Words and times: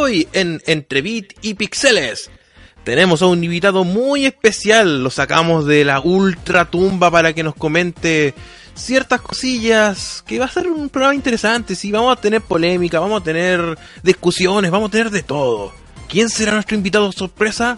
Hoy 0.00 0.28
en 0.32 0.62
Entre 0.66 1.02
Bit 1.02 1.32
y 1.42 1.54
Pixeles 1.54 2.30
tenemos 2.84 3.20
a 3.20 3.26
un 3.26 3.42
invitado 3.42 3.82
muy 3.82 4.26
especial. 4.26 5.02
Lo 5.02 5.10
sacamos 5.10 5.66
de 5.66 5.84
la 5.84 5.98
ultra 5.98 6.66
tumba 6.66 7.10
para 7.10 7.32
que 7.32 7.42
nos 7.42 7.56
comente 7.56 8.32
ciertas 8.76 9.20
cosillas. 9.20 10.22
Que 10.24 10.38
va 10.38 10.44
a 10.44 10.50
ser 10.50 10.68
un 10.68 10.88
programa 10.88 11.16
interesante. 11.16 11.74
Sí, 11.74 11.90
vamos 11.90 12.16
a 12.16 12.20
tener 12.20 12.42
polémica, 12.42 13.00
vamos 13.00 13.22
a 13.22 13.24
tener 13.24 13.76
discusiones, 14.04 14.70
vamos 14.70 14.90
a 14.90 14.92
tener 14.92 15.10
de 15.10 15.24
todo. 15.24 15.72
¿Quién 16.08 16.30
será 16.30 16.52
nuestro 16.52 16.76
invitado 16.76 17.10
sorpresa? 17.10 17.76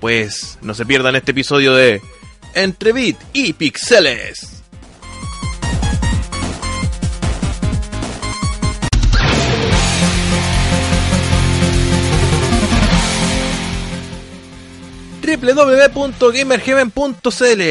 Pues 0.00 0.58
no 0.60 0.74
se 0.74 0.84
pierdan 0.84 1.16
este 1.16 1.30
episodio 1.30 1.74
de 1.74 2.02
Entre 2.54 2.92
Bit 2.92 3.16
y 3.32 3.54
Pixeles. 3.54 4.53
www.gamerheaven.cl 15.24 17.62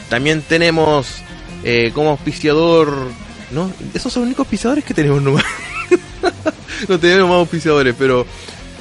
También 0.08 0.42
tenemos 0.42 1.16
eh, 1.64 1.90
como 1.94 2.10
auspiciador... 2.10 2.94
¿No? 3.50 3.72
Esos 3.94 4.12
son 4.12 4.22
los 4.22 4.28
únicos 4.28 4.44
auspiciadores 4.44 4.84
que 4.84 4.94
tenemos 4.94 5.20
nomás. 5.20 5.42
no 6.88 7.00
tenemos 7.00 7.28
más 7.28 7.38
auspiciadores, 7.38 7.96
pero 7.98 8.24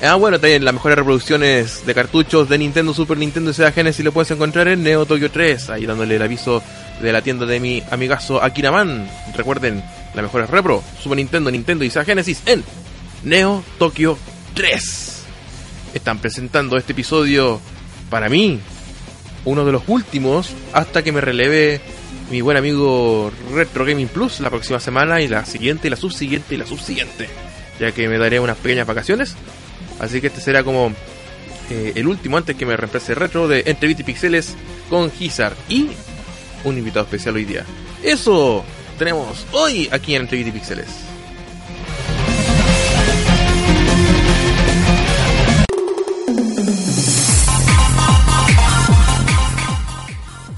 Ah, 0.02 0.16
bueno, 0.16 0.40
también 0.40 0.64
las 0.64 0.74
mejores 0.74 0.98
reproducciones 0.98 1.86
de 1.86 1.94
cartuchos 1.94 2.48
de 2.48 2.58
Nintendo, 2.58 2.94
Super 2.94 3.18
Nintendo 3.18 3.52
y 3.52 3.54
Sega 3.54 3.74
Genesis 3.74 4.06
lo 4.06 4.14
puedes 4.14 4.32
encontrar 4.32 4.70
en 4.70 4.82
Neo 4.82 5.06
Tokyo 5.06 5.30
3, 5.30 5.72
ahí 5.72 5.86
dándole 5.86 6.16
el 6.16 6.22
aviso 6.22 6.64
de 7.02 7.12
la 7.12 7.22
tienda 7.22 7.46
de 7.46 7.60
mi 7.60 7.84
amigazo 7.92 8.42
Akiraman. 8.42 9.10
Recuerden, 9.36 9.84
las 10.14 10.24
mejores 10.24 10.50
repro, 10.50 10.82
Super 11.04 11.18
Nintendo, 11.18 11.52
Nintendo 11.52 11.84
y 11.84 11.90
Sega 11.90 12.06
Genesis 12.06 12.42
en 12.46 12.64
Neo 13.26 13.62
Tokyo 13.78 14.18
3. 14.54 15.24
Están 15.94 16.20
presentando 16.20 16.78
este 16.78 16.94
episodio 16.94 17.60
para 18.10 18.30
mí, 18.30 18.62
uno 19.44 19.66
de 19.66 19.74
los 19.74 19.84
últimos, 19.88 20.52
hasta 20.72 21.04
que 21.04 21.12
me 21.12 21.20
releve 21.20 21.82
mi 22.32 22.40
buen 22.40 22.56
amigo 22.56 23.34
Retro 23.54 23.84
Gaming 23.84 24.08
Plus 24.08 24.40
la 24.40 24.50
próxima 24.50 24.80
semana 24.80 25.20
y 25.20 25.28
la 25.28 25.44
siguiente 25.44 25.88
y 25.88 25.90
la 25.90 25.98
subsiguiente 25.98 26.56
y 26.56 26.58
la 26.58 26.66
subsiguiente, 26.66 27.28
ya 27.82 27.92
que 27.92 28.08
me 28.08 28.18
daré 28.18 28.40
unas 28.40 28.56
pequeñas 28.56 28.88
vacaciones 28.88 29.36
Así 30.00 30.22
que 30.22 30.28
este 30.28 30.42
será 30.42 30.64
como 30.64 30.94
eh, 31.70 31.94
el 31.96 32.08
último 32.08 32.38
antes 32.38 32.56
que 32.56 32.66
me 32.66 32.76
reemplace 32.76 33.14
retro 33.14 33.48
de 33.48 33.64
Entre 33.66 33.92
y 33.92 33.96
Pixeles 33.96 34.56
con 34.90 35.12
Gizar 35.12 35.56
y 35.68 35.90
un 36.64 36.78
invitado 36.78 37.06
especial 37.06 37.36
hoy 37.36 37.46
día. 37.46 37.66
Eso 38.02 38.64
tenemos 38.98 39.46
hoy 39.52 39.90
aquí 39.92 40.16
en 40.16 40.24
Entre 40.24 40.40
y 40.40 40.52
Pixeles. 40.52 40.88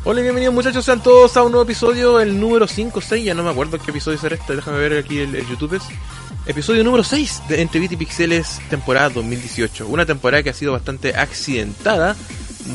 Hola 0.03 0.19
y 0.19 0.23
bienvenidos 0.23 0.53
muchachos, 0.53 0.83
sean 0.83 1.01
todos 1.01 1.37
a 1.37 1.43
un 1.43 1.51
nuevo 1.51 1.63
episodio, 1.63 2.19
el 2.19 2.39
número 2.39 2.67
5 2.67 2.99
6, 3.01 3.23
ya 3.23 3.33
no 3.33 3.43
me 3.43 3.51
acuerdo 3.51 3.77
qué 3.77 3.91
episodio 3.91 4.17
será 4.17 4.35
este, 4.35 4.55
déjame 4.55 4.79
ver 4.79 4.97
aquí 4.97 5.19
el, 5.19 5.35
el 5.35 5.47
YouTube. 5.47 5.79
Episodio 6.47 6.83
número 6.83 7.03
6 7.03 7.43
de 7.49 7.61
Entre 7.61 7.79
Bit 7.79 7.91
y 7.91 7.97
Pixeles, 7.97 8.59
temporada 8.67 9.09
2018. 9.09 9.87
Una 9.87 10.07
temporada 10.07 10.41
que 10.41 10.49
ha 10.49 10.53
sido 10.53 10.71
bastante 10.71 11.15
accidentada, 11.15 12.15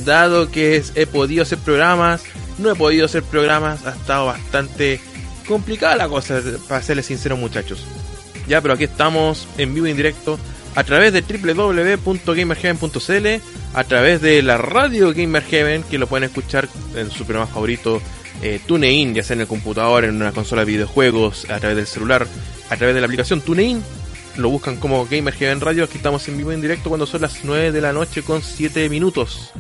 dado 0.05 0.53
que 0.53 0.85
he 0.95 1.07
podido 1.07 1.43
hacer 1.43 1.59
programas, 1.59 2.23
no 2.59 2.71
he 2.71 2.77
podido 2.77 3.07
hacer 3.07 3.25
programas, 3.25 3.85
ha 3.85 3.91
estado 3.91 4.27
bastante 4.27 5.01
complicada 5.49 5.97
la 5.97 6.09
cosa, 6.09 6.41
para 6.69 6.81
serles 6.81 7.07
sinceros 7.07 7.41
muchachos. 7.41 7.85
Ya, 8.47 8.61
pero 8.61 8.75
aquí 8.75 8.85
estamos 8.85 9.49
en 9.59 9.75
vivo 9.75 9.89
y 9.89 9.91
en 9.91 9.97
directo 9.97 10.39
a 10.77 10.85
través 10.85 11.13
de 11.13 11.23
www.gamerheaven.cl, 11.23 13.27
a 13.75 13.85
través 13.85 14.21
de 14.21 14.43
la 14.43 14.59
radio 14.59 15.13
Gamerheaven, 15.13 15.83
que 15.83 15.99
lo 15.99 16.07
pueden 16.07 16.23
escuchar 16.25 16.69
en 16.95 17.11
su 17.11 17.25
programa 17.25 17.51
favorito, 17.51 18.01
eh, 18.43 18.61
TuneIn, 18.67 19.15
ya 19.15 19.23
sea 19.23 19.35
en 19.35 19.43
el 19.43 19.47
computador, 19.47 20.05
en 20.05 20.17
una 20.17 20.33
consola 20.33 20.63
de 20.65 20.73
videojuegos, 20.73 21.49
a 21.51 21.59
través 21.59 21.77
del 21.77 21.87
celular, 21.87 22.27
a 22.71 22.77
través 22.77 22.95
de 22.95 23.01
la 23.01 23.07
aplicación 23.07 23.41
TuneIn. 23.41 23.83
Lo 24.37 24.51
buscan 24.51 24.77
como 24.77 25.07
Gamer 25.07 25.35
Radio. 25.61 25.85
Aquí 25.85 25.97
estamos 25.97 26.29
en 26.29 26.37
vivo 26.37 26.53
en 26.53 26.61
directo 26.61 26.91
cuando 26.91 27.07
son 27.07 27.23
las 27.23 27.45
9 27.45 27.73
de 27.73 27.81
la 27.81 27.93
noche 27.93 28.23
con 28.23 28.43
7 28.43 28.89
minutos. 28.91 29.53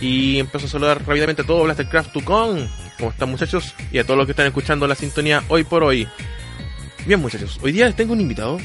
Y 0.00 0.38
empiezo 0.38 0.66
a 0.66 0.70
saludar 0.70 1.06
rápidamente 1.06 1.42
a 1.42 1.46
todo 1.46 1.64
Blastercraft 1.64 2.12
Tucon. 2.12 2.68
¿Cómo 2.98 3.10
están 3.10 3.30
muchachos? 3.30 3.74
Y 3.92 3.98
a 3.98 4.04
todos 4.04 4.18
los 4.18 4.26
que 4.26 4.32
están 4.32 4.46
escuchando 4.46 4.86
la 4.86 4.94
sintonía 4.94 5.42
hoy 5.48 5.64
por 5.64 5.82
hoy. 5.82 6.06
Bien 7.06 7.18
muchachos, 7.18 7.58
hoy 7.62 7.72
día 7.72 7.86
les 7.86 7.96
tengo 7.96 8.12
un 8.12 8.20
invitado 8.20 8.58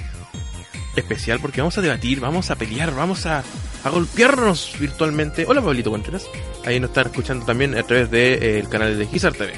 especial 1.01 1.39
porque 1.39 1.61
vamos 1.61 1.77
a 1.77 1.81
debatir, 1.81 2.19
vamos 2.19 2.51
a 2.51 2.55
pelear, 2.55 2.93
vamos 2.93 3.25
a, 3.25 3.43
a 3.83 3.89
golpearnos 3.89 4.75
virtualmente. 4.79 5.45
Hola 5.47 5.61
Pablito 5.61 5.91
Contreras. 5.91 6.25
Ahí 6.65 6.79
nos 6.79 6.89
están 6.89 7.07
escuchando 7.07 7.45
también 7.45 7.77
a 7.77 7.83
través 7.83 8.09
del 8.09 8.39
de, 8.39 8.59
eh, 8.59 8.65
canal 8.69 8.97
de 8.97 9.07
Gizar 9.07 9.33
TV. 9.33 9.53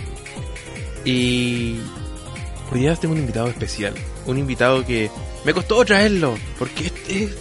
Y 1.05 1.79
hoy 2.71 2.79
día 2.79 2.95
tengo 2.95 3.13
un 3.13 3.19
invitado 3.19 3.47
especial 3.47 3.93
un 4.27 4.37
invitado 4.37 4.85
que 4.85 5.09
me 5.43 5.53
costó 5.53 5.83
traerlo, 5.85 6.37
porque 6.59 6.91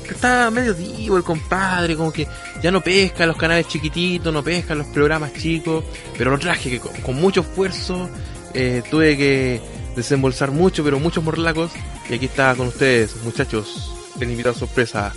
está 0.08 0.50
medio 0.50 0.72
divo 0.74 1.16
el 1.16 1.24
compadre, 1.24 1.96
como 1.96 2.12
que 2.12 2.26
ya 2.62 2.70
no 2.70 2.80
pesca 2.80 3.26
los 3.26 3.36
canales 3.36 3.66
chiquititos, 3.66 4.32
no 4.32 4.42
pesca 4.42 4.74
los 4.74 4.86
programas 4.86 5.32
chicos, 5.34 5.84
pero 6.16 6.30
lo 6.30 6.38
traje 6.38 6.70
que 6.70 6.80
con, 6.80 7.16
mucho 7.16 7.40
esfuerzo 7.40 8.08
eh, 8.54 8.82
tuve 8.88 9.16
que 9.16 9.60
desembolsar 9.96 10.50
mucho, 10.52 10.84
pero 10.84 11.00
muchos 11.00 11.24
morlacos, 11.24 11.72
y 12.08 12.14
aquí 12.14 12.26
está 12.26 12.54
con 12.54 12.68
ustedes, 12.68 13.16
muchachos, 13.24 13.92
el 14.20 14.30
invitado 14.30 14.54
sorpresa, 14.54 15.12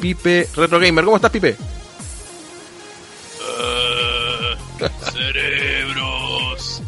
Pipe 0.00 0.48
Retro 0.54 0.78
Gamer. 0.78 1.04
¿Cómo 1.04 1.16
estás, 1.16 1.30
Pipe? 1.30 1.56
Uh, 4.78 5.10
cerebros. 5.10 6.82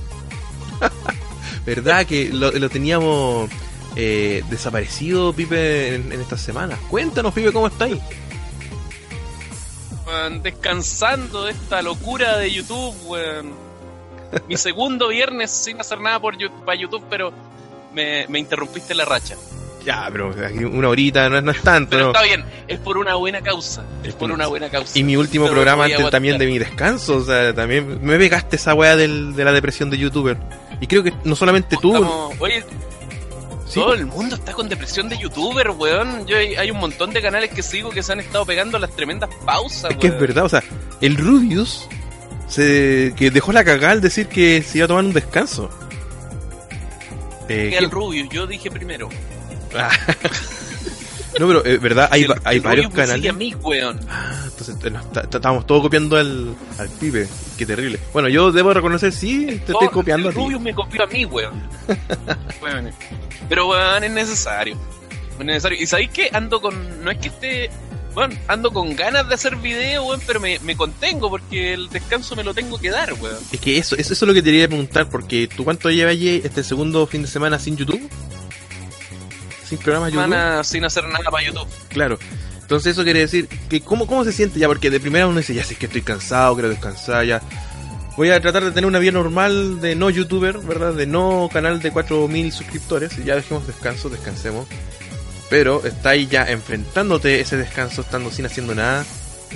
¿Verdad 1.67 2.07
que 2.07 2.29
lo, 2.33 2.53
lo 2.53 2.69
teníamos 2.69 3.51
eh, 3.95 4.43
desaparecido, 4.49 5.33
Pipe, 5.33 5.97
en, 5.97 6.13
estas 6.13 6.41
semanas. 6.41 6.79
Cuéntanos, 6.89 7.35
Pipe, 7.35 7.53
¿cómo 7.53 7.67
estáis? 7.67 7.99
descansando 10.43 11.45
de 11.45 11.53
esta 11.53 11.81
locura 11.81 12.37
de 12.37 12.53
YouTube, 12.53 12.95
Mi 14.49 14.57
segundo 14.57 15.09
viernes 15.09 15.51
sin 15.51 15.81
hacer 15.81 16.01
nada 16.01 16.21
por 16.21 16.37
para 16.65 16.79
YouTube, 16.79 17.05
pero 17.11 17.33
me, 17.93 18.27
interrumpiste 18.39 18.95
la 18.95 19.05
racha. 19.05 19.37
Ya, 19.85 20.09
pero 20.13 20.33
una 20.71 20.89
horita 20.89 21.29
no, 21.29 21.51
es 21.51 21.61
tanto. 21.63 21.91
Pero 21.91 22.07
está 22.09 22.23
bien, 22.23 22.45
es 22.69 22.79
por 22.79 22.99
una 22.99 23.17
buena 23.17 23.41
causa. 23.41 23.85
Es 24.05 24.15
por 24.15 24.31
una 24.31 24.47
buena 24.47 24.71
causa. 24.71 24.97
Y 24.97 25.03
mi 25.03 25.17
último 25.17 25.49
programa 25.49 25.85
antes 25.85 26.09
también 26.11 26.39
de 26.39 26.47
mi 26.47 26.59
descanso. 26.59 27.17
O 27.17 27.25
sea, 27.25 27.53
también 27.53 27.99
me 28.01 28.17
pegaste 28.17 28.57
esa 28.57 28.75
weá 28.75 28.97
de 28.97 29.09
la 29.09 29.53
depresión 29.53 29.91
de 29.91 29.99
youtuber. 29.99 30.37
Y 30.81 30.87
creo 30.87 31.03
que 31.03 31.13
no 31.25 31.35
solamente 31.35 31.77
tú. 31.81 31.95
oye, 32.39 32.65
todo 33.75 33.95
el 33.95 34.07
mundo 34.07 34.37
está 34.37 34.53
con 34.53 34.69
depresión 34.69 35.09
de 35.09 35.19
youtuber, 35.19 35.71
weón. 35.71 36.27
Yo 36.27 36.37
hay, 36.37 36.71
un 36.71 36.79
montón 36.79 37.13
de 37.13 37.23
canales 37.23 37.51
que 37.51 37.63
sigo 37.63 37.91
que 37.91 38.03
se 38.03 38.13
han 38.13 38.21
estado 38.21 38.45
pegando 38.45 38.79
las 38.79 38.91
tremendas 38.91 39.31
pausas, 39.45 39.93
Es 39.93 39.97
que 39.97 40.09
es 40.09 40.21
verdad, 40.21 40.45
o 40.45 40.49
sea, 40.49 40.63
el 41.01 41.17
Rubius 41.17 41.89
se 42.53 43.15
que 43.17 43.31
dejó 43.31 43.53
la 43.53 43.65
cagada 43.65 43.93
al 43.93 44.01
decir 44.01 44.27
que 44.27 44.63
se 44.63 44.79
iba 44.79 44.85
a 44.85 44.89
tomar 44.89 45.05
un 45.05 45.13
descanso. 45.13 45.71
Eh, 47.49 47.75
el 47.79 47.91
Rubius, 47.91 48.29
yo 48.29 48.47
dije 48.47 48.71
primero. 48.71 49.09
Ah. 49.75 49.91
No, 51.41 51.47
pero 51.47 51.65
es 51.65 51.75
eh, 51.75 51.79
verdad, 51.79 52.09
hay, 52.11 52.27
hay 52.45 52.59
varios 52.59 52.93
canales. 52.93 53.31
A 53.31 53.33
mí, 53.33 53.55
weón. 53.63 53.99
Ah, 54.09 54.45
entonces 54.45 54.77
eh, 54.85 54.93
estábamos 55.33 55.67
todos 55.67 55.81
copiando 55.81 56.17
al, 56.19 56.55
al 56.79 56.89
pibe. 56.91 57.27
Qué 57.57 57.65
terrible. 57.65 57.99
Bueno, 58.13 58.29
yo 58.29 58.53
debo 58.53 58.75
reconocer, 58.75 59.13
sí, 59.13 59.47
te 59.65 59.73
estoy 59.73 59.89
copiando 59.89 60.29
el 60.29 60.37
a 60.37 60.39
ti. 60.39 60.59
me 60.59 60.75
copió 60.75 61.05
a 61.05 61.07
mí, 61.07 61.25
weón. 61.25 61.63
Pero, 63.49 63.69
weón, 63.69 64.05
es 64.05 64.11
necesario. 64.13 64.77
Es 65.39 65.45
necesario. 65.47 65.81
Y 65.81 65.87
sabéis 65.87 66.11
que 66.11 66.29
ando 66.33 66.61
con. 66.61 67.03
No 67.03 67.11
es 67.11 67.19
que 67.19 67.29
esté. 67.29 67.71
Bueno, 68.15 68.35
ando 68.47 68.73
con 68.73 68.95
ganas 68.95 69.27
de 69.29 69.35
hacer 69.35 69.57
video, 69.57 70.05
weón, 70.05 70.21
pero 70.27 70.39
me, 70.39 70.59
me, 70.61 70.77
contengo 70.77 71.31
porque 71.31 71.73
el 71.73 71.89
descanso 71.89 72.37
me 72.37 72.45
lo 72.45 72.53
tengo 72.53 72.79
que 72.79 72.91
dar, 72.91 73.15
weón. 73.15 73.39
Es 73.51 73.61
que 73.61 73.79
eso, 73.79 73.97
eso, 73.97 74.13
es 74.13 74.23
lo 74.23 74.35
que 74.35 74.43
te 74.43 74.51
quería 74.51 74.69
preguntar, 74.69 75.09
porque 75.09 75.49
tú 75.49 75.65
cuánto 75.65 75.91
llevas 75.91 76.17
este 76.17 76.63
segundo 76.63 77.07
fin 77.07 77.23
de 77.23 77.29
semana 77.29 77.59
sin 77.59 77.77
YouTube? 77.77 78.11
sin 79.73 79.79
programas 79.79 80.13
YouTube. 80.13 80.65
sin 80.65 80.85
hacer 80.85 81.05
nada 81.05 81.31
para 81.31 81.45
YouTube. 81.45 81.67
Claro. 81.89 82.19
Entonces 82.61 82.93
eso 82.93 83.05
quiere 83.05 83.21
decir 83.21 83.49
que 83.69 83.81
cómo, 83.81 84.07
cómo 84.07 84.25
se 84.25 84.33
siente 84.33 84.59
ya, 84.59 84.69
porque 84.69 84.91
de 84.91 85.01
primera 85.01 85.27
uno 85.27 85.39
dice, 85.39 85.55
ya 85.55 85.65
sé 85.65 85.75
que 85.75 85.87
estoy 85.87 86.03
cansado, 86.03 86.55
quiero 86.55 86.69
descansar, 86.69 87.25
ya. 87.25 87.43
Voy 88.17 88.29
a 88.31 88.41
tratar 88.41 88.63
de 88.65 88.73
tener 88.73 88.87
una 88.87 88.99
vida 88.99 89.13
normal 89.13 89.81
de 89.81 89.95
no 89.95 90.11
youtuber, 90.11 90.59
¿verdad? 90.59 90.93
De 90.93 91.07
no 91.07 91.49
canal 91.51 91.81
de 91.81 91.91
4.000 91.91 92.51
suscriptores. 92.51 93.19
Y 93.19 93.25
ya 93.25 93.35
dejemos 93.37 93.67
descanso, 93.67 94.11
descansemos. 94.11 94.67
Pero 95.53 95.85
está 95.85 96.09
ahí 96.09 96.29
ya 96.29 96.45
enfrentándote 96.45 97.39
ese 97.41 97.59
descanso, 97.59 98.01
estando 98.01 98.31
sin 98.31 98.47
haciendo 98.47 98.75
nada. 98.75 99.05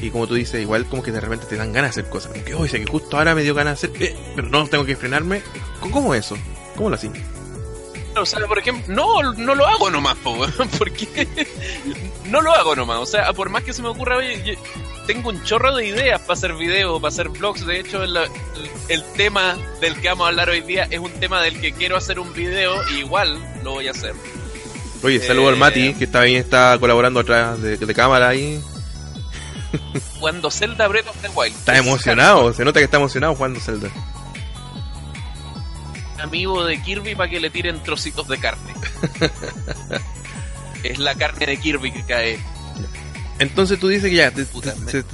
Y 0.02 0.10
como 0.10 0.26
tú 0.26 0.34
dices, 0.34 0.60
igual 0.60 0.84
como 0.84 1.02
que 1.02 1.10
de 1.10 1.22
repente 1.22 1.46
te 1.46 1.56
dan 1.56 1.72
ganas 1.72 1.94
de 1.94 2.02
hacer 2.02 2.10
cosas. 2.10 2.32
Como 2.32 2.44
que, 2.44 2.54
oye, 2.54 2.68
sé 2.68 2.80
que 2.80 2.84
justo 2.84 3.16
ahora 3.16 3.34
me 3.34 3.42
dio 3.42 3.54
ganas 3.54 3.80
de 3.80 3.88
hacer, 3.88 4.02
eh, 4.02 4.14
pero 4.34 4.46
no 4.50 4.66
tengo 4.66 4.84
que 4.84 4.94
frenarme. 4.94 5.40
¿Cómo 5.80 6.14
eso? 6.14 6.36
¿Cómo 6.76 6.90
lo 6.90 6.96
así? 6.96 7.10
O 8.14 8.26
sea, 8.26 8.46
por 8.46 8.58
ejemplo, 8.58 8.94
no, 8.94 9.32
no 9.32 9.54
lo 9.54 9.66
hago 9.66 9.90
nomás, 9.90 10.16
po, 10.16 10.36
porque 10.78 11.26
no 12.26 12.42
lo 12.42 12.52
hago 12.52 12.76
nomás. 12.76 12.98
O 12.98 13.06
sea, 13.06 13.32
por 13.32 13.48
más 13.48 13.64
que 13.64 13.72
se 13.72 13.80
me 13.80 13.88
ocurra, 13.88 14.22
yo 14.22 14.52
tengo 15.06 15.30
un 15.30 15.42
chorro 15.44 15.74
de 15.74 15.86
ideas 15.86 16.20
para 16.20 16.34
hacer 16.34 16.52
videos, 16.56 17.00
para 17.00 17.08
hacer 17.08 17.30
vlogs. 17.30 17.64
De 17.64 17.80
hecho, 17.80 18.02
el, 18.02 18.18
el 18.90 19.02
tema 19.16 19.56
del 19.80 19.98
que 19.98 20.08
vamos 20.08 20.26
a 20.26 20.28
hablar 20.28 20.50
hoy 20.50 20.60
día 20.60 20.86
es 20.90 20.98
un 20.98 21.12
tema 21.12 21.40
del 21.40 21.58
que 21.58 21.72
quiero 21.72 21.96
hacer 21.96 22.18
un 22.20 22.34
video 22.34 22.74
y 22.92 22.98
igual 22.98 23.38
lo 23.64 23.70
voy 23.70 23.88
a 23.88 23.92
hacer. 23.92 24.12
Oye, 25.06 25.20
saludo 25.24 25.50
al 25.50 25.56
Mati, 25.56 25.94
que 25.94 26.02
está 26.04 26.22
ahí, 26.22 26.34
está 26.34 26.76
colaborando 26.80 27.20
atrás 27.20 27.62
de, 27.62 27.76
de 27.76 27.94
cámara 27.94 28.28
ahí. 28.28 28.60
Cuando 30.18 30.50
Zelda 30.50 30.88
Breath 30.88 31.06
of 31.06 31.16
the 31.22 31.28
Wild. 31.28 31.54
Está 31.54 31.78
emocionado, 31.78 32.52
se 32.52 32.64
nota 32.64 32.80
que 32.80 32.86
está 32.86 32.96
emocionado 32.96 33.36
jugando 33.36 33.60
Zelda. 33.60 33.88
amigo 36.20 36.64
de 36.64 36.82
Kirby 36.82 37.14
para 37.14 37.30
que 37.30 37.38
le 37.38 37.50
tiren 37.50 37.80
trocitos 37.84 38.26
de 38.26 38.38
carne. 38.38 38.74
es 40.82 40.98
la 40.98 41.14
carne 41.14 41.46
de 41.46 41.56
Kirby 41.56 41.92
que 41.92 42.02
cae. 42.04 42.40
Entonces 43.38 43.78
tú 43.78 43.86
dices 43.86 44.10
que 44.10 44.16
ya 44.16 44.32
te, 44.32 44.44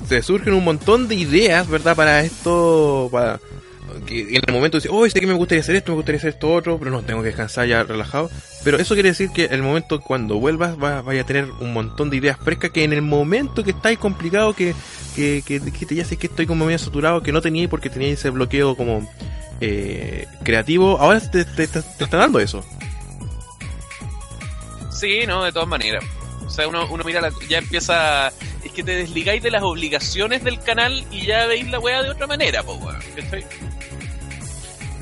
te- 0.09 0.23
surgen 0.23 0.55
un 0.55 0.65
montón 0.65 1.07
de 1.07 1.17
ideas, 1.17 1.69
¿verdad? 1.69 1.95
Para 1.97 2.23
esto, 2.23 3.11
para 3.13 3.41
que 4.07 4.21
en 4.37 4.43
el 4.47 4.53
momento 4.55 4.77
dices, 4.79 4.91
oh, 4.93 5.09
sé 5.09 5.21
que 5.21 5.27
me 5.27 5.33
gustaría 5.35 5.61
hacer 5.63 5.77
esto, 5.77 5.93
me 5.93 5.97
gustaría 5.97 6.19
hacer 6.19 6.31
esto 6.31 6.53
otro, 6.53 6.79
pero 6.79 6.91
no, 6.91 7.03
tengo 7.03 7.21
que 7.23 7.29
descansar 7.29 7.67
ya 7.67 7.83
relajado. 7.83 8.31
Pero 8.65 8.79
eso 8.79 8.95
quiere 8.95 9.11
decir 9.11 9.31
que 9.31 9.47
el 9.47 9.63
momento 9.63 10.01
cuando 10.01 10.37
vuelvas 10.39 10.77
vas, 10.79 11.05
vaya 11.05 11.23
a 11.23 11.27
tener 11.27 11.47
un 11.61 11.73
montón 11.73 12.11
de 12.11 12.17
ideas 12.19 12.39
frescas 12.43 12.71
que 12.71 12.85
en 12.85 12.93
el 12.93 13.03
momento 13.03 13.65
que 13.65 13.71
estáis 13.73 13.99
complicado, 13.99 14.55
que, 14.55 14.75
que, 15.17 15.43
que 15.47 15.61
dijiste, 15.61 15.95
ya 15.95 16.05
sé 16.05 16.17
que 16.17 16.27
estoy 16.29 16.47
como 16.47 16.65
medio 16.67 16.79
saturado, 16.79 17.23
que 17.23 17.33
no 17.33 17.41
tenía 17.41 17.69
porque 17.69 17.91
tenía 17.91 18.09
ese 18.09 18.31
bloqueo 18.31 18.77
como 18.77 19.09
eh, 19.61 20.27
creativo, 20.45 20.99
ahora 21.01 21.21
te, 21.21 21.45
te, 21.45 21.67
te- 21.67 21.83
te 21.83 22.05
está 22.05 22.17
dando 22.17 22.39
eso. 22.41 22.65
Sí, 24.91 25.27
no, 25.27 25.45
de 25.45 25.53
todas 25.53 25.69
maneras. 25.69 26.05
O 26.47 26.51
sea, 26.51 26.69
uno, 26.69 26.87
uno 26.91 27.03
mira, 27.05 27.21
la- 27.21 27.33
ya 27.49 27.59
empieza. 27.59 28.29
Es 28.65 28.71
que 28.73 28.83
te 28.85 28.95
desligáis 28.95 29.43
de 29.43 29.51
las 29.51 29.63
obligaciones 29.63 30.45
del 30.45 30.61
canal 30.61 31.05
y 31.11 31.27
ya 31.27 31.47
veis 31.47 31.69
la 31.71 31.81
weá 31.81 32.03
de 32.03 32.11
otra 32.11 32.27
manera, 32.27 32.63
po, 32.63 32.75
weón. 32.75 33.01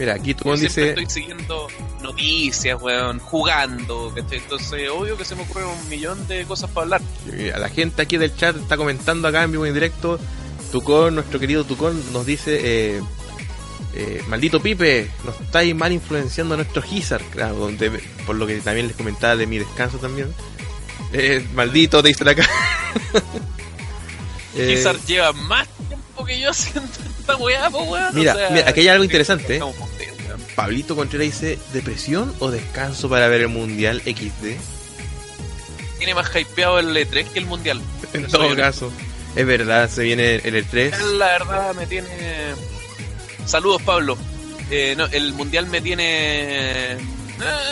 Mira, 0.00 0.14
aquí 0.14 0.32
tú 0.32 0.44
siempre 0.44 0.66
dice... 0.66 0.88
estoy 0.88 1.10
siguiendo 1.10 1.68
noticias, 2.00 2.80
weón, 2.80 3.18
jugando, 3.18 4.10
¿cachai? 4.16 4.38
Entonces, 4.38 4.88
obvio 4.88 5.14
que 5.18 5.26
se 5.26 5.34
me 5.34 5.42
ocurren 5.42 5.68
un 5.68 5.88
millón 5.90 6.26
de 6.26 6.46
cosas 6.46 6.70
para 6.70 6.84
hablar. 6.84 7.02
A 7.54 7.58
la 7.58 7.68
gente 7.68 8.00
aquí 8.00 8.16
del 8.16 8.34
chat 8.34 8.56
está 8.56 8.78
comentando 8.78 9.28
acá 9.28 9.42
en 9.42 9.52
vivo 9.52 9.66
y 9.66 9.68
en 9.68 9.74
directo. 9.74 10.18
Tucón, 10.72 11.16
nuestro 11.16 11.38
querido 11.38 11.64
Tucón, 11.64 12.02
nos 12.14 12.24
dice: 12.24 12.60
eh, 12.62 13.02
eh, 13.94 14.24
Maldito 14.26 14.62
Pipe, 14.62 15.10
nos 15.26 15.38
estáis 15.38 15.74
mal 15.76 15.92
influenciando 15.92 16.54
a 16.54 16.56
nuestro 16.56 16.80
Gizar. 16.80 17.20
Claro, 17.24 17.56
donde- 17.56 17.90
por 18.24 18.36
lo 18.36 18.46
que 18.46 18.56
también 18.60 18.86
les 18.88 18.96
comentaba 18.96 19.36
de 19.36 19.46
mi 19.46 19.58
descanso 19.58 19.98
también. 19.98 20.32
Eh, 21.12 21.46
maldito, 21.52 22.00
te 22.02 22.08
dicen 22.08 22.26
acá. 22.26 22.48
Kizar 24.56 24.96
lleva 25.06 25.34
más 25.34 25.68
tiempo 26.20 26.24
que 26.26 26.40
yo 26.40 26.50
haciendo 26.52 26.90
esta 27.20 27.36
weá, 27.36 27.68
weón. 27.68 28.14
Mira, 28.14 28.32
O 28.32 28.36
sea, 28.36 28.50
mira, 28.50 28.68
aquí 28.70 28.80
hay 28.80 28.88
algo 28.88 29.04
interesante, 29.04 29.54
estamos 29.54 29.76
contentos, 29.76 30.18
weón. 30.26 30.40
Pablito 30.54 30.96
Contreras 30.96 31.26
dice: 31.26 31.58
¿Depresión 31.72 32.34
o 32.38 32.50
descanso 32.50 33.08
para 33.08 33.28
ver 33.28 33.42
el 33.42 33.48
Mundial 33.48 34.00
XD? 34.04 34.56
Tiene 35.98 36.14
más 36.14 36.30
hypeado 36.34 36.78
el 36.78 36.96
E3 36.96 37.26
que 37.26 37.38
el 37.38 37.46
Mundial. 37.46 37.80
En 38.12 38.26
todo 38.26 38.56
caso, 38.56 38.90
es 39.36 39.46
verdad, 39.46 39.88
se 39.88 40.02
viene 40.02 40.36
el 40.36 40.56
E 40.56 40.64
E3. 40.64 40.94
Él, 41.00 41.18
La 41.18 41.26
verdad 41.26 41.74
me 41.74 41.86
tiene. 41.86 42.08
Saludos, 43.46 43.80
Pablo. 43.82 44.16
Eh, 44.70 44.94
no, 44.96 45.06
el 45.06 45.32
mundial 45.32 45.66
me 45.66 45.80
tiene. 45.80 46.92
eh, 46.92 46.98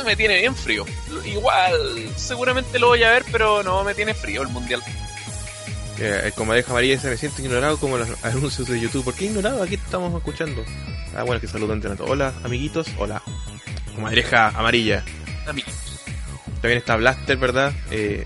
me 0.04 0.16
tiene 0.16 0.38
bien 0.38 0.54
frío. 0.54 0.84
Igual, 1.24 2.08
seguramente 2.16 2.78
lo 2.78 2.88
voy 2.88 3.02
a 3.04 3.10
ver, 3.10 3.24
pero 3.32 3.62
no 3.62 3.82
me 3.84 3.94
tiene 3.94 4.14
frío 4.14 4.42
el 4.42 4.48
mundial. 4.48 4.82
Eh, 6.00 6.22
el 6.26 6.32
comadreja 6.32 6.72
María 6.72 6.94
dice, 6.94 7.10
me 7.10 7.16
siento 7.16 7.42
ignorado 7.42 7.76
como 7.78 7.98
los 7.98 8.08
anuncios 8.24 8.68
de 8.68 8.78
YouTube. 8.78 9.04
¿Por 9.04 9.14
qué 9.14 9.26
ignorado? 9.26 9.62
Aquí 9.62 9.74
estamos 9.74 10.14
escuchando. 10.14 10.64
Ah, 11.16 11.24
bueno, 11.24 11.40
que 11.40 11.48
saludan 11.48 11.80
de 11.80 11.88
rato. 11.88 12.04
Hola, 12.06 12.32
amiguitos. 12.44 12.88
Hola. 12.98 13.22
Comadreja 13.94 14.48
amarilla. 14.48 15.02
También 15.44 16.78
está 16.78 16.96
Blaster, 16.96 17.36
¿verdad? 17.36 17.72
Eh, 17.90 18.24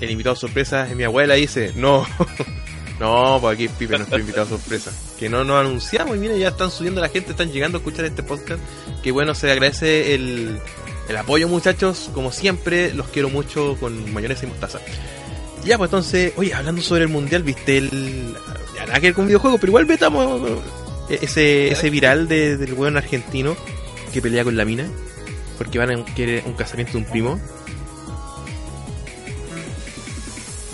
el 0.00 0.10
invitado 0.10 0.36
sorpresa 0.36 0.88
es 0.88 0.94
mi 0.94 1.04
abuela, 1.04 1.34
dice. 1.34 1.72
No. 1.74 2.06
no, 3.00 3.38
pues 3.40 3.54
aquí 3.54 3.68
Pipe, 3.68 3.98
nuestro 3.98 4.18
invitado 4.18 4.46
sorpresa. 4.46 4.92
Que 5.18 5.28
no 5.28 5.42
nos 5.42 5.60
anunciamos 5.60 6.16
y 6.16 6.20
mira, 6.20 6.36
ya 6.36 6.48
están 6.48 6.70
subiendo 6.70 7.00
la 7.00 7.08
gente, 7.08 7.32
están 7.32 7.50
llegando 7.50 7.78
a 7.78 7.80
escuchar 7.80 8.04
este 8.04 8.22
podcast. 8.22 8.62
Que 9.02 9.10
bueno, 9.10 9.34
se 9.34 9.50
agradece 9.50 10.14
el, 10.14 10.60
el 11.08 11.16
apoyo, 11.16 11.48
muchachos. 11.48 12.10
Como 12.14 12.30
siempre, 12.30 12.94
los 12.94 13.08
quiero 13.08 13.28
mucho 13.28 13.76
con 13.80 14.12
mayonesa 14.12 14.44
y 14.44 14.48
mostaza. 14.48 14.78
Ya, 15.64 15.76
pues 15.76 15.88
entonces, 15.88 16.32
oye, 16.36 16.54
hablando 16.54 16.80
sobre 16.82 17.02
el 17.02 17.08
mundial, 17.08 17.42
viste 17.42 17.78
el. 17.78 18.34
Ya 18.74 18.86
nada 18.86 19.00
que 19.00 19.08
ver 19.08 19.14
con 19.14 19.26
videojuegos, 19.26 19.60
pero 19.60 19.70
igual 19.70 19.84
vetamos 19.84 20.40
eh, 21.10 21.18
ese, 21.22 21.68
ese 21.72 21.90
viral 21.90 22.28
de- 22.28 22.56
del 22.56 22.72
weón 22.74 22.96
argentino 22.96 23.56
que 24.12 24.22
pelea 24.22 24.44
con 24.44 24.56
la 24.56 24.64
mina. 24.64 24.88
Porque 25.58 25.78
van 25.78 25.90
a 25.90 26.04
querer 26.14 26.44
un 26.46 26.52
casamiento 26.54 26.92
de 26.92 26.98
un 26.98 27.04
primo. 27.10 27.40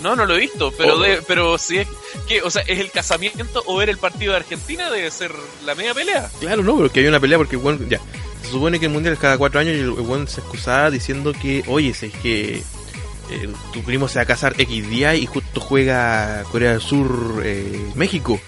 No, 0.03 0.15
no 0.15 0.25
lo 0.25 0.35
he 0.35 0.39
visto, 0.39 0.71
pero 0.77 0.95
Oh. 0.95 0.99
de- 0.99 1.21
pero 1.27 1.57
si 1.57 1.79
es 1.79 1.87
que, 2.27 2.41
o 2.43 2.51
sea, 2.51 2.61
es 2.67 2.79
el 2.79 2.91
casamiento 2.91 3.63
o 3.65 3.77
ver 3.77 3.89
el 3.89 3.97
partido 3.97 4.33
de 4.33 4.37
Argentina 4.39 4.91
debe 4.91 5.09
ser 5.09 5.31
la 5.65 5.73
media 5.73 5.93
pelea. 5.95 6.29
Claro, 6.39 6.61
no, 6.61 6.77
pero 6.77 6.91
que 6.91 6.99
hay 6.99 7.07
una 7.07 7.19
pelea 7.19 7.37
porque 7.39 7.57
weón, 7.57 7.89
ya. 7.89 7.99
Se 8.43 8.51
supone 8.51 8.79
que 8.79 8.85
el 8.85 8.91
mundial 8.91 9.15
es 9.15 9.19
cada 9.19 9.39
cuatro 9.39 9.59
años 9.59 9.75
y 9.75 9.79
el 9.79 9.89
weón 9.89 10.27
se 10.27 10.41
excusaba 10.41 10.91
diciendo 10.91 11.33
que, 11.33 11.63
oye, 11.67 11.93
si 11.95 12.05
es 12.07 12.13
que 12.13 12.63
eh, 13.29 13.49
tu 13.73 13.81
primo 13.83 14.07
se 14.07 14.19
va 14.19 14.23
a 14.23 14.25
casar 14.25 14.55
X 14.57 14.89
día 14.89 15.15
y 15.15 15.25
justo 15.25 15.59
juega 15.61 16.43
Corea 16.51 16.71
del 16.71 16.81
Sur, 16.81 17.41
eh, 17.43 17.91
México. 17.95 18.39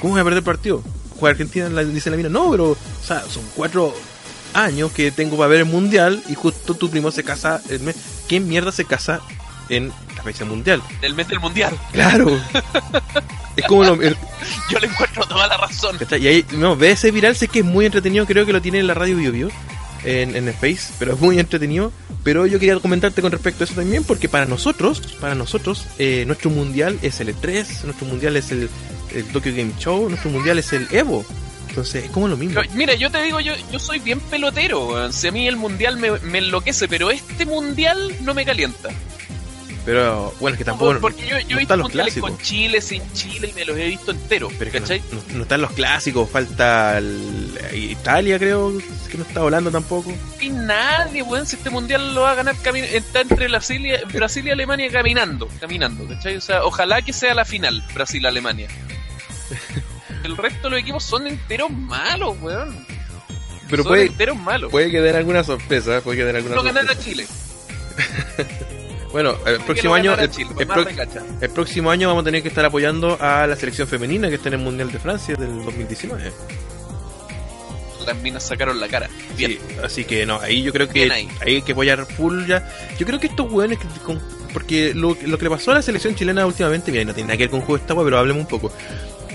¿Cómo 0.00 0.14
va 0.14 0.20
a 0.20 0.24
perder 0.24 0.38
el 0.38 0.44
partido? 0.44 0.82
Juega 1.18 1.32
Argentina, 1.32 1.68
la- 1.68 1.84
dice 1.84 2.10
la 2.10 2.16
mina. 2.16 2.28
No, 2.28 2.50
pero, 2.50 2.70
o 2.72 2.76
sea, 3.04 3.22
son 3.22 3.42
cuatro 3.54 3.94
años 4.54 4.92
que 4.92 5.10
tengo 5.10 5.36
para 5.36 5.48
ver 5.48 5.60
el 5.60 5.64
mundial 5.66 6.22
y 6.28 6.34
justo 6.34 6.74
tu 6.74 6.90
primo 6.90 7.10
se 7.10 7.24
casa. 7.24 7.60
el 7.70 7.80
mes. 7.80 7.96
¿Quién 8.28 8.46
mierda 8.48 8.72
se 8.72 8.84
casa 8.84 9.20
en 9.68 9.92
la 10.16 10.22
fecha 10.22 10.44
mundial? 10.44 10.82
Del 11.00 11.14
mes 11.14 11.28
del 11.28 11.40
mundial. 11.40 11.76
Claro. 11.92 12.38
es 13.56 13.64
como 13.66 13.84
lo, 13.84 13.94
el- 14.02 14.16
Yo 14.70 14.78
le 14.78 14.86
encuentro 14.88 15.24
toda 15.26 15.46
la 15.46 15.56
razón. 15.56 15.96
Y 16.20 16.26
ahí, 16.26 16.44
no, 16.52 16.76
ve 16.76 16.90
ese 16.92 17.10
viral, 17.10 17.34
sé 17.36 17.48
que 17.48 17.60
es 17.60 17.64
muy 17.64 17.86
entretenido, 17.86 18.26
creo 18.26 18.44
que 18.44 18.52
lo 18.52 18.60
tiene 18.60 18.78
en 18.80 18.86
la 18.86 18.94
radio 18.94 19.16
Bio 19.16 19.32
Bio, 19.32 19.48
en, 20.06 20.34
en 20.34 20.48
Space, 20.48 20.94
pero 20.98 21.14
es 21.14 21.20
muy 21.20 21.38
entretenido. 21.38 21.92
Pero 22.22 22.46
yo 22.46 22.58
quería 22.58 22.78
comentarte 22.78 23.22
con 23.22 23.30
respecto 23.30 23.62
a 23.62 23.66
eso 23.66 23.74
también, 23.74 24.04
porque 24.04 24.28
para 24.28 24.46
nosotros, 24.46 25.00
para 25.20 25.34
nosotros, 25.34 25.86
eh, 25.98 26.24
nuestro 26.26 26.50
mundial 26.50 26.98
es 27.02 27.20
el 27.20 27.28
E3, 27.28 27.84
nuestro 27.84 28.06
mundial 28.06 28.36
es 28.36 28.50
el, 28.50 28.70
el 29.14 29.24
Tokyo 29.26 29.52
Game 29.54 29.72
Show, 29.78 30.08
nuestro 30.08 30.30
mundial 30.30 30.58
es 30.58 30.72
el 30.72 30.88
Evo. 30.90 31.24
Entonces 31.68 32.04
es 32.06 32.10
como 32.10 32.26
lo 32.26 32.36
mismo. 32.36 32.60
Pero, 32.60 32.74
Mira, 32.74 32.94
yo 32.94 33.10
te 33.10 33.22
digo, 33.22 33.38
yo, 33.40 33.52
yo 33.70 33.78
soy 33.78 33.98
bien 33.98 34.18
pelotero. 34.18 35.12
Si 35.12 35.28
a 35.28 35.32
mí 35.32 35.46
el 35.46 35.56
mundial 35.56 35.98
me, 35.98 36.10
me 36.20 36.38
enloquece, 36.38 36.88
pero 36.88 37.10
este 37.10 37.44
mundial 37.44 38.16
no 38.22 38.32
me 38.32 38.44
calienta. 38.46 38.88
Pero 39.86 40.34
bueno, 40.40 40.54
es 40.54 40.58
que 40.58 40.64
tampoco. 40.64 40.90
Por- 40.92 41.00
porque 41.00 41.22
yo, 41.22 41.28
yo 41.28 41.32
no 41.32 41.38
he 41.38 41.42
visto 41.44 41.60
están 41.60 41.78
los 41.78 41.84
mundiales 41.86 42.14
clásicos. 42.14 42.30
con 42.32 42.40
Chile, 42.40 42.80
sin 42.80 43.12
Chile, 43.12 43.48
y 43.50 43.52
me 43.54 43.64
los 43.64 43.78
he 43.78 43.86
visto 43.86 44.10
enteros. 44.10 44.52
Pero 44.58 44.72
¿cachai? 44.72 45.00
no, 45.12 45.16
no- 45.30 45.36
no 45.38 45.42
están 45.44 45.60
los 45.62 45.70
clásicos, 45.72 46.28
falta 46.28 46.98
el- 46.98 47.56
Italia, 47.72 48.36
creo, 48.38 48.76
que 49.10 49.16
no 49.16 49.22
está 49.24 49.40
volando 49.42 49.70
tampoco. 49.70 50.12
Y 50.40 50.48
nadie, 50.50 51.22
weón, 51.22 51.46
si 51.46 51.54
este 51.56 51.70
mundial 51.70 52.14
lo 52.16 52.22
va 52.22 52.32
a 52.32 52.34
ganar, 52.34 52.56
está 52.92 53.20
entre 53.20 53.46
Brasil 53.48 53.86
y, 53.86 53.92
Brasil 54.12 54.44
y 54.46 54.50
Alemania 54.50 54.90
caminando, 54.90 55.48
caminando, 55.60 56.04
¿cachai? 56.08 56.36
O 56.36 56.40
sea, 56.40 56.64
ojalá 56.64 57.00
que 57.02 57.12
sea 57.12 57.32
la 57.34 57.44
final, 57.44 57.84
Brasil-Alemania. 57.94 58.68
El 60.24 60.36
resto 60.36 60.64
de 60.64 60.70
los 60.70 60.80
equipos 60.80 61.04
son 61.04 61.28
enteros 61.28 61.70
malos, 61.70 62.34
weón. 62.40 62.84
Pero 63.70 63.84
son 63.84 63.90
puede, 63.92 64.06
enteros 64.06 64.36
malos. 64.36 64.70
puede 64.72 64.90
quedar 64.90 65.14
alguna 65.14 65.44
sorpresa, 65.44 66.00
puede 66.00 66.18
quedar 66.18 66.34
alguna 66.34 66.56
no 66.56 66.62
sorpresa. 66.62 66.80
ganar 66.86 66.96
a 66.96 67.00
Chile. 67.00 67.26
Bueno, 69.16 69.34
el 69.46 69.60
próximo 69.60 69.94
Que 69.94 70.00
año, 70.00 70.14
el, 70.14 70.30
Chile, 70.30 70.50
el 70.58 70.66
más 70.66 70.74
pro- 70.76 70.84
recacha. 70.84 71.22
el 71.40 71.48
próximo 71.48 71.90
año 71.90 72.08
vamos 72.08 72.20
a 72.20 72.24
tener 72.26 72.42
que 72.42 72.48
estar 72.48 72.62
apoyando 72.66 73.16
a 73.18 73.46
la 73.46 73.56
selección 73.56 73.88
femenina 73.88 74.28
que 74.28 74.34
está 74.34 74.48
en 74.50 74.54
el 74.56 74.60
Mundial 74.60 74.92
de 74.92 74.98
Francia 74.98 75.34
del 75.36 75.64
2019. 75.64 76.30
Las 78.06 78.16
minas 78.18 78.46
sacaron 78.46 78.78
la 78.78 78.88
cara. 78.88 79.08
Bien. 79.38 79.52
Sí, 79.52 79.58
así 79.82 80.04
que 80.04 80.26
no, 80.26 80.38
ahí 80.40 80.62
yo 80.62 80.70
creo 80.72 80.86
que 80.88 81.10
ahí. 81.10 81.28
hay 81.40 81.62
que 81.62 81.72
apoyar 81.72 82.04
full 82.06 82.46
ya. 82.46 82.68
Yo 82.98 83.06
creo 83.06 83.18
que 83.18 83.26
estos 83.28 83.50
hueones 83.50 83.78
que 83.78 83.86
con- 84.04 84.20
porque 84.52 84.92
lo, 84.94 85.16
lo 85.24 85.38
que 85.38 85.44
le 85.44 85.50
pasó 85.50 85.70
a 85.72 85.74
la 85.76 85.82
selección 85.82 86.14
chilena 86.14 86.44
últimamente, 86.46 86.92
mira, 86.92 87.04
no 87.04 87.14
tiene 87.14 87.28
nada 87.28 87.38
que 87.38 87.44
ver 87.44 87.50
con 87.50 87.60
juego 87.60 87.78
de 87.78 87.80
esta 87.82 87.94
wea, 87.94 88.04
pero 88.04 88.18
hablemos 88.18 88.42
un 88.42 88.48
poco. 88.48 88.70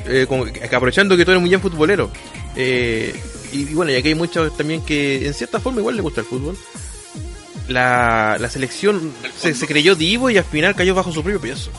Eh, 0.06 0.28
que- 0.30 0.70
que 0.70 0.76
aprovechando 0.76 1.18
que 1.18 1.26
tú 1.26 1.32
eres 1.32 1.42
muy 1.42 1.50
bien 1.50 1.60
futbolero. 1.62 2.12
Eh, 2.56 3.14
y, 3.52 3.62
y 3.70 3.74
bueno, 3.74 3.92
y 3.92 3.96
aquí 3.96 4.10
hay 4.10 4.16
muchos 4.16 4.56
también 4.56 4.84
que 4.86 5.26
en 5.28 5.34
cierta 5.34 5.60
forma 5.60 5.80
igual 5.80 5.96
le 5.96 6.02
gusta 6.04 6.22
el 6.22 6.28
fútbol. 6.28 6.56
La, 7.68 8.38
la 8.40 8.50
selección 8.50 9.14
se, 9.38 9.54
se 9.54 9.68
creyó 9.68 9.96
divo 9.96 10.30
y 10.30 10.38
al 10.38 10.44
final 10.44 10.76
cayó 10.76 10.96
bajo 10.96 11.12
su 11.12 11.24
propio 11.24 11.40
peso. 11.42 11.72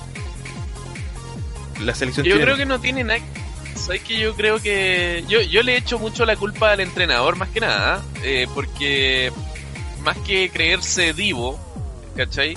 La 1.80 1.94
selección 1.94 2.24
Yo 2.26 2.40
creo 2.40 2.56
que 2.56 2.66
no 2.66 2.80
tiene 2.80 3.04
nada. 3.04 3.20
Sabes 3.74 4.02
que 4.02 4.18
yo 4.18 4.34
creo 4.36 4.60
que. 4.60 5.24
Yo, 5.28 5.40
yo 5.40 5.62
le 5.62 5.76
echo 5.76 5.98
mucho 5.98 6.24
la 6.24 6.36
culpa 6.36 6.72
al 6.72 6.80
entrenador, 6.80 7.36
más 7.36 7.48
que 7.48 7.60
nada. 7.60 8.02
eh, 8.22 8.46
porque 8.54 9.32
más 10.04 10.16
que 10.18 10.50
creerse 10.50 11.12
divo, 11.12 11.58
¿cachai? 12.16 12.52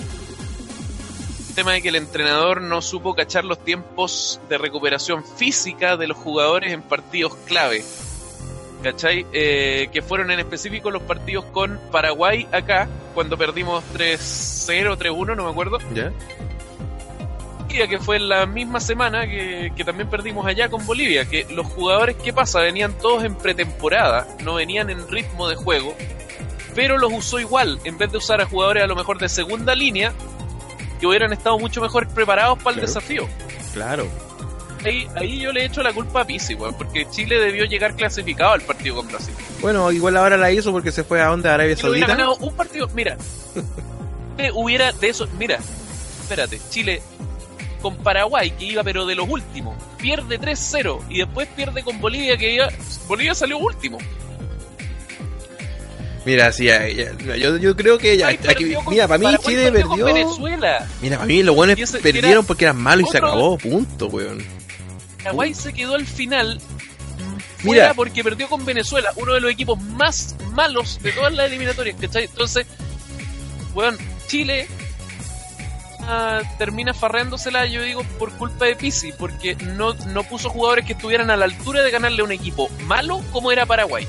El 1.48 1.54
tema 1.54 1.72
de 1.72 1.82
que 1.82 1.88
el 1.88 1.96
entrenador 1.96 2.60
no 2.60 2.82
supo 2.82 3.14
cachar 3.14 3.44
los 3.44 3.64
tiempos 3.64 4.40
de 4.48 4.58
recuperación 4.58 5.24
física 5.24 5.96
de 5.96 6.06
los 6.06 6.16
jugadores 6.16 6.72
en 6.72 6.82
partidos 6.82 7.34
clave. 7.46 7.82
¿Cachai? 8.82 9.26
Eh, 9.32 9.88
que 9.92 10.02
fueron 10.02 10.30
en 10.30 10.38
específico 10.38 10.90
los 10.90 11.02
partidos 11.02 11.44
con 11.46 11.80
Paraguay 11.90 12.46
acá, 12.52 12.88
cuando 13.14 13.36
perdimos 13.36 13.82
3-0, 13.94 14.96
3-1, 14.96 15.34
no 15.36 15.44
me 15.44 15.50
acuerdo. 15.50 15.78
¿Ya? 15.94 16.12
Que 17.68 17.98
fue 17.98 18.18
la 18.18 18.46
misma 18.46 18.80
semana 18.80 19.26
que, 19.26 19.70
que 19.76 19.84
también 19.84 20.08
perdimos 20.08 20.46
allá 20.46 20.70
con 20.70 20.86
Bolivia, 20.86 21.26
que 21.26 21.46
los 21.50 21.66
jugadores, 21.66 22.16
¿qué 22.24 22.32
pasa? 22.32 22.60
Venían 22.60 22.94
todos 22.96 23.22
en 23.22 23.34
pretemporada, 23.34 24.26
no 24.42 24.54
venían 24.54 24.88
en 24.88 25.06
ritmo 25.08 25.46
de 25.46 25.56
juego, 25.56 25.94
pero 26.74 26.96
los 26.96 27.12
usó 27.12 27.38
igual, 27.38 27.78
en 27.84 27.98
vez 27.98 28.10
de 28.10 28.16
usar 28.16 28.40
a 28.40 28.46
jugadores 28.46 28.82
a 28.82 28.86
lo 28.86 28.96
mejor 28.96 29.18
de 29.18 29.28
segunda 29.28 29.74
línea, 29.74 30.14
que 30.98 31.06
hubieran 31.06 31.34
estado 31.34 31.58
mucho 31.58 31.82
mejor 31.82 32.08
preparados 32.08 32.56
para 32.62 32.76
el 32.76 32.80
Claro. 32.80 32.86
desafío. 32.86 33.28
Claro. 33.74 34.08
Ahí, 34.86 35.08
ahí 35.16 35.40
yo 35.40 35.52
le 35.52 35.64
echo 35.64 35.82
la 35.82 35.92
culpa 35.92 36.20
a 36.22 36.24
Pizzi, 36.26 36.54
weón, 36.54 36.74
porque 36.76 37.06
Chile 37.10 37.38
debió 37.40 37.64
llegar 37.64 37.94
clasificado 37.96 38.52
al 38.52 38.62
partido 38.62 38.96
con 38.96 39.08
Brasil. 39.08 39.34
Bueno, 39.60 39.90
igual 39.92 40.16
ahora 40.16 40.36
la 40.36 40.50
hizo 40.52 40.72
porque 40.72 40.92
se 40.92 41.02
fue 41.04 41.20
a 41.20 41.32
onda 41.32 41.54
Arabia 41.54 41.74
Chile 41.76 41.90
hubiera 41.90 42.06
Saudita. 42.06 42.24
ganado 42.24 42.46
un 42.46 42.54
partido, 42.56 42.88
mira, 42.94 43.16
hubiera 44.54 44.92
de 44.92 45.08
eso, 45.08 45.28
mira, 45.38 45.58
espérate, 46.22 46.60
Chile 46.70 47.02
con 47.82 47.96
Paraguay 47.96 48.50
que 48.52 48.64
iba 48.64 48.82
pero 48.82 49.04
de 49.06 49.14
los 49.14 49.28
últimos, 49.28 49.76
pierde 50.00 50.40
3-0 50.40 51.00
y 51.10 51.18
después 51.18 51.46
pierde 51.54 51.82
con 51.82 52.00
Bolivia 52.00 52.36
que 52.36 52.54
iba, 52.54 52.68
Bolivia 53.08 53.34
salió 53.34 53.58
último. 53.58 53.98
Mira, 56.24 56.50
sí, 56.50 56.64
ya- 56.64 56.88
ya- 56.88 57.12
yo, 57.36 57.56
yo 57.56 57.76
creo 57.76 57.98
que 57.98 58.16
ya. 58.16 58.26
Ay, 58.28 58.34
aquí- 58.34 58.64
perdió 58.64 58.80
con- 58.82 58.92
mira, 58.92 59.06
para 59.06 59.18
mí 59.18 59.24
Paraguay 59.26 59.46
Chile 59.54 59.70
perdió 59.72 59.88
con. 59.90 60.04
Venezuela. 60.14 60.86
Mira, 61.00 61.16
para 61.18 61.26
mí 61.28 61.42
los 61.44 61.54
buenos 61.54 61.76
perdieron 62.02 62.30
era 62.32 62.42
porque 62.42 62.64
eran 62.64 62.76
malos 62.78 63.08
y 63.08 63.12
se 63.12 63.18
acabó, 63.18 63.56
punto, 63.58 64.06
weón. 64.08 64.42
Paraguay 65.26 65.54
se 65.54 65.72
quedó 65.72 65.94
al 65.96 66.06
final 66.06 66.60
Mira. 67.62 67.84
fuera 67.88 67.94
porque 67.94 68.22
perdió 68.24 68.48
con 68.48 68.64
Venezuela, 68.64 69.12
uno 69.16 69.34
de 69.34 69.40
los 69.40 69.50
equipos 69.50 69.80
más 69.82 70.36
malos 70.52 70.98
de 71.02 71.12
todas 71.12 71.32
las 71.32 71.46
eliminatorias, 71.46 71.96
¿cachai? 72.00 72.24
Entonces, 72.24 72.66
weón, 73.74 73.98
Chile 74.28 74.68
ah, 76.02 76.40
termina 76.58 76.94
farreándosela, 76.94 77.66
yo 77.66 77.82
digo, 77.82 78.02
por 78.18 78.32
culpa 78.32 78.66
de 78.66 78.76
Pizzi, 78.76 79.12
porque 79.12 79.54
no, 79.56 79.94
no 79.94 80.22
puso 80.24 80.50
jugadores 80.50 80.84
que 80.86 80.92
estuvieran 80.92 81.30
a 81.30 81.36
la 81.36 81.44
altura 81.46 81.82
de 81.82 81.90
ganarle 81.90 82.22
a 82.22 82.24
un 82.24 82.32
equipo 82.32 82.68
malo 82.84 83.22
como 83.32 83.50
era 83.52 83.66
Paraguay. 83.66 84.06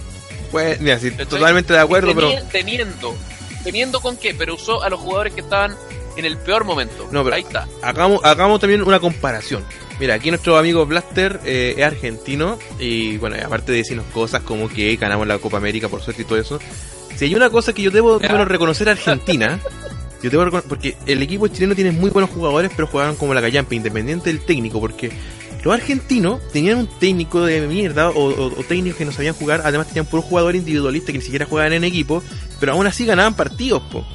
Pues, 0.52 0.80
mira, 0.80 0.98
sí, 1.00 1.12
totalmente 1.12 1.74
de 1.74 1.80
acuerdo, 1.80 2.14
pero. 2.16 2.30
teni- 2.32 2.48
Teniendo, 2.52 3.18
teniendo 3.64 4.00
con 4.02 4.16
qué, 4.18 4.34
pero 4.34 4.56
usó 4.56 4.82
a 4.84 4.90
los 4.90 5.00
jugadores 5.00 5.34
que 5.34 5.42
estaban 5.42 5.76
en 6.18 6.26
el 6.26 6.38
peor 6.38 6.66
momento. 6.66 7.08
No, 7.12 7.24
pero- 7.24 7.36
Ahí 7.36 7.44
está. 7.44 7.68
hagamos, 7.82 8.20
hagamos 8.24 8.60
también 8.60 8.82
una 8.82 9.00
comparación. 9.00 9.64
Mira, 10.00 10.16
aquí 10.16 10.30
nuestro 10.30 10.58
amigo 10.58 10.86
Blaster 10.86 11.40
eh, 11.46 11.76
es 11.78 11.84
argentino 11.84 12.60
y 12.80 13.18
bueno, 13.18 13.36
aparte 13.44 13.72
de 13.72 13.80
decirnos 13.80 14.06
cosas 14.14 14.42
como 14.44 14.70
que 14.70 14.96
ganamos 14.96 15.26
la 15.28 15.40
Copa 15.40 15.58
América 15.58 15.90
por 15.90 16.02
suerte 16.02 16.22
y 16.22 16.26
todo 16.26 16.38
eso, 16.38 16.60
si 17.16 17.26
hay 17.26 17.34
una 17.36 17.50
cosa 17.50 17.74
que 17.74 17.82
yo 17.82 17.90
debo 17.90 18.20
bueno, 18.20 18.46
reconocer 18.46 18.90
a 18.90 18.92
Argentina, 18.92 19.60
yo 20.22 20.30
debo 20.30 20.62
porque 20.62 20.96
el 21.08 21.22
equipo 21.24 21.48
chileno 21.48 21.74
tiene 21.74 21.90
muy 21.92 22.12
buenos 22.12 22.30
jugadores, 22.30 22.72
pero 22.76 22.88
jugaban 22.88 23.16
como 23.16 23.34
la 23.34 23.42
callampa, 23.42 23.74
independiente 23.74 24.30
del 24.32 24.42
técnico, 24.42 24.80
porque 24.80 25.12
los 25.64 25.74
argentinos 25.74 26.48
tenían 26.54 26.78
un 26.78 26.88
técnico 27.00 27.44
de 27.44 27.62
mierda 27.68 28.10
o, 28.12 28.14
o- 28.30 28.60
o 28.60 28.64
técnicos 28.64 29.00
que 29.00 29.06
no 29.06 29.12
sabían 29.12 29.34
jugar, 29.34 29.64
además 29.66 29.88
tenían 29.88 30.06
puros 30.06 30.26
jugadores 30.26 30.60
individualistas 30.60 31.12
que 31.12 31.18
ni 31.18 31.24
siquiera 31.24 31.48
jugaban 31.48 31.74
en 31.74 31.84
equipo, 31.84 32.22
pero 32.60 32.74
aún 32.74 32.86
así 32.86 33.04
ganaban 33.06 33.34
partidos, 33.36 33.82
po. 33.92 34.06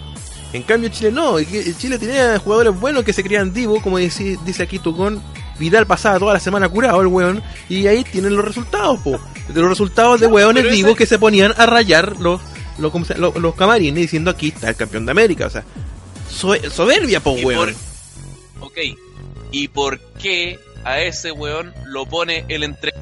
En 0.53 0.63
cambio 0.65 0.91
Chile 0.91 1.11
no, 1.13 1.37
Chile 1.43 1.99
tenía 1.99 2.39
jugadores 2.39 2.79
buenos 2.79 3.05
que 3.05 3.13
se 3.13 3.23
creían 3.23 3.53
divo, 3.55 3.81
como 3.81 3.99
dice, 3.99 4.37
dice 4.45 4.63
aquí 4.63 4.79
Tucón, 4.79 5.23
Vidal 5.59 5.87
pasaba 5.87 6.19
toda 6.19 6.35
la 6.35 6.41
semana 6.41 6.69
curado 6.69 7.01
el 7.01 7.07
weón, 7.07 7.43
y 7.69 7.87
ahí 7.87 8.05
tienen 8.05 8.37
los 8.37 8.45
resultados, 8.45 9.01
po. 9.01 9.19
De 9.49 9.61
los 9.61 9.71
resultados 9.71 10.21
de 10.21 10.27
weones 10.27 10.63
pero 10.63 10.69
ese- 10.75 10.77
divos 10.77 10.97
que 10.97 11.07
se 11.07 11.19
ponían 11.19 11.55
a 11.57 11.67
rayar 11.67 12.19
los, 12.21 12.41
los, 12.79 12.93
¿cómo 12.93 13.05
se- 13.05 13.17
los, 13.17 13.35
los 13.37 13.55
camarines 13.55 14.01
diciendo 14.03 14.31
aquí 14.31 14.49
está 14.49 14.69
el 14.69 14.77
campeón 14.77 15.07
de 15.07 15.13
América, 15.13 15.47
o 15.47 15.51
sea, 15.51 15.65
so- 16.31 16.55
soberbia, 16.71 17.21
po 17.21 17.37
Y 17.39 17.45
weón. 17.45 17.75
por- 18.59 18.67
ok. 18.69 18.79
¿Y 19.53 19.69
por 19.69 19.99
qué 20.21 20.59
a 20.85 21.01
ese 21.01 21.33
weón 21.33 21.73
lo 21.87 22.05
pone 22.07 22.45
el 22.49 22.63
entre... 22.65 22.93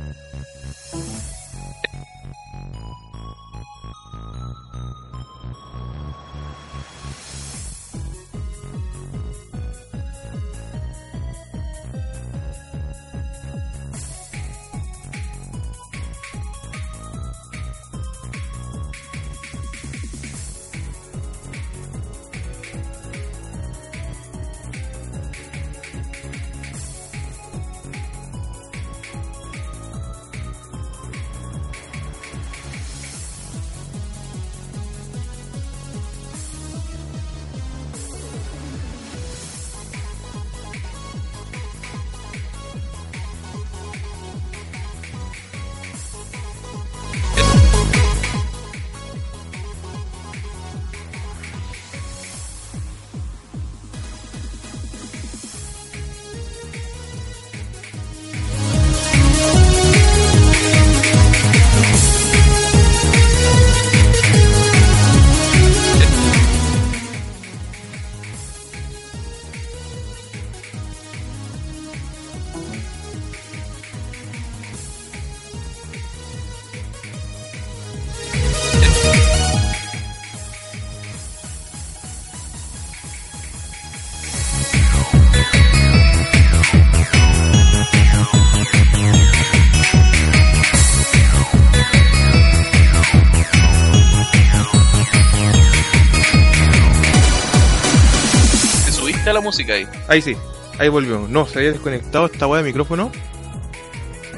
música 99.51 99.75
ahí? 99.75 99.87
Ahí 100.09 100.23
sí, 100.23 100.37
ahí 100.79 100.89
volvió. 100.89 101.27
No, 101.29 101.47
se 101.47 101.59
había 101.59 101.73
desconectado 101.73 102.27
esta 102.27 102.47
weá 102.47 102.63
de 102.63 102.69
micrófono. 102.69 103.11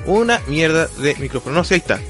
Una 0.07 0.41
mierda 0.49 0.89
de 0.99 1.15
micrófono. 1.17 1.55
No, 1.57 1.65
sí, 1.65 1.75
ahí 1.75 1.81
está. 1.81 2.01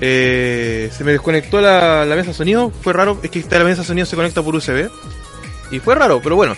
Eh, 0.00 0.90
se 0.96 1.04
me 1.04 1.12
desconectó 1.12 1.60
la, 1.60 2.04
la 2.06 2.16
mesa 2.16 2.28
de 2.28 2.34
sonido. 2.34 2.70
Fue 2.82 2.92
raro. 2.92 3.18
Es 3.22 3.30
que 3.30 3.40
esta 3.40 3.58
la 3.58 3.64
mesa 3.64 3.82
de 3.82 3.88
sonido 3.88 4.06
se 4.06 4.16
conecta 4.16 4.42
por 4.42 4.54
USB. 4.54 4.88
Y 5.70 5.78
fue 5.80 5.94
raro, 5.94 6.20
pero 6.22 6.36
bueno. 6.36 6.56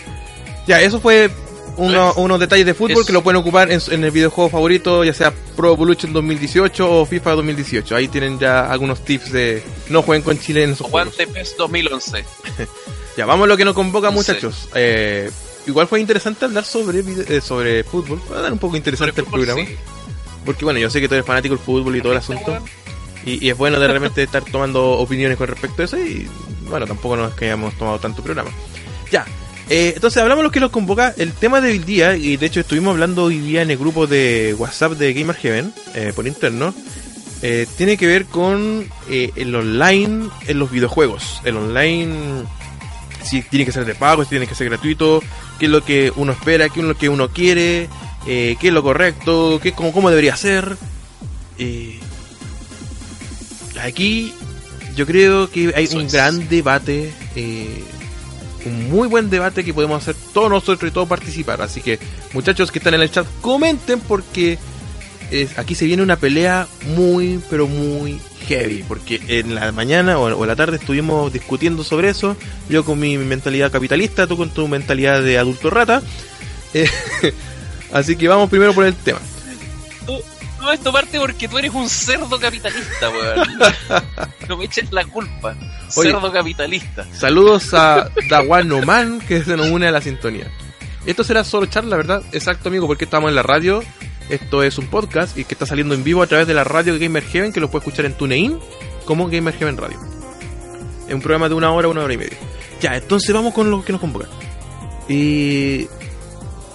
Ya, 0.67 0.81
eso 0.81 0.99
fue 1.01 1.29
uno- 1.75 2.13
unos 2.15 2.39
detalles 2.39 2.65
de 2.65 2.73
fútbol 2.73 3.01
es- 3.01 3.07
que 3.07 3.13
lo 3.13 3.21
pueden 3.23 3.41
ocupar 3.41 3.71
en, 3.71 3.81
en 3.91 4.03
el 4.03 4.11
videojuego 4.11 4.49
favorito, 4.49 5.03
ya 5.03 5.13
sea 5.13 5.33
Pro 5.55 5.73
Evolution 5.73 6.13
2018 6.13 6.89
o 7.01 7.05
FIFA 7.05 7.31
2018. 7.31 7.95
Ahí 7.95 8.07
tienen 8.07 8.39
ya 8.39 8.69
algunos 8.71 9.03
tips 9.03 9.31
de 9.31 9.63
no 9.89 10.03
jueguen 10.03 10.23
con 10.23 10.39
Chile 10.39 10.63
en 10.63 10.71
esos. 10.71 10.89
Guante 10.89 11.27
PES 11.27 11.55
2011. 11.57 12.23
Ya, 13.17 13.25
vamos 13.25 13.43
a 13.45 13.47
lo 13.47 13.57
que 13.57 13.65
nos 13.65 13.73
convoca, 13.75 14.09
muchachos. 14.11 14.69
Eh, 14.73 15.29
igual 15.67 15.87
fue 15.87 15.99
interesante 15.99 16.45
hablar 16.45 16.65
sobre 16.65 16.99
eh, 16.99 17.41
sobre 17.41 17.83
fútbol. 17.83 18.21
Va 18.31 18.39
a 18.39 18.41
dar 18.41 18.53
un 18.53 18.59
poco 18.59 18.75
interesante 18.77 19.21
el 19.21 19.25
Fútbol, 19.25 19.45
programa. 19.45 19.67
sí. 19.69 19.75
Porque 20.45 20.65
bueno, 20.65 20.79
yo 20.79 20.89
sé 20.89 20.99
que 20.99 21.07
tú 21.07 21.13
eres 21.15 21.25
fanático 21.25 21.55
del 21.55 21.63
fútbol 21.63 21.95
y 21.95 22.01
todo 22.01 22.11
el 22.11 22.17
asunto. 22.17 22.57
Y, 23.25 23.45
y 23.45 23.49
es 23.49 23.57
bueno 23.57 23.79
de 23.79 23.87
repente 23.87 24.23
estar 24.23 24.43
tomando 24.43 24.91
opiniones 24.91 25.37
con 25.37 25.47
respecto 25.47 25.81
a 25.81 25.85
eso. 25.85 25.97
Y 25.97 26.27
bueno, 26.69 26.85
tampoco 26.85 27.15
nos 27.15 27.33
que 27.33 27.45
hayamos 27.45 27.73
tomado 27.75 27.99
tanto 27.99 28.21
programa. 28.21 28.49
Ya, 29.09 29.25
eh, 29.69 29.93
entonces 29.95 30.21
hablamos 30.21 30.41
de 30.41 30.47
lo 30.47 30.51
que 30.51 30.59
nos 30.59 30.71
convoca. 30.71 31.13
El 31.17 31.31
tema 31.33 31.61
del 31.61 31.85
día, 31.85 32.15
y 32.15 32.37
de 32.37 32.45
hecho 32.45 32.59
estuvimos 32.59 32.91
hablando 32.91 33.23
hoy 33.25 33.39
día 33.39 33.61
en 33.61 33.71
el 33.71 33.77
grupo 33.77 34.07
de 34.07 34.55
WhatsApp 34.57 34.93
de 34.93 35.13
Gamer 35.13 35.35
Heaven, 35.35 35.73
eh, 35.95 36.11
por 36.15 36.27
interno, 36.27 36.73
eh, 37.41 37.65
tiene 37.77 37.97
que 37.97 38.07
ver 38.07 38.25
con 38.25 38.87
el 39.09 39.55
online 39.55 40.29
en 40.47 40.59
los 40.59 40.71
videojuegos. 40.71 41.41
El 41.43 41.57
online, 41.57 42.43
si 43.23 43.41
tiene 43.43 43.65
que 43.65 43.71
ser 43.71 43.85
de 43.85 43.95
pago, 43.95 44.23
si 44.23 44.29
tiene 44.31 44.47
que 44.47 44.55
ser 44.55 44.69
gratuito, 44.69 45.21
qué 45.63 45.67
es 45.67 45.71
lo 45.71 45.85
que 45.85 46.11
uno 46.17 46.33
espera, 46.33 46.67
qué 46.67 46.81
es 46.81 46.85
lo 46.85 46.97
que 46.97 47.07
uno 47.07 47.29
quiere, 47.29 47.87
qué 48.25 48.57
es 48.59 48.73
lo 48.73 48.83
correcto, 48.83 49.61
qué, 49.63 49.71
cómo, 49.71 49.93
cómo 49.93 50.09
debería 50.09 50.35
ser. 50.35 50.75
aquí 53.81 54.33
yo 54.93 55.05
creo 55.05 55.49
que 55.49 55.71
hay 55.73 55.87
un 55.95 56.09
gran 56.09 56.49
debate 56.49 57.13
un 58.65 58.89
muy 58.89 59.07
buen 59.07 59.29
debate 59.29 59.63
que 59.63 59.73
podemos 59.73 60.01
hacer 60.01 60.15
todos 60.33 60.49
nosotros 60.49 60.91
y 60.91 60.93
todos 60.93 61.07
participar. 61.07 61.61
Así 61.61 61.79
que, 61.79 61.97
muchachos 62.33 62.69
que 62.69 62.79
están 62.79 62.95
en 62.95 63.01
el 63.01 63.09
chat, 63.11 63.25
comenten 63.39 64.01
porque 64.01 64.57
aquí 65.57 65.75
se 65.75 65.85
viene 65.85 66.03
una 66.03 66.17
pelea 66.17 66.67
muy, 66.95 67.39
pero 67.49 67.67
muy 67.67 68.19
heavy. 68.47 68.83
Porque 68.87 69.21
en 69.27 69.55
la 69.55 69.71
mañana 69.71 70.17
o, 70.17 70.43
en 70.43 70.47
la 70.47 70.55
tarde 70.55 70.77
estuvimos 70.77 71.31
discutiendo 71.31 71.83
sobre 71.83 72.09
eso. 72.09 72.35
Yo 72.69 72.83
con 72.83 72.99
mi 72.99 73.17
mentalidad 73.17 73.71
capitalista, 73.71 74.27
tú 74.27 74.37
con 74.37 74.49
tu 74.49 74.67
mentalidad 74.67 75.21
de 75.21 75.37
adulto 75.37 75.69
rata. 75.69 76.01
Eh, 76.73 76.89
así 77.93 78.15
que 78.15 78.27
vamos 78.27 78.49
primero 78.49 78.73
por 78.73 78.85
el 78.85 78.95
tema 78.95 79.19
todo 80.63 80.71
esto 80.71 80.93
parte 80.93 81.19
porque 81.19 81.49
tú 81.49 81.57
eres 81.57 81.73
un 81.73 81.89
cerdo 81.89 82.39
capitalista, 82.39 83.09
weón. 83.09 83.49
no 84.47 84.57
me 84.57 84.65
eches 84.65 84.93
la 84.93 85.03
culpa. 85.03 85.55
cerdo 85.89 86.31
capitalista. 86.31 87.05
Saludos 87.11 87.73
a 87.73 88.09
Dawanoman, 88.29 89.19
que 89.19 89.43
se 89.43 89.57
nos 89.57 89.67
une 89.67 89.87
a 89.87 89.91
la 89.91 89.99
sintonía. 89.99 90.49
Esto 91.05 91.25
será 91.25 91.43
solo 91.43 91.65
charla, 91.65 91.97
¿verdad? 91.97 92.23
Exacto, 92.31 92.69
amigo, 92.69 92.87
porque 92.87 93.03
estamos 93.03 93.27
en 93.27 93.35
la 93.35 93.43
radio. 93.43 93.83
Esto 94.29 94.63
es 94.63 94.77
un 94.77 94.87
podcast 94.87 95.37
y 95.37 95.43
que 95.43 95.53
está 95.53 95.65
saliendo 95.65 95.93
en 95.93 96.03
vivo 96.03 96.21
a 96.21 96.27
través 96.27 96.47
de 96.47 96.53
la 96.53 96.63
radio 96.63 96.97
Gamer 96.97 97.23
Heaven, 97.23 97.51
que 97.51 97.59
lo 97.59 97.69
puedes 97.69 97.85
escuchar 97.87 98.05
en 98.05 98.13
TuneIn 98.13 98.59
como 99.05 99.27
Gamer 99.27 99.53
Heaven 99.53 99.77
Radio. 99.77 99.99
Es 101.07 101.13
un 101.13 101.21
programa 101.21 101.49
de 101.49 101.55
una 101.55 101.71
hora, 101.71 101.87
una 101.87 102.03
hora 102.03 102.13
y 102.13 102.17
media. 102.17 102.37
Ya, 102.81 102.95
entonces 102.95 103.33
vamos 103.33 103.53
con 103.53 103.69
lo 103.69 103.83
que 103.83 103.91
nos 103.91 104.01
convoca. 104.01 104.27
Y 105.07 105.87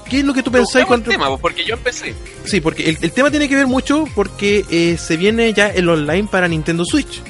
¿Qué 0.08 0.20
es 0.20 0.24
lo 0.24 0.32
que 0.32 0.42
tú 0.42 0.50
pensáis 0.50 0.86
cuando.? 0.86 1.10
tema, 1.10 1.36
porque 1.36 1.64
yo 1.64 1.74
empecé. 1.74 2.14
Sí, 2.44 2.60
porque 2.60 2.88
el, 2.88 3.12
tema 3.12 3.30
tiene 3.30 3.48
que 3.48 3.56
ver 3.56 3.66
mucho 3.66 4.04
porque 4.14 4.64
eh, 4.70 4.96
se 4.96 5.16
viene 5.16 5.52
ya 5.52 5.68
el 5.68 5.88
online 5.88 6.28
para 6.30 6.48
Nintendo 6.48 6.84
Switch. 6.84 7.22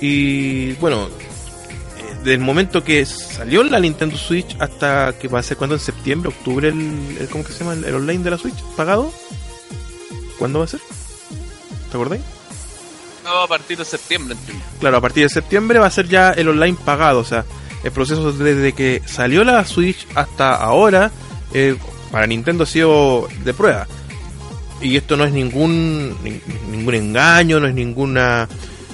Y 0.00 0.72
bueno, 0.74 1.08
eh, 1.08 2.24
del 2.24 2.40
momento 2.40 2.84
que 2.84 3.06
salió 3.06 3.62
la 3.64 3.80
Nintendo 3.80 4.16
Switch 4.16 4.56
hasta 4.58 5.14
que 5.18 5.28
va 5.28 5.38
a 5.38 5.42
ser 5.42 5.56
cuando 5.56 5.76
en 5.76 5.80
septiembre, 5.80 6.28
octubre, 6.28 6.68
el, 6.68 7.28
¿cómo 7.30 7.44
que 7.44 7.52
se 7.52 7.60
llama? 7.60 7.74
El, 7.74 7.94
online 7.94 8.22
de 8.22 8.30
la 8.30 8.38
Switch 8.38 8.60
pagado. 8.76 9.12
¿Cuándo 10.42 10.58
va 10.58 10.64
a 10.64 10.68
ser? 10.68 10.80
¿Te 11.88 11.96
acordáis? 11.96 12.22
No, 13.22 13.42
a 13.42 13.46
partir 13.46 13.78
de 13.78 13.84
septiembre, 13.84 14.34
entiendo. 14.34 14.64
Claro, 14.80 14.96
a 14.96 15.00
partir 15.00 15.22
de 15.22 15.28
septiembre 15.28 15.78
va 15.78 15.86
a 15.86 15.90
ser 15.92 16.08
ya 16.08 16.32
el 16.32 16.48
online 16.48 16.76
pagado, 16.84 17.20
o 17.20 17.24
sea, 17.24 17.44
el 17.84 17.92
proceso 17.92 18.32
desde 18.32 18.72
que 18.72 19.02
salió 19.06 19.44
la 19.44 19.64
Switch 19.64 20.04
hasta 20.16 20.56
ahora 20.56 21.12
eh, 21.54 21.76
para 22.10 22.26
Nintendo 22.26 22.64
ha 22.64 22.66
sido 22.66 23.28
de 23.44 23.54
prueba. 23.54 23.86
Y 24.80 24.96
esto 24.96 25.16
no 25.16 25.24
es 25.26 25.32
ningún 25.32 26.16
ningún 26.72 26.94
engaño, 26.96 27.60
no 27.60 27.68
es 27.68 27.74
ninguna 27.74 28.48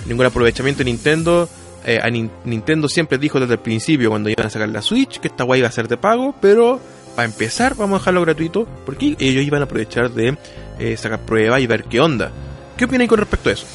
ningún 0.04 0.26
aprovechamiento 0.26 0.80
de 0.80 0.84
Nintendo. 0.84 1.48
Eh, 1.82 1.98
a 2.02 2.10
Nintendo 2.10 2.90
siempre 2.90 3.16
dijo 3.16 3.40
desde 3.40 3.54
el 3.54 3.60
principio 3.60 4.10
cuando 4.10 4.28
iban 4.28 4.48
a 4.48 4.50
sacar 4.50 4.68
la 4.68 4.82
Switch 4.82 5.18
que 5.18 5.28
esta 5.28 5.44
guay 5.44 5.60
iba 5.60 5.68
a 5.68 5.72
ser 5.72 5.88
de 5.88 5.96
pago, 5.96 6.34
pero 6.42 6.78
para 7.16 7.24
empezar 7.24 7.74
vamos 7.74 7.96
a 7.96 7.98
dejarlo 8.00 8.20
gratuito 8.20 8.68
porque 8.84 9.16
ellos 9.18 9.42
iban 9.42 9.62
a 9.62 9.64
aprovechar 9.64 10.10
de 10.10 10.36
eh, 10.78 10.96
sacar 10.96 11.20
pruebas 11.20 11.60
y 11.60 11.66
ver 11.66 11.84
qué 11.84 12.00
onda. 12.00 12.30
¿Qué 12.76 12.84
opinan 12.84 13.06
con 13.06 13.18
respecto 13.18 13.50
a 13.50 13.52
eso? 13.52 13.66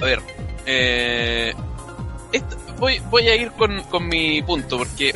A 0.00 0.04
ver, 0.04 0.20
eh, 0.66 1.52
voy, 2.78 3.00
voy 3.10 3.28
a 3.28 3.36
ir 3.36 3.50
con, 3.52 3.82
con 3.84 4.08
mi 4.08 4.40
punto 4.42 4.78
porque 4.78 5.14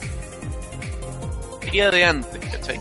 de 1.75 2.05
antes, 2.05 2.41
¿cachai? 2.53 2.81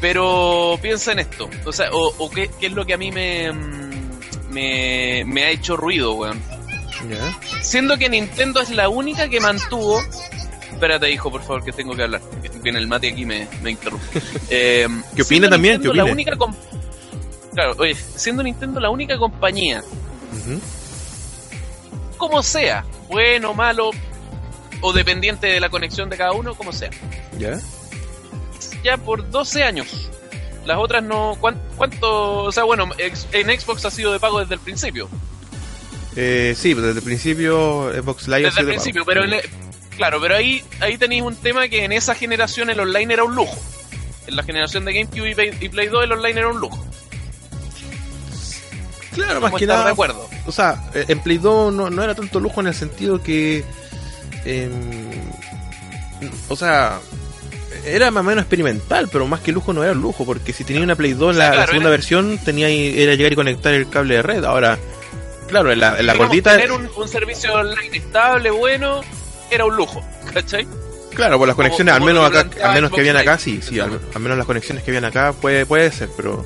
Pero 0.00 0.78
piensa 0.82 1.12
en 1.12 1.20
esto, 1.20 1.48
o 1.64 1.72
sea, 1.72 1.88
o, 1.92 2.30
qué, 2.30 2.50
es 2.60 2.72
lo 2.72 2.84
que 2.84 2.92
a 2.92 2.98
mí 2.98 3.10
me, 3.10 3.50
me, 4.50 5.24
me 5.26 5.44
ha 5.44 5.50
hecho 5.50 5.76
ruido, 5.76 6.12
weón. 6.14 6.42
Siendo 7.62 7.96
que 7.96 8.08
Nintendo 8.08 8.60
es 8.60 8.70
la 8.70 8.88
única 8.88 9.28
que 9.28 9.40
mantuvo. 9.40 10.00
Espérate, 10.74 11.10
hijo, 11.10 11.30
por 11.30 11.40
favor, 11.42 11.64
que 11.64 11.72
tengo 11.72 11.94
que 11.94 12.02
hablar. 12.02 12.20
Viene 12.62 12.78
el 12.78 12.88
mate 12.88 13.10
aquí 13.10 13.24
me, 13.24 13.48
me 13.62 13.70
interrumpe. 13.70 14.04
Eh, 14.50 14.86
¿Qué 15.16 15.22
opina 15.22 15.48
también? 15.48 15.80
¿Qué 15.80 15.88
La 15.94 16.04
única 16.04 16.32
claro, 17.52 17.74
oye, 17.78 17.94
siendo 17.94 18.42
Nintendo 18.42 18.80
la 18.80 18.90
única 18.90 19.16
compañía, 19.16 19.82
como 22.16 22.42
sea, 22.42 22.84
bueno, 23.08 23.54
malo, 23.54 23.90
o 24.80 24.92
dependiente 24.92 25.46
de 25.46 25.60
la 25.60 25.68
conexión 25.70 26.10
de 26.10 26.16
cada 26.16 26.32
uno, 26.32 26.54
como 26.54 26.72
sea. 26.72 26.90
¿Ya? 27.38 27.58
Ya 28.82 28.96
por 28.96 29.30
12 29.30 29.62
años. 29.62 30.10
Las 30.66 30.78
otras 30.78 31.02
no. 31.02 31.36
¿Cuánto? 31.40 32.44
O 32.44 32.52
sea, 32.52 32.64
bueno, 32.64 32.88
en 32.98 33.60
Xbox 33.60 33.84
ha 33.84 33.90
sido 33.90 34.12
de 34.12 34.18
pago 34.18 34.40
desde 34.40 34.54
el 34.54 34.60
principio. 34.60 35.08
Eh, 36.16 36.54
sí, 36.56 36.74
desde 36.74 36.98
el 36.98 37.02
principio 37.02 37.90
Xbox 37.92 38.28
Live 38.28 38.44
desde 38.44 38.60
el 38.60 38.66
principio, 38.68 39.04
pero 39.04 39.24
claro, 39.96 40.20
pero 40.20 40.36
ahí 40.36 40.62
ahí 40.80 40.98
tenéis 40.98 41.22
un 41.22 41.36
tema 41.36 41.68
que 41.68 41.84
en 41.84 41.92
esa 41.92 42.14
generación 42.14 42.70
el 42.70 42.80
online 42.80 43.14
era 43.14 43.24
un 43.24 43.34
lujo. 43.34 43.56
En 44.26 44.36
la 44.36 44.42
generación 44.42 44.84
de 44.84 44.94
GameCube 44.94 45.54
y 45.60 45.68
Play, 45.68 45.88
2 45.88 46.04
el 46.04 46.12
online 46.12 46.40
era 46.40 46.48
un 46.48 46.58
lujo. 46.58 46.84
Claro, 49.12 49.40
más 49.40 49.52
que 49.52 49.66
nada. 49.66 49.84
De 49.84 49.90
acuerdo. 49.90 50.28
O 50.46 50.52
sea, 50.52 50.90
en 50.94 51.20
Play 51.20 51.38
2 51.38 51.72
no, 51.72 51.90
no 51.90 52.02
era 52.02 52.14
tanto 52.14 52.40
lujo 52.40 52.60
en 52.60 52.68
el 52.68 52.74
sentido 52.74 53.22
que 53.22 53.64
o 56.48 56.56
sea, 56.56 57.00
era 57.84 58.10
más 58.10 58.22
o 58.22 58.24
menos 58.24 58.42
experimental, 58.42 59.08
pero 59.10 59.26
más 59.26 59.40
que 59.40 59.52
lujo 59.52 59.72
no 59.72 59.82
era 59.82 59.94
lujo, 59.94 60.24
porque 60.24 60.52
si 60.52 60.64
tenía 60.64 60.82
una 60.82 60.96
Play 60.96 61.12
2 61.12 61.36
la, 61.36 61.66
segunda 61.66 61.90
versión 61.90 62.38
tenía 62.38 62.68
era 62.68 63.14
llegar 63.14 63.32
y 63.32 63.36
conectar 63.36 63.74
el 63.74 63.88
cable 63.88 64.16
de 64.16 64.22
red. 64.22 64.44
Ahora, 64.44 64.78
claro, 65.48 65.72
en 65.72 65.80
la, 65.80 66.00
la 66.02 66.14
gordita. 66.14 66.52
Tener 66.52 66.72
un, 66.72 67.08
servicio 67.08 67.52
online 67.54 67.96
estable, 67.96 68.50
bueno, 68.50 69.02
era 69.50 69.64
un 69.64 69.76
lujo, 69.76 70.02
¿cachai? 70.32 70.66
Claro, 71.14 71.38
por 71.38 71.46
las 71.46 71.56
conexiones, 71.56 71.94
al 71.94 72.02
menos 72.02 72.26
acá, 72.26 72.48
al 72.62 72.74
menos 72.74 72.90
que 72.90 73.00
habían 73.00 73.16
acá, 73.16 73.38
sí, 73.38 73.60
sí, 73.62 73.78
al, 73.78 74.00
menos 74.18 74.36
las 74.36 74.46
conexiones 74.46 74.82
que 74.82 74.90
habían 74.90 75.04
acá 75.04 75.32
puede, 75.32 75.64
puede 75.64 75.90
ser, 75.92 76.08
pero, 76.16 76.44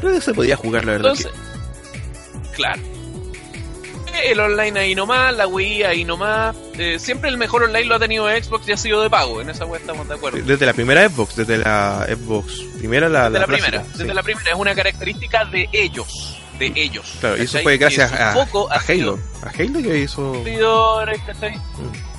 pero 0.00 0.20
se 0.20 0.34
podía 0.34 0.56
jugar, 0.56 0.84
la 0.84 0.92
verdad. 0.92 1.14
Claro 2.54 2.82
el 4.24 4.40
online 4.40 4.80
ahí 4.80 4.94
nomás, 4.94 5.34
la 5.34 5.46
Wii 5.46 5.82
ahí 5.84 6.04
nomás. 6.04 6.56
Eh, 6.78 6.98
siempre 6.98 7.30
el 7.30 7.38
mejor 7.38 7.64
online 7.64 7.84
lo 7.84 7.94
ha 7.96 7.98
tenido 7.98 8.28
Xbox 8.28 8.68
y 8.68 8.72
ha 8.72 8.76
sido 8.76 9.02
de 9.02 9.10
pago, 9.10 9.40
en 9.40 9.50
esa 9.50 9.64
web 9.64 9.80
estamos 9.80 10.08
de 10.08 10.14
acuerdo. 10.14 10.38
Desde 10.42 10.66
la 10.66 10.72
primera 10.72 11.08
Xbox, 11.08 11.36
desde 11.36 11.58
la 11.58 12.06
Xbox 12.08 12.62
primera, 12.78 13.08
la, 13.08 13.30
desde 13.30 13.40
la, 13.40 13.46
primera, 13.46 13.84
desde 13.94 14.14
la 14.14 14.22
primera, 14.22 14.50
es 14.50 14.56
una 14.56 14.74
característica 14.74 15.44
de 15.44 15.68
ellos, 15.72 16.38
de 16.58 16.72
ellos. 16.74 17.16
Claro, 17.20 17.36
y 17.38 17.42
eso 17.42 17.58
fue 17.60 17.76
gracias 17.76 18.12
a, 18.12 18.32
a, 18.32 18.32
Halo, 18.32 19.18
a 19.42 19.48
Halo 19.48 19.82
que 19.82 19.98
hizo... 19.98 20.42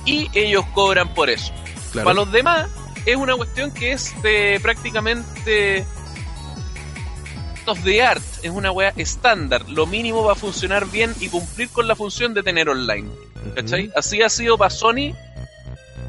Y 0.08 0.30
ellos 0.34 0.64
cobran 0.74 1.12
por 1.12 1.28
eso. 1.28 1.52
Para 1.92 2.14
los 2.14 2.30
demás, 2.32 2.68
es 3.04 3.16
una 3.16 3.36
cuestión 3.36 3.70
que 3.72 3.92
es 3.92 4.14
de 4.22 4.58
prácticamente 4.62 5.84
de 7.84 8.02
art, 8.02 8.22
es 8.42 8.50
una 8.50 8.70
wea 8.70 8.94
estándar. 8.96 9.68
Lo 9.68 9.86
mínimo 9.86 10.24
va 10.24 10.32
a 10.32 10.36
funcionar 10.36 10.86
bien 10.86 11.14
y 11.20 11.28
cumplir 11.28 11.68
con 11.68 11.86
la 11.86 11.94
función 11.94 12.32
de 12.32 12.42
tener 12.42 12.68
online. 12.68 13.08
¿Cachai? 13.54 13.90
Así 13.94 14.22
ha 14.22 14.30
sido 14.30 14.56
para 14.56 14.70
Sony 14.70 15.14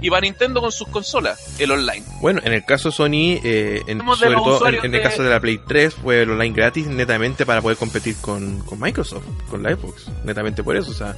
y 0.01 0.09
para 0.09 0.21
Nintendo 0.21 0.61
con 0.61 0.71
sus 0.71 0.87
consolas, 0.87 1.59
el 1.59 1.71
online. 1.71 2.03
Bueno, 2.21 2.41
en 2.43 2.53
el 2.53 2.63
caso 2.63 2.89
de 2.89 2.95
Sony, 2.95 3.39
eh, 3.43 3.83
en, 3.87 3.99
sobre 3.99 4.35
todo 4.35 4.67
en, 4.67 4.93
el 4.93 5.01
caso 5.01 5.23
de 5.23 5.29
la 5.29 5.39
Play 5.39 5.59
3, 5.65 5.93
fue 5.93 6.21
el 6.21 6.31
online 6.31 6.55
gratis 6.55 6.87
netamente 6.87 7.45
para 7.45 7.61
poder 7.61 7.77
competir 7.77 8.15
con, 8.21 8.59
con 8.59 8.79
Microsoft, 8.79 9.25
con 9.49 9.63
la 9.63 9.75
Xbox, 9.75 10.07
netamente 10.23 10.63
por 10.63 10.75
eso. 10.77 10.91
O 10.91 10.93
sea, 10.93 11.15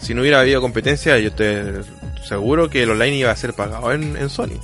si 0.00 0.14
no 0.14 0.22
hubiera 0.22 0.40
habido 0.40 0.60
competencia, 0.60 1.18
yo 1.18 1.28
estoy 1.28 1.84
seguro 2.26 2.68
que 2.68 2.82
el 2.82 2.90
online 2.90 3.16
iba 3.16 3.30
a 3.30 3.36
ser 3.36 3.54
pagado 3.54 3.92
en, 3.92 4.16
en 4.16 4.28
Sony. 4.28 4.60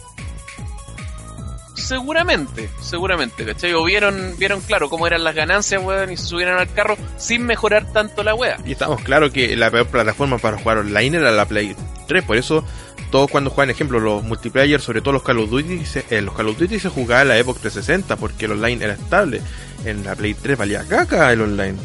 Seguramente, 1.91 2.69
seguramente, 2.81 3.45
¿cachai? 3.45 3.73
O 3.73 3.83
vieron, 3.85 4.37
vieron 4.39 4.61
claro 4.61 4.91
cómo 4.91 5.07
eran 5.07 5.25
las 5.25 5.35
ganancias, 5.35 5.83
weón, 5.83 6.13
y 6.13 6.17
se 6.17 6.25
subieron 6.25 6.59
al 6.59 6.73
carro 6.73 6.97
sin 7.17 7.45
mejorar 7.45 7.91
tanto 7.93 8.23
la 8.23 8.35
wea. 8.35 8.59
Y 8.65 8.73
estamos 8.73 9.01
claro 9.03 9.33
que 9.33 9.57
la 9.57 9.71
peor 9.71 9.87
plataforma 9.87 10.39
para 10.39 10.59
jugar 10.59 10.79
online 10.79 11.17
era 11.17 11.31
la 11.33 11.47
Play 11.47 11.75
3, 12.07 12.23
por 12.25 12.37
eso 12.37 12.65
todos 13.11 13.31
cuando 13.31 13.51
juegan, 13.51 13.71
ejemplo, 13.71 14.01
los 14.01 14.23
multiplayer, 14.23 14.81
sobre 14.81 15.03
todo 15.03 15.13
los 15.13 15.23
Call 15.23 15.39
of 15.39 15.51
Duty, 15.51 15.85
se, 15.85 16.05
eh, 16.11 16.21
los 16.23 16.35
Call 16.35 16.49
of 16.49 16.59
Duty 16.59 16.79
se 16.79 16.89
jugaba 16.89 17.23
en 17.23 17.29
la 17.29 17.39
Xbox 17.39 17.61
360 17.61 18.17
porque 18.17 18.47
el 18.47 18.53
online 18.53 18.85
era 18.85 18.95
estable. 18.95 19.43
En 19.85 20.05
la 20.05 20.15
Play 20.15 20.35
3 20.35 20.57
valía 20.57 20.85
caca 20.85 21.33
el 21.33 21.43
online. 21.43 21.77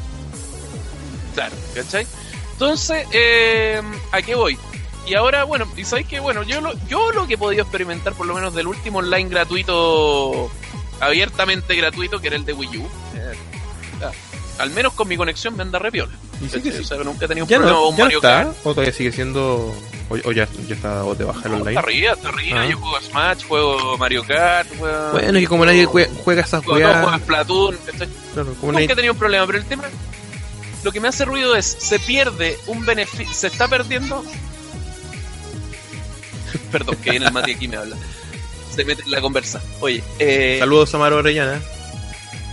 Claro, 1.34 1.56
¿cachai? 1.74 2.08
Entonces, 2.54 3.06
eh, 3.12 3.82
¿a 4.12 4.22
qué 4.22 4.36
voy? 4.36 4.58
Y 5.06 5.14
ahora, 5.14 5.44
bueno, 5.44 5.68
y 5.76 5.84
sabéis 5.84 6.08
que, 6.08 6.20
bueno, 6.20 6.44
yo 6.44 6.62
lo, 6.62 6.74
yo 6.88 7.12
lo 7.12 7.28
que 7.28 7.36
he 7.36 7.38
podido 7.38 7.64
experimentar, 7.64 8.14
por 8.14 8.26
lo 8.26 8.34
menos 8.34 8.56
del 8.56 8.68
último 8.68 9.00
online 9.00 9.30
gratuito, 9.30 10.50
abiertamente 11.00 11.76
gratuito, 11.76 12.20
que 12.20 12.28
era 12.28 12.36
el 12.36 12.46
de 12.46 12.54
Wii 12.54 12.78
U, 12.78 12.82
eh, 13.16 13.34
al 14.58 14.70
menos 14.72 14.94
con 14.94 15.08
mi 15.08 15.18
conexión 15.18 15.56
me 15.56 15.64
anda 15.64 15.80
re 15.80 15.92
piola. 15.92 16.14
Y 16.42 16.50
sí 16.50 16.62
que 16.62 16.72
sí. 16.72 16.80
O 16.80 16.84
sea, 16.84 16.98
nunca 16.98 17.26
he 17.26 17.28
tenido 17.28 17.46
un 17.46 17.50
¿Ya 17.50 17.58
problema 17.58 17.80
no, 17.80 17.86
con 17.86 17.92
ya 17.92 17.98
no 17.98 18.04
Mario 18.06 18.18
está? 18.20 18.44
Kart. 18.44 18.58
¿O 18.64 18.70
todavía 18.72 18.94
sigue 18.94 19.12
siendo.? 19.12 19.76
¿O, 20.10 20.14
o 20.24 20.32
ya, 20.32 20.48
ya 20.68 20.76
está 20.76 21.02
de 21.16 21.24
baja 21.24 21.42
el 21.46 21.52
No, 21.52 21.58
online? 21.58 21.72
está 21.72 21.80
arriba, 21.80 22.14
está 22.14 22.30
arriba. 22.30 22.62
Ah. 22.62 22.66
Yo 22.68 22.78
juego 22.78 22.96
a 22.98 23.02
Smash, 23.02 23.44
juego 23.46 23.98
Mario 23.98 24.24
Kart, 24.24 24.70
juego... 24.78 25.12
Bueno, 25.14 25.40
y 25.40 25.48
como 25.48 25.66
nadie 25.66 25.88
jue- 25.88 26.10
juega 26.24 26.42
esas 26.44 26.64
a 26.64 26.70
weas. 26.72 27.22
Splatoon, 27.22 27.78
¿cachai? 27.86 28.08
Claro, 28.34 28.54
como 28.60 28.72
Nunca 28.72 28.84
he 28.84 28.88
nadie. 28.88 28.96
tenido 28.96 29.14
un 29.14 29.20
problema, 29.20 29.46
pero 29.48 29.58
el 29.58 29.66
tema, 29.66 29.84
lo 30.84 30.92
que 30.92 31.00
me 31.00 31.08
hace 31.08 31.26
ruido 31.26 31.56
es, 31.56 31.66
se 31.66 31.98
pierde 32.00 32.58
un 32.68 32.86
beneficio, 32.86 33.34
se 33.34 33.48
está 33.48 33.68
perdiendo... 33.68 34.24
Perdón, 36.72 36.96
que 36.98 37.12
viene 37.12 37.26
el 37.26 37.32
Mati 37.34 37.52
aquí 37.54 37.68
me 37.68 37.78
habla. 37.78 37.96
Se 38.76 38.84
mete 38.86 39.02
en 39.04 39.12
la 39.12 39.22
conversa. 39.22 39.62
Oye, 39.80 40.04
eh, 40.20 40.58
Saludos 40.60 40.94
a 40.94 40.98
Maro 40.98 41.18
Orellana. 41.18 41.62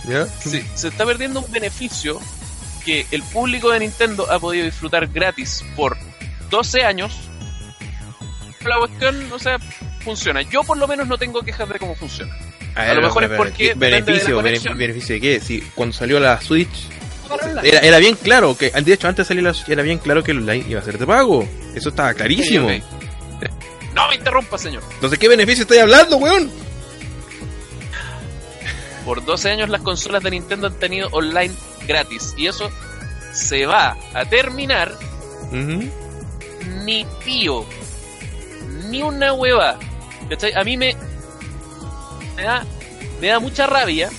¿Ya? 0.07 0.27
sí, 0.27 0.63
se 0.75 0.89
está 0.89 1.05
perdiendo 1.05 1.39
un 1.39 1.51
beneficio 1.51 2.19
que 2.83 3.05
el 3.11 3.23
público 3.23 3.71
de 3.71 3.79
Nintendo 3.79 4.29
ha 4.31 4.39
podido 4.39 4.65
disfrutar 4.65 5.07
gratis 5.07 5.63
por 5.75 5.97
12 6.49 6.83
años. 6.83 7.13
La 8.65 8.77
cuestión, 8.77 9.31
o 9.31 9.39
sea, 9.39 9.57
funciona. 10.03 10.41
Yo 10.41 10.63
por 10.63 10.77
lo 10.77 10.87
menos 10.87 11.07
no 11.07 11.17
tengo 11.17 11.41
quejas 11.41 11.67
de 11.67 11.79
cómo 11.79 11.95
funciona. 11.95 12.33
A, 12.75 12.93
lo 12.93 13.01
mejor 13.01 13.23
es 13.25 13.31
porque 13.31 13.53
¿qué 13.53 13.67
depende 13.75 14.13
de 14.13 14.29
la 14.29 14.41
Beneficio, 14.41 14.75
beneficio 14.75 15.15
de 15.15 15.21
qué? 15.21 15.39
Si 15.39 15.61
cuando 15.75 15.93
salió 15.93 16.19
la 16.19 16.39
Switch. 16.41 16.87
Era, 17.63 17.79
era 17.79 17.97
bien 17.97 18.15
claro 18.15 18.55
que, 18.55 18.69
de 18.69 18.93
hecho, 18.93 19.07
antes 19.07 19.25
de 19.25 19.27
salir 19.27 19.43
la 19.43 19.53
Switch, 19.53 19.69
era 19.69 19.81
bien 19.81 19.97
claro 19.97 20.23
que 20.23 20.31
el 20.31 20.39
online 20.39 20.65
iba 20.67 20.79
a 20.79 20.83
ser 20.83 20.97
de 20.97 21.05
pago. 21.05 21.47
Eso 21.73 21.89
estaba 21.89 22.13
clarísimo. 22.13 22.69
No 23.95 24.07
me 24.07 24.15
interrumpa, 24.15 24.57
señor. 24.57 24.83
Entonces, 24.95 25.19
¿qué 25.19 25.27
beneficio 25.27 25.63
estoy 25.63 25.77
hablando, 25.77 26.17
weón? 26.17 26.51
Por 29.05 29.23
12 29.25 29.51
años 29.51 29.69
las 29.69 29.81
consolas 29.81 30.23
de 30.23 30.31
Nintendo 30.31 30.67
han 30.67 30.79
tenido 30.79 31.09
online 31.11 31.53
gratis. 31.87 32.33
Y 32.37 32.47
eso 32.47 32.69
se 33.33 33.65
va 33.65 33.97
a 34.13 34.25
terminar 34.25 34.97
Ujú. 35.47 35.89
ni 36.83 37.05
pío. 37.25 37.65
Ni 38.89 39.01
una 39.01 39.33
hueva. 39.33 39.77
¿Cachai? 40.29 40.53
A 40.53 40.63
mí 40.63 40.77
me, 40.77 40.95
me 42.35 42.43
da, 42.43 42.65
me 43.19 43.27
da 43.27 43.39
mucha 43.39 43.67
rabia 43.67 44.09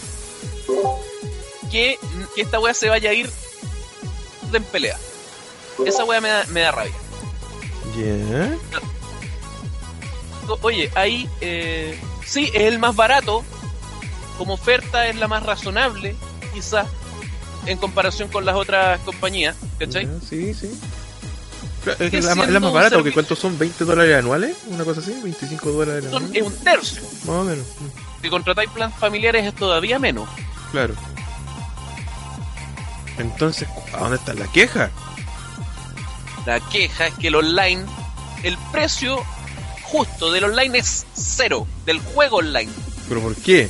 que, 1.70 1.98
que 2.34 2.42
esta 2.42 2.60
wea 2.60 2.74
se 2.74 2.88
vaya 2.88 3.10
a 3.10 3.14
ir 3.14 3.30
en 4.52 4.64
pelea. 4.64 4.98
Esa 5.86 6.04
wea 6.04 6.20
me 6.20 6.28
da, 6.28 6.44
me 6.50 6.60
da 6.60 6.72
rabia. 6.72 6.92
Ya. 7.96 8.56
O- 10.48 10.58
Oye, 10.62 10.90
ahí 10.94 11.28
eh, 11.40 11.98
sí 12.26 12.50
es 12.52 12.62
el 12.62 12.78
más 12.78 12.94
barato. 12.94 13.42
Como 14.38 14.54
oferta 14.54 15.06
es 15.08 15.16
la 15.16 15.28
más 15.28 15.42
razonable, 15.42 16.16
quizás, 16.52 16.86
en 17.66 17.78
comparación 17.78 18.28
con 18.28 18.44
las 18.44 18.56
otras 18.56 19.00
compañías. 19.00 19.56
¿Cachai? 19.78 20.08
Sí, 20.28 20.54
sí. 20.54 20.70
Es 21.98 22.24
la, 22.24 22.34
más 22.34 22.72
barata, 22.72 22.96
porque 22.96 23.12
¿cuántos 23.12 23.38
son? 23.38 23.58
¿20 23.58 23.72
dólares 23.84 24.16
anuales? 24.16 24.56
¿Una 24.68 24.84
cosa 24.84 25.00
así? 25.00 25.12
¿25 25.22 25.60
dólares 25.70 26.04
Son- 26.10 26.24
anuales? 26.24 26.42
es 26.42 26.46
un 26.46 26.64
tercio. 26.64 27.02
Más 27.02 27.28
o 27.28 27.44
menos. 27.44 27.66
Si 28.22 28.30
contratáis 28.30 28.70
planes 28.70 28.96
familiares 28.96 29.44
es 29.44 29.54
todavía 29.54 29.98
menos. 29.98 30.26
Claro. 30.72 30.94
Entonces, 33.18 33.68
¿a 33.92 33.98
dónde 33.98 34.16
está 34.16 34.34
la 34.34 34.46
queja? 34.50 34.90
La 36.46 36.58
queja 36.60 37.06
es 37.08 37.14
que 37.14 37.28
el 37.28 37.36
online, 37.36 37.84
el 38.42 38.56
precio 38.72 39.22
justo 39.82 40.32
del 40.32 40.44
online 40.44 40.78
es 40.78 41.06
cero, 41.14 41.66
del 41.86 42.00
juego 42.00 42.38
online. 42.38 42.70
¿Pero 43.08 43.20
por 43.20 43.36
qué? 43.36 43.68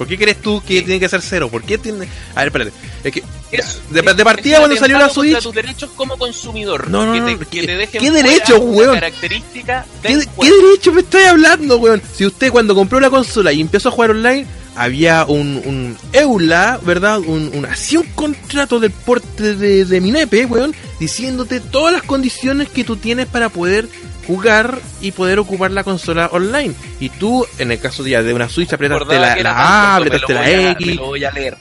¿Por 0.00 0.08
qué 0.08 0.16
crees 0.16 0.40
tú 0.40 0.62
que 0.66 0.80
tiene 0.80 0.98
que 0.98 1.10
ser 1.10 1.20
cero? 1.20 1.50
¿Por 1.50 1.62
qué 1.62 1.76
tiene.? 1.76 2.08
A 2.34 2.38
ver, 2.38 2.46
espérate. 2.46 2.72
Es 3.04 3.12
que. 3.12 3.22
Es- 3.52 3.80
de, 3.90 4.02
partida, 4.24 4.56
cuando 4.56 4.74
salió 4.76 4.96
la 4.98 5.10
Switch. 5.10 5.42
tus 5.42 5.54
derechos 5.54 5.90
como 5.94 6.16
consumidor. 6.16 6.88
No, 6.88 7.04
no, 7.04 7.12
que 7.12 7.20
no, 7.20 7.26
te, 7.26 7.36
que 7.36 7.60
¿qué- 7.60 7.66
te 7.66 7.76
dejen 7.76 8.00
qué 8.00 8.10
una 8.10 8.22
weón? 8.60 8.94
característica 8.94 9.84
¿Qué, 10.00 10.18
qué 10.40 10.50
derecho 10.50 10.92
me 10.92 11.02
estáis 11.02 11.26
hablando, 11.26 11.76
weón? 11.76 12.00
Si 12.16 12.24
usted 12.24 12.50
cuando 12.50 12.74
compró 12.74 12.98
la 12.98 13.10
consola 13.10 13.52
y 13.52 13.60
empezó 13.60 13.90
a 13.90 13.92
jugar 13.92 14.12
online, 14.12 14.46
había 14.74 15.26
un, 15.26 15.60
un 15.66 15.98
EULA, 16.14 16.80
¿verdad? 16.82 17.18
Un, 17.18 17.50
un, 17.52 17.66
hacía 17.66 18.00
un 18.00 18.06
contrato 18.14 18.80
del 18.80 18.92
porte 18.92 19.54
de, 19.54 19.84
de 19.84 20.00
Minepe, 20.00 20.46
weón, 20.46 20.74
diciéndote 20.98 21.60
todas 21.60 21.92
las 21.92 22.04
condiciones 22.04 22.70
que 22.70 22.84
tú 22.84 22.96
tienes 22.96 23.26
para 23.26 23.50
poder 23.50 23.86
jugar 24.30 24.78
y 25.00 25.10
poder 25.10 25.40
ocupar 25.40 25.72
la 25.72 25.82
consola 25.82 26.28
online. 26.32 26.72
Y 27.00 27.08
tú, 27.08 27.44
en 27.58 27.72
el 27.72 27.80
caso 27.80 28.06
ya 28.06 28.22
de 28.22 28.32
una 28.32 28.48
Switch, 28.48 28.72
apretaste 28.72 29.18
la, 29.18 29.34
la 29.36 29.50
A, 29.52 29.96
apretaste 29.96 30.34
la 30.34 30.40
a- 30.40 30.70
X, 30.72 30.96
lo 30.96 31.06
voy 31.06 31.24
a 31.24 31.32
leer. 31.32 31.56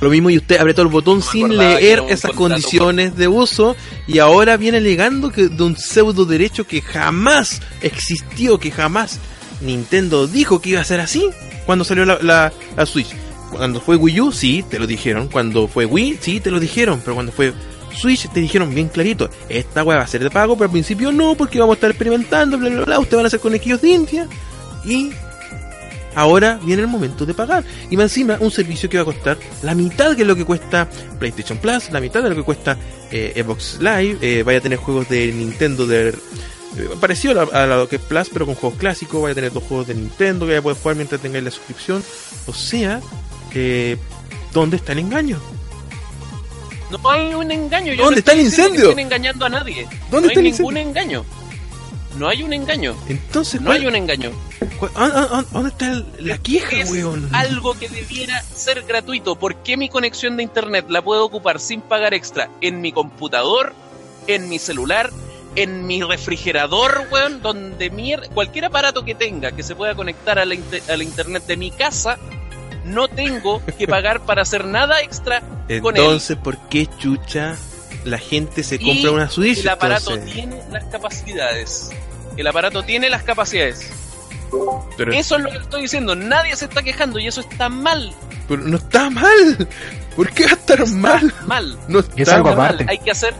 lo 0.00 0.10
mismo 0.10 0.28
y 0.28 0.36
usted 0.36 0.58
apretó 0.60 0.82
el 0.82 0.88
botón 0.88 1.18
No 1.20 1.24
sin 1.24 1.56
leer 1.56 2.02
esas 2.08 2.32
condiciones 2.32 3.16
de 3.16 3.28
uso 3.28 3.76
y 4.08 4.18
ahora 4.18 4.56
viene 4.56 4.78
alegando 4.78 5.30
que 5.30 5.48
de 5.48 5.62
un 5.62 5.76
pseudo 5.76 6.24
derecho 6.24 6.66
que 6.66 6.82
jamás 6.82 7.62
existió, 7.82 8.58
que 8.58 8.70
jamás 8.72 9.18
Nintendo 9.60 10.26
dijo 10.26 10.60
que 10.60 10.70
iba 10.70 10.80
a 10.80 10.84
ser 10.84 11.00
así 11.00 11.24
cuando 11.66 11.84
salió 11.84 12.04
la, 12.04 12.18
la, 12.20 12.52
la 12.76 12.86
Switch. 12.86 13.08
Cuando 13.50 13.80
fue 13.80 13.96
Wii 13.96 14.20
U, 14.20 14.32
sí, 14.32 14.62
te 14.68 14.78
lo 14.78 14.86
dijeron. 14.86 15.28
Cuando 15.28 15.68
fue 15.68 15.86
Wii, 15.86 16.18
sí, 16.20 16.38
te 16.40 16.50
lo 16.50 16.60
dijeron. 16.60 17.00
Pero 17.02 17.14
cuando 17.14 17.32
fue 17.32 17.54
Switch, 17.98 18.28
te 18.28 18.40
dijeron 18.40 18.74
bien 18.74 18.88
clarito, 18.88 19.28
esta 19.48 19.82
weá 19.82 19.98
va 19.98 20.04
a 20.04 20.06
ser 20.06 20.22
de 20.22 20.30
pago, 20.30 20.56
pero 20.56 20.66
al 20.66 20.72
principio 20.72 21.12
no, 21.12 21.34
porque 21.34 21.58
vamos 21.58 21.74
a 21.74 21.76
estar 21.76 21.90
experimentando, 21.90 22.58
bla, 22.58 22.70
bla, 22.70 22.84
bla. 22.84 22.98
Ustedes 22.98 23.16
van 23.16 23.24
a 23.24 23.28
hacer 23.28 23.40
conejillos 23.40 23.82
de 23.82 23.88
India. 23.88 24.28
Y 24.84 25.10
ahora 26.14 26.58
viene 26.64 26.82
el 26.82 26.88
momento 26.88 27.26
de 27.26 27.34
pagar. 27.34 27.64
Y 27.90 27.96
más 27.96 28.04
encima, 28.04 28.36
un 28.40 28.50
servicio 28.50 28.88
que 28.88 28.96
va 28.98 29.02
a 29.02 29.04
costar 29.04 29.38
la 29.62 29.74
mitad 29.74 30.16
de 30.16 30.24
lo 30.24 30.36
que 30.36 30.44
cuesta 30.44 30.88
PlayStation 31.18 31.58
Plus, 31.58 31.90
la 31.90 32.00
mitad 32.00 32.22
de 32.22 32.30
lo 32.30 32.36
que 32.36 32.42
cuesta 32.42 32.76
eh, 33.10 33.42
Xbox 33.44 33.78
Live. 33.80 34.18
eh, 34.20 34.42
vaya 34.42 34.58
a 34.58 34.62
tener 34.62 34.78
juegos 34.78 35.08
de 35.08 35.32
Nintendo 35.32 35.86
eh, 35.90 36.12
parecido 37.00 37.48
a 37.52 37.66
lo 37.66 37.88
que 37.88 37.96
es 37.96 38.02
Plus, 38.02 38.28
pero 38.32 38.46
con 38.46 38.54
juegos 38.54 38.78
clásicos. 38.78 39.20
Vaya 39.22 39.32
a 39.32 39.34
tener 39.34 39.52
dos 39.52 39.64
juegos 39.64 39.86
de 39.88 39.94
Nintendo 39.94 40.46
que 40.46 40.52
vaya 40.52 40.60
a 40.60 40.62
poder 40.62 40.78
jugar 40.78 40.96
mientras 40.96 41.20
tengáis 41.20 41.44
la 41.44 41.50
suscripción. 41.50 42.02
O 42.46 42.52
sea, 42.52 43.00
eh, 43.54 43.96
¿dónde 44.52 44.76
está 44.76 44.92
el 44.92 45.00
engaño? 45.00 45.40
No 46.90 47.10
hay 47.10 47.34
un 47.34 47.50
engaño. 47.50 47.92
Yo 47.92 48.04
¿Dónde 48.04 48.16
no 48.16 48.18
está 48.20 48.32
el 48.32 48.40
incendio? 48.40 48.84
estén 48.90 48.98
engañando 48.98 49.44
a 49.44 49.48
nadie. 49.48 49.86
¿Dónde 50.10 50.28
no 50.28 50.28
está 50.28 50.40
hay 50.40 50.46
el 50.48 50.52
ningún 50.56 50.76
engaño. 50.76 51.24
No 52.16 52.28
hay 52.28 52.42
un 52.42 52.52
engaño. 52.52 52.96
Entonces, 53.08 53.60
No 53.60 53.70
hay 53.70 53.86
un 53.86 53.94
engaño. 53.94 54.30
¿cuál- 54.80 54.90
¿a- 54.96 55.04
a- 55.04 55.38
a- 55.38 55.44
¿dónde 55.52 55.68
está 55.70 55.92
el- 55.92 56.06
la 56.20 56.38
queja, 56.38 56.76
Es 56.80 56.90
weón? 56.90 57.28
algo 57.32 57.74
que 57.78 57.88
debiera 57.88 58.42
ser 58.42 58.82
gratuito. 58.82 59.36
¿Por 59.36 59.56
qué 59.56 59.76
mi 59.76 59.88
conexión 59.88 60.36
de 60.36 60.42
internet 60.42 60.86
la 60.88 61.02
puedo 61.02 61.24
ocupar 61.24 61.60
sin 61.60 61.80
pagar 61.80 62.14
extra 62.14 62.48
en 62.60 62.80
mi 62.80 62.90
computador, 62.90 63.74
en 64.26 64.48
mi 64.48 64.58
celular, 64.58 65.10
en 65.54 65.86
mi 65.86 66.02
refrigerador, 66.02 67.06
weón? 67.12 67.40
Donde 67.42 67.90
mier 67.90 68.28
cualquier 68.34 68.64
aparato 68.64 69.04
que 69.04 69.14
tenga 69.14 69.52
que 69.52 69.62
se 69.62 69.76
pueda 69.76 69.94
conectar 69.94 70.38
a 70.38 70.44
la, 70.44 70.54
inte- 70.54 70.82
a 70.90 70.96
la 70.96 71.04
internet 71.04 71.44
de 71.46 71.56
mi 71.56 71.70
casa, 71.70 72.18
no 72.88 73.08
tengo 73.08 73.62
que 73.78 73.86
pagar 73.86 74.20
para 74.20 74.42
hacer 74.42 74.64
nada 74.64 75.00
extra 75.02 75.40
con 75.82 75.96
él. 75.96 76.02
Entonces, 76.02 76.36
¿por 76.36 76.58
qué 76.68 76.86
chucha 76.98 77.56
la 78.04 78.18
gente 78.18 78.62
se 78.62 78.76
Y 78.76 78.78
compra 78.84 79.10
una 79.12 79.30
Switch? 79.30 79.58
El 79.60 79.68
aparato 79.68 80.12
entonces? 80.12 80.34
tiene 80.34 80.62
las 80.70 80.84
capacidades. 80.84 81.90
El 82.36 82.46
aparato 82.46 82.82
tiene 82.82 83.10
las 83.10 83.22
capacidades. 83.22 83.90
Pero, 84.96 85.12
Eso 85.12 85.36
es 85.36 85.42
lo 85.42 85.50
que 85.50 85.58
estoy 85.58 85.82
diciendo. 85.82 86.14
Nadie 86.14 86.56
se 86.56 86.64
está 86.64 86.82
quejando 86.82 87.18
y 87.18 87.26
eso 87.26 87.40
está 87.42 87.68
mal. 87.68 88.12
pero 88.48 88.62
no 88.62 88.78
está 88.78 89.10
mal. 89.10 89.68
¿Por 90.16 90.30
qué 90.30 90.44
va 90.44 90.50
a 90.50 90.54
estar 90.54 90.80
Está 90.80 90.96
mal? 90.96 91.34
mal. 91.46 91.78
No 91.88 91.98
Es 92.00 92.06
está 92.16 92.36
algo 92.36 92.54
mal. 92.54 92.74
aparte. 92.74 92.86
Hay 92.88 92.98
que 92.98 93.10
hacer 93.10 93.34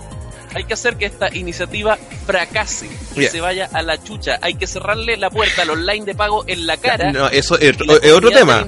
hay 0.59 0.65
que 0.65 0.75
hacer 0.75 0.97
que 0.97 1.07
esta 1.07 1.35
iniciativa 1.35 1.97
fracase 2.27 2.89
y 3.17 3.25
se 3.25 3.41
vaya 3.41 3.69
a 3.73 3.81
la 3.83 4.03
chucha. 4.03 4.39
Hay 4.43 4.55
que 4.55 4.67
cerrarle 4.67 5.17
la 5.17 5.31
puerta 5.31 5.63
al 5.63 5.71
online 5.71 6.05
de 6.05 6.15
pago 6.15 6.45
en 6.47 6.67
la 6.67 6.77
cara. 6.77 7.13
No, 7.13 7.29
eso 7.29 7.59
es, 7.59 7.77
y 7.81 7.85
la 7.87 7.95
es 7.95 8.13
otro 8.13 8.31
tema. 8.31 8.67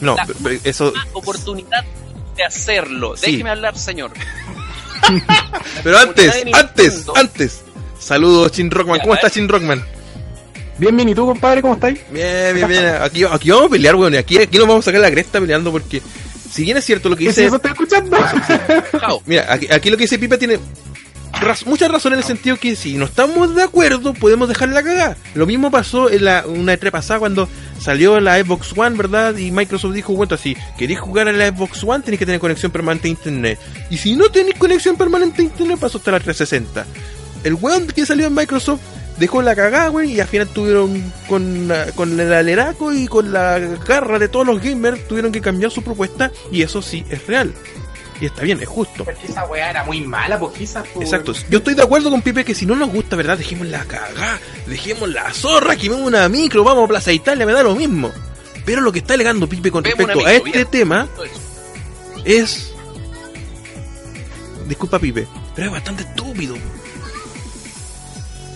No, 0.00 0.16
la 0.16 0.24
pero- 0.26 0.38
pero 0.42 0.60
eso. 0.64 0.92
oportunidad 1.12 1.84
de 2.36 2.44
hacerlo. 2.44 3.16
Sí. 3.16 3.32
Déjeme 3.32 3.50
hablar, 3.50 3.76
señor. 3.78 4.12
Pero 5.82 5.98
antes, 5.98 6.44
antes, 6.54 6.92
Nintendo. 6.94 7.16
antes. 7.16 7.60
Saludos, 7.98 8.52
Chin 8.52 8.70
Rockman. 8.70 8.98
Ya, 8.98 9.02
¿Cómo 9.02 9.14
estás. 9.14 9.32
Chin 9.32 9.48
Rockman? 9.48 9.84
Bien, 10.78 10.96
bien, 10.96 11.08
¿y 11.08 11.14
tú, 11.14 11.26
compadre? 11.26 11.60
¿Cómo 11.60 11.74
estáis? 11.74 12.00
Bien, 12.10 12.54
bien, 12.54 12.68
bien. 12.68 12.86
Aquí, 13.00 13.24
aquí 13.24 13.50
vamos 13.50 13.66
a 13.66 13.70
pelear, 13.70 13.96
weón. 13.96 14.14
Aquí, 14.16 14.38
aquí 14.38 14.58
nos 14.58 14.66
vamos 14.68 14.84
a 14.84 14.86
sacar 14.86 15.00
la 15.00 15.10
cresta 15.10 15.40
peleando 15.40 15.70
porque. 15.72 16.00
Si 16.52 16.62
bien 16.64 16.76
es 16.76 16.84
cierto 16.84 17.08
lo 17.08 17.16
que 17.16 17.24
¿Qué 17.24 17.32
si 17.32 17.40
dice. 17.40 17.46
eso 17.46 17.56
estoy 17.56 17.70
escuchando? 17.72 18.16
Jao. 19.00 19.22
Mira, 19.26 19.46
aquí, 19.52 19.66
aquí 19.72 19.90
lo 19.90 19.96
que 19.96 20.04
dice 20.04 20.18
Pipa 20.18 20.36
tiene 20.36 20.58
raz- 21.40 21.66
mucha 21.66 21.88
razón 21.88 22.12
en 22.12 22.18
el 22.20 22.24
sentido 22.24 22.56
que 22.56 22.76
si 22.76 22.94
no 22.94 23.04
estamos 23.06 23.54
de 23.54 23.62
acuerdo 23.62 24.14
podemos 24.14 24.48
dejar 24.48 24.68
la 24.70 24.82
cagada. 24.82 25.16
Lo 25.34 25.46
mismo 25.46 25.70
pasó 25.70 26.10
en 26.10 26.24
la, 26.24 26.44
una 26.46 26.74
E3 26.74 26.90
pasada 26.90 27.20
cuando 27.20 27.48
salió 27.80 28.20
la 28.20 28.38
Xbox 28.42 28.72
One, 28.76 28.96
¿verdad? 28.96 29.36
Y 29.36 29.50
Microsoft 29.50 29.94
dijo, 29.94 30.12
bueno, 30.14 30.36
si 30.36 30.56
queréis 30.78 31.00
jugar 31.00 31.28
a 31.28 31.32
la 31.32 31.48
Xbox 31.48 31.82
One, 31.84 32.04
tenéis 32.04 32.18
que 32.18 32.26
tener 32.26 32.40
conexión 32.40 32.70
permanente 32.72 33.08
a 33.08 33.10
Internet. 33.10 33.58
Y 33.90 33.96
si 33.98 34.14
no 34.16 34.28
tenéis 34.30 34.56
conexión 34.58 34.96
permanente 34.96 35.42
a 35.42 35.44
Internet, 35.44 35.78
pasó 35.80 35.98
hasta 35.98 36.12
la 36.12 36.20
360. 36.20 36.86
El 37.44 37.54
weón 37.54 37.86
que 37.88 38.06
salió 38.06 38.26
en 38.28 38.34
Microsoft 38.34 38.80
dejó 39.18 39.42
la 39.42 39.54
cagada, 39.54 39.88
güey, 39.88 40.12
y 40.12 40.20
al 40.20 40.26
final 40.28 40.48
tuvieron 40.48 41.12
con, 41.28 41.70
con 41.96 42.18
el 42.18 42.32
aleraco 42.32 42.92
y 42.92 43.06
con 43.08 43.32
la 43.32 43.58
garra 43.58 44.18
de 44.18 44.28
todos 44.28 44.46
los 44.46 44.60
gamers, 44.62 45.06
tuvieron 45.06 45.32
que 45.32 45.40
cambiar 45.40 45.70
su 45.70 45.82
propuesta, 45.82 46.30
y 46.50 46.62
eso 46.62 46.80
sí 46.82 47.04
es 47.10 47.26
real. 47.26 47.52
Y 48.22 48.26
está 48.26 48.42
bien, 48.42 48.60
es 48.62 48.68
justo. 48.68 49.04
Porque 49.04 49.26
esa 49.26 49.44
weá 49.46 49.70
era 49.70 49.82
muy 49.82 50.00
mala, 50.00 50.38
pues 50.38 50.56
quizás. 50.56 50.86
pues, 50.94 51.06
Exacto. 51.08 51.32
Yo 51.50 51.58
estoy 51.58 51.74
de 51.74 51.82
acuerdo 51.82 52.08
con 52.08 52.22
Pipe 52.22 52.44
que 52.44 52.54
si 52.54 52.64
no 52.64 52.76
nos 52.76 52.88
gusta, 52.88 53.16
¿verdad? 53.16 53.36
Dejemos 53.36 53.66
la 53.66 53.84
cagá, 53.84 54.38
dejemos 54.68 55.08
la 55.08 55.34
zorra, 55.34 55.74
quememos 55.74 56.06
una 56.06 56.28
micro, 56.28 56.62
vamos 56.62 56.84
a 56.84 56.88
Plaza 56.88 57.10
Italia, 57.10 57.44
me 57.44 57.52
da 57.52 57.64
lo 57.64 57.74
mismo. 57.74 58.12
Pero 58.64 58.80
lo 58.80 58.92
que 58.92 59.00
está 59.00 59.14
alegando 59.14 59.48
Pipe 59.48 59.72
con 59.72 59.82
Vemos 59.82 59.98
respecto 59.98 60.24
a 60.24 60.34
este 60.34 60.64
tema 60.66 61.08
es... 62.24 62.72
Disculpa 64.68 65.00
Pipe, 65.00 65.26
pero 65.56 65.66
es 65.66 65.72
bastante 65.72 66.04
estúpido. 66.04 66.54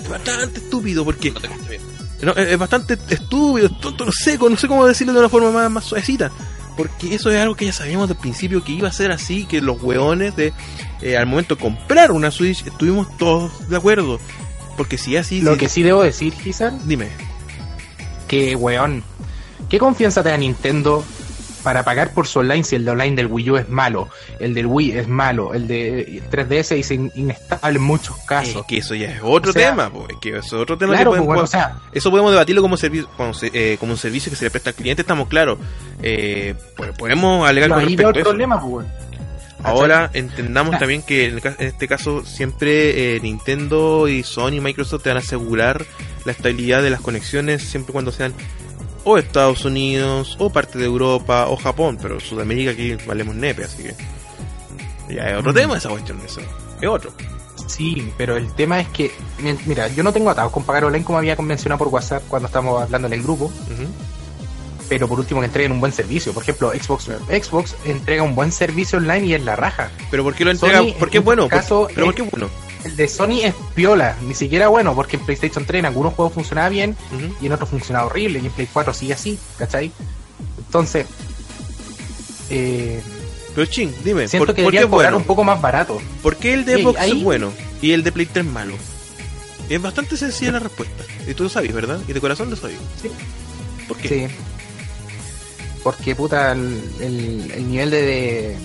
Es 0.04 0.08
bastante 0.08 0.60
estúpido 0.60 1.04
porque... 1.04 1.32
No 1.32 1.40
te 1.40 1.48
escuché 1.48 1.70
bien. 1.70 1.82
No, 2.22 2.32
es 2.34 2.48
es 2.50 2.56
bastante 2.56 2.96
estúpido, 3.08 3.68
tonto, 3.80 4.04
no 4.04 4.12
sé, 4.12 4.38
no 4.38 4.56
sé 4.56 4.68
cómo 4.68 4.86
decirlo 4.86 5.12
de 5.12 5.18
una 5.18 5.28
forma 5.28 5.50
más, 5.50 5.68
más 5.72 5.84
suavecita. 5.84 6.30
Porque 6.76 7.14
eso 7.14 7.30
es 7.30 7.40
algo 7.40 7.54
que 7.54 7.64
ya 7.66 7.72
sabíamos 7.72 8.08
del 8.08 8.18
principio 8.18 8.62
que 8.62 8.72
iba 8.72 8.88
a 8.88 8.92
ser 8.92 9.10
así, 9.10 9.46
que 9.46 9.60
los 9.62 9.82
hueones 9.82 10.36
de 10.36 10.52
eh, 11.00 11.16
al 11.16 11.26
momento 11.26 11.54
de 11.56 11.62
comprar 11.62 12.12
una 12.12 12.30
Switch 12.30 12.66
estuvimos 12.66 13.16
todos 13.16 13.68
de 13.68 13.76
acuerdo. 13.76 14.20
Porque 14.76 14.98
si 14.98 15.16
así... 15.16 15.40
Lo 15.40 15.54
si- 15.54 15.58
que 15.60 15.68
sí 15.70 15.82
debo 15.82 16.02
decir, 16.02 16.34
Gizan, 16.34 16.78
Dime. 16.86 17.08
que 18.28 18.54
weón, 18.56 19.02
¿qué 19.70 19.78
confianza 19.78 20.22
te 20.22 20.28
da 20.28 20.36
Nintendo 20.36 21.02
para 21.66 21.82
pagar 21.82 22.12
por 22.14 22.28
su 22.28 22.38
online 22.38 22.62
si 22.62 22.76
el 22.76 22.84
de 22.84 22.92
online 22.92 23.16
del 23.16 23.26
Wii 23.26 23.50
U 23.50 23.56
es 23.56 23.68
malo, 23.68 24.08
el 24.38 24.54
del 24.54 24.66
Wii 24.66 24.92
es 24.98 25.08
malo, 25.08 25.52
el 25.52 25.66
de 25.66 26.22
3DS 26.30 26.76
es 26.78 26.92
in- 26.92 27.10
inestable 27.16 27.78
en 27.78 27.82
muchos 27.82 28.16
Es 28.20 28.24
casos? 28.24 28.64
que 28.66 28.76
eso 28.78 28.94
ya 28.94 29.10
es 29.10 29.18
otro 29.20 29.50
O 29.50 29.52
sea, 29.52 29.70
tema, 29.70 29.90
po, 29.90 30.06
es 30.08 30.14
que 30.20 30.28
eso 30.36 30.38
es 30.38 30.52
otro 30.62 30.78
tema 30.78 30.92
Claro, 30.92 31.10
que 31.10 31.16
podemos, 31.16 31.26
bueno, 31.26 31.42
o 31.42 31.46
sea, 31.48 31.80
eso 31.92 32.08
podemos 32.12 32.30
debatirlo 32.30 32.62
como, 32.62 32.76
servi- 32.76 33.04
como, 33.16 33.34
se- 33.34 33.50
eh, 33.52 33.78
como 33.80 33.90
un 33.90 33.98
servicio 33.98 34.30
que 34.30 34.36
se 34.36 34.44
le 34.44 34.52
presta 34.52 34.70
al 34.70 34.76
cliente, 34.76 35.02
estamos 35.02 35.26
claros. 35.26 35.58
Eh, 36.04 36.54
pues, 36.76 36.92
podemos 36.92 37.48
alegar 37.48 37.70
con 37.70 37.80
respecto 37.80 38.06
a 38.06 38.10
eso. 38.12 38.22
problema, 38.30 38.60
pues. 38.60 38.86
Ahora 39.64 40.10
entendamos 40.12 40.76
Ah. 40.76 40.78
también 40.78 41.02
que 41.02 41.24
en, 41.26 41.40
este 41.58 41.88
caso 41.88 42.24
siempre 42.24 43.16
eh, 43.16 43.20
Nintendo 43.20 44.06
y 44.06 44.22
Sony 44.22 44.52
y 44.52 44.60
Microsoft 44.60 45.02
te 45.02 45.08
van 45.10 45.16
a 45.16 45.20
asegurar 45.20 45.84
la 46.24 46.30
estabilidad 46.30 46.82
de 46.82 46.90
las 46.90 47.00
conexiones 47.00 47.62
siempre 47.62 47.92
cuando 47.92 48.12
sean 48.12 48.32
o 49.08 49.16
Estados 49.18 49.64
Unidos 49.64 50.36
o 50.40 50.50
parte 50.50 50.78
de 50.78 50.84
Europa 50.84 51.46
o 51.48 51.56
Japón, 51.56 51.96
pero 52.02 52.18
Sudamérica 52.18 52.72
aquí 52.72 52.96
valemos 53.06 53.36
nepe, 53.36 53.62
así 53.64 53.84
que 53.84 53.94
ya 55.14 55.28
es 55.30 55.38
otro 55.38 55.52
Mm. 55.52 55.54
tema 55.54 55.76
esa 55.78 55.88
cuestión, 55.88 56.20
eso 56.26 56.40
es 56.80 56.88
otro. 56.88 57.12
Sí, 57.68 58.12
pero 58.18 58.36
el 58.36 58.52
tema 58.54 58.80
es 58.80 58.88
que, 58.88 59.12
mi- 59.38 59.56
mira, 59.66 59.86
yo 59.88 60.02
no 60.02 60.12
tengo 60.12 60.30
atados 60.30 60.50
con 60.52 60.64
pagar 60.64 60.84
online 60.86 61.04
como 61.04 61.18
había 61.18 61.36
mencionado 61.36 61.78
por 61.78 61.88
WhatsApp 61.88 62.22
cuando 62.28 62.46
estábamos 62.46 62.82
hablando 62.82 63.06
en 63.06 63.14
el 63.14 63.22
grupo, 63.22 63.50
pero 64.88 65.08
por 65.08 65.18
último 65.18 65.40
que 65.40 65.46
entreguen 65.46 65.72
un 65.72 65.80
buen 65.80 65.92
servicio. 65.92 66.32
Por 66.32 66.42
ejemplo, 66.44 66.72
Xbox, 66.72 67.04
Xbox 67.28 67.76
entrega 67.84 68.22
un 68.22 68.34
buen 68.36 68.52
servicio 68.52 68.98
online 68.98 69.26
y 69.26 69.34
es 69.34 69.44
la 69.44 69.56
raja. 69.56 69.90
Pero 70.10 70.22
¿por 70.22 70.34
qué 70.34 70.44
lo 70.44 70.52
entrega? 70.52 70.78
Sony, 70.78 70.92
¿Por 70.98 71.10
qué 71.10 71.18
en 71.18 71.24
bueno? 71.24 71.48
caso, 71.48 71.82
¿Por- 71.82 71.94
pero 71.94 72.06
¿por 72.06 72.14
es- 72.14 72.16
qué 72.20 72.22
es 72.26 72.30
bueno? 72.30 72.50
El 72.86 72.96
de 72.96 73.08
Sony 73.08 73.40
es 73.42 73.54
piola, 73.74 74.16
ni 74.22 74.34
siquiera 74.34 74.68
bueno, 74.68 74.94
porque 74.94 75.16
en 75.16 75.24
PlayStation 75.24 75.64
3 75.66 75.80
en 75.80 75.86
algunos 75.86 76.14
juegos 76.14 76.32
funcionaba 76.34 76.68
bien 76.68 76.96
y 77.40 77.46
en 77.46 77.52
otros 77.52 77.68
funcionaba 77.70 78.06
horrible, 78.06 78.38
y 78.40 78.46
en 78.46 78.52
Play 78.52 78.68
4 78.72 78.94
sigue 78.94 79.12
así, 79.14 79.38
¿cachai? 79.58 79.90
Entonces, 80.58 81.06
eh, 82.50 83.00
Pero 83.54 83.66
ching, 83.66 83.90
dime, 84.04 84.28
siento 84.28 84.46
¿por, 84.46 84.54
que 84.54 84.62
es 84.62 84.68
cobrar 84.68 84.88
bueno? 84.88 85.16
un 85.16 85.24
poco 85.24 85.42
más 85.44 85.60
barato. 85.60 86.00
¿Por 86.22 86.36
qué 86.36 86.54
el 86.54 86.64
de 86.64 86.82
Xbox 86.82 86.98
ahí- 87.00 87.18
es 87.18 87.22
bueno 87.24 87.52
y 87.82 87.92
el 87.92 88.02
de 88.02 88.12
Play 88.12 88.26
3 88.26 88.44
malo? 88.44 88.74
Es 89.68 89.82
bastante 89.82 90.16
sencilla 90.16 90.52
la 90.52 90.58
respuesta. 90.60 91.02
Y 91.26 91.34
tú 91.34 91.42
lo 91.44 91.48
sabes, 91.48 91.72
¿verdad? 91.74 91.98
Y 92.06 92.12
de 92.12 92.20
corazón 92.20 92.50
lo 92.50 92.56
sabes. 92.56 92.76
Sí. 93.02 93.10
¿Por 93.88 93.96
qué? 93.96 94.08
Sí. 94.08 94.26
Porque 95.82 96.14
puta, 96.14 96.52
el, 96.52 96.82
el- 97.00 97.50
el 97.52 97.68
nivel 97.70 97.90
de, 97.90 98.02
de, 98.02 98.56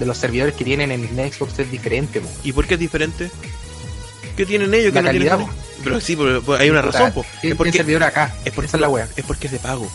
de 0.00 0.06
los 0.06 0.18
servidores 0.18 0.54
que 0.54 0.64
tienen 0.64 0.90
en 0.90 1.32
Xbox 1.32 1.56
es 1.60 1.70
diferente, 1.70 2.20
po. 2.20 2.28
¿Y 2.42 2.52
por 2.52 2.66
qué 2.66 2.74
es 2.74 2.80
diferente? 2.80 3.30
¿Qué 4.36 4.44
tienen 4.46 4.72
ellos 4.74 4.92
que 4.92 5.02
La 5.02 5.02
no 5.02 5.10
tienen 5.10 5.28
calidad? 5.28 5.50
Pero 5.84 6.00
sí, 6.00 6.16
pero, 6.16 6.42
pero 6.42 6.58
hay 6.58 6.70
una 6.70 6.82
Puta, 6.82 6.98
razón, 6.98 7.12
po. 7.12 7.20
Tiene- 7.22 7.34
Es 7.34 7.40
tiene 7.40 7.54
porque, 7.56 7.72
servidor 7.72 8.02
acá. 8.02 8.34
es 8.44 8.52
porque 8.52 8.66
Esa 8.66 8.76
es 8.76 8.80
la 8.80 8.88
wea. 8.88 9.08
es 9.16 9.24
porque 9.24 9.46
es 9.46 9.52
de 9.52 9.58
pago. 9.60 9.90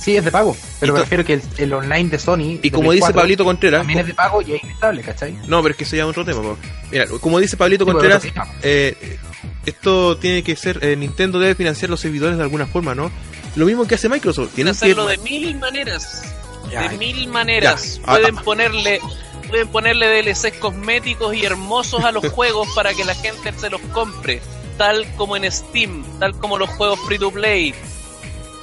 Sí, 0.00 0.16
es 0.16 0.24
de 0.24 0.30
pago. 0.32 0.56
Pero 0.80 0.94
me 0.94 1.00
refiero 1.00 1.24
que 1.26 1.34
el, 1.34 1.42
el 1.58 1.72
online 1.74 2.08
de 2.08 2.18
Sony. 2.18 2.58
Y 2.62 2.70
como 2.70 2.90
dice 2.92 3.02
4, 3.02 3.20
Pablito 3.20 3.44
Contreras, 3.44 3.80
También 3.80 3.98
es 3.98 4.06
de 4.06 4.14
pago 4.14 4.40
y 4.40 4.54
es 4.54 4.64
inestable, 4.64 5.02
¿cachai? 5.02 5.32
no, 5.46 5.60
pero 5.62 5.72
es 5.72 5.76
que 5.76 5.84
eso 5.84 5.94
ya 5.96 6.04
es 6.04 6.08
otro 6.08 6.24
tema, 6.24 6.40
po. 6.40 6.56
Mira, 6.90 7.06
como 7.20 7.38
dice 7.38 7.56
Pablito 7.58 7.84
Sí, 7.84 7.90
Contreras, 7.90 8.22
eh, 8.62 9.18
esto 9.66 10.16
tiene 10.16 10.42
que 10.42 10.56
ser, 10.56 10.82
eh, 10.82 10.96
Nintendo 10.96 11.38
debe 11.38 11.54
financiar 11.54 11.90
los 11.90 12.00
servidores 12.00 12.38
de 12.38 12.42
alguna 12.42 12.66
forma, 12.66 12.94
¿no? 12.94 13.10
Lo 13.56 13.66
mismo 13.66 13.86
que 13.86 13.96
hace 13.96 14.08
Microsoft, 14.08 14.54
tienen 14.54 14.72
que 14.72 14.78
hacerlo 14.78 15.06
de 15.06 15.18
mil 15.18 15.58
maneras. 15.58 16.22
Ya, 16.70 16.88
de 16.88 16.98
mil 16.98 17.28
maneras. 17.28 17.96
ya. 17.96 18.02
Ah, 18.06 18.16
Pueden 18.16 18.38
ah. 18.38 18.42
ponerle 18.42 19.00
pueden 19.48 19.68
ponerle 19.68 20.22
DLCs 20.22 20.58
cosméticos 20.58 21.34
y 21.34 21.44
hermosos 21.44 22.04
a 22.04 22.12
los 22.12 22.28
juegos 22.32 22.68
para 22.74 22.94
que 22.94 23.04
la 23.04 23.14
gente 23.14 23.52
se 23.52 23.68
los 23.68 23.80
compre, 23.92 24.40
tal 24.78 25.06
como 25.16 25.36
en 25.36 25.50
Steam, 25.50 26.04
tal 26.20 26.38
como 26.38 26.56
los 26.56 26.70
juegos 26.70 27.00
free 27.00 27.18
to 27.18 27.30
play. 27.30 27.74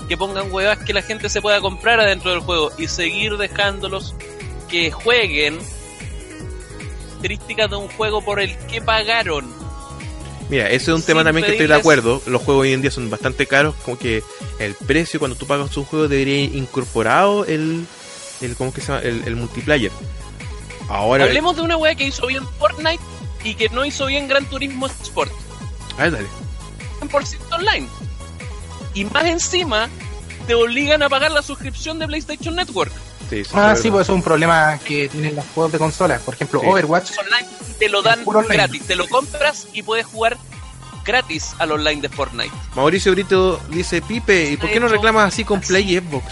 Que 0.08 0.16
pongan 0.16 0.52
huevas 0.52 0.78
que 0.80 0.94
la 0.94 1.02
gente 1.02 1.28
se 1.28 1.42
pueda 1.42 1.60
comprar 1.60 2.00
adentro 2.00 2.32
del 2.32 2.40
juego 2.40 2.72
y 2.78 2.88
seguir 2.88 3.36
dejándolos 3.36 4.16
que 4.70 4.90
jueguen 4.92 5.60
características 7.18 7.70
de 7.72 7.76
un 7.76 7.88
juego 7.90 8.22
por 8.22 8.40
el 8.40 8.56
que 8.68 8.82
pagaron. 8.82 9.46
Mira, 10.50 10.68
ese 10.68 10.92
es 10.92 10.96
un 10.98 11.02
tema 11.04 11.24
también 11.24 11.46
que 11.46 11.52
estoy 11.52 11.68
de 11.68 11.74
acuerdo. 11.74 12.22
Los 12.26 12.42
juegos 12.42 12.62
hoy 12.64 12.74
en 12.74 12.82
día 12.82 12.92
son 12.92 13.10
bastante 13.10 13.48
caros, 13.48 13.76
como 13.84 13.98
que 13.98 14.24
el 14.60 14.74
precio 14.76 15.20
cuando 15.20 15.36
tú 15.36 15.46
pagas 15.46 15.76
un 15.76 15.84
juego 15.84 16.08
debería 16.08 16.44
ir 16.44 16.56
incorporado 16.56 17.44
el, 17.46 17.86
el 18.42 18.56
¿cómo 18.56 18.74
que 18.74 18.82
se 18.82 18.88
llama? 18.88 19.02
El, 19.02 19.24
el 19.26 19.36
multiplayer. 19.36 19.92
Ahora, 20.90 21.26
Hablemos 21.26 21.56
de 21.58 21.64
una 21.64 21.76
wea 21.76 21.96
que 21.96 22.06
hizo 22.06 22.28
bien 22.28 22.44
Fortnite 22.60 23.04
y 23.44 23.56
que 23.56 23.68
no 23.70 23.84
hizo 23.84 24.06
bien 24.06 24.28
Gran 24.28 24.46
Turismo 24.46 24.88
Sport. 24.88 25.32
a 25.98 26.04
ver, 26.04 26.12
dale. 26.14 26.28
100% 27.02 27.38
online. 27.52 27.88
Y 28.94 29.06
más 29.06 29.26
encima, 29.26 29.90
te 30.48 30.56
obligan 30.56 31.04
a 31.04 31.10
pagar 31.10 31.32
la 31.32 31.42
suscripción 31.42 32.00
de 32.00 32.08
PlayStation 32.08 32.56
Network. 32.56 32.92
Sí, 33.30 33.44
sí, 33.44 33.52
Ah, 33.54 33.76
sí, 33.76 33.92
pues 33.92 34.08
es 34.08 34.14
un 34.14 34.24
problema 34.24 34.80
que 34.86 35.10
tienen 35.10 35.36
los 35.36 35.46
juegos 35.54 35.72
de 35.74 35.80
consolas. 35.80 36.22
Por 36.22 36.34
ejemplo, 36.36 36.62
Sí. 36.62 36.68
Overwatch. 36.68 37.12
Online 37.20 37.48
te 37.78 37.90
lo 37.90 38.02
dan 38.02 38.24
gratis. 38.48 38.84
Te 38.88 38.96
lo 38.96 39.08
compras 39.08 39.68
y 39.74 39.84
puedes 39.84 40.06
jugar 40.06 40.38
gratis 41.06 41.56
al 41.60 41.72
online 41.72 42.02
de 42.02 42.10
Fortnite. 42.10 42.52
Mauricio 42.76 43.12
Brito 43.14 43.60
dice, 43.70 44.02
Pipe, 44.02 44.52
¿y 44.52 44.58
por 44.58 44.70
qué 44.70 44.80
no 44.80 44.88
reclamas 44.88 45.34
así 45.34 45.44
con 45.44 45.62
Play 45.62 45.96
y 45.96 46.00
Xbox? 46.00 46.26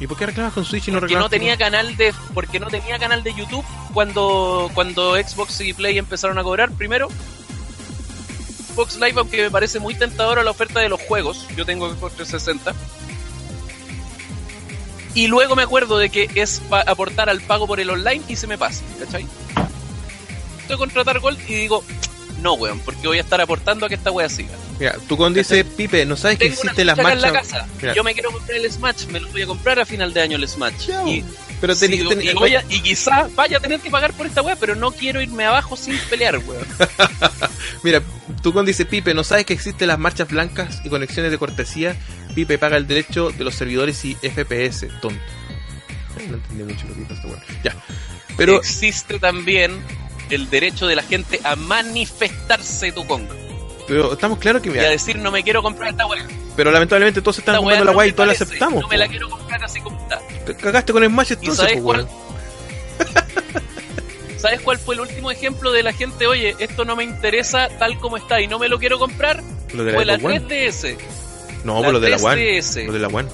¿Y 0.00 0.06
por 0.06 0.18
qué 0.18 0.26
reclamas 0.26 0.52
con 0.52 0.64
Switch 0.64 0.88
y 0.88 0.90
no 0.90 0.98
Porque 1.00 1.14
reclamas 1.14 1.26
no 1.26 1.30
tenía 1.30 1.56
canal 1.56 1.96
de 1.96 2.12
porque 2.34 2.58
no 2.60 2.66
tenía 2.66 2.98
canal 2.98 3.22
de 3.22 3.32
YouTube 3.32 3.64
cuando 3.94 4.70
cuando 4.74 5.14
Xbox 5.14 5.60
y 5.60 5.72
Play 5.72 5.98
empezaron 5.98 6.38
a 6.38 6.42
cobrar 6.42 6.70
primero. 6.72 7.08
Xbox 8.74 8.96
Live, 8.96 9.14
aunque 9.16 9.40
me 9.42 9.50
parece 9.50 9.78
muy 9.78 9.94
tentadora 9.94 10.42
la 10.42 10.50
oferta 10.50 10.80
de 10.80 10.88
los 10.88 11.00
juegos, 11.00 11.46
yo 11.56 11.64
tengo 11.64 11.88
Xbox 11.88 12.16
360. 12.16 12.74
Y 15.14 15.28
luego 15.28 15.54
me 15.56 15.62
acuerdo 15.62 15.98
de 15.98 16.08
que 16.10 16.28
es 16.34 16.60
aportar 16.86 17.28
al 17.30 17.40
pago 17.40 17.66
por 17.66 17.78
el 17.80 17.88
online 17.90 18.22
y 18.28 18.36
se 18.36 18.46
me 18.46 18.58
pasa, 18.58 18.82
¿cachai? 18.98 19.26
Estoy 20.62 20.76
contratar 20.76 21.20
Gold 21.20 21.38
y 21.48 21.54
digo, 21.54 21.84
no, 22.40 22.54
weón, 22.54 22.80
porque 22.80 23.06
voy 23.06 23.18
a 23.18 23.20
estar 23.20 23.40
aportando 23.40 23.86
a 23.86 23.88
que 23.88 23.94
esta 23.94 24.10
wea 24.10 24.28
siga. 24.28 24.50
Mira, 24.80 24.96
tú 25.08 25.16
con 25.16 25.32
dice, 25.32 25.64
Pipe, 25.64 26.04
¿no 26.04 26.16
sabes 26.16 26.36
que 26.38 26.46
Tengo 26.46 26.60
existen 26.62 26.86
las 26.88 26.98
en 26.98 27.04
la 27.04 27.12
marchas? 27.32 27.32
casa. 27.52 27.66
Mira. 27.80 27.94
Yo 27.94 28.02
me 28.02 28.12
quiero 28.12 28.32
comprar 28.32 28.58
el 28.58 28.72
Smash, 28.72 29.06
me 29.06 29.20
lo 29.20 29.28
voy 29.30 29.42
a 29.42 29.46
comprar 29.46 29.78
a 29.78 29.84
final 29.86 30.12
de 30.12 30.20
año 30.22 30.36
el 30.36 30.48
Smash. 30.48 30.88
Y, 31.06 31.22
Pero 31.60 31.74
sí, 31.76 31.86
teni- 31.86 32.08
teni- 32.08 32.30
y, 32.32 32.34
voy 32.34 32.56
a- 32.56 32.64
y 32.68 32.80
quizá 32.80 33.28
vaya 33.36 33.58
a 33.58 33.60
tener 33.60 33.78
que 33.80 33.90
pagar 33.90 34.12
por 34.14 34.26
esta 34.26 34.42
wea, 34.42 34.56
pero 34.56 34.74
no 34.74 34.90
quiero 34.90 35.20
irme 35.20 35.44
abajo 35.44 35.76
sin 35.76 35.96
pelear, 36.10 36.38
weón. 36.38 36.66
Mira, 37.84 38.02
tú 38.42 38.52
cuando 38.52 38.68
dice 38.70 38.84
Pipe, 38.84 39.14
¿no 39.14 39.22
sabes 39.22 39.44
que 39.46 39.52
existen 39.52 39.86
las 39.88 39.98
marchas 39.98 40.28
blancas 40.28 40.80
y 40.84 40.88
conexiones 40.88 41.30
de 41.30 41.38
cortesía? 41.38 41.94
Pipe 42.34 42.58
paga 42.58 42.76
el 42.76 42.86
derecho 42.86 43.30
de 43.30 43.44
los 43.44 43.54
servidores 43.54 44.04
y 44.04 44.14
FPS, 44.14 44.88
tonto. 45.00 45.20
No 46.28 46.34
entendí 46.34 46.64
mucho 46.64 46.86
lo 46.88 46.94
que 46.94 47.00
dijo 47.00 47.14
este 47.14 47.26
weón. 47.26 47.40
Ya. 47.62 47.74
Pero, 48.36 48.56
existe 48.56 49.18
también 49.18 49.72
el 50.30 50.50
derecho 50.50 50.86
de 50.86 50.96
la 50.96 51.02
gente 51.02 51.40
a 51.44 51.56
manifestarse 51.56 52.92
tu 52.92 53.06
conga 53.06 53.34
pero 53.86 54.12
estamos 54.12 54.38
claros 54.38 54.62
que 54.62 54.70
y 54.70 54.78
a 54.78 54.90
decir 54.90 55.16
no 55.16 55.30
me 55.30 55.42
quiero 55.42 55.62
comprar 55.62 55.90
esta 55.90 56.06
wea. 56.06 56.26
pero 56.56 56.70
lamentablemente 56.70 57.20
todos 57.20 57.38
están 57.38 57.54
Esta 57.54 57.60
comprando 57.60 57.84
la 57.84 57.90
no 57.90 57.94
guay 57.94 58.08
y 58.08 58.12
me 58.12 58.16
todos 58.16 58.26
la 58.26 58.32
aceptamos. 58.32 58.82
No 58.82 58.88
me 58.88 58.98
la 58.98 59.08
quiero 59.08 59.28
comprar 59.28 59.64
así 59.64 59.80
como 59.80 60.00
está. 60.00 60.20
Te 60.46 60.56
Cagaste 60.56 60.92
con 60.92 61.02
el 61.02 61.10
Smash 61.10 61.30
¿Y 61.30 61.34
entonces, 61.34 61.56
sabes 61.56 61.76
po, 61.76 61.82
cuál? 61.82 62.08
¿Sabes 64.38 64.60
cuál 64.60 64.78
fue 64.78 64.94
el 64.94 65.00
último 65.02 65.30
ejemplo 65.30 65.72
de 65.72 65.82
la 65.82 65.92
gente? 65.92 66.26
Oye, 66.26 66.54
esto 66.58 66.84
no 66.84 66.96
me 66.96 67.04
interesa 67.04 67.68
tal 67.78 67.98
como 67.98 68.16
está 68.16 68.40
y 68.40 68.46
no 68.46 68.58
me 68.58 68.68
lo 68.68 68.78
quiero 68.78 68.98
comprar. 68.98 69.42
Lo 69.72 69.84
de 69.84 69.92
la 69.92 69.96
Fue 69.96 70.04
la 70.04 70.18
Xbox 70.18 70.84
One. 70.84 70.98
3DS. 71.64 71.66
No, 71.66 71.74
La 71.80 71.84
por 71.84 71.92
lo 71.94 72.00
de 72.00 72.10
la 72.10 72.18
3DS. 72.18 72.76
One. 72.76 72.86
Lo 72.86 72.92
de 72.92 72.98
la 72.98 73.08
One. 73.08 73.28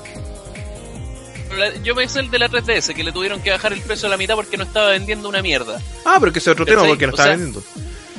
La- 1.59 1.75
yo 1.83 1.95
me 1.95 2.09
sé 2.09 2.21
el 2.21 2.31
de 2.31 2.39
la 2.39 2.49
3DS, 2.49 2.95
que 2.95 3.03
le 3.03 3.13
tuvieron 3.13 3.41
que 3.43 3.51
bajar 3.51 3.73
el 3.73 3.81
precio 3.81 4.07
a 4.07 4.11
la 4.11 4.17
mitad 4.17 4.37
porque 4.37 4.57
no 4.57 4.63
estaba 4.65 4.91
vendiendo 4.91 5.29
una 5.29 5.43
mierda. 5.43 5.81
Ah, 6.05 6.17
pero 6.21 6.33
que 6.33 6.39
ese 6.39 6.51
es 6.51 6.53
otro 6.55 6.65
tema 6.67 6.85
porque 6.87 7.07
no 7.07 7.13
O 7.13 7.17
estaba 7.17 7.29
sea- 7.29 7.37
vendiendo. 7.37 7.63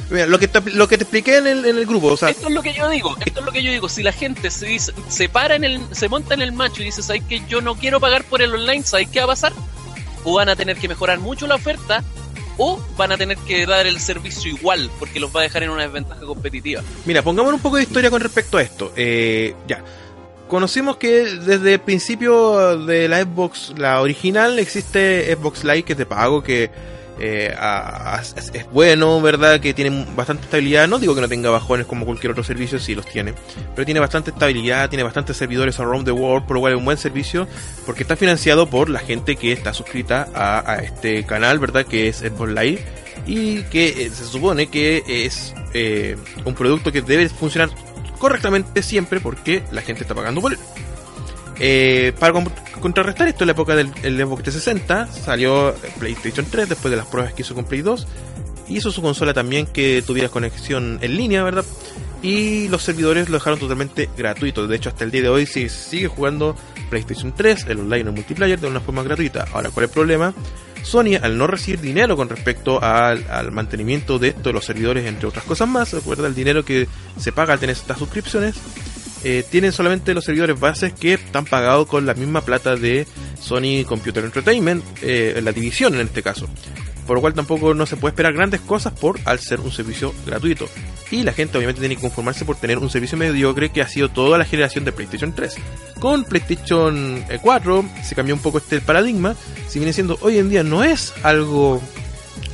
Mira, 0.10 0.26
lo 0.26 0.38
que 0.40 0.50
te, 0.50 0.60
lo 0.72 0.90
que 0.90 0.98
te 0.98 1.04
expliqué 1.06 1.38
en 1.38 1.48
el, 1.48 1.64
en 1.66 1.78
el 1.78 1.86
grupo, 1.86 2.08
o 2.08 2.18
sea, 2.18 2.30
Esto 2.32 2.50
es 2.50 2.54
lo 2.54 2.62
que 2.62 2.74
yo 2.74 2.90
digo, 2.90 3.16
esto 3.26 3.40
es 3.40 3.46
lo 3.46 3.52
que 3.54 3.64
yo 3.64 3.72
digo. 3.72 3.88
Si 3.88 4.04
la 4.04 4.12
gente 4.12 4.52
se, 4.52 4.66
dice- 4.66 4.92
se 5.08 5.30
para 5.30 5.56
en 5.56 5.64
el, 5.64 5.80
se 5.96 6.10
monta 6.10 6.34
en 6.34 6.42
el 6.42 6.52
macho 6.52 6.82
y 6.82 6.86
dice, 6.86 7.02
¿sabes 7.02 7.24
que 7.30 7.42
yo 7.48 7.62
no 7.62 7.76
quiero 7.76 8.02
pagar 8.02 8.26
por 8.26 8.42
el 8.42 8.54
online? 8.54 8.84
¿Sabes 8.84 9.08
qué 9.08 9.20
va 9.20 9.24
a 9.26 9.28
pasar? 9.28 9.54
O 10.26 10.34
van 10.34 10.50
a 10.50 10.58
tener 10.58 10.76
que 10.76 10.90
mejorar 10.90 11.20
mucho 11.20 11.48
la 11.48 11.56
oferta, 11.56 12.04
o 12.58 12.80
van 12.98 13.12
a 13.12 13.18
tener 13.18 13.38
que 13.38 13.66
dar 13.66 13.88
el 13.88 14.00
servicio 14.00 14.52
igual, 14.52 14.90
porque 15.00 15.20
los 15.20 15.36
va 15.36 15.42
a 15.42 15.44
dejar 15.44 15.64
en 15.64 15.70
una 15.70 15.84
desventaja 15.84 16.22
competitiva. 16.22 16.82
Mira, 17.06 17.22
pongamos 17.22 17.54
un 17.54 17.60
poco 17.60 17.78
de 17.78 17.84
historia 17.84 18.10
con 18.10 18.22
respecto 18.22 18.58
a 18.58 18.62
esto. 18.62 18.94
Eh, 18.96 19.56
ya. 19.68 19.84
Conocimos 20.48 20.98
que 20.98 21.24
desde 21.24 21.76
el 21.76 21.80
principio 21.80 22.78
de 22.86 23.08
la 23.08 23.22
Xbox, 23.22 23.74
la 23.78 24.02
original, 24.02 24.60
existe 24.60 25.34
Xbox 25.34 25.64
Live 25.64 25.84
que 25.84 25.96
de 25.96 26.06
pago, 26.06 26.44
que 26.44 26.70
eh, 27.20 27.54
es, 28.54 28.72
bueno, 28.72 29.22
¿verdad? 29.22 29.60
Que 29.60 29.74
tiene 29.74 30.06
bastante 30.16 30.44
estabilidad. 30.44 30.88
No 30.88 31.00
digo 31.00 31.14
que 31.16 31.22
no 31.22 31.28
tenga 31.28 31.50
bajones 31.50 31.86
como 31.86 32.06
cualquier 32.06 32.32
otro 32.32 32.44
servicio, 32.44 32.80
sí 32.80 32.96
los 32.96 33.06
tiene. 33.06 33.34
Pero 33.76 33.86
tiene 33.86 34.00
bastante 34.00 34.32
estabilidad, 34.32 34.90
tiene 34.90 35.04
bastantes 35.04 35.38
servidores 35.38 35.80
around 35.80 36.06
the 36.06 36.12
world, 36.12 36.46
por 36.46 36.56
lo 36.56 36.62
cual 36.62 36.74
es 36.74 36.80
un 36.80 36.86
buen 36.86 36.98
servicio, 36.98 37.48
porque 37.86 38.04
está 38.04 38.16
financiado 38.16 38.68
por 38.68 38.90
la 38.90 39.00
gente 39.00 39.36
que 39.36 39.52
está 39.52 39.74
suscrita 39.74 40.28
a, 40.34 40.72
a 40.72 40.76
este 40.78 41.24
canal, 41.26 41.60
¿verdad? 41.60 41.86
Que 41.86 42.08
es 42.08 42.18
Xbox 42.18 42.52
Live 42.52 43.02
y 43.26 43.64
que 43.64 44.06
eh, 44.06 44.10
se 44.10 44.26
supone 44.26 44.68
que 44.68 45.04
es 45.08 45.54
eh, 45.74 46.18
un 46.46 46.54
producto 46.56 46.92
que 46.92 47.02
debe 47.02 47.30
funcionar 47.30 47.70
correctamente 48.18 48.84
siempre 48.84 49.20
porque 49.20 49.64
la 49.72 49.82
gente 49.82 50.04
está 50.04 50.16
pagando 50.16 50.42
por 50.42 50.54
él. 50.54 50.60
Eh, 51.64 52.14
para 52.20 52.34
con- 52.34 52.52
contrarrestar 52.80 53.28
esto, 53.28 53.44
en 53.44 53.48
la 53.50 53.52
época 53.54 53.76
del 53.76 53.92
el 54.02 54.18
Xbox 54.18 54.42
360 54.44 55.08
salió 55.12 55.76
PlayStation 56.00 56.44
3 56.50 56.70
después 56.70 56.90
de 56.90 56.98
las 56.98 57.06
pruebas 57.06 57.34
que 57.34 57.44
hizo 57.44 57.54
con 57.54 57.66
Play 57.66 57.82
2. 57.84 58.08
Hizo 58.68 58.92
su 58.92 59.02
consola 59.04 59.34
también 59.34 59.68
que 59.68 60.04
tuviera 60.06 60.30
conexión 60.30 60.98
en 61.02 61.16
línea, 61.18 61.44
¿verdad? 61.44 61.64
Y 62.24 62.68
los 62.70 62.82
servidores 62.82 63.30
lo 63.30 63.36
dejaron 63.38 63.60
totalmente 63.60 64.10
gratuito. 64.18 64.66
De 64.66 64.76
hecho, 64.76 64.90
hasta 64.90 65.04
el 65.04 65.12
día 65.12 65.22
de 65.24 65.30
hoy 65.30 65.46
se 65.46 65.70
sigue 65.70 66.08
jugando 66.08 66.56
PlayStation 66.90 67.32
3, 67.36 67.66
el 67.70 67.80
online 67.80 68.06
o 68.06 68.08
el 68.10 68.16
multiplayer, 68.16 68.60
de 68.60 68.68
una 68.68 68.80
forma 68.80 69.04
gratuita. 69.04 69.46
Ahora, 69.54 69.70
¿cuál 69.70 69.84
es 69.86 69.90
el 69.92 69.94
problema? 69.94 70.34
Sony, 70.84 71.16
al 71.22 71.38
no 71.38 71.46
recibir 71.46 71.80
dinero 71.80 72.16
con 72.16 72.28
respecto 72.30 72.82
al, 72.82 73.24
al 73.30 73.52
mantenimiento 73.52 74.18
de 74.18 74.30
estos 74.30 74.52
los 74.52 74.66
servidores, 74.66 75.06
entre 75.06 75.28
otras 75.28 75.46
cosas 75.46 75.68
más, 75.68 75.94
recuerda 75.94 76.28
el 76.28 76.34
dinero 76.34 76.66
que 76.66 76.88
se 77.20 77.32
paga 77.32 77.54
al 77.54 77.60
tener 77.60 77.76
estas 77.76 78.00
suscripciones, 78.00 78.56
eh, 79.24 79.44
tienen 79.50 79.72
solamente 79.72 80.14
los 80.14 80.26
servidores 80.26 80.60
bases 80.60 80.94
que 80.94 81.14
están 81.14 81.46
pagados 81.46 81.88
con 81.88 82.06
la 82.06 82.14
misma 82.14 82.42
plata 82.42 82.76
de 82.76 83.06
Sony 83.40 83.84
Computer 83.86 84.24
Entertainment, 84.24 84.84
eh, 85.02 85.40
la 85.44 85.52
división 85.52 85.96
en 85.96 86.08
este 86.08 86.24
caso. 86.24 86.48
Por 87.06 87.18
lo 87.18 87.22
cual 87.22 87.34
tampoco 87.34 87.74
no 87.74 87.86
se 87.86 87.98
puede 87.98 88.12
esperar 88.12 88.34
grandes 88.34 88.62
cosas 88.62 88.94
por 88.94 89.20
al 89.26 89.40
ser 89.40 89.60
un 89.60 89.72
servicio 89.72 90.14
gratuito. 90.26 90.70
Y 91.10 91.24
la 91.24 91.34
gente 91.34 91.58
obviamente 91.58 91.82
tiene 91.82 91.96
que 91.96 92.02
conformarse 92.02 92.46
por 92.46 92.56
tener 92.56 92.78
un 92.78 92.90
servicio 92.90 93.18
mediocre 93.18 93.70
que 93.70 93.82
ha 93.82 93.88
sido 93.88 94.10
toda 94.10 94.38
la 94.38 94.46
generación 94.46 94.86
de 94.86 94.92
PlayStation 94.92 95.34
3. 95.34 95.56
Con 96.00 96.24
PlayStation 96.24 97.24
eh, 97.30 97.40
4 97.42 97.86
se 98.04 98.16
cambió 98.16 98.34
un 98.34 98.42
poco 98.42 98.60
este 98.60 98.82
paradigma. 98.82 99.36
Si 99.68 99.80
viene 99.80 99.94
siendo 99.94 100.18
hoy 100.22 100.38
en 100.38 100.50
día 100.50 100.64
no 100.64 100.84
es 100.84 101.14
algo 101.24 101.82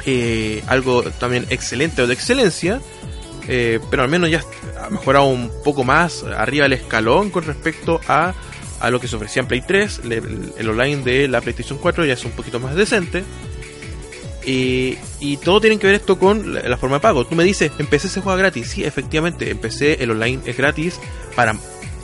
eh, 0.05 0.63
algo 0.67 1.03
también 1.03 1.45
excelente 1.49 2.01
o 2.01 2.07
de 2.07 2.13
excelencia, 2.13 2.81
eh, 3.47 3.79
pero 3.89 4.03
al 4.03 4.09
menos 4.09 4.29
ya 4.29 4.43
ha 4.81 4.89
mejorado 4.89 5.25
un 5.25 5.51
poco 5.63 5.83
más 5.83 6.23
arriba 6.23 6.63
del 6.63 6.73
escalón 6.73 7.29
con 7.29 7.43
respecto 7.45 7.99
a, 8.07 8.33
a 8.79 8.89
lo 8.89 8.99
que 8.99 9.07
se 9.07 9.15
ofrecía 9.15 9.41
en 9.41 9.47
Play 9.47 9.61
3. 9.61 10.05
Le- 10.05 10.17
El, 10.17 10.53
el 10.57 10.69
online 10.69 11.03
de 11.03 11.27
la 11.27 11.41
PlayStation 11.41 11.79
4 11.79 12.05
ya 12.05 12.13
es 12.13 12.25
un 12.25 12.31
poquito 12.31 12.59
más 12.59 12.75
decente. 12.75 13.23
Y, 14.45 14.97
y 15.19 15.37
todo 15.37 15.59
tiene 15.59 15.77
que 15.77 15.87
ver 15.87 15.95
esto 15.97 16.17
con 16.17 16.53
la, 16.53 16.77
forma 16.77 16.97
de 16.97 17.01
pago. 17.01 17.25
Tú 17.25 17.35
me 17.35 17.43
dices, 17.43 17.71
en 17.79 17.87
PC 17.87 18.07
se 18.07 18.21
juega 18.21 18.37
gratis. 18.37 18.67
Sí, 18.69 18.83
efectivamente, 18.85 19.49
en 19.51 19.57
PC 19.57 20.01
el 20.01 20.11
online 20.11 20.41
es 20.45 20.55
gratis. 20.55 20.99
Para, 21.35 21.55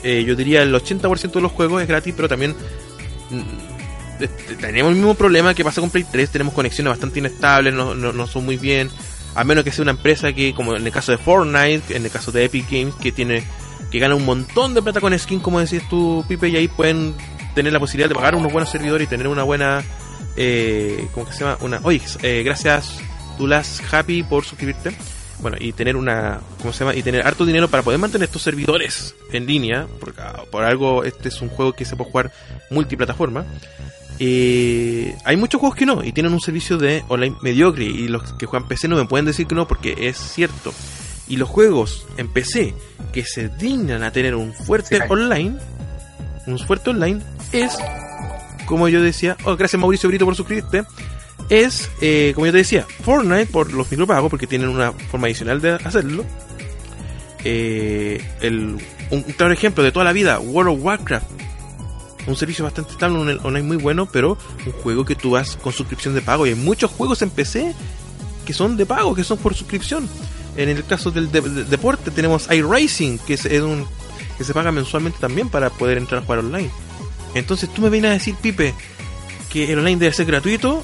eh, 0.02 0.24
yo 0.26 0.36
diría, 0.36 0.62
el 0.62 0.74
80% 0.74 1.32
de 1.32 1.40
los 1.40 1.52
juegos 1.52 1.80
es 1.80 1.88
gratis, 1.88 2.12
pero 2.14 2.28
también 2.28 2.54
mm, 3.30 4.22
eh, 4.24 4.28
tenemos 4.60 4.90
el 4.90 4.96
mismo 4.96 5.14
problema 5.14 5.54
que 5.54 5.64
pasa 5.64 5.80
con 5.80 5.88
Play 5.88 6.04
3. 6.10 6.28
Tenemos 6.28 6.52
conexiones 6.52 6.90
bastante 6.90 7.18
inestables, 7.20 7.72
no, 7.72 7.94
no, 7.94 8.12
no 8.12 8.26
son 8.26 8.44
muy 8.44 8.58
bien. 8.58 8.90
A 9.34 9.44
menos 9.44 9.64
que 9.64 9.72
sea 9.72 9.82
una 9.82 9.92
empresa 9.92 10.32
que, 10.32 10.54
como 10.54 10.76
en 10.76 10.86
el 10.86 10.92
caso 10.92 11.12
de 11.12 11.18
Fortnite, 11.18 11.96
en 11.96 12.04
el 12.04 12.10
caso 12.10 12.30
de 12.30 12.44
Epic 12.44 12.70
Games, 12.70 12.94
que 12.94 13.12
tiene 13.12 13.44
que 13.90 14.00
gana 14.00 14.16
un 14.16 14.24
montón 14.24 14.74
de 14.74 14.82
plata 14.82 15.00
con 15.00 15.16
skin, 15.16 15.38
como 15.38 15.60
decías 15.60 15.88
tú, 15.88 16.24
Pipe, 16.26 16.48
y 16.48 16.56
ahí 16.56 16.66
pueden 16.66 17.14
tener 17.54 17.72
la 17.72 17.78
posibilidad 17.78 18.08
de 18.08 18.14
pagar 18.16 18.34
unos 18.34 18.52
buenos 18.52 18.68
servidores 18.68 19.06
y 19.06 19.08
tener 19.08 19.28
una 19.28 19.44
buena. 19.44 19.84
Eh, 20.36 21.06
¿Cómo 21.12 21.26
que 21.26 21.32
se 21.32 21.44
llama? 21.44 21.58
Una. 21.60 21.80
Oye, 21.84 22.02
eh, 22.22 22.42
gracias, 22.44 22.98
Tulas 23.38 23.80
Happy, 23.92 24.24
por 24.24 24.44
suscribirte. 24.44 24.96
Bueno, 25.38 25.56
y 25.60 25.72
tener 25.72 25.94
una. 25.94 26.40
¿Cómo 26.60 26.72
se 26.72 26.80
llama? 26.80 26.96
Y 26.96 27.02
tener 27.02 27.24
harto 27.24 27.46
dinero 27.46 27.68
para 27.68 27.84
poder 27.84 28.00
mantener 28.00 28.26
estos 28.26 28.42
servidores 28.42 29.14
en 29.32 29.46
línea. 29.46 29.86
Porque 30.00 30.20
ah, 30.20 30.42
por 30.50 30.64
algo 30.64 31.04
este 31.04 31.28
es 31.28 31.40
un 31.40 31.48
juego 31.48 31.72
que 31.72 31.84
se 31.84 31.94
puede 31.94 32.10
jugar 32.10 32.32
multiplataforma. 32.70 33.44
Eh, 34.18 35.16
hay 35.24 35.36
muchos 35.36 35.60
juegos 35.60 35.76
que 35.76 35.86
no, 35.86 36.04
y 36.04 36.12
tienen 36.12 36.32
un 36.32 36.40
servicio 36.40 36.78
de 36.78 37.04
online 37.08 37.36
mediocre. 37.42 37.84
Y 37.84 38.08
los 38.08 38.32
que 38.34 38.46
juegan 38.46 38.68
PC 38.68 38.88
no 38.88 38.96
me 38.96 39.06
pueden 39.06 39.26
decir 39.26 39.46
que 39.46 39.54
no, 39.54 39.66
porque 39.66 39.94
es 39.98 40.16
cierto. 40.16 40.72
Y 41.26 41.36
los 41.36 41.48
juegos 41.48 42.06
en 42.16 42.28
PC 42.28 42.74
que 43.12 43.24
se 43.24 43.48
dignan 43.48 44.02
a 44.02 44.10
tener 44.12 44.34
un 44.34 44.52
fuerte 44.52 44.96
Sí, 44.96 45.02
online, 45.08 45.56
un 46.46 46.58
fuerte 46.58 46.90
online, 46.90 47.22
es, 47.52 47.72
como 48.66 48.88
yo 48.88 49.00
decía, 49.00 49.36
oh, 49.44 49.56
gracias 49.56 49.80
Mauricio 49.80 50.08
Brito 50.08 50.26
por 50.26 50.36
suscribirte, 50.36 50.84
es, 51.48 51.90
eh, 52.00 52.32
como 52.34 52.46
yo 52.46 52.52
te 52.52 52.58
decía, 52.58 52.86
Fortnite 53.02 53.46
por 53.46 53.72
los 53.72 53.90
micropagos, 53.90 54.30
porque 54.30 54.46
tienen 54.46 54.68
una 54.68 54.92
forma 54.92 55.26
adicional 55.26 55.60
de 55.60 55.72
hacerlo. 55.72 56.24
Eh, 57.44 58.22
el, 58.40 58.78
un, 59.10 59.18
un 59.18 59.22
claro 59.22 59.52
ejemplo 59.52 59.82
de 59.82 59.92
toda 59.92 60.04
la 60.04 60.12
vida, 60.12 60.40
World 60.40 60.76
of 60.76 60.84
Warcraft. 60.84 61.26
Un 62.26 62.36
servicio 62.36 62.64
bastante 62.64 62.92
estable, 62.92 63.18
un 63.18 63.28
online 63.44 63.66
muy 63.66 63.76
bueno, 63.76 64.06
pero 64.06 64.38
un 64.66 64.72
juego 64.72 65.04
que 65.04 65.14
tú 65.14 65.30
vas 65.32 65.56
con 65.56 65.72
suscripción 65.72 66.14
de 66.14 66.22
pago. 66.22 66.46
Y 66.46 66.50
hay 66.50 66.54
muchos 66.54 66.90
juegos 66.90 67.20
en 67.22 67.30
PC 67.30 67.74
que 68.46 68.52
son 68.54 68.76
de 68.76 68.86
pago, 68.86 69.14
que 69.14 69.24
son 69.24 69.38
por 69.38 69.54
suscripción. 69.54 70.08
En 70.56 70.68
el 70.68 70.84
caso 70.84 71.10
del 71.10 71.30
de- 71.32 71.40
de- 71.40 71.64
deporte 71.64 72.10
tenemos 72.10 72.48
iRacing, 72.50 73.18
que 73.18 73.34
es 73.34 73.44
un 73.62 73.86
que 74.38 74.44
se 74.44 74.52
paga 74.54 74.72
mensualmente 74.72 75.18
también 75.20 75.48
para 75.48 75.70
poder 75.70 75.98
entrar 75.98 76.22
a 76.22 76.24
jugar 76.24 76.40
online. 76.40 76.70
Entonces 77.34 77.68
tú 77.72 77.82
me 77.82 77.90
vienes 77.90 78.10
a 78.10 78.14
decir, 78.14 78.34
Pipe, 78.40 78.74
que 79.50 79.72
el 79.72 79.78
online 79.78 79.98
debe 80.00 80.12
ser 80.12 80.26
gratuito. 80.26 80.82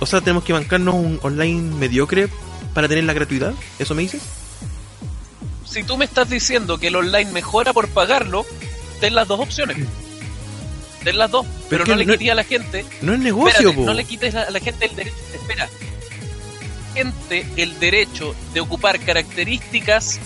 O 0.00 0.06
sea, 0.06 0.20
tenemos 0.20 0.44
que 0.44 0.52
bancarnos 0.52 0.94
un 0.94 1.18
online 1.22 1.74
mediocre 1.76 2.28
para 2.74 2.86
tener 2.88 3.04
la 3.04 3.12
gratuidad. 3.14 3.54
¿Eso 3.78 3.94
me 3.94 4.02
dices? 4.02 4.20
Si 5.64 5.82
tú 5.84 5.96
me 5.96 6.04
estás 6.04 6.28
diciendo 6.28 6.78
que 6.78 6.88
el 6.88 6.96
online 6.96 7.30
mejora 7.32 7.72
por 7.72 7.88
pagarlo, 7.88 8.44
ten 9.00 9.14
las 9.14 9.26
dos 9.28 9.40
opciones. 9.40 9.78
Ten 11.04 11.18
las 11.18 11.30
dos, 11.30 11.46
pero, 11.70 11.84
no 11.86 11.94
le 11.94 12.04
no- 12.04 12.12
quites 12.14 12.30
a 12.30 12.34
la 12.34 12.44
gente 12.44 12.84
No 13.00 13.14
es 13.14 13.20
negocio, 13.20 13.68
Espérate, 13.70 13.80
no 13.86 13.94
le 13.94 14.04
quites 14.04 14.34
a 14.34 14.50
la 14.50 14.58
gente 14.60 14.86
el 14.86 14.96
derecho. 14.96 15.16
Espera. 15.34 15.68
Gente 16.94 17.46
el 17.56 17.78
derecho 17.78 18.34
de 18.54 18.60
ocupar 18.60 18.98
características 18.98 20.18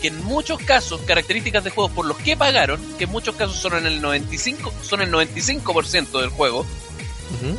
que 0.00 0.08
en 0.08 0.24
muchos 0.24 0.58
casos, 0.60 1.00
características 1.02 1.64
de 1.64 1.70
juegos 1.70 1.92
por 1.92 2.06
los 2.06 2.16
que 2.18 2.36
pagaron, 2.36 2.80
que 2.98 3.04
en 3.04 3.10
muchos 3.10 3.34
casos 3.36 3.56
son 3.56 3.74
en 3.76 3.86
el 3.86 4.00
95, 4.02 4.72
son 4.82 5.00
el 5.02 5.10
95% 5.10 6.20
del 6.20 6.28
juego, 6.30 6.64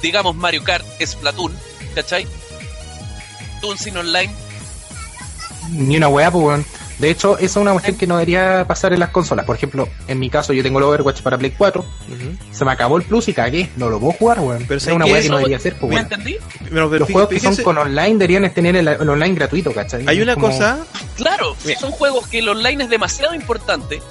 digamos 0.02 0.36
Mario 0.36 0.64
Kart, 0.64 0.86
Splatoon, 1.04 1.54
¿cachai? 1.96 2.28
Toon 3.62 3.78
sin 3.78 3.98
online, 3.98 4.32
Ni 5.72 5.98
una 5.98 6.08
weá, 6.08 6.30
pues, 6.32 6.44
weón. 6.46 6.66
De 7.00 7.10
hecho, 7.10 7.36
esa 7.38 7.46
es 7.46 7.56
una 7.58 7.72
cuestión 7.74 7.98
que 7.98 8.08
no 8.08 8.16
debería 8.18 8.66
pasar 8.68 8.94
en 8.94 9.00
las 9.02 9.10
consolas. 9.10 9.46
Por 9.46 9.56
ejemplo, 9.56 9.90
en 10.08 10.18
mi 10.20 10.30
caso, 10.30 10.54
yo 10.54 10.64
tengo 10.64 10.80
el 10.80 10.86
Overwatch 10.86 11.22
para 11.22 11.38
Play 11.38 11.54
4. 11.58 11.82
Ujú. 11.82 12.38
Se 12.54 12.64
me 12.64 12.72
acabó 12.72 12.98
el 12.98 13.04
plus 13.04 13.28
y 13.28 13.34
cagué. 13.34 13.70
No 13.76 13.90
lo 13.90 14.00
puedo 14.00 14.14
jugar, 14.14 14.40
weón. 14.40 14.64
Pero 14.68 14.78
es 14.78 14.84
¿sabes 14.84 14.96
una 14.96 15.06
weá 15.06 15.22
que 15.22 15.30
no 15.30 15.38
debería 15.38 15.60
ser, 15.60 15.76
pues, 15.78 15.94
¿me 15.94 16.00
entendí? 16.00 16.38
Pero, 16.70 16.90
pero 16.90 17.00
Los 17.00 17.10
juegos 17.12 17.30
que 17.30 17.40
son 17.40 17.56
con 17.58 17.78
online 17.78 18.14
deberían 18.18 18.50
tener 18.54 18.76
el, 18.78 18.88
el 18.88 19.10
online 19.10 19.36
gratuito, 19.36 19.74
¿cachai? 19.74 20.06
hay 20.08 20.22
una 20.22 20.36
como- 20.36 20.48
cosa. 20.48 20.86
Claro, 21.18 21.56
Mira. 21.66 21.80
son 21.80 21.92
juegos 21.92 22.28
que 22.28 22.40
el 22.40 22.48
online 22.50 22.86
es 22.86 22.90
demasiado 22.90 23.36
importante. 23.36 24.02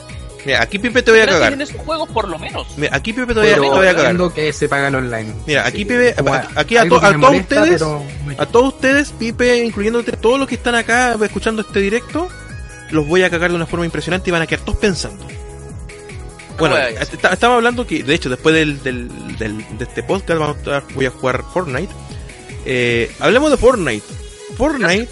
Mira, 0.47 0.63
aquí 0.63 0.79
Pipe 0.79 1.03
te 1.03 1.11
voy 1.11 1.21
a 1.21 1.27
cagar. 1.27 1.55
en 1.55 1.63
esos 1.63 1.77
juegos 1.81 2.07
por 2.11 2.29
lo 2.29 2.39
menos. 2.39 2.67
Mira, 2.77 2.95
aquí 2.95 3.15
Pipe 3.15 3.29
te 3.29 3.41
voy 3.41 3.49
a, 3.49 3.55
te 3.55 3.61
Pero 3.63 3.71
voy 3.77 3.87
a 3.87 3.97
cagar. 3.97 4.33
que 4.35 4.53
se 4.53 4.69
paga 4.69 4.89
el 4.89 4.95
online. 4.95 5.33
Mira, 5.47 5.67
aquí 5.67 5.79
Sí, 5.79 5.85
Pipe, 5.87 6.15
como 6.19 6.35
aquí 6.35 6.77
a, 6.77 6.87
to- 6.87 6.97
a 7.03 7.13
todos 7.19 7.35
ustedes, 7.37 7.71
pero- 7.83 8.03
a 8.37 8.45
todos 8.47 8.75
ustedes, 8.75 9.13
Pipe, 9.19 9.65
incluyéndote, 9.65 10.13
todos 10.19 10.39
los 10.39 10.47
que 10.47 10.57
están 10.57 10.75
acá 10.75 11.17
escuchando 11.23 11.63
este 11.63 11.81
directo, 11.81 12.29
los 12.95 13.07
voy 13.07 13.23
a 13.23 13.31
cagar 13.31 13.51
de 13.51 13.57
una 13.57 13.67
forma 13.67 13.85
impresionante 13.85 14.31
y 14.31 14.33
van 14.33 14.43
a 14.43 14.47
quedar 14.47 14.65
todos 14.65 14.79
pensando. 14.79 15.25
Bueno, 16.59 16.77
Bueno, 16.77 17.01
est- 17.01 17.15
estaba 17.25 17.57
hablando 17.57 17.87
que, 17.87 18.03
de 18.05 18.15
hecho, 18.15 18.31
después 18.31 18.55
del, 18.55 18.83
del, 18.83 19.09
del- 19.39 19.65
de 19.79 19.85
este 19.85 20.03
podcast 20.05 20.39
vamos 20.39 20.57
a 20.69 20.83
voy 20.95 21.07
a 21.07 21.11
jugar 21.11 21.45
Fortnite. 21.53 21.93
Eh, 22.65 23.11
hablemos 23.19 23.51
de 23.51 23.57
Fortnite. 23.57 24.05
Fortnite. 24.57 25.09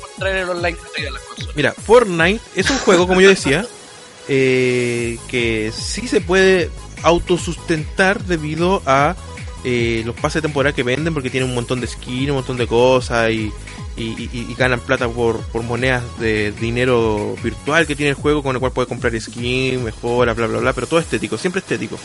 Mira, 1.56 1.72
Fortnite 1.72 2.40
es 2.54 2.70
un 2.70 2.78
juego, 2.78 3.08
como 3.08 3.20
yo 3.20 3.28
decía, 3.28 3.66
eh, 4.28 5.18
que 5.28 5.72
sí 5.76 6.06
se 6.06 6.20
puede 6.20 6.70
autosustentar 7.02 8.22
debido 8.24 8.82
a 8.86 9.16
eh, 9.64 10.02
los 10.06 10.14
pases 10.14 10.34
de 10.42 10.42
temporada 10.48 10.74
que 10.74 10.82
venden 10.84 11.12
porque 11.12 11.30
tienen 11.30 11.48
un 11.48 11.54
montón 11.56 11.80
de 11.80 11.86
skins, 11.88 12.30
un 12.30 12.36
montón 12.36 12.56
de 12.56 12.66
cosas 12.68 13.30
y, 13.32 13.52
y, 13.96 14.02
y- 14.22 14.46
y 14.50 14.54
ganan 14.56 14.80
plata 14.80 15.08
por, 15.08 15.40
por 15.46 15.62
monedas 15.62 16.02
de 16.18 16.52
dinero 16.52 17.34
virtual 17.42 17.86
que 17.86 17.94
tiene 17.96 18.10
el 18.10 18.16
juego 18.16 18.42
con 18.42 18.56
el 18.56 18.60
cual 18.60 18.72
puedes 18.72 18.88
comprar 18.88 19.18
skin, 19.20 19.84
mejora, 19.84 20.32
bla 20.34 20.46
bla 20.46 20.58
bla, 20.58 20.72
pero 20.72 20.86
todo 20.86 21.00
estético, 21.00 21.36
siempre 21.38 21.60
estético. 21.60 21.98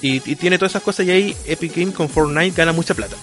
Y, 0.00 0.16
y 0.30 0.36
tiene 0.36 0.58
todas 0.58 0.72
esas 0.72 0.82
cosas 0.82 1.06
y 1.06 1.10
ahí 1.10 1.36
Epic 1.46 1.74
Games 1.76 1.94
con 1.94 2.08
Fortnite 2.08 2.56
gana 2.56 2.72
mucha 2.72 2.94
plata, 2.94 3.16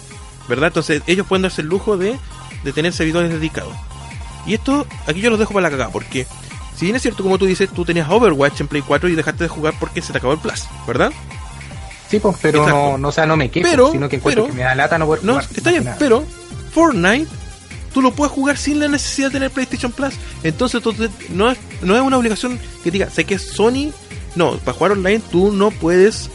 ¿verdad? 0.48 0.68
Entonces 0.68 1.02
ellos 1.08 1.28
pueden 1.28 1.44
darse 1.44 1.62
el 1.62 1.68
lujo 1.68 1.98
de, 1.98 2.18
de 2.64 2.74
tener 2.74 2.94
servidores 2.94 3.30
dedicados. 3.32 3.74
Y 4.46 4.56
esto, 4.56 4.88
aquí 5.06 5.22
yo 5.22 5.30
los 5.30 5.38
dejo 5.40 5.54
para 5.54 5.64
la 5.64 5.70
cagada, 5.72 5.92
porque 5.92 6.26
si 6.76 6.86
bien 6.86 6.96
es 6.96 7.02
cierto, 7.04 7.22
como 7.24 7.38
tú 7.38 7.46
dices, 7.46 7.70
tú 7.70 7.86
tenías 7.86 8.10
Overwatch 8.10 8.62
en 8.62 8.68
Play 8.68 8.82
4 8.82 9.10
y 9.10 9.16
dejaste 9.16 9.44
de 9.44 9.48
jugar 9.50 9.76
porque 9.80 10.02
se 10.02 10.12
te 10.12 10.18
acabó 10.18 10.34
el 10.34 10.40
Plus, 10.40 10.64
¿verdad? 10.88 11.12
Sí, 12.10 12.20
pues, 12.20 12.36
pero 12.42 12.60
Exacto. 12.64 12.92
no, 12.94 12.98
no, 12.98 13.08
o 13.10 13.12
sea, 13.12 13.26
no 13.28 13.38
me 13.38 13.50
quejo, 13.52 13.68
Pero- 13.70 13.92
sino 13.92 14.10
que 14.10 14.16
encuentro 14.18 14.44
pero- 14.46 14.54
que 14.54 14.58
me 14.60 14.64
da 14.68 14.74
lata 14.76 14.98
no 14.98 15.06
poder 15.06 15.24
No, 15.24 15.34
jugar. 15.34 15.48
está 15.56 15.70
bien, 15.70 15.88
pero 16.00 16.24
Fortnite 16.74 17.28
tú 17.94 18.02
lo 18.02 18.12
puedes 18.14 18.32
jugar 18.32 18.58
sin 18.58 18.80
la 18.80 18.88
necesidad 18.88 19.28
de 19.28 19.34
tener 19.34 19.52
PlayStation 19.52 19.92
Plus. 19.92 20.14
Entonces 20.44 20.82
tú 20.82 20.94
te- 20.94 21.10
no, 21.30 21.52
es, 21.52 21.58
no 21.82 21.96
es 21.96 22.02
una 22.02 22.18
obligación 22.18 22.60
que 22.84 22.92
diga, 22.92 23.10
sé 23.10 23.26
que 23.26 23.36
es 23.36 23.42
Sony. 23.42 23.92
No, 24.36 24.58
para 24.60 24.78
jugar 24.78 24.92
online 24.94 25.22
tú 25.32 25.52
no 25.52 25.72
puedes. 25.72 26.30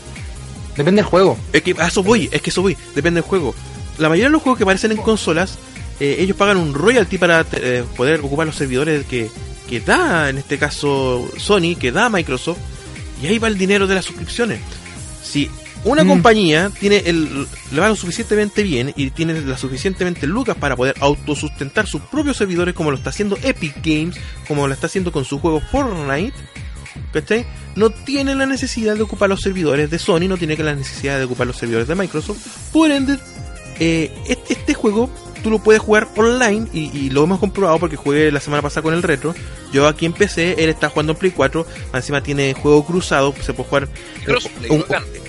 Depende 0.76 1.00
del 1.02 1.06
juego. 1.10 1.38
Es 1.52 1.62
que 1.62 1.74
a 1.78 1.86
eso 1.88 2.02
voy, 2.02 2.28
es 2.32 2.42
que 2.42 2.50
eso 2.50 2.60
voy, 2.62 2.76
depende 2.94 3.20
del 3.20 3.28
juego. 3.28 3.54
La 3.98 4.08
mayoría 4.10 4.26
de 4.26 4.32
los 4.32 4.42
juegos 4.42 4.58
que 4.58 4.64
aparecen 4.64 4.92
en 4.92 4.98
consolas, 4.98 5.58
eh, 6.00 6.16
ellos 6.18 6.36
pagan 6.36 6.58
un 6.58 6.74
royalty 6.74 7.16
para 7.16 7.46
eh, 7.52 7.82
poder 7.96 8.20
ocupar 8.20 8.46
los 8.46 8.56
servidores 8.56 9.06
que, 9.06 9.30
que 9.70 9.80
da, 9.80 10.28
en 10.28 10.36
este 10.36 10.58
caso, 10.58 11.30
Sony, 11.38 11.76
que 11.80 11.92
da 11.92 12.10
Microsoft, 12.10 12.58
y 13.22 13.26
ahí 13.26 13.38
va 13.38 13.48
el 13.48 13.56
dinero 13.56 13.86
de 13.86 13.94
las 13.94 14.04
suscripciones. 14.04 14.60
Si 15.24 15.48
una 15.86 16.04
Mm. 16.04 16.08
compañía 16.08 16.70
tiene 16.78 16.98
el, 17.06 17.46
le 17.70 17.80
va 17.80 17.88
lo 17.88 17.96
suficientemente 17.96 18.62
bien 18.62 18.92
y 18.96 19.10
tiene 19.10 19.40
la 19.40 19.56
suficientemente 19.56 20.26
lucas 20.26 20.56
para 20.56 20.76
poder 20.76 20.96
autosustentar 21.00 21.86
sus 21.86 22.02
propios 22.02 22.36
servidores, 22.36 22.74
como 22.74 22.90
lo 22.90 22.96
está 22.96 23.10
haciendo 23.10 23.38
Epic 23.42 23.76
Games, 23.82 24.16
como 24.46 24.66
lo 24.66 24.74
está 24.74 24.86
haciendo 24.86 25.12
con 25.12 25.24
su 25.24 25.38
juego 25.38 25.60
Fortnite, 25.60 26.36
¿cachai? 27.12 27.46
No 27.76 27.90
tiene 27.90 28.34
la 28.34 28.46
necesidad 28.46 28.96
de 28.96 29.02
ocupar 29.02 29.28
los 29.28 29.40
servidores 29.42 29.90
de 29.90 29.98
Sony, 29.98 30.28
no 30.28 30.36
tiene 30.36 30.56
que 30.56 30.64
la 30.64 30.74
necesidad 30.74 31.18
de 31.18 31.24
ocupar 31.24 31.46
los 31.46 31.56
servidores 31.56 31.88
de 31.88 31.94
Microsoft. 31.94 32.38
Por 32.72 32.90
ende, 32.90 33.18
eh, 33.78 34.12
este, 34.28 34.54
este 34.54 34.74
juego 34.74 35.10
tú 35.42 35.50
lo 35.50 35.58
puedes 35.60 35.80
jugar 35.82 36.08
online 36.16 36.66
y, 36.72 36.90
y 36.98 37.10
lo 37.10 37.22
hemos 37.22 37.38
comprobado 37.38 37.78
porque 37.78 37.94
jugué 37.96 38.32
la 38.32 38.40
semana 38.40 38.62
pasada 38.62 38.82
con 38.82 38.94
el 38.94 39.02
retro. 39.02 39.34
Yo 39.72 39.86
aquí 39.86 40.06
empecé, 40.06 40.54
él 40.64 40.70
está 40.70 40.88
jugando 40.88 41.12
en 41.12 41.18
Play 41.18 41.32
4, 41.32 41.66
encima 41.92 42.22
tiene 42.22 42.54
juego 42.54 42.84
cruzado, 42.84 43.34
se 43.40 43.52
puede 43.52 43.68
jugar 43.68 43.88
Crossplay, 44.24 44.70
un-. 44.70 44.84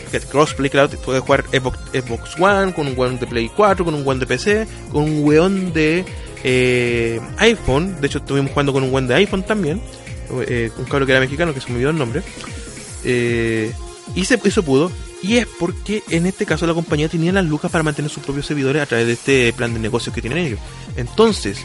Que 0.07 0.17
es 0.17 0.25
crossplay, 0.25 0.69
claro, 0.69 0.89
puedes 1.03 1.21
jugar 1.21 1.45
Xbox, 1.51 1.79
Xbox 1.91 2.39
One 2.39 2.73
con 2.73 2.87
un 2.87 2.97
weón 2.97 3.19
de 3.19 3.27
Play 3.27 3.49
4, 3.55 3.85
con 3.85 3.93
un 3.93 4.05
weón 4.05 4.19
de 4.19 4.25
PC, 4.25 4.67
con 4.91 5.03
un 5.03 5.23
weón 5.23 5.73
de 5.73 6.05
eh, 6.43 7.19
iPhone. 7.37 7.99
De 7.99 8.07
hecho, 8.07 8.19
estuvimos 8.19 8.51
jugando 8.51 8.73
con 8.73 8.83
un 8.83 8.91
weón 8.91 9.07
de 9.07 9.15
iPhone 9.15 9.43
también. 9.43 9.81
eh, 10.47 10.71
un 10.77 10.85
cabro 10.85 11.05
que 11.05 11.11
era 11.11 11.21
mexicano, 11.21 11.53
que 11.53 11.61
se 11.61 11.69
me 11.69 11.75
olvidó 11.75 11.89
el 11.91 11.97
nombre. 11.97 12.21
Eh, 13.03 13.71
y 14.15 14.25
se, 14.25 14.39
eso 14.43 14.63
pudo. 14.63 14.91
Y 15.21 15.37
es 15.37 15.47
porque 15.47 16.03
en 16.09 16.25
este 16.25 16.45
caso 16.45 16.67
la 16.67 16.73
compañía 16.73 17.09
tenía 17.09 17.31
las 17.31 17.45
lucas 17.45 17.71
para 17.71 17.83
mantener 17.83 18.11
sus 18.11 18.23
propios 18.23 18.45
servidores 18.45 18.81
a 18.81 18.85
través 18.85 19.07
de 19.07 19.13
este 19.13 19.53
plan 19.53 19.73
de 19.73 19.79
negocios 19.79 20.13
que 20.13 20.21
tienen 20.21 20.39
ellos. 20.39 20.59
Entonces, 20.95 21.59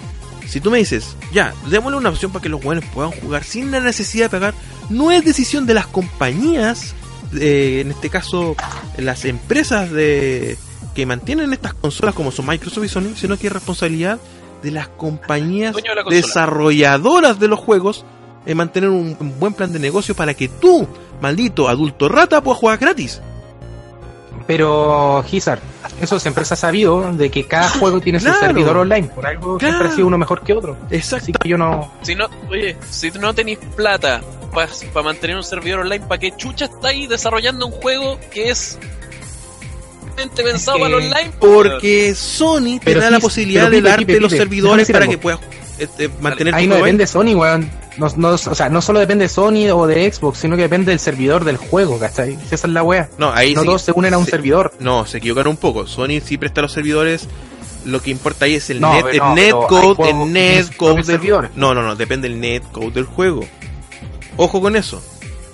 si 0.49 0.61
tú 0.61 0.71
me 0.71 0.79
dices, 0.79 1.17
ya, 1.33 1.55
démosle 1.69 1.99
una 1.99 2.09
opción 2.09 2.33
para 2.33 2.43
que 2.43 2.49
los 2.49 2.63
buenos 2.63 2.85
puedan 2.93 3.11
jugar 3.13 3.45
sin 3.45 3.71
la 3.71 3.81
necesidad 3.81 4.27
de 4.27 4.31
pagar, 4.31 4.55
no 4.89 5.11
es 5.11 5.25
decisión 5.25 5.67
de 5.67 5.75
las 5.75 5.87
compañías, 5.87 6.95
eh, 7.39 7.81
en 7.81 7.91
este 7.91 8.11
caso 8.11 8.57
las 8.99 9.25
empresas 9.25 9.91
de 9.91 10.59
que 10.95 11.07
mantienen 11.07 11.53
estas 11.53 11.75
consolas 11.75 12.15
como 12.15 12.31
son 12.31 12.47
Microsoft 12.47 12.85
y 12.85 12.89
Sony, 12.89 13.15
sino 13.17 13.39
que 13.39 13.47
es 13.47 13.53
responsabilidad 13.53 14.19
de 14.63 14.71
las 14.71 14.89
compañías 14.89 15.75
de 15.75 15.83
la 15.83 16.05
desarrolladoras 16.09 17.41
de 17.41 17.49
los 17.49 17.59
juegos 17.59 18.05
en 18.47 18.57
mantener 18.57 18.91
un, 18.91 19.17
un 19.19 19.41
buen 19.41 19.55
plan 19.55 19.73
de 19.73 19.79
negocio 19.79 20.15
para 20.15 20.35
que 20.35 20.49
tú, 20.49 20.87
maldito 21.21 21.69
adulto 21.69 22.09
rata, 22.09 22.43
puedas 22.43 22.61
jugar 22.61 22.79
gratis. 22.79 23.21
Pero, 24.47 25.25
Gizar, 25.27 25.61
eso 26.01 26.19
siempre 26.19 26.45
se 26.45 26.55
ha 26.55 26.57
sabido 26.57 27.13
de 27.13 27.31
que 27.31 27.47
cada 27.47 27.69
juego 27.69 28.01
tiene 28.01 28.19
Claro. 28.19 28.35
su 28.37 28.41
servidor 28.45 28.77
online. 28.79 29.09
Por 29.09 29.27
algo 29.27 29.59
Claro. 29.59 29.73
siempre 29.75 29.89
ha 29.89 29.95
sido 29.97 30.07
uno 30.07 30.19
mejor 30.19 30.43
que 30.43 30.53
otro. 30.53 30.77
Exacto. 30.91 31.25
Así 31.25 31.33
que 31.33 31.49
yo 31.49 31.59
no. 31.59 31.93
Si 32.03 32.15
no, 32.15 32.27
oye, 32.51 32.77
si 32.91 33.11
no 33.13 33.35
tenéis 33.35 33.59
plata 33.77 34.21
para 34.53 34.69
mantener 35.05 35.37
un 35.37 35.45
servidor 35.45 35.81
online, 35.81 36.05
¿para 36.07 36.19
qué 36.19 36.33
chucha 36.37 36.67
estáis 36.67 37.09
desarrollando 37.09 37.67
un 37.67 37.73
juego 37.73 38.19
que 38.31 38.51
es 38.51 38.79
pensado 40.37 40.79
para 40.79 40.89
el 40.89 40.95
online? 40.95 41.33
Porque 41.41 42.15
Sony 42.15 42.79
te 42.79 42.85
Pero 42.85 43.01
da 43.01 43.07
sí, 43.09 43.13
la 43.13 43.21
posibilidad 43.21 43.71
de 43.71 43.81
darte 43.81 44.21
los 44.21 44.33
servidores 44.33 44.91
para 44.91 45.07
que 45.07 45.19
puedas 45.19 45.41
este, 45.79 46.09
mantener 46.21 46.55
Ahí 46.55 46.65
tu 46.65 46.71
no 46.71 46.77
depende 46.77 47.05
de 47.05 47.07
Sony, 47.07 47.35
weón. 47.35 47.71
No, 47.99 48.09
no, 48.17 48.29
o 48.31 48.39
sea, 48.39 48.69
no 48.69 48.81
solo 48.81 49.01
depende 49.01 49.25
de 49.25 49.29
Sony 49.29 49.69
o 49.73 49.87
de 49.87 50.11
Xbox, 50.11 50.39
sino 50.39 50.57
que 50.57 50.63
depende 50.63 50.91
del 50.91 50.99
servidor 50.99 51.45
del 51.45 51.57
juego, 51.59 51.99
¿cachai? 51.99 52.37
Si 52.49 52.55
Esa 52.55 52.67
es 52.67 52.73
la 52.73 52.83
wea. 52.83 53.11
No, 53.19 53.33
ahí 53.33 53.55
No 53.55 53.61
sí- 53.63 53.67
todos 53.67 53.83
se 53.83 53.93
unen 53.95 54.15
a 54.15 54.19
un 54.19 54.27
servidor. 54.27 54.73
No, 54.81 55.05
se 55.07 55.19
equivocaron 55.19 55.51
un 55.51 55.57
poco. 55.59 55.87
Sony 55.87 56.21
sí 56.25 56.39
presta 56.39 56.63
los 56.63 56.73
servidores. 56.73 57.29
Lo 57.85 58.01
que 58.01 58.11
importa 58.11 58.45
ahí 58.45 58.55
es 58.55 58.71
el 58.71 58.81
No, 58.81 58.93
net, 58.95 59.05
pero 59.11 59.13
el 59.13 59.19
no, 59.19 59.35
pero 59.35 59.41
hay 59.41 59.47
netcode, 59.69 60.11
el 60.11 60.33
netcode 60.33 60.95
del 60.95 61.05
servidores. 61.05 61.51
No, 61.57 61.75
no, 61.75 61.83
no, 61.83 61.97
depende 61.97 62.29
del 62.29 62.41
netcode 62.41 62.93
del 62.93 63.05
juego. 63.05 63.41
Ojo 64.37 64.61
con 64.61 64.77
eso. 64.77 65.03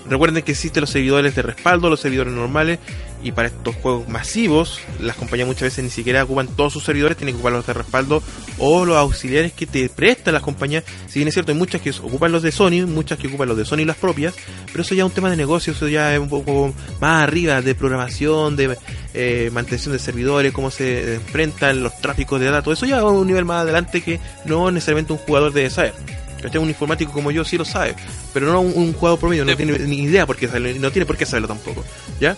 Recuerden 0.08 0.42
que 0.42 0.52
existen 0.52 0.82
los 0.82 0.90
servidores 0.90 1.34
de 1.34 1.42
respaldo, 1.42 1.90
los 1.90 2.00
servidores 2.00 2.32
normales, 2.32 2.78
y 3.22 3.32
para 3.32 3.48
estos 3.48 3.74
juegos 3.76 4.08
masivos, 4.08 4.80
las 5.00 5.16
compañías 5.16 5.46
muchas 5.48 5.62
veces 5.62 5.82
ni 5.84 5.90
siquiera 5.90 6.22
ocupan 6.24 6.46
todos 6.48 6.72
sus 6.72 6.84
servidores, 6.84 7.16
tienen 7.16 7.34
que 7.34 7.38
ocupar 7.38 7.52
los 7.52 7.66
de 7.66 7.72
respaldo 7.72 8.22
o 8.58 8.84
los 8.84 8.96
auxiliares 8.96 9.52
que 9.52 9.66
te 9.66 9.88
prestan 9.88 10.34
las 10.34 10.42
compañías. 10.42 10.84
Si 11.08 11.18
bien 11.18 11.28
es 11.28 11.34
cierto, 11.34 11.50
hay 11.52 11.58
muchas 11.58 11.80
que 11.80 11.90
ocupan 11.90 12.30
los 12.32 12.42
de 12.42 12.52
Sony, 12.52 12.86
muchas 12.86 13.18
que 13.18 13.26
ocupan 13.28 13.48
los 13.48 13.56
de 13.56 13.64
Sony 13.64 13.84
las 13.84 13.96
propias, 13.96 14.34
pero 14.66 14.82
eso 14.82 14.94
ya 14.94 15.02
es 15.02 15.06
un 15.08 15.14
tema 15.14 15.30
de 15.30 15.36
negocio, 15.36 15.72
eso 15.72 15.88
ya 15.88 16.14
es 16.14 16.20
un 16.20 16.28
poco 16.28 16.72
más 17.00 17.22
arriba 17.24 17.60
de 17.60 17.74
programación, 17.74 18.56
de 18.56 18.76
eh, 19.14 19.50
mantención 19.52 19.92
de 19.92 19.98
servidores, 19.98 20.52
cómo 20.52 20.70
se 20.70 21.14
enfrentan 21.14 21.82
los 21.82 21.98
tráficos 22.00 22.40
de 22.40 22.50
datos, 22.50 22.78
eso 22.78 22.86
ya 22.86 22.98
es 22.98 23.02
un 23.02 23.26
nivel 23.26 23.44
más 23.44 23.62
adelante 23.62 24.00
que 24.02 24.20
no 24.44 24.70
necesariamente 24.70 25.12
un 25.12 25.18
jugador 25.18 25.52
debe 25.52 25.70
saber. 25.70 25.94
¿Cachai? 26.40 26.62
Un 26.62 26.68
informático 26.68 27.10
como 27.10 27.32
yo 27.32 27.42
sí 27.44 27.58
lo 27.58 27.64
sabe, 27.64 27.96
pero 28.32 28.46
no 28.52 28.60
un, 28.60 28.72
un 28.76 28.92
jugador 28.92 29.18
promedio, 29.18 29.44
no 29.44 29.50
Sí. 29.50 29.56
tiene 29.56 29.76
ni 29.80 30.02
idea 30.04 30.24
por 30.24 30.36
qué 30.36 30.46
saberlo, 30.46 30.70
y 30.70 30.78
no 30.78 30.92
tiene 30.92 31.04
por 31.04 31.16
qué 31.16 31.26
saberlo 31.26 31.48
tampoco, 31.48 31.84
¿ya? 32.20 32.36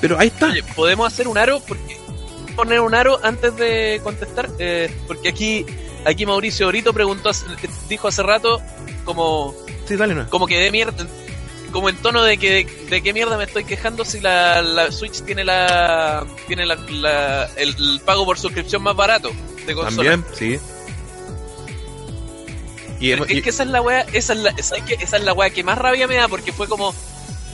Pero 0.00 0.18
ahí 0.18 0.28
está. 0.28 0.46
Oye, 0.46 0.62
¿podemos 0.74 1.12
hacer 1.12 1.26
un 1.28 1.38
aro? 1.38 1.60
Porque 1.60 1.96
poner 2.56 2.80
un 2.80 2.94
aro 2.94 3.18
antes 3.22 3.56
de 3.56 4.00
contestar, 4.02 4.48
Eh, 4.58 4.90
porque 5.06 5.28
aquí 5.28 5.64
aquí 6.04 6.24
Mauricio 6.26 6.68
Brito 6.68 6.92
preguntó, 6.92 7.30
dijo 7.88 8.08
hace 8.08 8.22
rato 8.22 8.60
como 9.04 9.54
Sí, 9.86 9.96
dale, 9.96 10.14
no. 10.14 10.28
como 10.30 10.46
que 10.46 10.58
de 10.58 10.70
mierda, 10.70 11.06
como 11.72 11.88
en 11.88 11.96
tono 11.96 12.22
de 12.24 12.36
que 12.38 12.64
de 12.90 13.02
qué 13.02 13.12
mierda 13.12 13.36
me 13.36 13.44
estoy 13.44 13.64
quejando 13.64 14.04
si 14.04 14.20
la, 14.20 14.62
la 14.62 14.90
Switch 14.92 15.22
tiene 15.22 15.44
la 15.44 16.24
tiene 16.46 16.64
la, 16.66 16.76
la- 16.76 17.44
el, 17.56 17.74
el 17.76 18.00
pago 18.04 18.24
por 18.24 18.38
suscripción 18.38 18.82
más 18.82 18.94
barato 18.96 19.30
de 19.66 19.74
consola. 19.74 20.10
También, 20.10 20.24
sí. 20.34 20.58
Y, 23.00 23.12
Es 23.12 23.20
y- 23.30 23.42
que 23.42 23.50
esa 23.50 23.62
es 23.62 23.68
la 23.68 23.80
wea, 23.80 24.00
esa 24.12 24.32
es 24.32 24.38
la, 24.40 24.50
esa 24.50 25.16
es 25.16 25.22
la 25.24 25.32
wea 25.32 25.50
que 25.50 25.62
más 25.62 25.78
rabia 25.78 26.06
me 26.08 26.16
da 26.16 26.26
porque 26.28 26.52
fue 26.52 26.66
como 26.68 26.92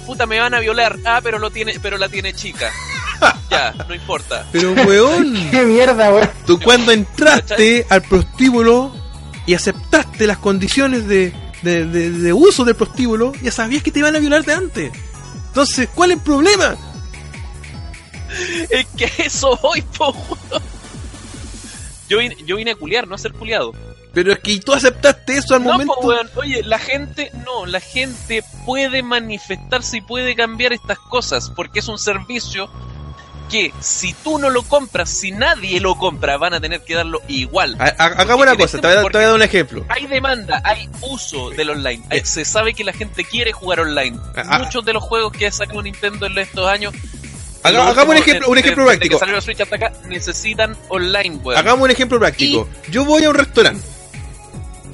puta 0.04 0.26
me 0.26 0.38
van 0.38 0.54
a 0.54 0.60
violar, 0.60 0.98
ah 1.04 1.20
pero 1.22 1.38
lo 1.38 1.50
tiene, 1.50 1.78
pero 1.80 1.98
la 1.98 2.08
tiene 2.08 2.32
chica. 2.34 2.70
ya, 3.50 3.72
no 3.88 3.94
importa. 3.94 4.46
pero 4.52 4.72
weón, 4.72 5.34
¡Qué 5.50 5.62
mierda, 5.62 6.12
weón! 6.12 6.30
tú 6.46 6.58
cuando 6.60 6.92
entraste 6.92 7.86
al 7.88 8.02
prostíbulo 8.02 8.94
y 9.46 9.54
aceptaste 9.54 10.26
las 10.26 10.38
condiciones 10.38 11.06
de, 11.06 11.32
de, 11.62 11.86
de- 11.86 12.10
de 12.10 12.32
uso 12.32 12.64
del 12.64 12.74
prostíbulo, 12.76 13.32
ya 13.42 13.50
sabías 13.52 13.82
que 13.82 13.90
te 13.90 13.98
iban 14.00 14.14
a 14.16 14.18
violar 14.18 14.44
de 14.44 14.52
antes. 14.54 14.92
Entonces, 15.48 15.88
¿cuál 15.94 16.10
es 16.12 16.16
el 16.18 16.22
problema? 16.22 16.76
Es 18.70 18.86
que 18.96 19.10
eso 19.22 19.56
voy, 19.62 19.80
po. 19.82 20.10
weón. 20.12 20.62
Yo 22.08 22.18
vine, 22.18 22.36
yo 22.44 22.56
vine 22.56 22.72
a 22.72 22.74
culiar, 22.74 23.06
no 23.08 23.14
a 23.14 23.18
ser 23.18 23.32
culiado. 23.32 23.72
Pero 24.14 24.32
es 24.32 24.38
que 24.38 24.58
tú 24.60 24.72
aceptaste 24.72 25.36
eso 25.38 25.56
al 25.56 25.64
No, 25.64 25.72
momento. 25.72 25.94
po, 26.00 26.06
weón. 26.06 26.30
Oye, 26.36 26.62
la 26.62 26.78
gente, 26.78 27.30
no, 27.44 27.66
la 27.66 27.80
gente 27.80 28.44
puede 28.64 29.02
manifestarse 29.02 29.96
y 29.98 30.00
puede 30.00 30.34
cambiar 30.36 30.72
estas 30.72 30.98
cosas 30.98 31.50
porque 31.50 31.80
es 31.80 31.88
un 31.88 31.98
servicio 31.98 32.70
que 33.50 33.72
si 33.80 34.12
tú 34.14 34.38
no 34.38 34.48
lo 34.50 34.62
compras, 34.62 35.10
si 35.10 35.30
nadie 35.30 35.78
lo 35.80 35.96
compra, 35.96 36.38
van 36.38 36.54
a 36.54 36.60
tener 36.60 36.80
que 36.82 36.94
darlo 36.94 37.20
igual. 37.28 37.74
Una 37.74 38.56
cosa, 38.56 38.80
te 38.80 38.86
voy, 38.86 38.96
a, 38.96 39.02
te 39.02 39.08
voy 39.18 39.22
a 39.22 39.26
dar 39.26 39.34
un 39.34 39.42
ejemplo. 39.42 39.84
Hay 39.90 40.06
demanda, 40.06 40.62
hay 40.64 40.88
uso 41.02 41.50
del 41.50 41.70
online. 41.70 42.02
Hay-. 42.10 42.24
Se 42.24 42.44
sabe 42.44 42.72
que 42.72 42.84
la 42.84 42.92
gente 42.92 43.24
quiere 43.24 43.52
jugar 43.52 43.80
online. 43.80 44.18
Ah, 44.36 44.42
ah. 44.48 44.58
Muchos 44.60 44.84
de 44.84 44.92
los 44.94 45.02
juegos 45.02 45.32
que 45.32 45.46
ha 45.46 45.52
sacado 45.52 45.82
Nintendo 45.82 46.26
en 46.26 46.38
estos 46.38 46.66
años. 46.66 46.94
Haga- 47.62 47.88
hagamos 47.88 48.14
un 48.14 48.20
ejemplo, 48.22 48.48
un 48.48 48.58
ejemplo 48.58 48.84
de- 48.84 48.88
práctico. 48.90 49.14
que 49.16 49.20
salió 49.20 49.34
la 49.36 49.40
Switch 49.40 49.60
hasta 49.60 49.76
acá, 49.76 49.92
necesitan 50.08 50.76
online, 50.88 51.36
weón. 51.42 51.58
Hagamos 51.58 51.84
un 51.84 51.90
ejemplo 51.90 52.18
práctico. 52.18 52.68
Yo 52.90 53.04
voy 53.04 53.24
a 53.24 53.30
un 53.30 53.34
restaurante. 53.36 53.82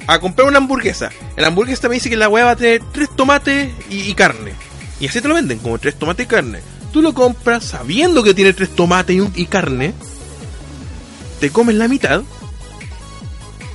A 0.07 0.19
comprar 0.19 0.47
una 0.47 0.57
hamburguesa. 0.57 1.09
La 1.37 1.47
hamburguesa 1.47 1.87
me 1.89 1.95
dice 1.95 2.09
que 2.09 2.17
la 2.17 2.29
weá 2.29 2.45
va 2.45 2.51
a 2.51 2.55
tener 2.55 2.81
tres 2.91 3.09
tomates 3.15 3.69
y, 3.89 4.13
carne. 4.13 4.53
Y 4.99 5.07
así 5.07 5.21
te 5.21 5.27
lo 5.27 5.35
venden, 5.35 5.59
como 5.59 5.77
tres 5.79 5.95
tomates 5.95 6.25
y 6.25 6.29
carne. 6.29 6.59
Tú 6.91 7.01
lo 7.01 7.13
compras 7.13 7.63
sabiendo 7.65 8.23
que 8.23 8.33
tiene 8.33 8.53
tres 8.53 8.69
tomates 8.75 9.15
y, 9.15 9.19
un- 9.21 9.31
y 9.35 9.45
carne. 9.45 9.93
Te 11.39 11.49
comes 11.49 11.75
la 11.75 11.87
mitad. 11.87 12.21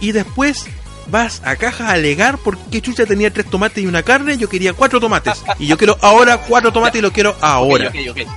Y 0.01 0.13
después 0.13 0.67
vas 1.11 1.41
a 1.45 1.57
caja 1.57 1.89
a 1.89 1.93
alegar 1.93 2.37
por 2.39 2.59
qué 2.59 2.83
chucha 2.83 3.07
tenía 3.07 3.33
tres 3.33 3.47
tomates 3.47 3.83
y 3.83 3.87
una 3.87 4.03
carne. 4.03 4.37
Yo 4.37 4.49
quería 4.49 4.73
cuatro 4.75 5.01
tomates. 5.01 5.43
Y 5.59 5.67
yo 5.67 5.79
quiero 5.79 5.97
ahora 6.03 6.39
cuatro 6.39 6.73
tomates 6.73 6.99
y 6.99 7.03
lo 7.03 7.13
quiero 7.13 7.35
ahora. 7.41 7.89
Ok, 7.89 7.97
ok, 8.11 8.21
ok. 8.27 8.29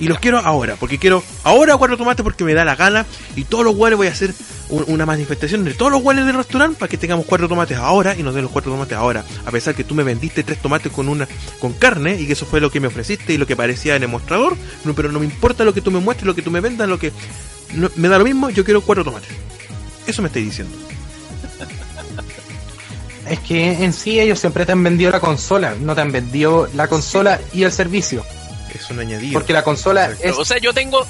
Y 0.00 0.08
los 0.08 0.18
quiero 0.18 0.38
ahora, 0.38 0.76
porque 0.80 0.98
quiero 0.98 1.22
ahora 1.44 1.76
cuatro 1.76 1.96
tomates 1.98 2.24
porque 2.24 2.42
me 2.42 2.54
da 2.54 2.64
la 2.64 2.74
gana. 2.74 3.04
Y 3.36 3.44
todos 3.44 3.64
los 3.64 3.74
guales 3.76 3.96
voy 3.98 4.06
a 4.06 4.10
hacer 4.12 4.32
un- 4.70 4.84
una 4.88 5.04
manifestación 5.04 5.62
de 5.64 5.74
todos 5.74 5.92
los 5.92 6.00
guales 6.00 6.24
del 6.24 6.36
restaurante 6.36 6.78
para 6.78 6.88
que 6.88 6.96
tengamos 6.96 7.26
cuatro 7.26 7.48
tomates 7.48 7.76
ahora 7.76 8.16
y 8.16 8.22
nos 8.22 8.34
den 8.34 8.44
los 8.44 8.50
cuatro 8.52 8.72
tomates 8.72 8.96
ahora. 8.96 9.24
A 9.44 9.50
pesar 9.50 9.74
que 9.74 9.84
tú 9.84 9.94
me 9.94 10.02
vendiste 10.02 10.42
tres 10.42 10.58
tomates 10.58 10.90
con 10.90 11.08
una 11.08 11.28
con 11.58 11.74
carne 11.74 12.18
y 12.18 12.26
que 12.26 12.32
eso 12.32 12.46
fue 12.46 12.60
lo 12.60 12.70
que 12.70 12.80
me 12.80 12.86
ofreciste 12.88 13.34
y 13.34 13.36
lo 13.38 13.46
que 13.46 13.56
parecía 13.56 13.94
en 13.94 14.02
el 14.02 14.08
mostrador. 14.08 14.56
No, 14.84 14.94
pero 14.94 15.12
no 15.12 15.18
me 15.20 15.26
importa 15.26 15.64
lo 15.64 15.74
que 15.74 15.82
tú 15.82 15.90
me 15.90 16.00
muestres, 16.00 16.26
lo 16.26 16.34
que 16.34 16.42
tú 16.42 16.50
me 16.50 16.60
vendas, 16.60 16.88
lo 16.88 16.98
que 16.98 17.12
me 17.96 18.08
da 18.08 18.18
lo 18.18 18.24
mismo. 18.24 18.48
Yo 18.48 18.64
quiero 18.64 18.80
cuatro 18.80 19.04
tomates. 19.04 19.28
Eso 20.06 20.22
me 20.22 20.28
estoy 20.28 20.44
diciendo. 20.44 20.74
Es 23.28 23.38
que 23.40 23.84
en 23.84 23.92
sí 23.92 24.18
ellos 24.18 24.40
siempre 24.40 24.66
te 24.66 24.72
han 24.72 24.82
vendido 24.82 25.10
la 25.12 25.20
consola, 25.20 25.74
no 25.80 25.94
te 25.94 26.00
han 26.00 26.10
vendido 26.10 26.68
la 26.74 26.88
consola 26.88 27.38
y 27.52 27.62
el 27.62 27.70
servicio. 27.70 28.24
Es 28.90 28.96
un 28.96 29.00
añadido. 29.00 29.32
Porque 29.34 29.52
la 29.52 29.62
consola 29.62 30.06
Exacto. 30.06 30.28
es, 30.28 30.36
O 30.38 30.44
sea, 30.44 30.58
yo 30.58 30.72
tengo, 30.74 31.06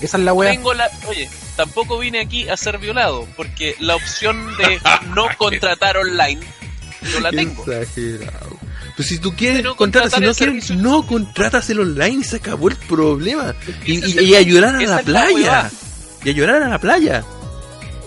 esa 0.00 0.16
es 0.18 0.22
la 0.24 0.32
wea. 0.32 0.50
tengo 0.52 0.72
la. 0.74 0.88
Oye, 1.08 1.28
tampoco 1.56 1.98
vine 1.98 2.20
aquí 2.20 2.48
a 2.48 2.56
ser 2.56 2.78
violado, 2.78 3.26
porque 3.36 3.74
la 3.80 3.96
opción 3.96 4.56
de 4.56 4.80
no 5.14 5.26
contratar 5.36 5.96
online, 5.96 6.40
yo 7.12 7.20
la 7.20 7.30
tengo. 7.30 7.64
Exagerado. 7.70 8.56
Pues 8.96 9.08
si 9.08 9.18
tú 9.18 9.34
quieres 9.34 9.64
No 9.64 9.74
contratar, 9.74 10.10
si 10.10 10.16
no 10.26 10.34
quieres, 10.34 10.64
servicio. 10.64 10.74
no 10.76 11.06
contratas 11.06 11.68
el 11.70 11.80
online 11.80 12.20
y 12.20 12.24
se 12.24 12.36
acabó 12.36 12.68
el 12.68 12.76
problema. 12.76 13.54
Y, 13.86 14.04
y- 14.04 14.20
y 14.30 14.34
a 14.36 14.40
la 14.86 14.98
playa. 15.02 15.70
Y 16.24 16.30
a 16.30 16.32
llorar 16.32 16.62
a 16.62 16.68
la 16.68 16.78
playa. 16.78 17.24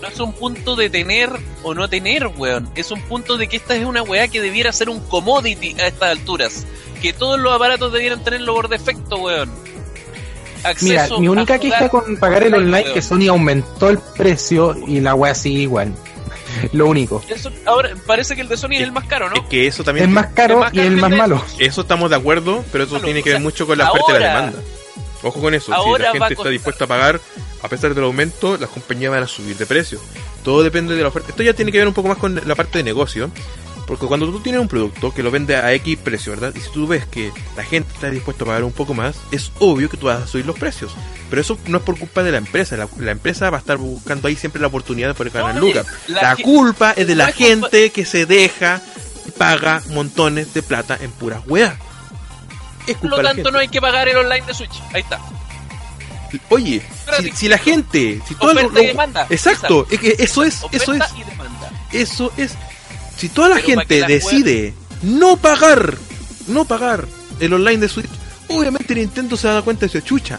No 0.00 0.08
es 0.08 0.20
un 0.20 0.32
punto 0.32 0.76
de 0.76 0.88
tener 0.88 1.30
o 1.64 1.74
no 1.74 1.88
tener, 1.88 2.28
weón. 2.28 2.70
Es 2.76 2.90
un 2.92 3.02
punto 3.02 3.36
de 3.36 3.48
que 3.48 3.56
esta 3.56 3.74
es 3.74 3.84
una 3.84 4.02
weá 4.02 4.28
que 4.28 4.40
debiera 4.40 4.72
ser 4.72 4.88
un 4.88 5.00
commodity 5.00 5.74
a 5.80 5.88
estas 5.88 6.10
alturas. 6.10 6.64
Que 7.02 7.12
todos 7.12 7.38
los 7.38 7.52
aparatos 7.54 7.92
debieran 7.92 8.22
tenerlo 8.24 8.54
por 8.54 8.68
defecto, 8.68 9.16
weón. 9.18 9.50
Mira, 10.80 11.06
mi 11.18 11.28
única 11.28 11.58
queja 11.58 11.88
con 11.88 12.16
pagar 12.16 12.42
el 12.42 12.54
online 12.54 12.82
weón. 12.82 12.94
que 12.94 13.02
Sony 13.02 13.28
aumentó 13.28 13.88
el 13.88 13.98
precio 13.98 14.74
y 14.86 15.00
la 15.00 15.14
wea 15.14 15.34
sigue 15.34 15.60
igual. 15.60 15.94
Lo 16.72 16.86
único. 16.86 17.22
Eso, 17.28 17.50
ahora 17.66 17.90
parece 18.06 18.34
que 18.34 18.40
el 18.40 18.48
de 18.48 18.56
Sony 18.56 18.72
es 18.72 18.80
el 18.82 18.92
más 18.92 19.04
caro, 19.04 19.28
¿no? 19.28 19.36
Es 19.36 19.42
que 19.48 19.66
eso 19.66 19.84
también. 19.84 20.06
Es 20.08 20.12
más 20.12 20.28
caro 20.28 20.54
Es 20.54 20.60
más 20.60 20.74
y 20.74 20.80
el 20.80 20.94
que 20.94 21.00
más 21.00 21.10
malo. 21.10 21.44
Eso 21.58 21.82
estamos 21.82 22.10
de 22.10 22.16
acuerdo, 22.16 22.64
pero 22.72 22.84
eso 22.84 22.98
tiene 23.00 23.22
que 23.22 23.30
o 23.30 23.32
ver 23.32 23.40
sea, 23.40 23.44
mucho 23.44 23.66
con 23.66 23.78
la 23.78 23.90
oferta 23.90 24.06
y 24.08 24.12
la 24.22 24.32
ahora- 24.32 24.46
demanda. 24.46 24.68
Ojo 25.22 25.40
con 25.40 25.54
eso. 25.54 25.66
Si 25.66 25.72
ahora 25.72 26.04
la 26.06 26.12
gente 26.12 26.34
está 26.34 26.48
dispuesta 26.48 26.84
a 26.84 26.86
pagar, 26.88 27.20
a 27.62 27.68
pesar 27.68 27.94
del 27.94 28.04
aumento, 28.04 28.56
las 28.58 28.70
compañías 28.70 29.10
van 29.10 29.22
a 29.22 29.26
subir 29.26 29.56
de 29.56 29.66
precio. 29.66 30.00
Todo 30.44 30.62
depende 30.62 30.94
de 30.94 31.02
la 31.02 31.08
oferta. 31.08 31.30
Esto 31.30 31.42
ya 31.42 31.52
tiene 31.52 31.72
que 31.72 31.78
ver 31.78 31.88
un 31.88 31.94
poco 31.94 32.08
más 32.08 32.18
con 32.18 32.40
la 32.44 32.54
parte 32.54 32.78
de 32.78 32.84
negocio. 32.84 33.30
Porque 33.86 34.06
cuando 34.06 34.26
tú 34.30 34.40
tienes 34.40 34.60
un 34.60 34.66
producto 34.66 35.14
que 35.14 35.22
lo 35.22 35.30
vende 35.30 35.54
a 35.54 35.72
X 35.74 35.96
precio, 36.02 36.32
¿verdad? 36.32 36.52
Y 36.56 36.60
si 36.60 36.70
tú 36.70 36.86
ves 36.88 37.06
que 37.06 37.32
la 37.56 37.62
gente 37.62 37.92
está 37.94 38.10
dispuesta 38.10 38.42
a 38.42 38.46
pagar 38.48 38.64
un 38.64 38.72
poco 38.72 38.94
más, 38.94 39.16
es 39.30 39.52
obvio 39.60 39.88
que 39.88 39.96
tú 39.96 40.06
vas 40.06 40.22
a 40.24 40.26
subir 40.26 40.44
los 40.44 40.58
precios. 40.58 40.92
Pero 41.30 41.40
eso 41.40 41.56
no 41.68 41.78
es 41.78 41.84
por 41.84 41.96
culpa 41.98 42.24
de 42.24 42.32
la 42.32 42.38
empresa. 42.38 42.76
La, 42.76 42.88
la 42.98 43.12
empresa 43.12 43.48
va 43.48 43.58
a 43.58 43.60
estar 43.60 43.76
buscando 43.76 44.26
ahí 44.26 44.34
siempre 44.34 44.60
la 44.60 44.66
oportunidad 44.66 45.08
de 45.08 45.14
poder 45.14 45.32
ganar 45.32 45.54
No, 45.54 45.60
lucas. 45.60 45.86
la 46.08 46.34
culpa 46.36 46.92
es 46.96 47.06
de 47.06 47.14
la 47.14 47.30
gente 47.32 47.90
que 47.90 48.04
se 48.04 48.26
deja 48.26 48.82
y 49.26 49.30
paga 49.30 49.82
montones 49.90 50.52
de 50.52 50.62
plata 50.64 50.98
en 51.00 51.12
puras 51.12 51.42
weas. 51.46 51.74
Por 53.00 53.10
lo 53.10 53.22
tanto, 53.22 53.50
no 53.52 53.58
hay 53.58 53.68
que 53.68 53.80
pagar 53.80 54.08
el 54.08 54.16
online 54.16 54.46
de 54.46 54.54
Switch. 54.54 54.82
Ahí 54.92 55.02
está. 55.02 55.20
Oye, 56.48 56.82
si, 57.34 57.48
la 57.48 57.56
gente, 57.58 58.20
si 58.26 58.34
todo 58.34 58.52
lo- 58.52 58.82
y 58.82 58.86
demanda. 58.86 59.26
exacto, 59.30 59.86
es 59.90 59.98
que 60.00 60.16
eso 60.18 60.42
es, 60.42 60.62
Oferta 60.64 60.76
eso 60.84 60.92
es, 60.92 61.02
y 61.16 61.24
demanda. 61.24 61.70
eso 61.92 62.32
es. 62.36 62.54
Si 63.16 63.28
toda 63.28 63.48
la 63.48 63.54
Pero 63.56 63.66
gente 63.66 64.00
la 64.00 64.06
decide 64.08 64.74
no 65.02 65.36
pagar, 65.36 65.96
no 66.48 66.64
pagar 66.64 67.06
el 67.40 67.52
online 67.52 67.78
de 67.78 67.88
Switch, 67.88 68.10
obviamente 68.48 68.94
Nintendo 68.94 69.36
se 69.36 69.48
da 69.48 69.62
cuenta 69.62 69.86
y 69.86 69.88
se 69.88 70.02
chucha. 70.02 70.38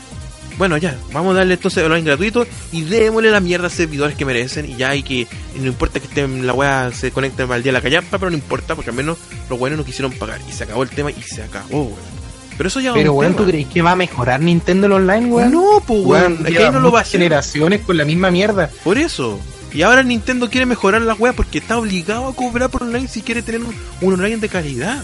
Bueno, 0.58 0.76
ya, 0.78 0.98
vamos 1.14 1.36
a 1.36 1.40
darle 1.40 1.54
entonces 1.54 1.84
el 1.84 1.92
online 1.92 2.08
gratuito 2.08 2.48
y 2.72 2.82
démosle 2.82 3.30
la 3.30 3.40
mierda 3.40 3.68
a 3.68 3.70
servidores 3.70 4.16
que 4.16 4.26
merecen 4.26 4.66
y 4.68 4.76
ya 4.76 4.90
hay 4.90 5.04
que, 5.04 5.22
y 5.56 5.60
no 5.60 5.68
importa 5.68 6.00
que 6.00 6.08
estén 6.08 6.48
la 6.48 6.54
weá 6.54 6.92
se 6.92 7.12
conecte 7.12 7.44
al 7.44 7.62
día 7.62 7.72
a 7.72 7.74
la 7.74 7.82
callampa, 7.82 8.18
pero 8.18 8.32
no 8.32 8.38
importa 8.38 8.74
porque 8.74 8.90
al 8.90 8.96
menos 8.96 9.18
los 9.52 9.60
buenos 9.60 9.78
no 9.78 9.86
quisieron 9.86 10.12
pagar 10.14 10.40
y 10.50 10.52
se 10.52 10.64
acabó 10.64 10.82
el 10.82 10.90
tema 10.90 11.12
y 11.12 11.22
se 11.22 11.44
acabó, 11.44 11.84
weón. 11.84 12.18
Pero 12.58 12.70
eso 12.70 12.80
ya 12.80 12.92
Pero 12.94 13.14
weón. 13.14 13.36
¿tú 13.36 13.46
crees 13.46 13.68
que 13.68 13.84
va 13.84 13.92
a 13.92 13.96
mejorar 13.96 14.42
Nintendo 14.42 14.88
el 14.88 14.94
online, 14.94 15.28
weón? 15.28 15.52
No, 15.52 15.84
pues 15.86 16.00
Weón, 16.04 16.44
ahí 16.44 16.72
no 16.72 16.80
lo 16.80 16.92
va 16.92 17.00
a 17.00 17.02
hacer. 17.04 17.20
generaciones 17.20 17.82
con 17.82 17.96
la 17.98 18.06
misma 18.06 18.32
mierda. 18.32 18.72
Por 18.84 18.98
eso. 18.98 19.40
Y 19.78 19.84
ahora 19.84 20.02
Nintendo 20.02 20.50
quiere 20.50 20.66
mejorar 20.66 21.04
la 21.04 21.14
web 21.14 21.36
porque 21.36 21.60
está 21.60 21.78
obligado 21.78 22.28
a 22.28 22.36
cobrar 22.36 22.68
por 22.72 22.82
online 22.82 23.08
si 23.08 23.22
quiere 23.22 23.44
tener 23.44 23.62
un, 23.62 23.76
un 24.02 24.14
online 24.16 24.38
de 24.38 24.50
calidad. 24.50 25.04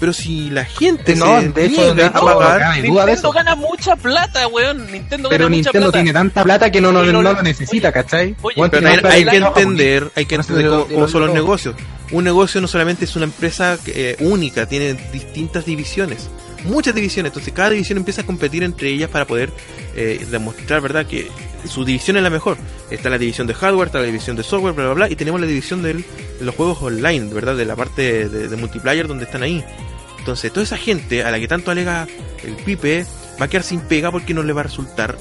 Pero 0.00 0.14
si 0.14 0.48
la 0.48 0.64
gente 0.64 1.14
No, 1.14 1.42
se 1.42 1.50
de 1.50 1.66
hecho, 1.66 1.94
de 1.94 2.04
a 2.06 2.10
pagar, 2.10 2.74
de 2.76 2.82
Nintendo 2.88 3.06
eso. 3.12 3.32
gana 3.32 3.54
mucha 3.54 3.96
plata, 3.96 4.48
weón. 4.48 4.90
Nintendo 4.90 5.28
Pero 5.28 5.44
gana 5.44 5.56
mucha 5.56 5.68
Nintendo 5.68 5.86
plata. 5.88 5.98
tiene 5.98 6.12
tanta 6.14 6.42
plata 6.42 6.70
que 6.72 6.80
no, 6.80 6.90
no, 6.90 7.04
no 7.04 7.20
lo- 7.20 7.42
necesita, 7.42 7.92
¿cachai? 7.92 8.34
Oye, 8.40 8.54
pero 8.56 8.70
tiene 8.70 8.88
hay, 9.08 9.26
que 9.26 9.40
no, 9.40 9.48
entender, 9.48 10.10
hay 10.16 10.24
que 10.24 10.34
entender 10.36 10.68
cómo, 10.68 11.06
son 11.06 11.26
los 11.26 11.34
negocios. 11.34 11.74
Un 12.10 12.24
negocio 12.24 12.62
no 12.62 12.66
solamente 12.66 13.04
es 13.04 13.14
una 13.16 13.26
empresa 13.26 13.76
eh, 13.86 14.16
única, 14.20 14.64
tiene 14.66 14.94
distintas 15.12 15.66
divisiones, 15.66 16.30
muchas 16.64 16.94
divisiones. 16.94 17.28
Entonces 17.30 17.52
cada 17.52 17.68
división 17.70 17.98
empieza 17.98 18.22
a 18.22 18.26
competir 18.26 18.62
entre 18.62 18.88
ellas 18.88 19.10
para 19.10 19.26
poder 19.26 19.50
eh, 19.94 20.26
demostrar, 20.30 20.80
verdad, 20.80 21.04
que 21.06 21.28
su 21.68 21.84
división 21.84 22.16
es 22.16 22.22
la 22.22 22.30
mejor. 22.30 22.56
Está 22.90 23.10
la 23.10 23.18
división 23.18 23.46
de 23.46 23.54
hardware, 23.54 23.86
está 23.88 23.98
la 24.00 24.06
división 24.06 24.36
de 24.36 24.42
software, 24.42 24.74
bla 24.74 24.84
bla 24.86 24.94
bla, 24.94 25.10
y 25.10 25.16
tenemos 25.16 25.40
la 25.40 25.46
división 25.46 25.82
del- 25.82 26.04
de 26.38 26.44
los 26.44 26.54
juegos 26.54 26.82
online, 26.82 27.32
verdad, 27.32 27.56
de 27.56 27.64
la 27.64 27.76
parte 27.76 28.28
de, 28.28 28.48
de 28.48 28.56
multiplayer 28.56 29.06
donde 29.08 29.24
están 29.24 29.42
ahí. 29.42 29.64
Entonces, 30.18 30.52
toda 30.52 30.64
esa 30.64 30.76
gente 30.78 31.22
a 31.24 31.30
la 31.30 31.38
que 31.38 31.48
tanto 31.48 31.70
alega 31.70 32.06
el 32.42 32.54
Pipe 32.56 33.04
va 33.40 33.46
a 33.46 33.48
quedar 33.48 33.62
sin 33.64 33.80
pega 33.80 34.10
porque 34.10 34.32
no 34.34 34.42
le 34.42 34.52
va 34.52 34.60
a 34.62 34.64
resultar, 34.64 35.18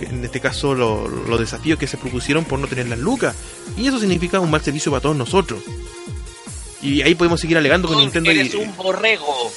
en 0.00 0.24
este 0.24 0.40
caso, 0.40 0.74
lo- 0.74 1.06
los 1.08 1.38
desafíos 1.40 1.78
que 1.78 1.86
se 1.86 1.96
propusieron 1.96 2.44
por 2.44 2.58
no 2.58 2.66
tener 2.66 2.88
las 2.88 2.98
lucas. 2.98 3.34
Y 3.76 3.86
eso 3.86 3.98
significa 4.00 4.40
un 4.40 4.50
mal 4.50 4.60
servicio 4.60 4.90
para 4.90 5.00
todos 5.00 5.16
nosotros. 5.16 5.62
Y 6.82 7.00
ahí 7.02 7.14
podemos 7.14 7.40
seguir 7.40 7.56
alegando 7.56 7.86
con 7.86 7.96
Nintendo 7.98 8.32
y. 8.32 8.38
Eres 8.40 8.54
un 8.54 8.76
borrego. 8.76 9.52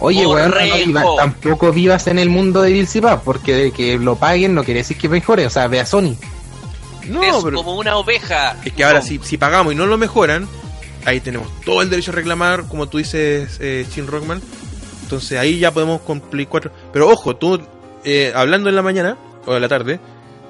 Oye, 0.00 0.26
weón, 0.26 0.50
no 0.50 0.56
Correcto. 0.56 0.86
viva- 0.86 1.04
tampoco 1.16 1.72
vivas 1.72 2.06
en 2.06 2.18
el 2.18 2.30
mundo 2.30 2.62
de 2.62 2.72
Bill 2.72 2.88
Pap, 3.02 3.22
porque 3.24 3.54
de 3.54 3.70
que 3.72 3.98
lo 3.98 4.16
paguen 4.16 4.54
no 4.54 4.62
quiere 4.64 4.80
decir 4.80 4.96
que 4.96 5.08
mejore, 5.08 5.46
o 5.46 5.50
sea, 5.50 5.66
ve 5.66 5.80
a 5.80 5.86
Sony. 5.86 6.14
No, 7.08 7.22
es 7.22 7.42
pero 7.44 7.56
como 7.56 7.76
una 7.76 7.96
oveja. 7.96 8.56
es 8.64 8.72
que 8.72 8.84
ahora 8.84 9.02
si, 9.02 9.18
si 9.22 9.36
pagamos 9.38 9.72
y 9.72 9.76
no 9.76 9.86
lo 9.86 9.96
mejoran, 9.98 10.46
ahí 11.04 11.20
tenemos 11.20 11.48
todo 11.64 11.82
el 11.82 11.90
derecho 11.90 12.10
a 12.12 12.14
reclamar, 12.14 12.64
como 12.68 12.86
tú 12.88 12.98
dices, 12.98 13.56
eh, 13.60 13.86
Chin 13.92 14.06
Rockman. 14.06 14.40
Entonces 15.02 15.38
ahí 15.38 15.58
ya 15.58 15.72
podemos 15.72 16.02
con 16.02 16.20
Play 16.20 16.46
4. 16.46 16.70
Pero 16.92 17.08
ojo, 17.08 17.34
tú, 17.34 17.60
eh, 18.04 18.30
hablando 18.36 18.68
en 18.68 18.76
la 18.76 18.82
mañana 18.82 19.16
o 19.46 19.54
en 19.56 19.62
la 19.62 19.68
tarde, 19.68 19.98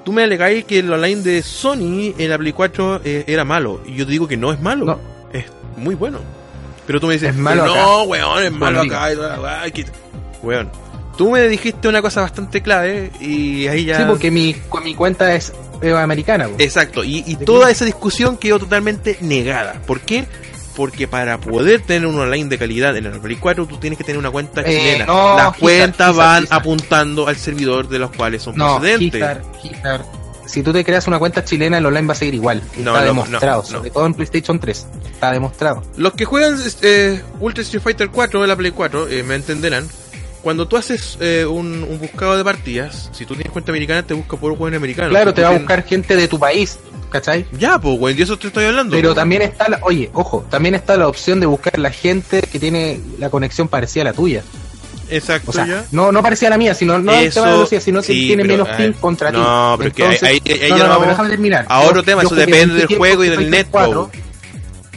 tú 0.03 0.11
me 0.11 0.23
alegáis 0.23 0.65
que 0.65 0.79
el 0.79 0.91
online 0.91 1.21
de 1.21 1.41
Sony 1.41 2.13
en 2.17 2.29
la 2.29 2.37
Play 2.37 2.51
4 2.51 3.01
eh, 3.05 3.23
era 3.27 3.45
malo. 3.45 3.81
Y 3.87 3.95
yo 3.95 4.05
te 4.05 4.11
digo 4.11 4.27
que 4.27 4.35
no 4.37 4.51
es 4.51 4.59
malo. 4.59 4.85
No. 4.85 4.99
Es 5.31 5.45
muy 5.77 5.95
bueno. 5.95 6.19
Pero 6.89 6.99
tú 6.99 7.05
me 7.05 7.13
dices, 7.13 7.29
Es 7.29 7.35
malo 7.35 7.67
no, 7.67 8.01
weón, 8.05 8.43
es 8.43 8.51
malo 8.51 8.81
acá. 8.81 9.11
y 9.11 9.15
toda 9.15 9.35
la 9.37 9.41
weá, 9.41 9.61
hay 9.61 9.71
que-". 9.71 9.85
Weón, 10.41 10.71
tú 11.19 11.29
me 11.29 11.47
dijiste 11.47 11.87
una 11.87 12.01
cosa 12.01 12.21
bastante 12.21 12.63
clave 12.63 13.11
y 13.19 13.67
ahí 13.67 13.85
ya... 13.85 13.97
Sí, 13.97 14.03
porque 14.07 14.31
mi, 14.31 14.55
mi 14.83 14.95
cuenta 14.95 15.35
es 15.35 15.53
eh, 15.83 15.91
americana. 15.93 16.47
po. 16.47 16.55
Exacto, 16.57 17.03
y, 17.03 17.23
y 17.27 17.35
¿De 17.35 17.45
toda 17.45 17.69
esa 17.69 17.85
discusión 17.85 18.37
quedó 18.37 18.57
totalmente 18.57 19.17
negada. 19.21 19.73
¿Por 19.85 19.99
qué? 20.01 20.25
Porque 20.75 21.07
para 21.07 21.37
poder 21.39 21.81
tener 21.81 22.07
un 22.07 22.17
online 22.17 22.49
de 22.49 22.57
calidad 22.57 22.97
en 22.97 23.05
el 23.05 23.19
Play 23.19 23.35
4 23.35 23.67
tú 23.67 23.77
tienes 23.77 23.97
que 23.99 24.03
tener 24.03 24.17
una 24.17 24.31
cuenta 24.31 24.61
Eh, 24.61 24.65
chilena. 24.65 25.05
no, 25.05 25.35
Las 25.37 25.57
cuentas 25.57 26.15
van 26.15 26.47
apuntando 26.49 27.27
al 27.27 27.35
servidor 27.35 27.87
de 27.87 27.99
los 27.99 28.09
cuales 28.15 28.41
son 28.41 28.55
no, 28.55 28.77
procedentes. 28.79 29.37
Si 30.49 30.63
tú 30.63 30.73
te 30.73 30.83
creas 30.83 31.05
una 31.07 31.19
cuenta 31.19 31.43
chilena, 31.45 31.77
el 31.77 31.85
online 31.85 32.07
va 32.07 32.13
a 32.13 32.15
seguir 32.15 32.33
igual. 32.33 32.63
No, 32.77 32.91
Está 32.91 33.01
no, 33.01 33.05
demostrado, 33.05 33.61
no, 33.61 33.67
sobre 33.67 33.91
todo 33.91 34.05
en 34.07 34.15
PlayStation 34.15 34.59
3. 34.59 34.87
Está 35.11 35.31
demostrado. 35.31 35.83
Los 35.95 36.13
que 36.13 36.25
juegan 36.25 36.57
eh, 36.81 37.21
Ultra 37.39 37.61
Street 37.61 37.83
Fighter 37.83 38.09
4 38.09 38.41
de 38.41 38.47
la 38.47 38.55
Play 38.55 38.71
4 38.71 39.09
eh, 39.09 39.23
me 39.23 39.35
entenderán. 39.35 39.87
Cuando 40.41 40.67
tú 40.67 40.77
haces 40.77 41.17
eh, 41.19 41.45
un, 41.45 41.83
un 41.83 41.99
buscado 41.99 42.35
de 42.35 42.43
partidas, 42.43 43.09
si 43.11 43.25
tú 43.25 43.35
tienes 43.35 43.51
cuenta 43.51 43.71
americana, 43.71 44.03
te 44.03 44.13
busca 44.13 44.37
por 44.37 44.55
juegos 44.57 44.75
americanos. 44.75 45.11
Claro, 45.11 45.31
Si 45.31 45.35
te 45.35 45.41
va 45.43 45.49
a 45.49 45.57
buscar 45.57 45.83
gente 45.83 46.15
de 46.15 46.27
tu 46.27 46.39
país, 46.39 46.79
¿cachai? 47.11 47.45
Ya, 47.51 47.77
pues, 47.77 47.99
güey, 47.99 48.15
de 48.15 48.23
eso 48.23 48.37
te 48.37 48.47
estoy 48.47 48.65
hablando. 48.65 48.95
Pero 48.95 49.09
po. 49.09 49.15
también 49.15 49.41
está 49.43 49.69
la, 49.69 49.79
oye, 49.83 50.09
ojo, 50.13 50.45
también 50.49 50.75
está 50.75 50.97
la 50.97 51.07
opción 51.07 51.39
de 51.39 51.45
buscar 51.45 51.77
la 51.77 51.91
gente 51.91 52.41
que 52.41 52.57
tiene 52.57 53.01
la 53.19 53.29
conexión 53.29 53.67
parecida 53.67 54.01
a 54.03 54.05
la 54.05 54.13
tuya. 54.13 54.43
Exacto, 55.09 55.51
O 55.51 55.53
sea, 55.53 55.65
ya. 55.65 55.85
no, 55.91 56.11
no 56.11 56.21
parecía 56.21 56.49
la 56.49 56.57
mía, 56.57 56.73
sino 56.73 56.99
no 56.99 57.11
el 57.13 57.25
Eso- 57.27 57.35
tema 57.41 57.47
de 57.47 57.53
velocidad, 57.53 57.81
sino 57.81 58.01
que 58.01 58.07
sí, 58.07 58.27
tiene 58.27 58.43
pero, 58.43 58.65
menos 58.65 58.77
ping 58.77 58.91
contra 58.93 59.31
ti. 59.31 59.37
no, 59.37 59.75
pero 59.77 59.89
es 59.89 59.95
que 59.95 60.03
ahí- 60.27 60.41
ahí- 60.45 60.69
no, 60.69 60.77
nos 60.77 60.79
no, 60.79 60.89
vamos 60.89 61.07
déjame 61.09 61.29
terminar. 61.29 61.65
a 61.67 61.79
otro 61.81 62.03
tema, 62.03 62.21
eso 62.23 62.35
depende 62.35 62.75
del 62.75 62.97
juego 62.97 63.23
y 63.23 63.29
del. 63.29 63.65
4. 63.69 64.11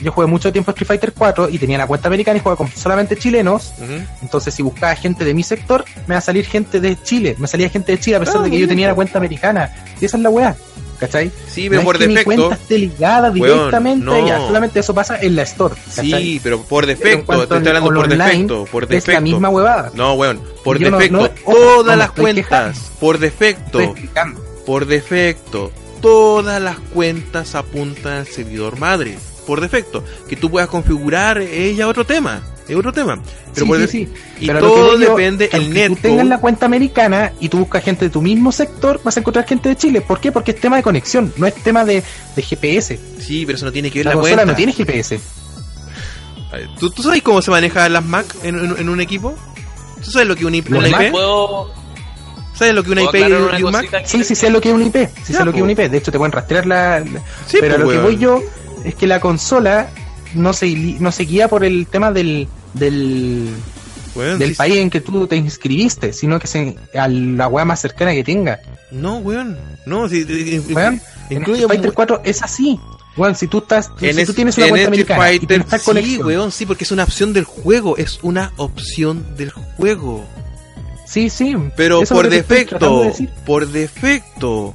Yo 0.03 0.11
jugué 0.11 0.27
mucho 0.27 0.51
tiempo 0.51 0.73
Street 0.73 0.89
Fighter 0.89 1.13
4 1.17 1.49
y 1.49 1.59
tenía 1.59 1.79
la 1.79 1.87
cuenta 1.87 2.09
americana 2.09 2.37
y 2.37 2.41
jugaba 2.41 2.57
con 2.57 2.69
solamente 2.69 3.17
chilenos. 3.17 3.73
Entonces, 4.21 4.53
si 4.53 4.61
buscaba 4.63 4.97
gente 4.97 5.25
de 5.25 5.33
mi 5.33 5.45
sector, 5.45 5.85
me 6.09 6.17
va 6.17 6.19
a 6.19 6.23
salir 6.23 6.45
gente 6.45 6.81
de 6.81 7.01
Chile. 7.01 7.37
Me 7.39 7.47
salía 7.47 7.69
gente 7.69 7.93
de 7.93 8.01
Chile 8.01 8.17
a 8.17 8.21
pesar 8.21 8.43
de 8.43 8.51
que 8.51 8.59
yo 8.59 8.67
tenía 8.67 8.89
la 8.89 8.95
cuenta 8.97 9.19
americana. 9.19 9.73
Y 10.01 10.05
esa 10.05 10.17
es 10.17 10.23
la 10.25 10.31
weá. 10.31 10.57
¿Cachai? 11.03 11.33
Sí, 11.49 11.65
No 11.65 11.71
pero 11.71 11.81
es 11.81 11.85
por 11.85 11.99
que 11.99 12.07
mi 12.07 12.15
defecto. 12.15 12.37
cuenta 12.49 12.55
esté 12.63 12.79
ligada 12.79 13.31
directamente 13.31 14.05
no. 14.07 14.13
a 14.13 14.19
ella. 14.21 14.39
Solamente 14.39 14.79
eso 14.81 14.95
pasa 14.95 15.19
en 15.21 15.35
la 15.35 15.43
store. 15.43 15.75
¿cachai? 15.97 16.23
Sí, 16.23 16.41
pero 16.43 16.63
por 16.63 16.87
defecto, 16.87 17.37
te 17.37 17.43
estoy 17.43 17.57
hablando 17.59 17.89
por 17.89 17.99
online, 17.99 18.25
defecto, 18.25 18.65
por 18.71 18.85
Es 18.85 18.89
defecto. 18.89 19.13
la 19.13 19.21
misma 19.21 19.49
huevada. 19.49 19.91
No, 19.95 20.15
weón, 20.15 20.41
por 20.63 20.79
Yo 20.79 20.91
no- 20.93 20.99
defecto, 20.99 21.17
no- 21.19 21.25
ojo, 21.45 21.59
todas 21.59 21.87
no 21.87 21.97
las 21.97 22.11
cuentas, 22.13 22.45
quejando. 22.47 22.81
por 23.01 23.19
defecto, 23.19 23.95
por 24.65 24.87
defecto, 24.87 25.73
todas 26.01 26.63
las 26.63 26.79
cuentas 26.79 27.55
apuntan 27.57 28.13
al 28.19 28.27
servidor 28.29 28.79
madre. 28.79 29.19
Por 29.47 29.61
defecto, 29.61 30.05
que 30.29 30.37
tú 30.37 30.51
puedas 30.53 30.69
configurar 30.69 31.39
ella 31.39 31.89
otro 31.89 32.07
tema, 32.07 32.43
es 32.73 32.79
otro 32.79 32.93
tema. 32.93 33.21
Pero 33.55 33.65
Sí, 33.67 33.69
por 33.69 33.77
sí, 33.77 33.83
de- 33.83 33.89
sí. 33.89 34.09
Y 34.41 34.47
Pero 34.47 34.61
todo 34.61 34.97
digo, 34.99 35.11
depende 35.17 35.49
el 35.53 35.63
aunque 35.65 35.89
tú 35.91 35.97
tengas 35.97 36.27
la 36.27 36.39
cuenta 36.39 36.67
americana 36.67 37.33
y 37.41 37.49
tú 37.49 37.59
buscas 37.59 37.83
gente 37.85 38.07
de 38.07 38.11
tu 38.11 38.21
mismo 38.23 38.53
sector, 38.53 39.01
vas 39.05 39.17
a 39.17 39.21
encontrar 39.21 39.47
gente 39.47 39.69
de 39.69 39.77
Chile. 39.77 40.01
¿Por 40.01 40.21
qué? 40.21 40.33
Porque 40.33 40.51
es 40.53 40.61
tema 40.61 40.77
de 40.77 40.83
conexión, 40.83 41.33
no 41.37 41.47
es 41.47 41.55
tema 41.55 41.85
de, 41.85 42.03
de 42.37 42.43
GPS. 42.43 42.99
Sí, 43.21 43.45
pero 43.47 43.57
eso 43.57 43.67
no 43.67 43.73
tiene 43.73 43.91
que 43.91 44.01
ver 44.01 44.07
La, 44.07 44.11
la, 44.13 44.15
consola 44.17 44.37
cuenta. 44.37 44.53
no 44.53 44.57
tiene 44.57 44.73
GPS. 44.73 45.21
¿Tú, 46.79 46.91
tú 46.91 47.03
sabes 47.03 47.23
cómo 47.23 47.41
se 47.41 47.51
manejan 47.51 47.93
las 47.93 48.05
Mac 48.05 48.27
en, 48.43 48.59
en- 48.59 48.77
en 48.79 48.89
un 48.89 49.01
equipo? 49.01 49.35
¿Tú 50.05 50.11
sabes 50.11 50.29
lo 50.29 50.37
que 50.37 50.45
un 50.45 50.55
IP? 50.55 50.69
¿Los 50.69 50.81
una 50.81 50.91
Mac? 50.91 51.03
IP? 51.07 51.11
¿Puedo, 51.13 51.73
¿Sabes 52.55 52.75
lo 52.75 52.83
que 52.83 52.91
una 52.91 53.03
IP 53.03 53.15
y, 53.59 53.63
un 53.63 53.73
Mac? 53.73 54.03
Sí, 54.05 54.23
sí 54.23 54.35
sé 54.35 54.51
lo 54.51 54.61
que 54.61 54.69
es 54.69 54.75
un 54.75 54.83
IP. 54.83 54.97
Sí 55.25 55.33
Ya, 55.33 55.39
sé 55.39 55.45
lo 55.47 55.53
que 55.53 55.59
es 55.59 55.65
un 55.65 55.71
IP. 55.71 55.79
De 55.89 55.97
hecho, 55.99 56.13
te 56.13 56.19
pueden 56.19 56.33
rastrear 56.33 56.67
la. 56.67 57.01
la- 57.01 57.23
Sí, 57.47 57.57
pero 57.61 57.77
po, 57.77 57.81
lo 57.83 57.89
que 57.89 57.97
weón. 57.99 58.03
voy 58.05 58.19
yo 58.19 58.43
es 58.85 58.95
que 58.95 59.07
la 59.07 59.21
consola 59.21 59.89
no 60.35 60.53
se, 60.53 60.67
no 61.01 61.11
se 61.13 61.23
guía 61.25 61.49
por 61.49 61.65
el 61.65 61.87
tema 61.87 62.13
del. 62.13 62.49
Del 62.75 63.49
Weón, 64.15 64.39
del 64.39 64.55
país 64.55 64.77
en 64.77 64.91
que 64.91 65.01
tú 65.01 65.27
te 65.27 65.37
inscribiste, 65.37 66.13
sino 66.13 66.39
que 66.39 66.47
se, 66.47 66.77
a 66.95 67.09
la 67.09 67.49
weá 67.49 67.65
más 67.65 67.81
cercana 67.81 68.13
que 68.13 68.23
tenga. 68.25 68.61
No, 68.91 69.17
weón. 69.19 69.59
No, 69.87 70.09
sí, 70.09 70.25
Weón, 70.71 71.01
incluye 71.31 71.67
Fighter 71.67 71.89
mu- 71.91 71.95
4 71.95 72.21
es 72.25 72.43
así. 72.43 72.79
Weón, 73.17 73.35
si 73.35 73.47
tú 73.47 73.59
estás, 73.59 73.91
en 74.01 74.15
si 74.15 74.21
es- 74.23 74.27
tú 74.27 74.35
tienes 74.35 74.57
una 74.57 74.67
en 74.67 74.71
cuenta 74.71 74.91
Street 74.91 75.11
americana 75.11 75.33
y 75.33 75.39
Fighter, 75.39 75.49
tienes 75.65 75.83
sí, 75.83 75.87
conexión, 75.87 76.27
weón, 76.27 76.53
sí, 76.53 76.67
porque 76.67 76.85
es 76.85 76.93
una 76.93 77.05
opción 77.05 77.33
del 77.33 77.45
juego, 77.45 77.97
es 77.97 78.19
una 78.23 78.53
opción 78.57 79.37
del 79.37 79.51
juego. 79.51 80.25
sí, 81.07 81.29
sí. 81.31 81.55
Pero 81.77 82.03
por 82.05 82.29
defecto, 82.31 83.01
de 83.03 83.09
decir. 83.09 83.31
por 83.47 83.67
defecto, 83.69 84.73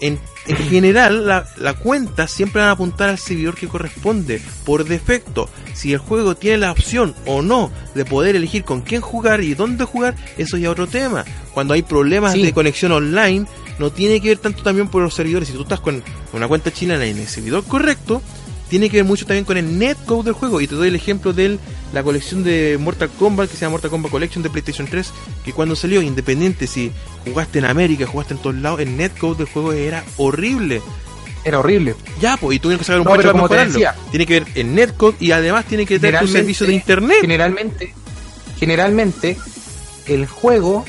en, 0.00 0.18
en 0.46 0.56
general 0.56 1.26
la, 1.26 1.46
la 1.56 1.74
cuenta 1.74 2.26
siempre 2.26 2.60
van 2.60 2.70
a 2.70 2.72
apuntar 2.72 3.08
al 3.08 3.18
servidor 3.18 3.54
que 3.54 3.68
corresponde. 3.68 4.40
Por 4.64 4.84
defecto, 4.84 5.48
si 5.74 5.92
el 5.92 5.98
juego 5.98 6.34
tiene 6.34 6.58
la 6.58 6.72
opción 6.72 7.14
o 7.26 7.42
no 7.42 7.70
de 7.94 8.04
poder 8.04 8.36
elegir 8.36 8.64
con 8.64 8.80
quién 8.82 9.00
jugar 9.00 9.42
y 9.42 9.54
dónde 9.54 9.84
jugar, 9.84 10.16
eso 10.38 10.56
ya 10.56 10.66
es 10.68 10.72
otro 10.72 10.86
tema. 10.86 11.24
Cuando 11.54 11.74
hay 11.74 11.82
problemas 11.82 12.32
Sí. 12.32 12.42
de 12.42 12.52
conexión 12.52 12.92
online, 12.92 13.46
no 13.78 13.90
tiene 13.90 14.20
que 14.20 14.28
ver 14.28 14.38
tanto 14.38 14.62
también 14.62 14.88
por 14.88 15.02
los 15.02 15.14
servidores. 15.14 15.48
Si 15.48 15.54
tú 15.54 15.62
estás 15.62 15.80
con 15.80 16.02
una 16.32 16.48
cuenta 16.48 16.70
chilena 16.72 17.04
en 17.04 17.18
el 17.18 17.28
servidor 17.28 17.64
correcto, 17.64 18.22
tiene 18.72 18.88
que 18.88 18.96
ver 18.96 19.04
mucho 19.04 19.26
también 19.26 19.44
con 19.44 19.58
el 19.58 19.78
netcode 19.78 20.24
del 20.24 20.32
juego. 20.32 20.58
Y 20.62 20.66
te 20.66 20.74
doy 20.74 20.88
el 20.88 20.94
ejemplo 20.94 21.34
de 21.34 21.58
la 21.92 22.02
colección 22.02 22.42
de 22.42 22.78
Mortal 22.80 23.10
Kombat, 23.18 23.50
que 23.50 23.54
se 23.54 23.60
llama 23.60 23.72
Mortal 23.72 23.90
Kombat 23.90 24.10
Collection 24.10 24.42
de 24.42 24.48
PlayStation 24.48 24.86
3, 24.88 25.12
que 25.44 25.52
cuando 25.52 25.76
salió, 25.76 26.00
independiente 26.00 26.66
si 26.66 26.90
jugaste 27.26 27.58
en 27.58 27.66
América, 27.66 28.06
jugaste 28.06 28.32
en 28.32 28.40
todos 28.40 28.56
lados, 28.56 28.80
el 28.80 28.96
netcode 28.96 29.36
del 29.36 29.46
juego 29.48 29.74
era 29.74 30.02
horrible. 30.16 30.80
Era 31.44 31.58
horrible. 31.58 31.94
Ya, 32.18 32.38
pues, 32.38 32.56
y 32.56 32.60
tuvieron 32.60 32.78
que 32.78 32.86
sacar 32.86 33.00
un 33.00 33.04
No, 33.04 33.10
pero 33.10 33.22
para 33.24 33.32
como 33.32 33.42
mejorarlo. 33.44 33.72
decía. 33.74 33.94
Tiene 34.10 34.24
que 34.24 34.40
ver 34.40 34.46
el 34.54 34.74
netcode 34.74 35.16
y 35.20 35.32
además 35.32 35.66
tiene 35.66 35.84
que 35.84 35.98
tener 35.98 36.14
Generalmente- 36.14 36.38
servicio 36.40 36.66
de 36.66 36.72
internet. 36.72 37.16
Generalmente, 37.20 37.94
generalmente, 38.58 39.36
el 40.06 40.26
juego, 40.26 40.86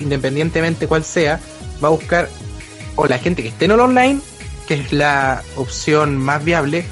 independientemente 0.00 0.88
cuál 0.88 1.04
sea, 1.04 1.38
va 1.82 1.88
a 1.88 1.90
buscar 1.92 2.28
o 2.96 3.06
la 3.06 3.18
gente 3.18 3.42
que 3.44 3.50
esté 3.50 3.66
en 3.66 3.70
el 3.70 3.78
online, 3.80 4.20
que 4.66 4.74
es 4.74 4.92
la 4.92 5.42
opción 5.56 6.16
más 6.16 6.44
viable, 6.44 6.84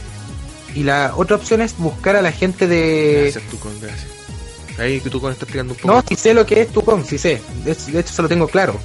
y 0.74 0.82
la 0.82 1.12
otra 1.16 1.36
opción 1.36 1.60
es 1.60 1.76
buscar 1.78 2.16
a 2.16 2.22
la 2.22 2.32
gente 2.32 2.66
de... 2.66 3.30
Gracias, 3.32 3.44
Tucón, 3.50 3.72
gracias. 3.80 4.14
Ahí 4.78 5.00
que 5.00 5.08
Tucón 5.08 5.32
está 5.32 5.44
explicando 5.44 5.74
un 5.74 5.78
poco. 5.78 5.94
No, 5.94 6.02
si 6.06 6.16
sé 6.16 6.34
lo 6.34 6.44
que 6.44 6.62
es 6.62 6.68
Tucom, 6.68 7.04
sí 7.04 7.16
sé. 7.16 7.40
De, 7.64 7.72
hecho, 7.72 8.12
se 8.12 8.22
lo 8.22 8.28
tengo 8.28 8.48
claro. 8.48 8.76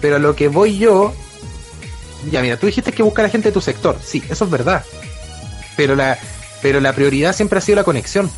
Pero 0.00 0.18
lo 0.18 0.36
que 0.36 0.48
voy 0.48 0.78
yo. 0.78 1.14
Ya, 2.30 2.42
mira, 2.42 2.58
tú 2.58 2.66
dijiste 2.66 2.92
que 2.92 3.02
busca 3.02 3.22
a 3.22 3.24
la 3.24 3.30
gente 3.30 3.48
de 3.48 3.52
tu 3.52 3.60
sector. 3.60 3.98
Sí, 4.04 4.22
eso 4.28 4.44
es 4.44 4.50
verdad. 4.50 4.84
Pero 5.76 5.96
la, 5.96 6.18
pero 6.60 6.80
la 6.80 6.92
prioridad 6.92 7.34
siempre 7.34 7.58
ha 7.58 7.62
sido 7.62 7.76
la 7.76 7.84
conexión. 7.84 8.30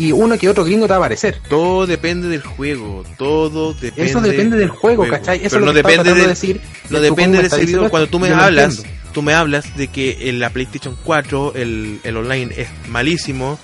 Y 0.00 0.12
uno 0.12 0.38
que 0.38 0.48
otro 0.48 0.64
gringo 0.64 0.86
te 0.86 0.92
va 0.92 0.96
a 0.96 0.98
aparecer. 1.00 1.40
Todo 1.48 1.86
depende 1.86 2.28
del 2.28 2.42
juego, 2.42 3.04
todo 3.18 3.74
depende. 3.74 4.10
Eso 4.10 4.20
depende 4.22 4.56
del 4.56 4.70
juego, 4.70 5.06
¿cachai? 5.06 5.40
Eso 5.44 5.56
Pero 5.56 5.66
no 5.66 5.72
depende 5.74 6.14
de, 6.14 6.20
de 6.22 6.26
decir. 6.28 6.60
no 6.88 7.00
depende 7.00 7.40
está 7.42 7.56
servidor. 7.56 7.90
Cuando 7.90 8.08
tú 8.08 8.18
me 8.18 8.30
hablas, 8.30 8.82
tú 9.12 9.20
me 9.20 9.34
hablas 9.34 9.76
de 9.76 9.88
que 9.88 10.30
en 10.30 10.38
la 10.40 10.48
PlayStation 10.50 10.96
4 11.04 11.52
el, 11.54 12.00
el 12.02 12.16
online 12.16 12.50
es 12.56 12.68
malísimo. 12.88 13.58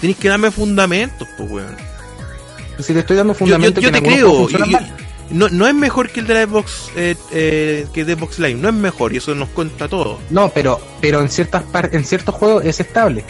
Tienes 0.00 0.16
que 0.16 0.28
darme 0.28 0.52
fundamentos, 0.52 1.26
pues, 1.36 1.50
weón. 1.50 1.76
Si 2.78 2.92
te 2.92 3.00
estoy 3.00 3.16
dando 3.16 3.32
Yo, 3.32 3.38
yo, 3.38 3.44
fundamentos 3.46 3.82
yo 3.82 3.90
que 3.90 4.00
te 4.00 4.06
creo. 4.06 4.48
yo- 4.48 4.78
no, 5.30 5.48
no 5.48 5.66
es 5.66 5.74
mejor 5.74 6.10
que 6.10 6.20
el 6.20 6.26
de 6.28 6.34
la 6.34 6.44
Xbox, 6.46 6.90
eh, 6.96 7.16
eh, 7.32 7.86
que 7.92 8.04
de 8.04 8.14
Xbox 8.14 8.38
Live. 8.38 8.60
No 8.60 8.68
es 8.68 8.74
mejor 8.74 9.12
y 9.12 9.16
eso 9.16 9.34
nos 9.34 9.48
cuenta 9.48 9.88
todo. 9.88 10.20
No, 10.30 10.50
pero, 10.54 10.80
pero 11.00 11.20
en 11.20 11.28
ciertas 11.30 11.64
en 11.90 12.04
ciertos 12.04 12.34
juegos 12.34 12.64
es 12.64 12.78
estable. 12.78 13.24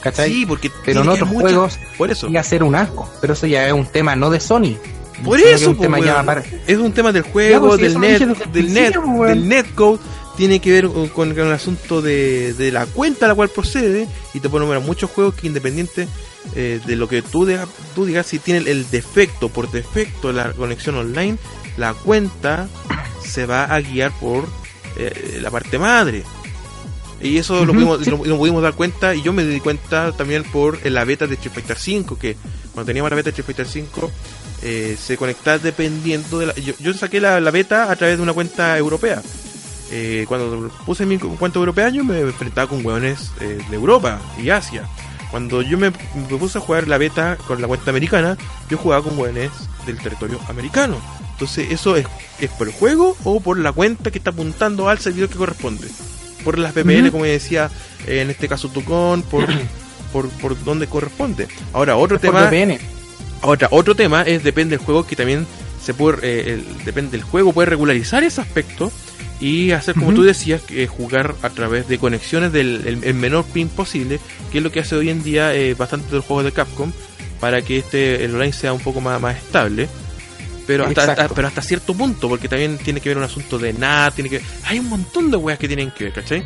¿Cachai? 0.00 0.30
Sí, 0.32 0.46
porque 0.46 0.70
pero 0.84 1.02
en 1.02 1.08
otros 1.08 1.28
juegos 1.28 1.78
Por 1.98 2.10
eso. 2.10 2.28
a 2.36 2.42
ser 2.42 2.62
un 2.62 2.74
asco. 2.74 3.08
Pero 3.20 3.34
eso 3.34 3.46
ya 3.46 3.66
es 3.66 3.72
un 3.72 3.86
tema 3.86 4.16
no 4.16 4.30
de 4.30 4.40
Sony. 4.40 4.76
Por 5.24 5.38
eso, 5.38 5.48
es 5.54 5.66
un 5.66 5.76
po, 5.76 5.82
tema 5.82 6.00
ya 6.00 6.22
para- 6.22 6.42
es 6.66 6.78
un 6.78 6.92
tema 6.92 7.12
del 7.12 7.24
Ya, 7.24 7.30
juego, 7.30 7.68
pues, 7.68 7.80
del 7.82 8.00
net, 8.00 8.22
el 8.22 8.52
del 8.52 8.72
net, 8.72 8.94
po, 8.94 9.26
del 9.26 9.46
netcode, 9.48 9.98
tiene 10.38 10.60
que 10.60 10.70
ver 10.72 10.88
con, 10.88 11.08
con 11.08 11.38
el 11.38 11.52
asunto 11.52 12.00
de, 12.00 12.54
de 12.54 12.72
la 12.72 12.86
cuenta 12.86 13.26
a 13.26 13.28
la 13.28 13.34
cual 13.34 13.50
procede 13.50 14.08
y 14.32 14.40
te 14.40 14.48
puedo 14.48 14.64
nombrar 14.64 14.82
muchos 14.82 15.10
juegos 15.10 15.34
que 15.34 15.46
independiente 15.46 16.08
eh, 16.54 16.80
de 16.86 16.96
lo 16.96 17.06
que 17.06 17.20
tú, 17.20 17.44
diga- 17.44 17.66
tú 17.94 18.06
digas, 18.06 18.26
si 18.26 18.38
tiene 18.38 18.70
el 18.70 18.88
defecto, 18.90 19.50
por 19.50 19.70
defecto 19.70 20.32
la 20.32 20.52
conexión 20.54 20.94
online, 20.96 21.36
la 21.76 21.92
cuenta 21.92 22.68
se 23.22 23.44
va 23.44 23.64
a 23.64 23.78
guiar 23.82 24.12
por 24.18 24.48
eh, 24.96 25.38
la 25.42 25.50
parte 25.50 25.78
madre. 25.78 26.22
Y 27.22 27.36
eso 27.36 27.64
lo, 27.66 27.72
pudimos, 27.74 28.04
sí. 28.04 28.10
lo- 28.10 28.24
lo 28.24 28.36
pudimos 28.38 28.62
dar 28.62 28.74
cuenta 28.74 29.14
y 29.14 29.22
yo 29.22 29.32
me 29.32 29.44
di 29.44 29.60
cuenta 29.60 30.12
también 30.12 30.42
por 30.44 30.84
la 30.86 31.04
beta 31.04 31.26
de 31.26 31.34
Street 31.34 31.52
Fighter 31.54 31.78
5 31.78 32.16
que 32.18 32.36
cuando 32.72 32.86
teníamos 32.86 33.10
la 33.10 33.16
beta 33.16 33.26
de 33.30 33.30
Street 33.40 33.46
Fighter 33.46 33.66
5 33.68 34.10
eh, 34.62 34.96
se 34.98 35.16
conectaba 35.16 35.58
dependiendo 35.58 36.38
de 36.38 36.46
la... 36.46 36.54
Yo, 36.54 36.72
yo 36.78 36.94
saqué 36.94 37.20
la, 37.20 37.38
la 37.40 37.50
beta 37.50 37.90
a 37.90 37.96
través 37.96 38.16
de 38.16 38.22
una 38.22 38.32
cuenta 38.32 38.76
europea. 38.78 39.22
Eh, 39.92 40.24
cuando 40.28 40.70
puse 40.86 41.04
mi 41.04 41.18
cu- 41.18 41.36
cuenta 41.36 41.58
europea 41.58 41.88
yo 41.90 42.04
me 42.04 42.20
enfrentaba 42.20 42.68
con 42.68 42.84
hueones 42.86 43.32
eh, 43.40 43.58
de 43.68 43.76
Europa 43.76 44.20
y 44.42 44.50
Asia. 44.50 44.88
Cuando 45.30 45.62
yo 45.62 45.76
me, 45.78 45.90
me 45.90 46.36
puse 46.38 46.58
a 46.58 46.60
jugar 46.60 46.88
la 46.88 46.96
beta 46.98 47.36
con 47.46 47.60
la 47.60 47.68
cuenta 47.68 47.90
americana, 47.90 48.36
yo 48.68 48.78
jugaba 48.78 49.02
con 49.04 49.18
hueones 49.18 49.50
del 49.86 49.98
territorio 49.98 50.40
americano. 50.48 50.96
Entonces, 51.32 51.70
¿eso 51.70 51.96
es, 51.96 52.06
es 52.40 52.50
por 52.50 52.66
el 52.66 52.72
juego 52.74 53.16
o 53.24 53.40
por 53.40 53.58
la 53.58 53.72
cuenta 53.72 54.10
que 54.10 54.18
está 54.18 54.30
apuntando 54.30 54.88
al 54.88 54.98
servidor 54.98 55.28
que 55.28 55.36
corresponde? 55.38 55.88
Por 56.44 56.58
las 56.58 56.74
VPN, 56.74 57.10
como 57.10 57.24
decía 57.24 57.70
eh, 58.06 58.20
en 58.20 58.30
este 58.30 58.48
caso 58.48 58.68
Tucón, 58.68 59.22
por, 59.22 59.46
por, 60.12 60.28
por 60.28 60.62
donde 60.64 60.86
corresponde. 60.86 61.48
Ahora, 61.72 61.96
otro 61.96 62.16
tema... 62.18 62.40
Ahora, 63.42 63.68
otro 63.70 63.94
tema 63.94 64.22
es 64.22 64.42
depende 64.44 64.76
del 64.76 64.84
juego 64.84 65.06
que 65.06 65.16
también 65.16 65.46
se 65.82 65.94
puede 65.94 66.18
eh, 66.22 66.52
el- 66.54 66.84
depende 66.84 67.12
del 67.12 67.22
juego 67.22 67.52
puede 67.54 67.66
regularizar 67.70 68.22
ese 68.22 68.40
aspecto 68.42 68.92
y 69.40 69.70
hacer 69.70 69.94
como 69.94 70.08
Ujú. 70.08 70.16
tú 70.16 70.22
decías 70.24 70.60
que 70.60 70.86
jugar 70.86 71.34
a 71.40 71.48
través 71.48 71.88
de 71.88 71.96
conexiones 71.98 72.52
del 72.52 72.82
el, 72.86 73.02
el 73.04 73.14
menor 73.14 73.46
ping 73.46 73.68
posible, 73.68 74.20
que 74.52 74.58
es 74.58 74.64
lo 74.64 74.70
que 74.70 74.80
hace 74.80 74.94
hoy 74.96 75.08
en 75.08 75.22
día 75.22 75.54
eh, 75.54 75.72
bastante 75.72 76.10
de 76.10 76.16
los 76.16 76.26
juegos 76.26 76.44
de 76.44 76.52
Capcom 76.52 76.92
para 77.40 77.62
que 77.62 77.78
este 77.78 78.22
el 78.26 78.34
online 78.34 78.52
sea 78.52 78.74
un 78.74 78.80
poco 78.80 79.00
más, 79.00 79.18
más 79.18 79.38
estable. 79.38 79.88
Pero 80.70 80.86
hasta, 80.86 81.28
pero 81.28 81.48
hasta 81.48 81.62
cierto 81.62 81.94
punto, 81.94 82.28
porque 82.28 82.48
también 82.48 82.78
tiene 82.78 83.00
que 83.00 83.08
ver 83.08 83.18
un 83.18 83.24
asunto 83.24 83.58
de 83.58 83.72
nada, 83.72 84.10
tiene 84.12 84.30
que 84.30 84.40
hay 84.64 84.78
un 84.78 84.88
montón 84.88 85.30
de 85.30 85.36
weas 85.36 85.58
que 85.58 85.66
tienen 85.66 85.90
que 85.90 86.04
ver, 86.04 86.12
¿cachai? 86.12 86.44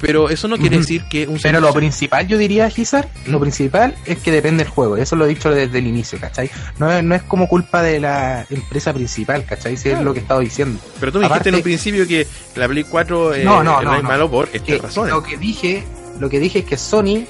Pero 0.00 0.28
eso 0.28 0.46
no 0.46 0.58
quiere 0.58 0.76
decir 0.78 1.04
que 1.08 1.26
un 1.26 1.38
Pero 1.40 1.58
lo 1.58 1.72
principal, 1.72 2.28
yo 2.28 2.36
diría, 2.36 2.68
Gizar, 2.68 3.08
lo 3.26 3.40
principal 3.40 3.94
es 4.04 4.18
que 4.18 4.30
depende 4.30 4.62
del 4.64 4.70
juego. 4.70 4.96
Eso 4.96 5.16
lo 5.16 5.24
he 5.24 5.28
dicho 5.28 5.50
desde 5.50 5.78
el 5.78 5.86
inicio, 5.86 6.20
¿cachai? 6.20 6.50
No 6.78 6.92
es, 6.92 7.02
no 7.02 7.14
es 7.14 7.22
como 7.22 7.48
culpa 7.48 7.82
de 7.82 7.98
la 7.98 8.46
empresa 8.50 8.92
principal, 8.92 9.44
¿cachai? 9.46 9.76
Si 9.76 9.88
es 9.88 10.00
lo 10.02 10.12
que 10.12 10.20
he 10.20 10.22
estado 10.22 10.40
diciendo. 10.40 10.78
Pero 11.00 11.12
tú 11.12 11.18
me 11.18 11.26
dijiste 11.26 11.48
en 11.48 11.54
un 11.54 11.62
principio 11.62 12.06
que 12.06 12.26
la 12.56 12.68
Play 12.68 12.84
4 12.84 13.34
eh, 13.34 13.44
No, 13.44 13.64
no, 13.64 13.80
no, 13.80 13.96
no. 13.96 14.02
malo 14.02 14.30
por 14.30 14.46
estas 14.52 14.62
Que 14.62 14.78
razones. 14.78 15.14
lo 15.14 15.22
que 15.22 15.38
dije, 15.38 15.82
lo 16.20 16.28
que 16.28 16.40
dije 16.40 16.58
es 16.60 16.64
que 16.66 16.76
Sony 16.76 17.24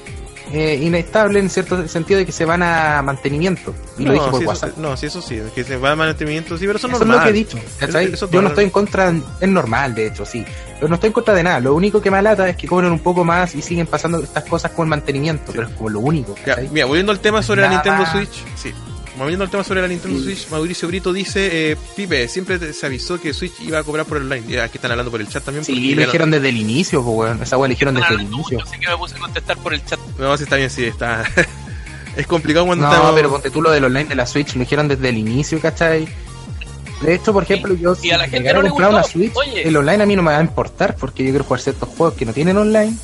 eh, 0.53 0.79
inestable 0.81 1.39
en 1.39 1.49
cierto 1.49 1.87
sentido 1.87 2.19
de 2.19 2.25
que 2.25 2.31
se 2.31 2.45
van 2.45 2.63
a 2.63 3.01
mantenimiento. 3.01 3.75
Y 3.97 4.05
lo 4.05 4.13
dije 4.13 4.29
por 4.29 4.43
WhatsApp. 4.45 4.71
Eso, 4.71 4.81
no, 4.81 4.95
sí, 4.95 5.07
eso 5.07 5.21
sí, 5.21 5.41
que 5.53 5.63
se 5.63 5.77
va 5.77 5.91
a 5.91 5.95
mantenimiento, 5.95 6.57
sí, 6.57 6.65
pero 6.65 6.77
eso, 6.77 6.87
Eso 6.87 6.95
es 6.95 7.01
es 7.01 7.07
normal. 7.07 7.17
lo 7.17 7.23
que 7.23 7.29
he 7.29 7.43
dicho. 7.43 7.57
Yo 7.57 7.87
no 7.87 8.27
normal. 8.31 8.45
estoy 8.47 8.63
en 8.63 8.69
contra, 8.69 9.13
es 9.41 9.49
normal 9.49 9.95
de 9.95 10.07
hecho, 10.07 10.25
sí. 10.25 10.45
Pero 10.75 10.87
no 10.87 10.95
estoy 10.95 11.07
en 11.07 11.13
contra 11.13 11.33
de 11.33 11.43
nada. 11.43 11.59
Lo 11.59 11.73
único 11.75 12.01
que 12.01 12.11
me 12.11 12.17
alata 12.17 12.47
es 12.47 12.55
que 12.55 12.67
cobren 12.67 12.91
un 12.91 12.99
poco 12.99 13.23
más 13.23 13.55
y 13.55 13.61
siguen 13.61 13.87
pasando 13.87 14.19
estas 14.19 14.43
cosas 14.45 14.71
con 14.71 14.85
el 14.85 14.89
mantenimiento, 14.89 15.51
pero 15.51 15.67
es 15.67 15.73
como 15.73 15.89
lo 15.89 15.99
único. 15.99 16.35
Mira, 16.71 16.85
volviendo 16.85 17.11
al 17.11 17.19
tema 17.19 17.41
sobre 17.43 17.61
la. 17.61 17.69
Nintendo 17.69 18.05
Switch, 18.05 18.43
sí. 18.55 18.73
Volviendo 19.17 19.43
al 19.45 19.49
tema 19.49 19.63
sobre 19.63 19.81
la 19.81 19.87
Nintendo 19.87 20.19
Switch, 20.21 20.47
Mauricio 20.49 20.87
Brito 20.87 21.11
dice, 21.11 21.71
eh, 21.71 21.77
Pipe, 21.95 22.27
siempre 22.27 22.59
te- 22.59 22.71
se 22.73 22.85
avisó 22.85 23.19
que 23.19 23.33
Switch 23.33 23.59
iba 23.61 23.79
a 23.79 23.83
cobrar 23.83 24.05
por 24.05 24.17
online. 24.17 24.43
Y 24.47 24.57
aquí 24.57 24.77
están 24.77 24.91
hablando 24.91 25.09
por 25.11 25.19
el 25.21 25.27
chat 25.27 25.43
también. 25.43 25.65
Sí, 25.65 25.95
lo 25.95 26.01
dijeron 26.03 26.29
desde 26.29 26.49
el 26.49 26.57
inicio, 26.57 27.03
pues, 27.03 27.15
weón. 27.17 27.41
Esa 27.41 27.57
weá 27.57 27.67
lo 27.67 27.73
dijeron 27.73 27.95
desde 27.95 28.13
el 28.13 28.21
inicio. 28.21 28.61
Así 28.61 28.79
que 28.79 28.87
me 28.87 28.95
puse 28.97 29.15
a 29.15 29.19
contestar 29.19 29.57
por 29.57 29.73
el 29.73 29.83
chat. 29.85 29.99
No, 30.19 30.37
sí, 30.37 30.43
está 30.43 30.55
bien, 30.55 30.69
sí, 30.69 30.83
está... 30.85 31.23
es 32.15 32.27
complicado 32.27 32.65
cuando 32.67 32.85
No, 32.85 32.91
estamos... 32.93 33.13
pero 33.15 33.29
ponte 33.31 33.49
tú 33.49 33.61
lo 33.61 33.71
del 33.71 33.85
online 33.85 34.05
de 34.09 34.15
la 34.15 34.25
Switch, 34.27 34.53
lo 34.53 34.59
dijeron 34.59 34.87
desde 34.87 35.09
el 35.09 35.17
inicio, 35.17 35.59
¿cachai? 35.59 36.07
De 37.01 37.13
hecho, 37.15 37.33
por 37.33 37.43
ejemplo, 37.43 37.73
yo 37.75 37.95
y 38.01 38.11
a 38.11 38.17
la 38.17 38.25
si 38.25 38.31
gente 38.31 38.53
no 38.53 38.61
le 38.61 38.67
a 38.67 38.71
comprar 38.71 38.91
gustó. 38.91 38.99
una 38.99 39.03
Switch, 39.07 39.35
Oye. 39.35 39.67
el 39.67 39.77
online 39.77 40.03
a 40.03 40.05
mí 40.05 40.15
no 40.15 40.21
me 40.23 40.31
va 40.31 40.37
a 40.39 40.41
importar 40.41 40.95
porque 40.95 41.23
yo 41.23 41.29
quiero 41.31 41.43
jugar 41.43 41.59
ciertos 41.61 41.89
juegos 41.89 42.15
que 42.15 42.25
no 42.25 42.33
tienen 42.33 42.57
online. 42.57 42.95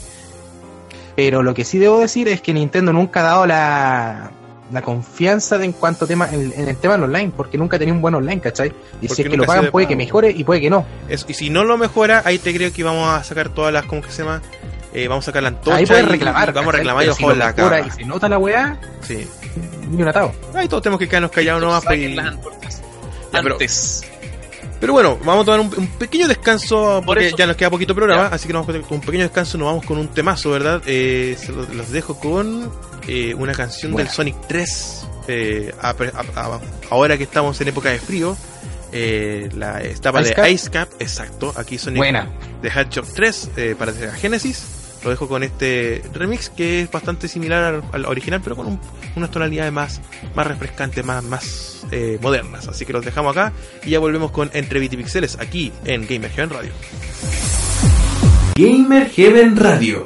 Pero 1.16 1.44
lo 1.44 1.54
que 1.54 1.64
sí 1.64 1.78
debo 1.78 2.00
decir 2.00 2.28
es 2.28 2.42
que 2.42 2.54
Nintendo 2.54 2.92
nunca 2.92 3.20
ha 3.20 3.24
dado 3.24 3.46
la, 3.46 4.32
la 4.72 4.82
confianza 4.82 5.58
de 5.58 5.66
en 5.66 5.72
cuanto 5.74 6.08
tema 6.08 6.28
en, 6.32 6.52
en 6.56 6.68
el 6.70 6.78
tema 6.78 6.94
del 6.96 7.04
online, 7.04 7.32
porque 7.36 7.58
nunca 7.58 7.78
tenía 7.78 7.94
un 7.94 8.02
buen 8.02 8.16
online, 8.16 8.40
¿cachai? 8.42 8.70
Y 9.02 9.08
Porque 9.08 9.16
si 9.16 9.22
es 9.24 9.30
que 9.30 9.38
lo 9.38 9.46
pagan 9.46 9.66
de 9.66 9.72
puede 9.72 9.86
pago. 9.86 9.90
que 9.90 9.96
mejore 9.96 10.32
y 10.32 10.44
puede 10.44 10.62
que 10.62 10.70
no. 10.70 10.86
Eso, 11.10 11.26
y 11.28 11.34
si 11.34 11.50
no 11.50 11.64
lo 11.64 11.78
mejora, 11.78 12.22
ahí 12.26 12.40
te 12.40 12.54
creo 12.54 12.72
que 12.74 12.84
vamos 12.84 13.10
a 13.10 13.24
sacar 13.24 13.50
todas 13.50 13.72
las, 13.74 13.86
¿cómo 13.86 14.02
que 14.02 14.10
se 14.12 14.24
llama? 14.24 14.42
Eh, 14.94 15.08
vamos 15.08 15.26
a 15.26 15.28
sacar 15.28 15.42
la 15.44 15.50
antorcha 15.50 15.76
Ahí 15.78 15.86
puedes 15.86 16.08
reclamar. 16.08 16.50
y 16.50 16.52
vamos 16.54 16.74
a 16.74 16.78
reclamar 16.78 17.06
y 17.08 17.14
si 17.14 17.24
lo 17.24 17.36
la 17.36 17.54
cara. 17.56 17.80
y 17.82 17.92
se 17.92 18.06
nota 18.06 18.30
la 18.30 18.38
weá, 18.38 18.80
Sí. 19.02 19.28
ni 19.90 20.02
un 20.02 20.08
atado. 20.08 20.32
Ahí 20.54 20.68
todos 20.68 20.84
tenemos 20.84 21.00
que 21.00 21.08
quedarnos 21.08 21.32
callados 21.32 21.62
nomás. 21.62 21.84
pues. 21.84 22.00
Ya, 22.16 23.42
pero- 23.42 23.56
Antes. 23.56 24.04
Pero 24.80 24.92
bueno, 24.94 25.18
vamos 25.24 25.44
a 25.44 25.46
tomar 25.46 25.60
un, 25.62 25.74
un 25.78 25.88
pequeño 25.88 26.28
descanso 26.28 27.02
porque 27.06 27.32
ya 27.38 27.48
nos 27.48 27.56
queda 27.56 27.70
poquito 27.70 27.96
programa, 27.96 28.30
Ya. 28.30 28.36
así 28.36 28.48
que 28.48 28.54
vamos 28.54 28.68
con 28.68 28.98
un 28.98 29.02
pequeño 29.02 29.24
descanso, 29.24 29.58
nos 29.58 29.68
vamos 29.68 29.86
con 29.86 29.98
un 29.98 30.10
temazo, 30.10 30.52
¿verdad? 30.52 30.82
Eh, 30.86 31.38
se 31.40 31.54
los, 31.54 31.70
los 31.74 31.90
dejo 31.92 32.20
con 32.20 32.70
eh, 33.08 33.34
una 33.34 33.54
canción 33.54 33.92
Buena. 33.92 34.08
del 34.10 34.16
Sonic 34.16 34.36
3, 34.48 35.08
eh, 35.28 35.74
a- 35.82 35.90
a- 35.90 36.42
a- 36.42 36.60
ahora 36.90 37.18
que 37.18 37.24
estamos 37.24 37.60
en 37.62 37.68
época 37.70 37.90
de 37.90 38.00
frío, 38.00 38.36
eh, 38.92 39.50
la 39.56 39.82
etapa 39.84 40.22
Ice 40.22 40.30
de 40.30 40.36
Cap. 40.36 40.48
Ice 40.50 40.70
Cap, 40.70 40.90
exacto, 41.00 41.54
aquí 41.56 41.78
Sonic 41.78 41.98
Buena. 41.98 42.30
de 42.62 42.70
Hedgehog 42.70 43.08
3 43.14 43.50
eh, 43.58 43.76
para 43.78 43.92
Genesis. 43.94 44.66
Lo 45.04 45.10
dejo 45.10 45.28
con 45.28 45.44
este 45.44 46.02
remix 46.14 46.50
que 46.50 46.82
es 46.84 46.90
bastante 46.92 47.28
similar 47.28 47.62
al, 47.76 47.84
al 47.92 48.06
original, 48.06 48.40
pero 48.42 48.56
con 48.56 48.68
un- 48.68 48.80
unas 49.18 49.30
tonalidades 49.32 49.74
más, 49.74 50.00
más 50.34 50.48
refrescantes, 50.48 51.04
más, 51.04 51.22
más 51.26 51.86
eh, 51.92 52.18
modernas. 52.22 52.70
Así 52.70 52.86
que 52.86 52.94
los 52.94 53.04
dejamos 53.04 53.36
acá 53.36 53.52
y 53.84 53.90
ya 53.90 54.00
volvemos 54.00 54.32
con 54.32 54.50
Entre 54.54 54.80
Bit 54.80 54.94
y 54.94 54.98
Pixeles 54.98 55.38
aquí 55.42 55.74
en 55.84 56.08
Gamer 56.08 56.32
Heaven 56.32 56.50
Radio. 56.52 56.72
Gamer 58.56 59.10
Heaven 59.10 59.58
Radio. 59.58 60.06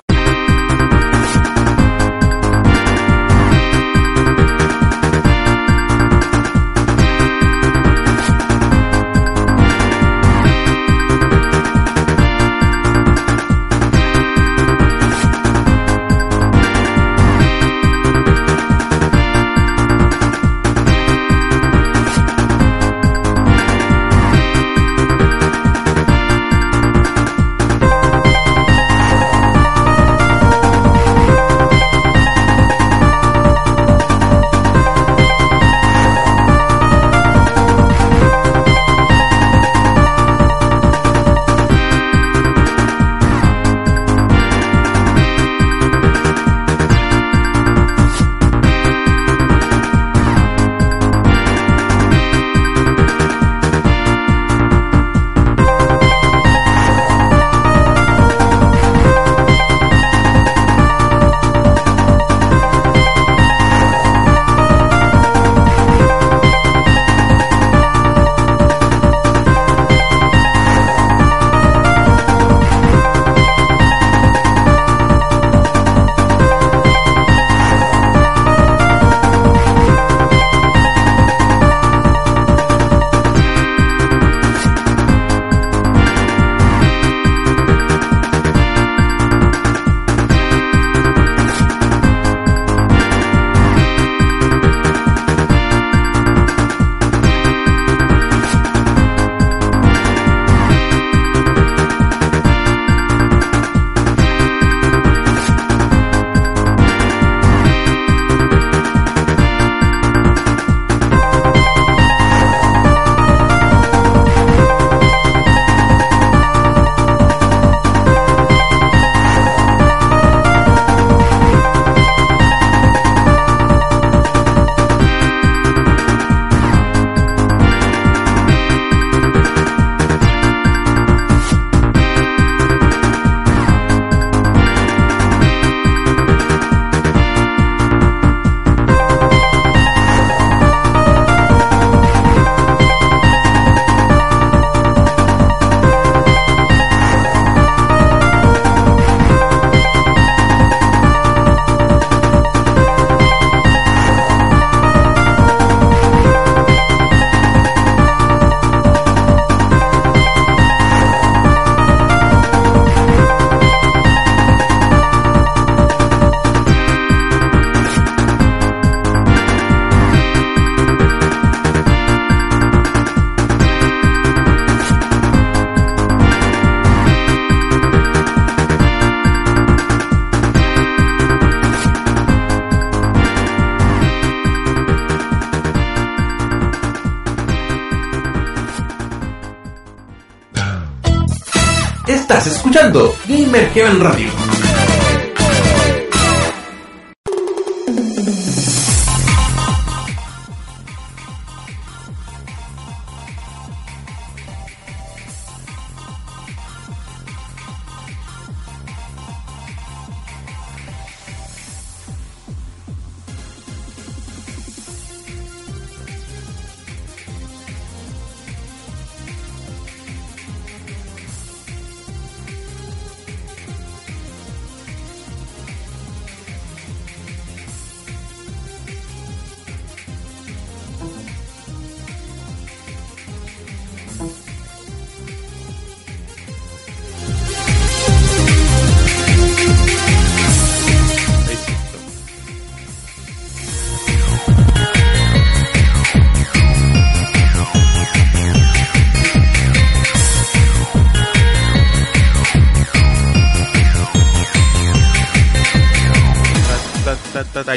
Estás 192.37 192.57
escuchando 192.57 193.15
Gamer 193.27 193.67
Heaven 193.71 193.99
Radio. 193.99 194.46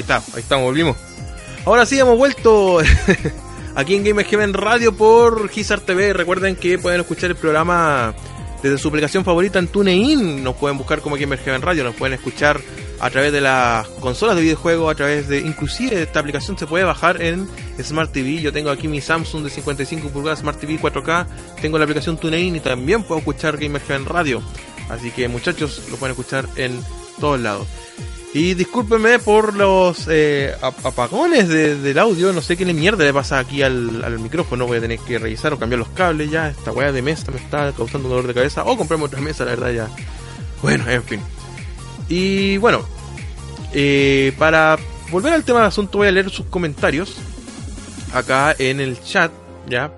Ahí 0.00 0.02
está, 0.02 0.22
ahí 0.34 0.40
estamos, 0.40 0.64
volvimos. 0.64 0.96
Ahora 1.66 1.84
sí, 1.84 1.98
hemos 1.98 2.16
vuelto 2.16 2.78
aquí 3.74 3.96
en 3.96 4.02
Gamer 4.02 4.24
Heaven 4.24 4.54
Radio 4.54 4.96
por 4.96 5.50
Gizar 5.50 5.80
TV. 5.80 6.14
Recuerden 6.14 6.56
que 6.56 6.78
pueden 6.78 7.02
escuchar 7.02 7.28
el 7.28 7.36
programa 7.36 8.14
desde 8.62 8.78
su 8.78 8.88
aplicación 8.88 9.26
favorita 9.26 9.58
en 9.58 9.68
TuneIn. 9.68 10.42
Nos 10.42 10.56
pueden 10.56 10.78
buscar 10.78 11.02
como 11.02 11.16
Gamer 11.16 11.38
Heaven 11.38 11.60
Radio. 11.60 11.84
Nos 11.84 11.96
pueden 11.96 12.14
escuchar 12.14 12.62
a 12.98 13.10
través 13.10 13.30
de 13.30 13.42
las 13.42 13.86
consolas 13.88 14.36
de 14.36 14.42
videojuegos, 14.42 14.90
a 14.90 14.94
través 14.94 15.28
de... 15.28 15.40
Inclusive 15.40 16.00
esta 16.00 16.20
aplicación 16.20 16.56
se 16.56 16.66
puede 16.66 16.84
bajar 16.84 17.20
en 17.20 17.46
Smart 17.82 18.10
TV. 18.10 18.40
Yo 18.40 18.54
tengo 18.54 18.70
aquí 18.70 18.88
mi 18.88 19.02
Samsung 19.02 19.44
de 19.44 19.50
55 19.50 20.08
pulgadas 20.08 20.38
Smart 20.38 20.58
TV 20.58 20.80
4K. 20.80 21.26
Tengo 21.60 21.76
la 21.76 21.84
aplicación 21.84 22.16
TuneIn 22.16 22.56
y 22.56 22.60
también 22.60 23.02
puedo 23.02 23.18
escuchar 23.18 23.58
Gamer 23.58 23.82
Heaven 23.82 24.06
Radio. 24.06 24.42
Así 24.88 25.10
que 25.10 25.28
muchachos, 25.28 25.82
lo 25.90 25.98
pueden 25.98 26.12
escuchar 26.12 26.48
en 26.56 26.80
todos 27.20 27.38
lados. 27.38 27.68
Y 28.32 28.54
discúlpenme 28.54 29.18
por 29.18 29.54
los 29.54 30.06
eh, 30.08 30.54
apagones 30.62 31.48
del 31.48 31.98
audio. 31.98 32.32
No 32.32 32.40
sé 32.40 32.56
qué 32.56 32.64
le 32.64 32.74
mierda 32.74 33.04
le 33.04 33.12
pasa 33.12 33.40
aquí 33.40 33.62
al, 33.62 34.04
al, 34.04 34.20
micrófono. 34.20 34.68
Voy 34.68 34.78
a 34.78 34.80
tener 34.80 35.00
que 35.00 35.18
revisar 35.18 35.52
o 35.52 35.58
cambiar 35.58 35.80
los 35.80 35.88
cables 35.88 36.30
ya. 36.30 36.48
Esta 36.48 36.70
weá 36.70 36.92
de 36.92 37.02
mesa 37.02 37.32
me 37.32 37.38
está 37.38 37.72
causando 37.72 38.08
dolor 38.08 38.28
de 38.28 38.34
cabeza. 38.34 38.62
O 38.64 38.76
comprarme 38.76 39.06
otra 39.06 39.20
mesa, 39.20 39.44
la 39.44 39.50
verdad 39.56 39.72
ya. 39.72 39.88
Bueno, 40.62 40.88
en 40.88 41.02
fin. 41.02 41.20
Y 42.08 42.56
bueno, 42.58 42.84
eh, 43.72 44.32
para 44.38 44.78
volver 45.10 45.32
al 45.32 45.44
tema 45.44 45.60
del 45.60 45.68
asunto 45.68 45.98
voy 45.98 46.08
a 46.08 46.12
leer 46.12 46.30
sus 46.30 46.46
comentarios. 46.46 47.16
Acá 48.14 48.54
en 48.58 48.80
el 48.80 49.02
chat, 49.02 49.32
ya. 49.68 49.92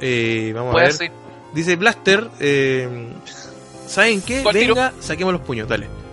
Eh, 0.00 0.52
vamos 0.54 0.74
a 0.74 0.78
ver. 0.78 1.12
Dice 1.54 1.76
Blaster. 1.76 2.28
Eh, 2.40 3.08
¿Saben 3.86 4.22
qué? 4.22 4.42
Venga, 4.52 4.92
saquemos 5.00 5.32
los 5.32 5.42
puños, 5.42 5.68
dale. 5.68 6.05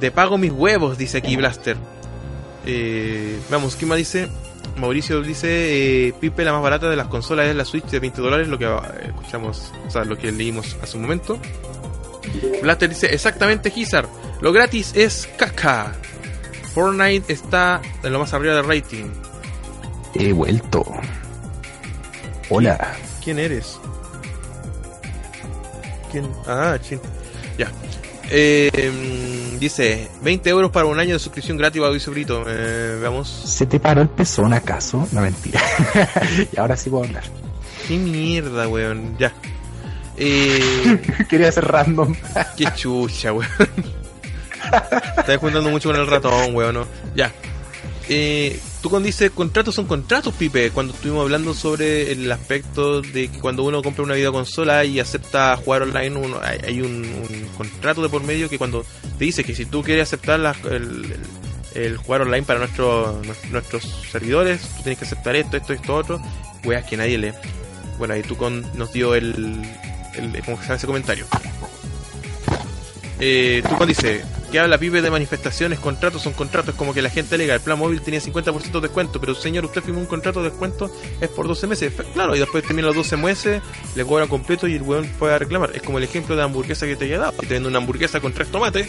De 0.00 0.10
pago 0.10 0.38
mis 0.38 0.52
huevos, 0.52 0.98
dice 0.98 1.18
aquí 1.18 1.36
Blaster. 1.36 1.76
Eh, 2.66 3.38
vamos, 3.50 3.76
¿qué 3.76 3.86
más 3.86 3.98
dice? 3.98 4.28
Mauricio 4.76 5.22
dice, 5.22 6.08
eh, 6.08 6.14
Pipe, 6.20 6.44
la 6.44 6.52
más 6.52 6.62
barata 6.62 6.88
de 6.90 6.96
las 6.96 7.06
consolas 7.06 7.46
es 7.46 7.56
la 7.56 7.64
Switch 7.64 7.86
de 7.86 8.00
20 8.00 8.20
dólares, 8.20 8.48
lo 8.48 8.58
que 8.58 8.66
eh, 8.66 8.78
escuchamos, 9.06 9.72
o 9.86 9.90
sea, 9.90 10.04
lo 10.04 10.18
que 10.18 10.30
leímos 10.32 10.76
hace 10.82 10.96
un 10.96 11.04
momento. 11.04 11.38
Blaster 12.62 12.88
dice, 12.88 13.06
exactamente, 13.14 13.70
Gizar, 13.70 14.06
lo 14.40 14.52
gratis 14.52 14.92
es 14.94 15.28
caca. 15.38 15.94
Fortnite 16.74 17.32
está 17.32 17.80
en 18.02 18.12
lo 18.12 18.18
más 18.18 18.34
arriba 18.34 18.54
del 18.54 18.66
rating. 18.66 19.06
He 20.14 20.32
vuelto. 20.32 20.84
Hola. 22.50 22.96
¿Quién 23.24 23.38
eres? 23.38 23.78
¿Quién? 26.12 26.30
Ah, 26.46 26.78
chin. 26.82 27.00
Ya. 27.56 27.70
Eh, 28.30 29.56
dice 29.60 30.08
20 30.22 30.50
euros 30.50 30.70
para 30.70 30.86
un 30.86 30.98
año 30.98 31.14
de 31.14 31.18
suscripción 31.18 31.56
gratis 31.56 31.80
Mauricio 31.80 32.12
Brito. 32.12 32.44
Eh, 32.46 32.98
veamos. 33.00 33.28
¿Se 33.28 33.66
te 33.66 33.78
paró 33.80 34.02
el 34.02 34.08
pezón 34.08 34.52
acaso? 34.52 35.06
No 35.12 35.20
mentira. 35.20 35.60
y 36.52 36.58
ahora 36.58 36.76
sí 36.76 36.90
puedo 36.90 37.04
hablar. 37.04 37.24
Qué 37.86 37.96
mierda, 37.98 38.68
weón. 38.68 39.16
Ya. 39.18 39.32
Eh, 40.18 40.98
Quería 41.28 41.52
ser 41.52 41.66
random. 41.66 42.14
qué 42.56 42.64
chucha, 42.74 43.34
weón. 43.34 43.50
Estás 45.18 45.36
juntando 45.36 45.68
mucho 45.68 45.90
con 45.90 46.00
el 46.00 46.06
ratón, 46.06 46.54
weón. 46.54 46.74
¿no? 46.74 46.86
Ya. 47.14 47.30
Eh, 48.08 48.58
tú 48.80 48.90
cuando 48.90 49.06
dices 49.06 49.30
contratos 49.30 49.74
son 49.74 49.86
contratos, 49.86 50.34
Pipe, 50.34 50.70
cuando 50.70 50.94
estuvimos 50.94 51.22
hablando 51.22 51.54
sobre 51.54 52.12
el 52.12 52.30
aspecto 52.30 53.02
de 53.02 53.28
que 53.28 53.38
cuando 53.38 53.64
uno 53.64 53.82
compra 53.82 54.04
una 54.04 54.14
videoconsola 54.14 54.84
y 54.84 55.00
acepta 55.00 55.56
jugar 55.56 55.82
online, 55.82 56.16
uno, 56.16 56.40
hay, 56.42 56.80
un, 56.80 57.04
contrato 57.56 58.02
de 58.02 58.08
por 58.08 58.22
medio 58.22 58.48
que 58.48 58.58
cuando 58.58 58.84
te 59.18 59.24
dice 59.24 59.44
que 59.44 59.54
si 59.54 59.66
tú 59.66 59.82
quieres 59.82 60.04
aceptar 60.04 60.40
la, 60.40 60.54
el, 60.64 60.72
el, 61.74 61.82
el, 61.82 61.96
jugar 61.96 62.22
online 62.22 62.42
para 62.42 62.60
nuestro, 62.60 63.20
nuestros 63.50 63.84
servidores, 64.10 64.60
tú 64.76 64.82
tienes 64.82 64.98
que 64.98 65.04
aceptar 65.04 65.36
esto, 65.36 65.56
esto, 65.56 65.72
esto, 65.72 65.94
otro, 65.94 66.22
weas 66.64 66.84
que 66.84 66.96
nadie 66.96 67.18
lee. 67.18 67.32
Bueno, 67.98 68.14
ahí 68.14 68.22
tú 68.22 68.36
con, 68.36 68.64
nos 68.76 68.92
dio 68.92 69.14
el, 69.14 69.62
el, 70.14 70.42
¿cómo 70.44 70.56
se 70.58 70.62
llama 70.64 70.74
ese 70.76 70.86
comentario? 70.86 71.26
Eh, 73.18 73.62
cuando 73.66 73.86
dice 73.86 74.22
que 74.52 74.58
habla 74.58 74.78
pibe 74.78 75.00
de 75.00 75.10
manifestaciones, 75.10 75.78
contratos 75.78 76.22
son 76.22 76.34
contratos, 76.34 76.74
como 76.74 76.92
que 76.92 77.00
la 77.00 77.10
gente 77.10 77.34
alega, 77.34 77.54
el 77.54 77.60
plan 77.60 77.78
móvil 77.78 78.00
tenía 78.02 78.20
50% 78.20 78.72
de 78.72 78.80
descuento, 78.80 79.20
pero 79.20 79.34
señor, 79.34 79.64
usted 79.64 79.82
firmó 79.82 80.00
un 80.00 80.06
contrato 80.06 80.42
de 80.42 80.50
descuento, 80.50 80.90
es 81.20 81.28
por 81.30 81.48
12 81.48 81.66
meses, 81.66 81.92
claro, 82.12 82.36
y 82.36 82.38
después 82.38 82.62
termina 82.62 82.88
los 82.88 82.96
12 82.96 83.16
meses, 83.16 83.62
le 83.94 84.04
cobran 84.04 84.28
completo 84.28 84.68
y 84.68 84.74
el 84.74 84.82
weón 84.82 85.06
puede 85.18 85.38
reclamar. 85.38 85.72
Es 85.74 85.82
como 85.82 85.98
el 85.98 86.04
ejemplo 86.04 86.34
de 86.34 86.40
la 86.40 86.44
hamburguesa 86.44 86.86
que 86.86 86.96
te 86.96 87.06
haya 87.06 87.18
dado, 87.18 87.32
te 87.32 87.46
venden 87.46 87.66
una 87.66 87.78
hamburguesa 87.78 88.20
con 88.20 88.32
tres 88.32 88.48
tomates, 88.48 88.88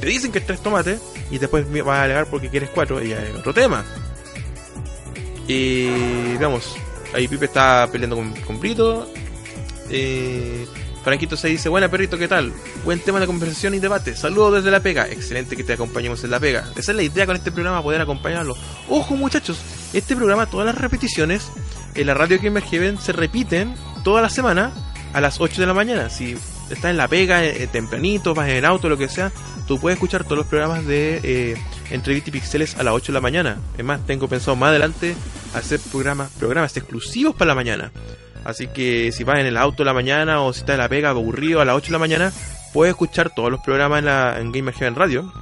te 0.00 0.06
dicen 0.06 0.32
que 0.32 0.38
es 0.38 0.46
tres 0.46 0.60
tomates, 0.60 1.00
y 1.30 1.38
después 1.38 1.66
vas 1.70 1.98
a 1.98 2.02
alegar 2.04 2.26
porque 2.26 2.48
quieres 2.48 2.70
cuatro, 2.70 3.02
y 3.02 3.10
ya 3.10 3.22
es 3.22 3.34
otro 3.34 3.52
tema. 3.52 3.84
Y 5.46 6.36
veamos, 6.36 6.76
ahí 7.14 7.28
Pipe 7.28 7.44
está 7.44 7.88
peleando 7.90 8.16
con, 8.16 8.32
con 8.32 8.60
Brito, 8.60 9.10
eh, 9.90 10.66
Franquito 11.08 11.38
se 11.38 11.48
dice, 11.48 11.70
buena 11.70 11.88
perrito, 11.88 12.18
¿qué 12.18 12.28
tal? 12.28 12.52
Buen 12.84 13.00
tema 13.00 13.18
de 13.18 13.26
conversación 13.26 13.72
y 13.72 13.78
debate. 13.78 14.14
Saludos 14.14 14.56
desde 14.56 14.70
la 14.70 14.80
pega. 14.80 15.08
Excelente 15.08 15.56
que 15.56 15.64
te 15.64 15.72
acompañemos 15.72 16.22
en 16.22 16.30
la 16.30 16.38
pega. 16.38 16.70
Esa 16.76 16.92
es 16.92 16.96
la 16.96 17.02
idea 17.02 17.24
con 17.24 17.34
este 17.34 17.50
programa, 17.50 17.82
poder 17.82 18.02
acompañarlo. 18.02 18.54
Ojo 18.90 19.16
muchachos, 19.16 19.58
este 19.94 20.14
programa, 20.14 20.44
todas 20.44 20.66
las 20.66 20.74
repeticiones 20.74 21.50
en 21.94 22.06
la 22.06 22.12
radio 22.12 22.38
Gamer 22.42 22.62
Heaven 22.62 22.98
se 22.98 23.12
repiten 23.12 23.74
toda 24.04 24.20
la 24.20 24.28
semana 24.28 24.70
a 25.14 25.22
las 25.22 25.40
8 25.40 25.62
de 25.62 25.66
la 25.66 25.72
mañana. 25.72 26.10
Si 26.10 26.36
estás 26.68 26.90
en 26.90 26.98
la 26.98 27.08
pega, 27.08 27.42
eh, 27.42 27.66
tempranito, 27.72 28.34
vas 28.34 28.50
en 28.50 28.66
auto, 28.66 28.90
lo 28.90 28.98
que 28.98 29.08
sea, 29.08 29.32
tú 29.66 29.80
puedes 29.80 29.96
escuchar 29.96 30.24
todos 30.24 30.36
los 30.36 30.46
programas 30.46 30.84
de 30.84 31.20
eh, 31.22 31.56
Entrevista 31.90 32.28
y 32.28 32.32
Pixeles 32.34 32.76
a 32.76 32.82
las 32.82 32.92
8 32.92 33.12
de 33.12 33.14
la 33.14 33.22
mañana. 33.22 33.56
Es 33.78 33.84
más, 33.84 34.04
tengo 34.04 34.28
pensado 34.28 34.56
más 34.56 34.68
adelante 34.68 35.16
hacer 35.54 35.80
programas, 35.90 36.30
programas 36.32 36.76
exclusivos 36.76 37.34
para 37.34 37.48
la 37.48 37.54
mañana. 37.54 37.92
Así 38.44 38.68
que 38.68 39.12
si 39.12 39.24
vas 39.24 39.38
en 39.38 39.46
el 39.46 39.56
auto 39.56 39.82
en 39.82 39.86
la 39.86 39.94
mañana 39.94 40.40
o 40.42 40.52
si 40.52 40.60
estás 40.60 40.74
en 40.74 40.80
la 40.80 40.88
pega 40.88 41.10
aburrido 41.10 41.60
a 41.60 41.64
las 41.64 41.76
8 41.76 41.86
de 41.86 41.92
la 41.92 41.98
mañana, 41.98 42.32
puedes 42.72 42.92
escuchar 42.92 43.30
todos 43.30 43.50
los 43.50 43.60
programas 43.60 44.00
en, 44.00 44.04
la, 44.06 44.38
en 44.38 44.94
Radio. 44.94 45.32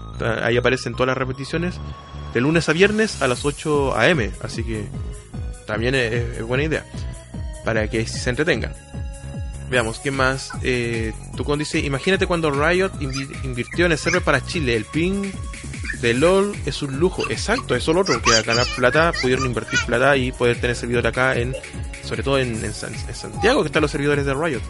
Ahí 0.43 0.57
aparecen 0.57 0.95
todas 0.95 1.09
las 1.09 1.19
repeticiones 1.19 1.79
de 2.35 2.41
lunes 2.41 2.69
a 2.69 2.73
viernes 2.73 3.23
a 3.23 3.29
las 3.29 3.45
8 3.45 3.97
am. 3.97 4.31
Así 4.43 4.65
que 4.65 4.87
también 5.67 5.95
es, 5.95 6.39
es 6.39 6.43
buena 6.43 6.65
idea 6.65 6.85
para 7.65 7.89
que 7.89 8.07
se 8.07 8.31
entretengan. 8.31 8.73
Veamos, 9.69 9.99
¿qué 9.99 10.13
más? 10.13 10.53
Eh, 10.63 11.13
Tucón 11.37 11.59
dice, 11.59 11.81
imagínate 11.81 12.27
cuando 12.27 12.51
Riot 12.51 12.93
invirtió 13.43 13.87
en 13.87 13.93
el 13.93 13.99
server 13.99 14.23
para 14.23 14.45
Chile. 14.45 14.77
El 14.77 14.85
ping 14.85 15.33
de 16.01 16.15
LOL 16.15 16.55
es 16.67 16.83
un 16.83 16.99
lujo. 16.99 17.29
Exacto, 17.31 17.75
eso 17.75 17.91
es 17.91 17.95
lo 17.95 18.01
otro, 18.01 18.21
que 18.23 18.43
ganar 18.43 18.67
plata 18.77 19.13
pudieron 19.21 19.47
invertir 19.47 19.79
plata 19.87 20.17
y 20.17 20.33
poder 20.33 20.61
tener 20.61 20.77
servidor 20.77 21.07
acá 21.07 21.37
en, 21.37 21.55
sobre 22.03 22.23
todo 22.23 22.39
en, 22.39 22.65
en, 22.65 22.75
San, 22.75 22.95
en, 22.95 23.15
Santiago, 23.15 23.63
que 23.63 23.69
están 23.69 23.83
los 23.83 23.91
servidores 23.91 24.25
de 24.25 24.35
Riot. 24.35 24.63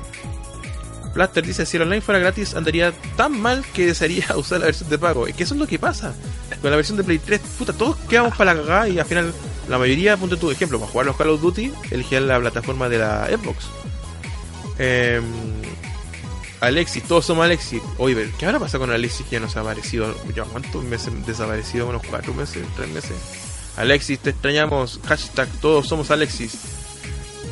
Blaster 1.14 1.46
dice, 1.46 1.64
si 1.64 1.78
el 1.78 1.84
online 1.84 2.02
fuera 2.02 2.20
gratis 2.20 2.54
andaría 2.54 2.92
tan 3.16 3.40
mal 3.40 3.64
que 3.72 3.86
desearía 3.86 4.26
usar 4.36 4.60
la 4.60 4.66
versión 4.66 4.90
de 4.90 4.98
pago. 4.98 5.26
Es 5.26 5.34
que 5.34 5.44
eso 5.44 5.54
es 5.54 5.60
lo 5.60 5.66
que 5.66 5.78
pasa. 5.78 6.14
Con 6.60 6.70
la 6.70 6.76
versión 6.76 6.98
de 6.98 7.04
Play 7.04 7.18
3, 7.18 7.40
puta, 7.58 7.72
todos 7.72 7.96
quedamos 8.08 8.36
para 8.36 8.54
la 8.54 8.60
cagada 8.60 8.88
y 8.88 8.98
al 8.98 9.06
final 9.06 9.32
la 9.68 9.78
mayoría, 9.78 10.16
punto 10.16 10.36
tu 10.36 10.50
ejemplo, 10.50 10.78
para 10.78 10.92
jugar 10.92 11.06
los 11.06 11.16
Call 11.16 11.30
of 11.30 11.40
Duty, 11.40 11.72
elegían 11.90 12.28
la 12.28 12.38
plataforma 12.38 12.88
de 12.88 12.98
la 12.98 13.26
Xbox. 13.28 13.66
Eh, 14.78 15.22
Alexis, 16.60 17.02
todos 17.04 17.26
somos 17.26 17.44
Alexis. 17.44 17.82
Oye, 17.98 18.30
¿qué 18.38 18.46
habrá 18.46 18.58
pasado 18.58 18.80
con 18.80 18.90
Alexis 18.90 19.26
que 19.26 19.32
ya 19.32 19.40
no 19.40 19.48
se 19.48 19.58
ha 19.58 19.62
aparecido? 19.62 20.14
¿Ya 20.34 20.44
cuántos 20.44 20.82
meses 20.84 21.12
desaparecido? 21.26 21.88
¿Unos 21.88 22.02
cuatro 22.06 22.32
meses? 22.34 22.64
¿Tres 22.76 22.88
meses? 22.88 23.16
Alexis, 23.76 24.18
te 24.18 24.30
extrañamos. 24.30 25.00
Hashtag, 25.06 25.48
todos 25.60 25.86
somos 25.86 26.10
Alexis. 26.10 26.54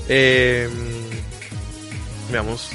Eh, 0.09 0.69
veamos. 2.31 2.71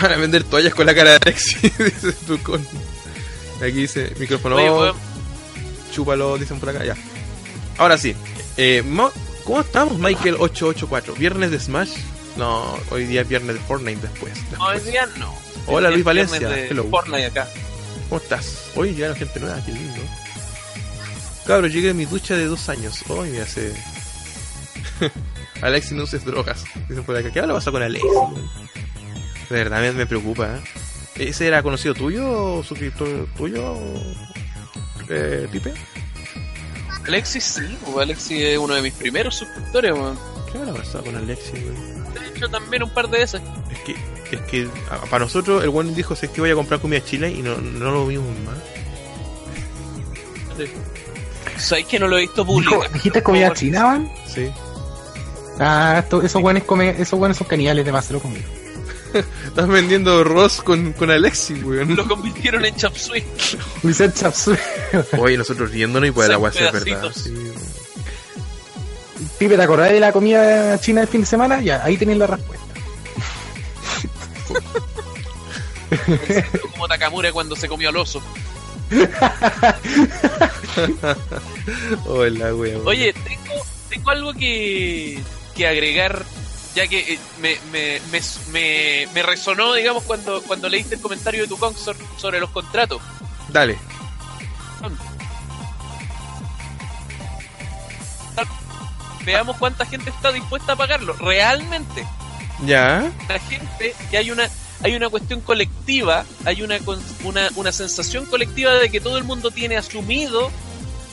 Van 0.00 0.12
a 0.12 0.16
vender 0.16 0.44
toallas 0.44 0.74
con 0.74 0.86
la 0.86 0.94
cara 0.94 1.10
de 1.10 1.16
Alexis, 1.16 1.62
dice 1.78 2.12
tu 2.26 2.38
con. 2.42 2.64
Aquí 3.62 3.72
dice 3.72 4.12
micrófono. 4.18 4.56
Oye, 4.56 4.70
bueno. 4.70 4.94
Chúpalo, 5.92 6.36
dicen 6.36 6.60
por 6.60 6.68
acá. 6.68 6.84
Ya. 6.84 6.94
Ahora 7.78 7.96
sí. 7.96 8.14
Eh, 8.56 8.84
¿Cómo 9.44 9.60
estamos, 9.60 9.98
Michael884? 9.98 11.16
¿Viernes 11.16 11.50
de 11.50 11.58
Smash? 11.58 11.92
No, 12.38 12.78
hoy 12.90 13.04
día 13.04 13.22
es 13.22 13.28
viernes 13.28 13.56
de 13.56 13.60
Fortnite 13.62 14.00
después. 14.00 14.32
después. 14.34 14.58
No, 14.58 14.66
hoy 14.66 14.80
día 14.80 15.06
no. 15.18 15.34
Hola 15.66 15.90
Luis 15.90 16.04
Valencia. 16.04 16.66
Hello. 16.66 16.84
Fortnite 16.84 17.26
acá. 17.26 17.48
¿Cómo 18.08 18.20
estás? 18.20 18.70
Hoy 18.76 18.94
llegaron 18.94 19.16
gente 19.16 19.40
nueva, 19.40 19.62
qué 19.66 19.72
lindo. 19.72 20.00
Cabro, 21.46 21.66
llegué 21.66 21.90
a 21.90 21.94
mi 21.94 22.04
ducha 22.04 22.36
de 22.36 22.46
dos 22.46 22.68
años. 22.68 23.02
Hoy 23.08 23.30
me 23.30 23.40
hace. 23.40 23.74
Alexis 25.62 25.92
no 25.92 26.04
uses 26.04 26.24
drogas. 26.24 26.64
Dicen 26.88 27.02
por 27.02 27.16
acá. 27.16 27.30
¿Qué 27.32 27.40
habla 27.40 27.54
pasa 27.54 27.72
con 27.72 27.82
Alexis? 27.82 28.10
De 29.50 29.56
verdad 29.56 29.80
me, 29.80 29.92
me 29.92 30.06
preocupa. 30.06 30.46
¿eh? 30.56 31.28
¿Ese 31.30 31.48
era 31.48 31.62
conocido 31.62 31.94
tuyo 31.94 32.30
o 32.58 32.62
suscriptor 32.62 33.26
tuyo? 33.36 33.76
Eh, 35.08 35.48
¿Pipe? 35.50 35.74
Alexis 37.06 37.42
sí, 37.42 37.78
pues 37.84 37.96
Alexis 37.98 38.42
es 38.42 38.58
uno 38.58 38.74
de 38.74 38.82
mis 38.82 38.92
primeros 38.92 39.34
suscriptores, 39.36 39.96
man. 39.96 40.16
¿Qué 40.52 40.58
habrá 40.58 40.74
pasado 40.74 41.04
con 41.04 41.16
Alexis, 41.16 41.52
güey? 41.52 41.97
Hecho, 42.38 42.48
también 42.50 42.82
un 42.82 42.90
par 42.90 43.08
de 43.08 43.18
veces. 43.18 43.40
Es 43.70 43.78
que, 43.80 43.92
es 44.36 44.40
que 44.42 44.68
para 45.10 45.24
nosotros 45.24 45.62
el 45.62 45.70
buen 45.70 45.94
dijo 45.94 46.14
es 46.14 46.20
que 46.30 46.40
voy 46.40 46.50
a 46.50 46.54
comprar 46.54 46.80
comida 46.80 47.04
chile 47.04 47.30
y 47.30 47.42
no, 47.42 47.56
no 47.56 47.90
lo 47.90 48.06
vimos 48.06 48.26
más. 48.46 48.56
Sí. 50.56 50.64
¿Sabes 51.58 51.86
que 51.86 51.98
no 51.98 52.08
lo 52.08 52.18
he 52.18 52.22
visto 52.22 52.44
público? 52.46 52.84
¿Dijiste 52.92 53.22
comida 53.22 53.52
china, 53.52 53.84
van? 53.84 54.10
Sí. 54.32 54.50
Ah, 55.58 55.96
esto- 56.02 56.22
esos 56.22 56.40
buenos 56.40 56.62
come, 56.64 56.90
esos 56.98 57.18
buenos 57.18 57.36
son 57.36 57.46
caníbales 57.48 57.84
de 57.84 57.92
Marcelo 57.92 58.20
conmigo. 58.20 58.46
Estás 59.46 59.66
vendiendo 59.66 60.22
Ross 60.22 60.60
con, 60.62 60.92
con 60.92 61.10
Alexi, 61.10 61.54
weón. 61.54 61.96
Lo 61.96 62.06
convirtieron 62.06 62.64
en 62.64 62.76
chop 62.76 62.94
suey. 62.96 63.24
Luis 63.82 63.98
Chapsui. 64.14 64.56
Oye, 65.18 65.36
nosotros 65.38 65.70
riéndonos 65.70 66.08
y 66.10 66.12
pues 66.12 66.28
el 66.28 66.34
agua 66.34 66.50
es 66.50 66.72
verdad. 66.72 67.10
Sí. 67.14 67.34
Pipe, 69.38 69.56
¿te 69.56 69.62
acordás 69.62 69.92
de 69.92 70.00
la 70.00 70.12
comida 70.12 70.78
china 70.80 71.00
del 71.00 71.08
fin 71.08 71.20
de 71.20 71.26
semana? 71.26 71.60
Ya, 71.60 71.84
ahí 71.84 71.96
tenéis 71.96 72.18
la 72.18 72.26
respuesta. 72.26 72.64
Como 76.72 76.88
Takamura 76.88 77.30
cuando 77.32 77.54
se 77.54 77.68
comió 77.68 77.90
al 77.90 77.96
oso. 77.96 78.20
Hola, 82.06 82.54
weón. 82.54 82.82
Oye, 82.86 83.12
tengo, 83.12 83.64
tengo 83.88 84.10
algo 84.10 84.34
que, 84.34 85.22
que 85.54 85.68
agregar, 85.68 86.24
ya 86.74 86.88
que 86.88 87.14
eh, 87.14 87.18
me, 87.40 87.56
me, 87.70 88.00
me, 88.10 88.20
me, 88.52 89.08
me 89.14 89.22
resonó, 89.22 89.74
digamos, 89.74 90.02
cuando, 90.04 90.42
cuando 90.42 90.68
leíste 90.68 90.96
el 90.96 91.00
comentario 91.00 91.42
de 91.42 91.48
tu 91.48 91.56
consort 91.58 92.00
sobre 92.16 92.40
los 92.40 92.50
contratos. 92.50 93.00
Dale. 93.50 93.78
Veamos 99.32 99.56
cuánta 99.56 99.84
gente 99.86 100.10
está 100.10 100.32
dispuesta 100.32 100.72
a 100.72 100.76
pagarlo. 100.76 101.12
Realmente, 101.14 102.04
Ya. 102.64 103.10
la 103.28 103.38
gente, 103.38 103.94
que 104.10 104.18
hay 104.18 104.30
una 104.30 104.48
hay 104.80 104.94
una 104.94 105.08
cuestión 105.08 105.40
colectiva, 105.40 106.24
hay 106.44 106.62
una, 106.62 106.78
una, 107.24 107.48
una 107.56 107.72
sensación 107.72 108.26
colectiva 108.26 108.74
de 108.74 108.88
que 108.90 109.00
todo 109.00 109.18
el 109.18 109.24
mundo 109.24 109.50
tiene 109.50 109.76
asumido 109.76 110.52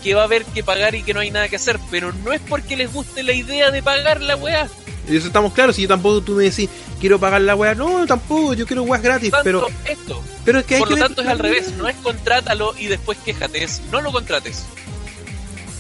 que 0.04 0.14
va 0.14 0.22
a 0.22 0.26
haber 0.26 0.46
que 0.46 0.64
pagar 0.64 0.94
y 0.94 1.02
que 1.02 1.16
no 1.16 1.20
hay 1.22 1.32
nada 1.32 1.48
que 1.50 1.56
hacer, 1.56 1.80
pero 1.90 2.14
no 2.14 2.32
es 2.32 2.40
porque 2.42 2.76
les 2.78 2.94
guste 2.94 3.24
la 3.24 3.34
idea 3.34 3.72
de 3.72 3.82
pagar 3.82 4.22
la 4.22 4.36
weá. 4.36 4.68
Y 5.10 5.18
eso 5.18 5.26
estamos 5.28 5.54
claros. 5.54 5.76
Si 5.76 5.82
yo 5.84 5.88
tampoco 5.88 6.22
tú 6.22 6.34
me 6.34 6.44
decís, 6.44 6.70
quiero 7.00 7.20
pagar 7.20 7.42
la 7.42 7.56
weá. 7.56 7.74
No, 7.74 8.06
tampoco. 8.06 8.54
Yo 8.54 8.68
quiero 8.68 8.84
weas 8.84 9.02
gratis. 9.02 9.32
Tanto 9.32 9.44
Pero, 9.44 9.68
esto. 9.86 10.24
pero 10.44 10.60
es 10.60 10.66
que 10.66 10.76
hay 10.76 10.80
Por 10.82 10.90
que 10.90 10.96
lo 10.96 11.00
tanto 11.06 11.22
es 11.24 11.28
al 11.28 11.40
revés, 11.40 11.72
no 11.74 11.88
es 11.88 11.96
contrátalo 11.98 12.76
y 12.78 12.86
después 12.86 13.18
quéjate, 13.26 13.64
es 13.64 13.82
no 13.92 14.00
lo 14.02 14.12
contrates. 14.12 14.64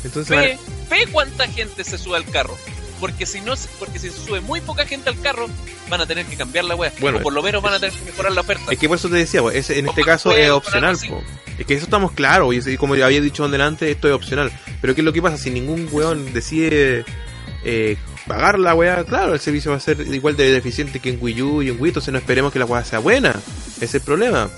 Entonces, 0.04 0.36
Ve, 0.36 0.60
ve 0.90 1.08
cuánta 1.12 1.48
gente 1.48 1.84
se 1.84 1.98
sube 1.98 2.18
al 2.18 2.26
carro. 2.26 2.58
Porque 3.00 3.26
si 3.26 3.42
no 3.42 3.56
se- 3.58 3.68
porque 3.78 4.00
si 4.00 4.10
se 4.10 4.18
sube 4.26 4.40
muy 4.40 4.62
poca 4.62 4.86
gente 4.86 5.10
al 5.10 5.20
carro, 5.20 5.48
van 5.90 6.00
a 6.00 6.06
tener 6.06 6.26
que 6.26 6.38
cambiar 6.38 6.64
la 6.64 6.76
wea. 6.76 6.94
Bueno, 7.02 7.18
o 7.20 7.22
por 7.22 7.34
lo 7.34 7.44
menos 7.44 7.62
van 7.62 7.74
a 7.74 7.80
tener 7.80 7.94
que 7.94 8.06
mejorar 8.06 8.32
la 8.32 8.42
oferta. 8.42 8.72
Es 8.72 8.80
que 8.80 8.88
por 8.88 8.98
eso 8.98 9.10
te 9.10 9.16
decía, 9.18 9.42
pues, 9.42 9.56
ese- 9.58 9.78
en 9.80 9.88
este 9.90 10.02
caso 10.04 10.32
es 10.32 10.50
opcional. 10.50 10.98
po. 11.10 11.22
Es 11.60 11.66
que 11.66 11.74
eso 11.74 11.84
estamos 11.86 12.14
claros. 12.14 12.54
Y 12.68 12.78
como 12.78 12.96
ya 12.96 13.06
había 13.06 13.20
dicho 13.22 13.44
adelante, 13.44 13.92
esto 13.92 14.08
es 14.08 14.14
opcional. 14.14 14.52
Pero 14.82 14.96
¿qué 14.96 15.02
es 15.02 15.06
lo 15.06 15.12
que 15.14 15.22
pasa? 15.22 15.38
Si 15.38 15.50
ningún 15.50 15.88
weón 15.92 16.34
decide 16.34 17.04
eh, 17.68 17.98
pagar 18.28 18.60
la 18.60 18.74
weá, 18.76 19.04
claro, 19.04 19.34
el 19.34 19.40
servicio 19.40 19.72
va 19.72 19.78
a 19.78 19.80
ser 19.82 20.00
igual 20.14 20.38
de 20.38 20.52
deficiente 20.52 21.00
que 21.00 21.10
en 21.10 21.18
Wii 21.20 21.42
U 21.42 21.62
y 21.64 21.70
en 21.70 21.82
Wii. 21.82 21.90
Entonces 21.90 22.12
no 22.14 22.20
esperemos 22.20 22.54
que 22.54 22.60
la 22.60 22.66
weá 22.66 22.84
sea 22.86 23.00
buena. 23.00 23.32
Ese 23.78 23.86
es 23.86 23.96
el 23.96 24.02
problema. 24.02 24.50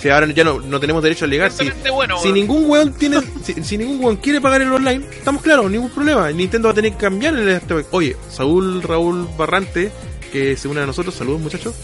Si 0.00 0.08
ahora 0.08 0.26
ya 0.32 0.44
no, 0.44 0.60
no 0.60 0.80
tenemos 0.80 1.02
derecho 1.02 1.24
a 1.24 1.28
alegar. 1.28 1.52
Si, 1.52 1.70
bueno, 1.92 2.16
ningún 2.32 2.70
weón 2.70 2.92
tiene, 2.94 3.18
si, 3.42 3.52
si 3.62 3.76
ningún 3.76 4.02
weón 4.02 4.16
quiere 4.16 4.40
pagar 4.40 4.62
el 4.62 4.72
online, 4.72 5.04
estamos 5.12 5.42
claros, 5.42 5.70
ningún 5.70 5.90
problema. 5.90 6.30
Nintendo 6.30 6.68
va 6.68 6.72
a 6.72 6.74
tener 6.74 6.92
que 6.92 6.98
cambiar 6.98 7.34
el 7.36 7.48
este- 7.48 7.84
Oye, 7.90 8.16
Saúl 8.30 8.82
Raúl 8.82 9.28
Barrante, 9.36 9.92
que 10.32 10.56
se 10.56 10.68
une 10.68 10.80
a 10.80 10.86
nosotros, 10.86 11.14
saludos 11.14 11.40
muchachos. 11.40 11.74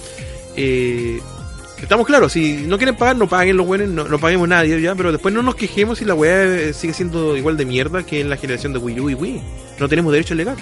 Eh, 0.57 1.21
estamos 1.83 2.07
claros, 2.07 2.33
si 2.33 2.65
no 2.67 2.79
quieren 2.79 2.97
pagar, 2.97 3.17
no 3.17 3.29
paguen 3.29 3.57
los 3.59 3.67
buenos, 3.67 3.89
no, 3.89 4.05
no 4.09 4.19
paguemos 4.19 4.49
nadie 4.49 4.81
ya, 4.81 4.95
pero 4.95 5.13
después 5.13 5.35
no 5.35 5.43
nos 5.43 5.55
quejemos 5.55 5.99
si 5.99 6.07
la 6.07 6.15
weá 6.15 6.73
sigue 6.73 6.95
siendo 6.95 7.37
igual 7.37 7.59
de 7.59 7.67
mierda 7.67 8.05
que 8.05 8.21
en 8.21 8.31
la 8.31 8.39
generación 8.39 8.73
de 8.73 8.79
Wii 8.79 9.01
U 9.01 9.11
y 9.11 9.15
Wii. 9.15 9.43
No 9.79 9.89
tenemos 9.91 10.11
derecho 10.13 10.33
a 10.33 10.37
alegar. 10.37 10.57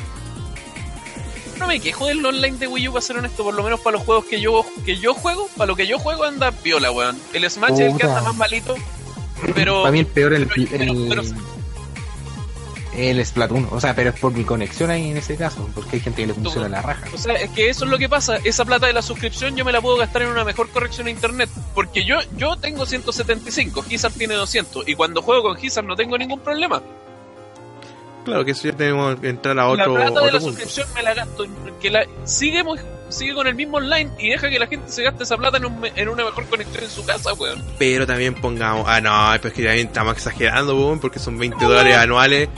No 1.58 1.66
me 1.66 1.80
quejo 1.80 2.06
del 2.06 2.24
online 2.24 2.58
de 2.58 2.66
Wii 2.66 2.88
U, 2.88 2.92
para 2.92 3.02
ser 3.02 3.16
honesto, 3.16 3.44
por 3.44 3.54
lo 3.54 3.62
menos 3.62 3.80
para 3.80 3.96
los 3.96 4.04
juegos 4.06 4.24
que 4.26 4.40
yo 4.40 4.64
que 4.84 4.96
yo 4.98 5.14
juego, 5.14 5.48
para 5.56 5.66
lo 5.66 5.76
que 5.76 5.86
yo 5.86 5.98
juego 5.98 6.24
anda 6.24 6.50
piola, 6.52 6.90
weón. 6.90 7.18
El 7.32 7.48
Smash 7.50 7.72
es 7.74 7.80
el 7.92 7.96
que 7.96 8.04
anda 8.06 8.22
más 8.22 8.34
malito, 8.36 8.74
pero 9.54 9.82
Para 9.82 9.92
mí 9.92 10.00
el 10.00 10.06
peor 10.06 10.34
es 10.34 10.40
el, 10.40 10.48
el, 10.72 11.06
pero- 11.08 11.22
el 12.96 13.24
Splatoon. 13.26 13.68
O 13.72 13.80
sea, 13.80 13.94
pero 13.96 14.10
es 14.10 14.20
por 14.20 14.32
mi 14.32 14.44
conexión 14.44 14.88
ahí 14.90 15.10
en 15.10 15.16
ese 15.16 15.36
caso. 15.36 15.68
Porque 15.74 15.96
hay 15.96 16.00
gente 16.00 16.22
que 16.22 16.28
le 16.28 16.34
funciona 16.34 16.68
la 16.68 16.80
raja. 16.80 17.06
O 17.12 17.18
sea, 17.18 17.34
es 17.34 17.50
que 17.50 17.68
eso 17.68 17.84
es 17.84 17.90
lo 17.90 17.98
que 17.98 18.08
pasa. 18.08 18.36
Esa 18.44 18.64
plata 18.64 18.86
de 18.86 18.92
la 18.92 19.02
suscripción 19.02 19.56
yo 19.56 19.64
me 19.64 19.72
la 19.72 19.80
puedo 19.80 19.96
gastar 19.96 20.22
en 20.22 20.28
una 20.28 20.44
mejor 20.44 20.70
corrección 20.70 21.08
a 21.08 21.10
internet. 21.10 21.50
Porque 21.74 22.04
yo, 22.04 22.18
yo 22.36 22.56
tengo 22.56 22.86
175, 22.86 23.82
Gizar 23.82 24.12
tiene 24.12 24.34
200. 24.34 24.86
Y 24.86 24.94
cuando 24.94 25.22
juego 25.22 25.42
con 25.42 25.56
Gizar 25.56 25.82
no 25.82 25.96
tengo 25.96 26.16
ningún 26.18 26.38
problema. 26.40 26.82
Claro 28.24 28.44
que 28.44 28.52
eso 28.52 28.68
ya 28.68 28.72
tenemos 28.76 29.18
que 29.20 29.28
entrar 29.28 29.58
a 29.58 29.68
otro, 29.68 29.98
la 29.98 30.06
plata 30.06 30.20
de 30.20 30.32
la 30.32 30.38
punto. 30.38 30.46
suscripción 30.46 30.86
me 30.94 31.02
la 31.02 31.14
gasto. 31.14 31.44
Que 31.80 31.90
la, 31.90 32.06
sigue, 32.24 32.64
sigue 33.10 33.34
con 33.34 33.46
el 33.46 33.54
mismo 33.54 33.76
online 33.76 34.10
y 34.18 34.30
deja 34.30 34.48
que 34.48 34.58
la 34.58 34.66
gente 34.66 34.90
se 34.90 35.02
gaste 35.02 35.24
esa 35.24 35.36
plata 35.36 35.58
en, 35.58 35.66
un 35.66 35.78
me- 35.80 35.92
en 35.94 36.08
una 36.08 36.24
mejor 36.24 36.46
conexión 36.46 36.84
en 36.84 36.90
su 36.90 37.04
casa, 37.04 37.34
weón. 37.34 37.62
Pero 37.78 38.06
también 38.06 38.34
pongamos, 38.34 38.86
ah 38.88 39.00
no, 39.00 39.40
pues 39.42 39.52
que 39.52 39.62
también 39.64 39.88
estamos 39.88 40.14
exagerando, 40.14 40.74
weón, 40.74 41.00
porque 41.00 41.18
son 41.18 41.36
20 41.38 41.62
dólares 41.64 41.96
anuales. 41.96 42.48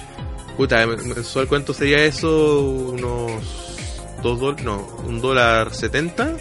Puta, 0.57 0.87
mensual 0.87 1.49
cuánto 1.49 1.75
sería 1.75 2.03
eso? 2.05 2.61
Unos 2.61 3.43
2 4.23 4.41
dólares, 4.41 4.65
no, 4.65 4.77
un 5.07 5.21
dólar 5.21 5.75
70. 5.75 6.33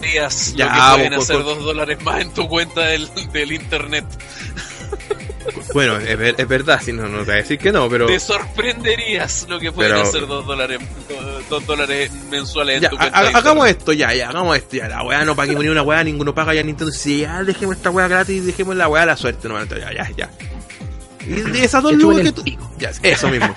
Días 0.00 0.54
Ya, 0.54 0.66
lo 0.66 0.72
que 0.72 0.78
pueden 0.96 1.14
pues, 1.14 1.24
hacer 1.30 1.42
pues. 1.42 1.56
dos 1.56 1.64
dólares 1.64 2.02
más 2.04 2.20
en 2.20 2.30
tu 2.32 2.46
cuenta 2.48 2.82
del, 2.82 3.08
del 3.32 3.52
internet. 3.52 4.04
Bueno, 5.74 5.96
es, 5.98 6.18
ver- 6.18 6.34
es 6.38 6.48
verdad, 6.48 6.80
si 6.82 6.92
no, 6.92 7.08
no 7.08 7.18
te 7.20 7.24
voy 7.24 7.34
a 7.34 7.36
decir 7.36 7.58
que 7.58 7.72
no, 7.72 7.88
pero 7.88 8.06
Te 8.06 8.18
sorprenderías 8.20 9.46
lo 9.48 9.58
que 9.58 9.72
pueden 9.72 9.92
Pero- 9.92 10.02
hacer 10.06 10.26
dos 10.26 10.46
dólares, 10.46 10.78
dos 11.48 11.66
dólares 11.66 12.10
mensuales 12.30 12.76
en 12.76 12.82
ya, 12.82 12.90
tu 12.90 12.96
cuenta. 12.96 13.18
ha- 13.18 13.28
hagamos 13.38 13.68
esto, 13.68 13.92
ya, 13.92 14.12
ya, 14.14 14.28
hagamos 14.28 14.56
esto, 14.56 14.76
ya, 14.76 14.88
la 14.88 15.02
weá 15.02 15.24
no 15.24 15.34
paguemos 15.36 15.62
ni 15.64 15.70
una 15.70 15.82
weá, 15.82 16.02
ninguno 16.04 16.34
paga 16.34 16.54
ya 16.54 16.62
Nintendo, 16.62 16.92
si 16.92 17.20
ya 17.20 17.42
dejemos 17.44 17.76
esta 17.76 17.90
weá 17.90 18.08
gratis, 18.08 18.44
dejemos 18.46 18.76
la 18.76 18.88
weá 18.88 19.02
a 19.02 19.06
la 19.06 19.16
suerte, 19.16 19.48
no, 19.48 19.62
ya, 19.64 19.92
ya, 19.92 20.10
ya. 20.16 20.30
Y, 21.26 21.58
y 21.58 21.60
esas 21.60 21.82
dos 21.82 21.92
lucas 21.92 22.22
que 22.22 22.32
tú-. 22.32 22.44
Ya, 22.78 22.90
eso 23.02 23.28
mismo. 23.28 23.54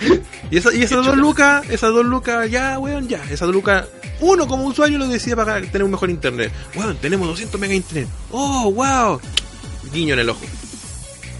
Y, 0.49 0.57
esa- 0.57 0.73
y 0.73 0.83
esas 0.83 1.05
dos 1.05 1.15
lucas, 1.15 1.63
esas 1.69 1.93
dos 1.93 2.05
lucas, 2.05 2.49
ya, 2.51 2.77
weón, 2.79 3.07
ya. 3.07 3.23
Esas 3.25 3.41
dos 3.41 3.53
lucas, 3.53 3.85
uno 4.19 4.45
como 4.47 4.65
usuario 4.65 4.97
lo 4.97 5.07
decide 5.07 5.35
pagar, 5.37 5.61
tener 5.67 5.83
un 5.83 5.91
mejor 5.91 6.09
internet. 6.09 6.51
Weón, 6.75 6.97
tenemos 6.97 7.27
200 7.29 7.59
mega 7.61 7.71
de 7.71 7.77
internet. 7.77 8.09
Oh, 8.31 8.69
wow. 8.71 9.21
Guiño 9.93 10.15
en 10.15 10.19
el 10.19 10.29
ojo. 10.29 10.41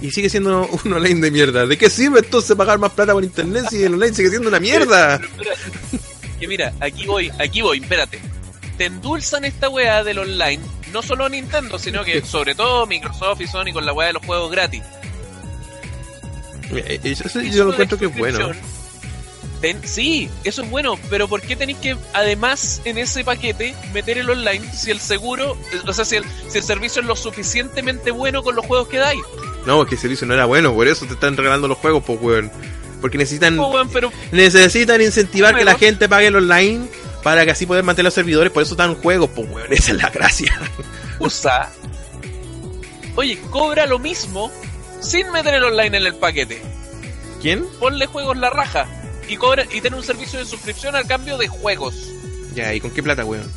Y 0.02 0.12
sigue 0.12 0.30
siendo 0.30 0.68
un 0.86 0.94
online 0.94 1.22
de 1.22 1.32
mierda. 1.32 1.66
¿De 1.66 1.78
qué 1.78 1.90
sirve 1.90 2.20
entonces 2.20 2.56
pagar 2.56 2.80
más 2.80 2.92
plata 2.92 3.14
por 3.14 3.24
internet 3.24 3.66
si 3.70 3.84
el 3.84 3.94
online 3.94 4.14
sigue 4.14 4.30
siendo 4.30 4.50
una 4.50 4.60
mierda? 4.60 5.20
Pero 5.20 5.52
espera, 5.54 6.00
Que 6.40 6.48
mira, 6.48 6.74
aquí 6.80 7.06
voy, 7.06 7.32
aquí 7.40 7.62
voy, 7.62 7.80
espérate. 7.80 8.20
Te 8.78 8.86
endulzan 8.86 9.46
esta 9.46 9.70
weá 9.70 10.04
del 10.04 10.20
online, 10.20 10.60
no 10.92 11.02
solo 11.04 11.30
Nintendo, 11.30 11.78
sino 11.78 12.04
que 12.04 12.22
sobre 12.26 12.56
todo 12.56 12.88
Microsoft 12.88 13.42
y 13.42 13.48
Sony 13.48 13.74
con 13.74 13.86
la 13.86 13.94
weá 13.94 14.08
de 14.08 14.14
los 14.14 14.26
juegos 14.26 14.52
gratis. 14.52 14.82
Mira, 16.72 16.88
eh, 16.88 17.00
Eso, 17.04 17.26
eso 17.28 17.42
yo 17.42 17.66
lo 17.66 17.74
encuentro 17.74 17.98
que 17.98 18.06
es 18.06 18.18
bueno. 18.18 18.52
Ten- 19.62 19.82
sí, 19.88 20.30
eso 20.44 20.64
es 20.64 20.70
bueno, 20.70 20.98
pero 21.10 21.28
¿por 21.28 21.42
qué 21.42 21.56
tenéis 21.56 21.78
que 21.78 21.96
además 22.14 22.82
en 22.86 22.98
ese 22.98 23.24
paquete 23.24 23.76
meter 23.94 24.18
el 24.18 24.30
online 24.30 24.62
si 24.74 24.92
el 24.92 25.00
seguro, 25.00 25.56
eh, 25.72 25.80
o 25.88 25.94
sea, 25.94 26.04
si 26.06 26.16
el, 26.18 26.26
si 26.50 26.58
el 26.58 26.64
servicio 26.64 27.02
es 27.02 27.08
lo 27.08 27.16
suficientemente 27.16 28.12
bueno 28.12 28.44
con 28.44 28.56
los 28.56 28.66
juegos 28.66 28.88
que 28.88 28.98
dais? 28.98 29.22
No, 29.66 29.84
es 29.84 29.88
que 29.90 29.96
el 29.96 30.02
servicio 30.02 30.26
no 30.28 30.34
era 30.34 30.46
bueno, 30.46 30.74
por 30.74 30.88
eso 30.88 31.06
te 31.06 31.14
están 31.14 31.38
regalando 31.38 31.68
los 31.68 31.78
juegos, 31.78 32.04
pues, 32.06 32.20
weón. 32.22 32.52
Porque 33.00 33.18
necesitan, 33.18 33.58
Oh, 33.60 33.70
weón, 33.70 33.90
pero 33.90 34.12
necesitan 34.32 35.02
incentivar 35.02 35.56
que 35.56 35.64
la 35.66 35.76
gente 35.76 36.08
pague 36.10 36.28
el 36.28 36.36
online 36.36 36.88
para 37.24 37.46
que 37.46 37.52
así 37.52 37.66
poder 37.68 37.84
mantener 37.84 38.06
los 38.06 38.14
servidores, 38.14 38.52
por 38.52 38.64
eso 38.64 38.74
están 38.74 38.96
juegos, 38.96 39.30
pues, 39.36 39.50
weón. 39.50 39.68
Esa 39.74 39.92
es 39.94 39.98
la 40.02 40.10
gracia. 40.10 40.60
usa. 41.20 41.70
Oye, 43.16 43.40
cobra 43.50 43.86
lo 43.86 44.00
mismo 44.00 44.52
sin 45.02 45.32
meter 45.32 45.56
el 45.56 45.64
online 45.64 45.98
en 45.98 46.06
el 46.06 46.16
paquete. 46.16 46.62
¿Quién? 47.42 47.66
Ponle 47.80 48.06
juegos 48.06 48.38
la 48.38 48.50
raja 48.50 48.88
y 49.28 49.38
cobra 49.38 49.66
y 49.72 49.82
ten 49.82 49.94
un 49.94 50.04
servicio 50.04 50.40
de 50.40 50.46
suscripción 50.46 50.96
al 50.96 51.08
cambio 51.08 51.38
de 51.38 51.48
juegos. 51.48 51.96
Ya, 52.54 52.74
¿y 52.74 52.82
con 52.82 52.92
qué 52.92 53.02
plata, 53.02 53.24
weón? 53.26 53.50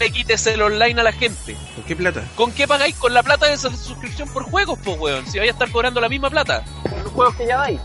Le 0.00 0.10
quites 0.10 0.46
el 0.48 0.60
online 0.60 1.00
a 1.00 1.04
la 1.04 1.12
gente. 1.12 1.56
¿Con 1.76 1.84
qué 1.84 1.94
plata? 1.94 2.28
¿Con 2.34 2.52
qué 2.52 2.66
pagáis? 2.66 2.96
Con 2.96 3.14
la 3.14 3.22
plata 3.22 3.46
de 3.46 3.54
esa 3.54 3.70
suscripción 3.74 4.28
por 4.28 4.42
juegos, 4.42 4.78
pues 4.82 4.98
weón. 4.98 5.26
Si 5.26 5.38
vais 5.38 5.50
a 5.50 5.52
estar 5.52 5.70
cobrando 5.70 6.00
la 6.00 6.08
misma 6.08 6.30
plata. 6.30 6.64
Los 7.04 7.12
juegos 7.12 7.36
que 7.36 7.46
ya 7.46 7.58
dais. 7.58 7.80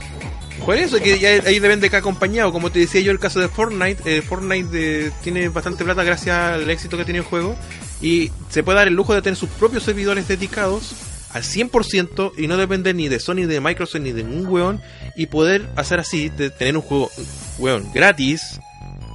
Por 0.66 0.76
eso, 0.76 0.98
que 1.00 1.20
ya 1.20 1.30
ahí 1.30 1.60
deben 1.60 1.80
de 1.80 1.90
que 1.90 1.96
acompañado. 1.96 2.52
Como 2.52 2.72
te 2.72 2.80
decía 2.80 3.02
yo, 3.02 3.12
el 3.12 3.20
caso 3.20 3.40
de 3.40 3.48
Fortnite. 3.48 4.02
eh, 4.06 4.22
Fortnite 4.22 4.70
eh, 4.74 5.12
tiene 5.22 5.50
bastante 5.50 5.84
plata 5.84 6.04
gracias 6.04 6.36
al 6.36 6.70
éxito 6.70 6.98
que 6.98 7.06
tiene 7.06 7.20
el 7.20 7.26
juego. 7.26 7.56
Y 8.02 8.32
se 8.50 8.64
puede 8.64 8.80
dar 8.80 8.88
el 8.88 8.96
lujo 8.96 9.14
de 9.14 9.22
tener 9.22 9.38
sus 9.38 9.50
propios 9.50 9.84
servidores 9.84 10.28
dedicados 10.28 10.94
al 11.34 11.44
100% 11.44 12.34
y 12.38 12.48
no 12.48 12.58
depender 12.58 12.96
ni 12.96 13.08
de 13.08 13.20
Sony, 13.20 13.36
ni 13.36 13.46
de 13.46 13.62
Microsoft, 13.62 14.02
ni 14.02 14.12
de 14.12 14.24
ningún 14.24 14.48
weón. 14.48 14.82
Y 15.16 15.28
poder 15.28 15.70
hacer 15.76 16.00
así, 16.00 16.30
de 16.30 16.50
tener 16.50 16.76
un 16.76 16.84
juego, 16.84 17.10
weón, 17.58 17.92
gratis, 17.94 18.60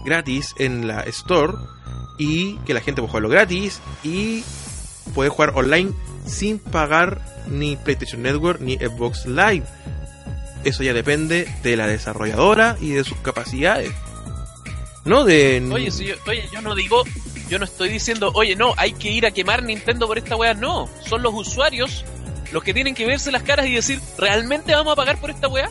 gratis 0.04 0.54
en 0.58 0.86
la 0.86 1.00
Store. 1.02 1.54
Y 2.18 2.58
que 2.58 2.74
la 2.74 2.80
gente 2.80 3.00
pueda 3.00 3.10
jugarlo 3.10 3.28
gratis. 3.28 3.80
Y 4.02 4.44
poder 5.14 5.30
jugar 5.30 5.52
online 5.56 5.92
sin 6.26 6.58
pagar 6.58 7.20
ni 7.48 7.76
PlayStation 7.76 8.22
Network 8.22 8.60
ni 8.60 8.76
Xbox 8.76 9.26
Live. 9.26 9.64
eso 10.64 10.82
ya 10.82 10.94
depende 10.94 11.46
de 11.62 11.76
la 11.76 11.86
desarrolladora 11.86 12.76
y 12.80 12.90
de 12.90 13.04
sus 13.04 13.18
capacidades. 13.18 13.92
No 15.04 15.24
de... 15.24 15.62
Oye, 15.70 15.90
si 15.90 16.10
oye, 16.26 16.48
yo 16.50 16.62
no 16.62 16.74
digo, 16.74 17.04
yo 17.48 17.58
no 17.58 17.64
estoy 17.64 17.88
diciendo, 17.88 18.30
oye, 18.34 18.56
no, 18.56 18.74
hay 18.76 18.92
que 18.92 19.10
ir 19.10 19.26
a 19.26 19.30
quemar 19.30 19.62
Nintendo 19.62 20.06
por 20.06 20.18
esta 20.18 20.36
weá. 20.36 20.54
No, 20.54 20.88
son 21.08 21.22
los 21.22 21.34
usuarios 21.34 22.04
los 22.52 22.62
que 22.62 22.72
tienen 22.74 22.94
que 22.94 23.04
verse 23.06 23.32
las 23.32 23.42
caras 23.42 23.66
y 23.66 23.74
decir, 23.74 24.00
¿realmente 24.18 24.74
vamos 24.74 24.92
a 24.92 24.96
pagar 24.96 25.18
por 25.20 25.30
esta 25.30 25.48
weá? 25.48 25.68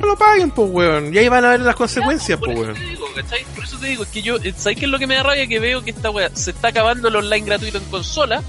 No 0.00 0.06
lo 0.06 0.16
paguen, 0.16 0.50
pues, 0.50 0.70
weón. 0.72 1.12
Y 1.14 1.18
ahí 1.18 1.28
van 1.28 1.44
a 1.44 1.50
ver 1.50 1.60
las 1.60 1.76
consecuencias, 1.76 2.38
por 2.38 2.48
pues, 2.54 2.58
eso 2.60 2.64
weón. 2.72 2.74
te 2.80 2.88
digo, 2.88 3.06
¿cachai? 3.14 3.44
Por 3.54 3.64
eso 3.64 3.78
te 3.78 3.86
digo, 3.88 4.02
es 4.04 4.08
que 4.08 4.22
yo, 4.22 4.36
eh, 4.36 4.54
¿sabes 4.56 4.78
qué 4.78 4.86
es 4.86 4.90
lo 4.90 4.98
que 4.98 5.06
me 5.06 5.16
da 5.16 5.22
rabia? 5.22 5.46
Que 5.46 5.58
veo 5.60 5.84
que 5.84 5.90
esta 5.90 6.08
weá 6.10 6.30
se 6.34 6.52
está 6.52 6.68
acabando 6.68 7.08
el 7.08 7.16
online 7.16 7.44
gratuito 7.44 7.76
en 7.78 7.84
consola, 7.84 8.42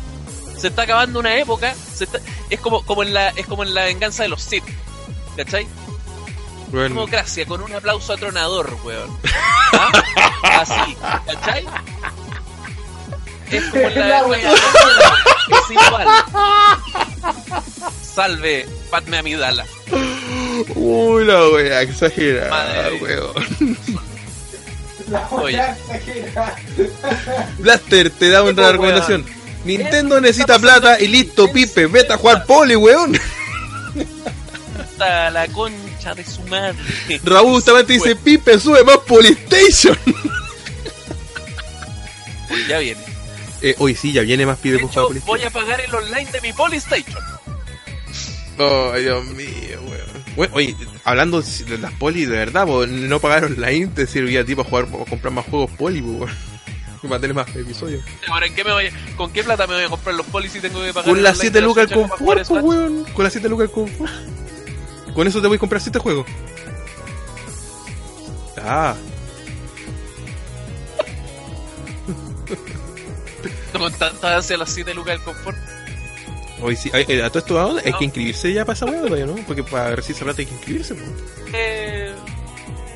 se 0.58 0.68
está 0.70 0.84
acabando 0.84 1.20
una 1.20 1.38
época, 1.38 1.76
se 1.94 2.06
está- 2.06 2.20
es 2.50 2.60
como, 2.62 2.86
como 2.86 3.04
en 3.04 3.14
la, 3.14 3.30
es 3.30 3.46
como 3.48 3.64
en 3.64 3.74
la 3.74 3.84
venganza 3.84 4.24
de 4.24 4.30
los 4.30 4.42
Sith, 4.42 4.64
¿cachai? 5.36 5.68
Democracia, 6.72 7.46
con 7.46 7.62
un 7.62 7.74
aplauso 7.74 8.14
atronador, 8.14 8.78
weón. 8.86 9.10
¿Ah? 9.74 9.92
Así, 10.62 10.96
¿cachai? 11.26 11.66
Es 13.52 13.64
como 13.66 13.90
la 13.90 14.22
los 14.22 14.38
Sith, 14.38 14.48
es 15.52 15.72
igual. 15.72 16.08
Salve, 18.02 18.68
Padme 18.90 19.18
Amidala. 19.18 19.66
Uy, 20.76 21.26
la 21.26 21.50
wea, 21.50 21.82
exagerada, 21.82 22.50
Madre. 22.50 23.00
weón. 23.02 23.78
Oye. 25.32 25.62
Blaster 27.60 28.10
te 28.10 28.30
da 28.30 28.44
una 28.44 28.72
recomendación. 28.72 29.26
Nintendo 29.66 30.22
necesita 30.22 30.60
plata 30.60 31.00
y 31.00 31.08
listo, 31.08 31.52
Pipe, 31.52 31.88
vete 31.88 32.14
a 32.14 32.18
jugar 32.18 32.46
poli, 32.46 32.76
weón. 32.76 33.20
Hasta 34.80 35.30
la 35.32 35.48
concha 35.48 36.14
de 36.16 36.24
su 36.24 36.42
madre. 36.44 36.78
Raúl 37.24 37.54
justamente 37.56 37.94
dice, 37.94 38.16
Pipe, 38.16 38.60
sube 38.60 38.84
más 38.84 38.98
Polystation. 39.00 39.98
Pues 42.48 42.68
ya 42.68 42.78
viene. 42.80 43.15
Eh, 43.62 43.76
hoy 43.80 43.96
sí, 43.96 44.12
ya 44.12 44.22
viene 44.22 44.46
más 44.46 44.58
Pipe 44.60 44.78
De 44.78 44.84
hecho, 44.84 45.10
voy 45.26 45.42
a 45.44 45.50
pagar 45.50 45.82
el 45.82 45.94
online 45.94 46.30
de 46.32 46.42
mi 46.42 46.54
Polystation. 46.54 47.24
Ay, 48.58 49.04
Dios 49.04 49.26
mío, 49.26 49.80
weón. 49.82 50.26
Bueno, 50.36 50.54
oye, 50.56 50.76
hablando 51.04 51.42
de 51.42 51.78
las 51.78 51.92
poli, 51.94 52.26
de 52.26 52.38
verdad, 52.38 52.66
po, 52.66 52.86
no 52.86 53.20
pagar 53.20 53.46
online 53.46 53.88
te 53.88 54.08
serviría 54.08 54.42
a 54.42 54.46
ti 54.46 54.56
para 54.56 54.68
jugar, 54.70 54.88
para 54.88 55.06
comprar 55.06 55.34
más 55.34 55.46
juegos 55.46 55.72
poli, 55.72 56.02
po, 56.02 56.08
weón. 56.10 56.30
Y 57.04 57.08
para 57.08 57.20
tener 57.22 57.36
más 57.36 57.54
episodios. 57.56 58.04
Ahora, 58.30 58.46
¿en 58.48 58.56
qué 58.56 58.64
me 58.64 58.72
voy 58.74 58.88
a- 58.88 59.16
¿con 59.18 59.32
qué 59.32 59.44
plata 59.44 59.68
me 59.68 59.76
voy 59.76 59.84
a 59.84 59.90
comprar 59.90 60.16
los 60.16 60.26
polis 60.28 60.52
si 60.52 60.60
tengo 60.60 60.82
que 60.82 60.94
pagar 60.94 61.10
Con 61.12 61.22
las 61.24 61.38
online 61.38 61.42
7 61.42 61.54
de 61.54 61.62
los 61.62 61.70
lucas 61.70 61.92
el 61.92 61.98
confort, 61.98 62.50
weón. 62.64 63.06
Con 63.14 63.24
las 63.24 63.34
7 63.34 63.50
lucas 63.50 63.66
el 63.68 63.72
confort. 63.72 64.12
Con 65.14 65.28
eso 65.28 65.42
te 65.42 65.48
voy 65.48 65.56
a 65.58 65.60
comprar 65.60 65.82
7 65.82 66.00
juegos. 66.00 66.26
Ah, 68.58 68.96
Con 73.80 73.94
tanta 73.94 74.36
ansia 74.38 74.58
las 74.58 74.70
7 74.72 74.94
lucas 74.94 75.14
del 75.16 75.22
confort. 75.24 75.58
hoy 76.62 76.76
sí. 76.76 76.90
Ay, 76.94 77.06
eh, 77.08 77.24
a 77.24 77.30
todo 77.30 77.40
esto, 77.40 77.60
¿a 77.60 77.64
dónde? 77.64 77.82
Hay 77.86 77.92
No. 77.92 78.00
que 78.00 78.06
inscribirse 78.06 78.54
ya 78.54 78.66
para 78.66 78.76
esa 78.76 78.86
todavía, 78.86 79.26
¿no? 79.26 79.36
Porque 79.48 79.64
para 79.64 79.96
recibir 79.96 80.16
esa 80.16 80.26
plata 80.26 80.42
hay 80.42 80.46
que 80.48 80.54
inscribirse, 80.54 80.96
po. 80.96 81.02
Eh, 81.54 82.14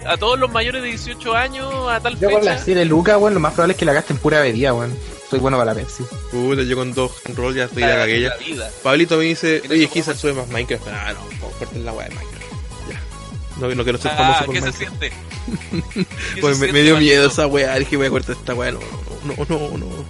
a 0.08 0.18
todos 0.18 0.40
los 0.40 0.50
mayores 0.52 0.82
de 0.82 0.88
18 0.90 1.36
años, 1.36 1.72
a 1.90 2.00
tal 2.00 2.18
Yo 2.20 2.30
con 2.32 2.40
fecha. 2.42 2.54
las 2.56 2.64
7 2.66 2.86
lucas, 2.86 3.18
weón, 3.18 3.34
lo 3.34 3.40
más 3.40 3.54
probable 3.54 3.74
es 3.74 3.78
que 3.78 3.86
la 3.86 3.94
gaste 3.94 4.14
en 4.14 4.20
pura 4.20 4.40
bebida, 4.42 4.74
weón. 4.74 4.96
Soy 5.30 5.38
bueno 5.40 5.58
para 5.58 5.74
la 5.74 5.80
Pepsi. 5.80 6.04
Puta, 6.32 6.64
yo 6.64 6.76
con 6.76 6.92
dos 6.94 7.12
roll 7.36 7.54
ya 7.54 7.66
estoy 7.66 7.84
la 7.84 7.90
la, 7.90 7.96
cagué. 7.98 8.32
Pablito 8.82 9.18
me 9.18 9.26
dice, 9.26 9.62
oye, 9.70 9.88
quizás 9.88 10.18
sube 10.18 10.34
más 10.34 10.48
Minecraft. 10.48 10.88
Ah, 10.88 11.14
no, 11.14 11.20
cortar 11.40 11.78
la 11.78 11.94
weá 11.94 12.08
de 12.10 12.16
Minecraft. 12.16 12.46
Ya. 12.90 13.02
No, 13.60 13.76
no 13.76 13.84
quiero 13.84 14.00
ser 14.00 14.12
Ah, 14.12 14.18
famoso 14.18 14.46
por 14.46 14.56
¿qué 14.56 14.62
se 14.62 14.72
siente? 14.72 15.12
¿Qué 16.34 16.42
Pues 16.42 16.58
se 16.58 16.62
me, 16.62 16.68
siente, 16.68 16.74
me 16.74 16.82
dio 16.82 16.98
miedo 16.98 17.28
esa 17.28 17.46
weá, 17.46 17.76
dije 17.76 17.96
voy 17.98 18.08
a 18.08 18.10
cortar 18.10 18.36
esta 18.38 18.56
weá, 18.56 18.72
no, 18.72 18.80
no, 19.26 19.36
no, 19.48 19.78
no. 19.78 19.78
No, 19.78 20.06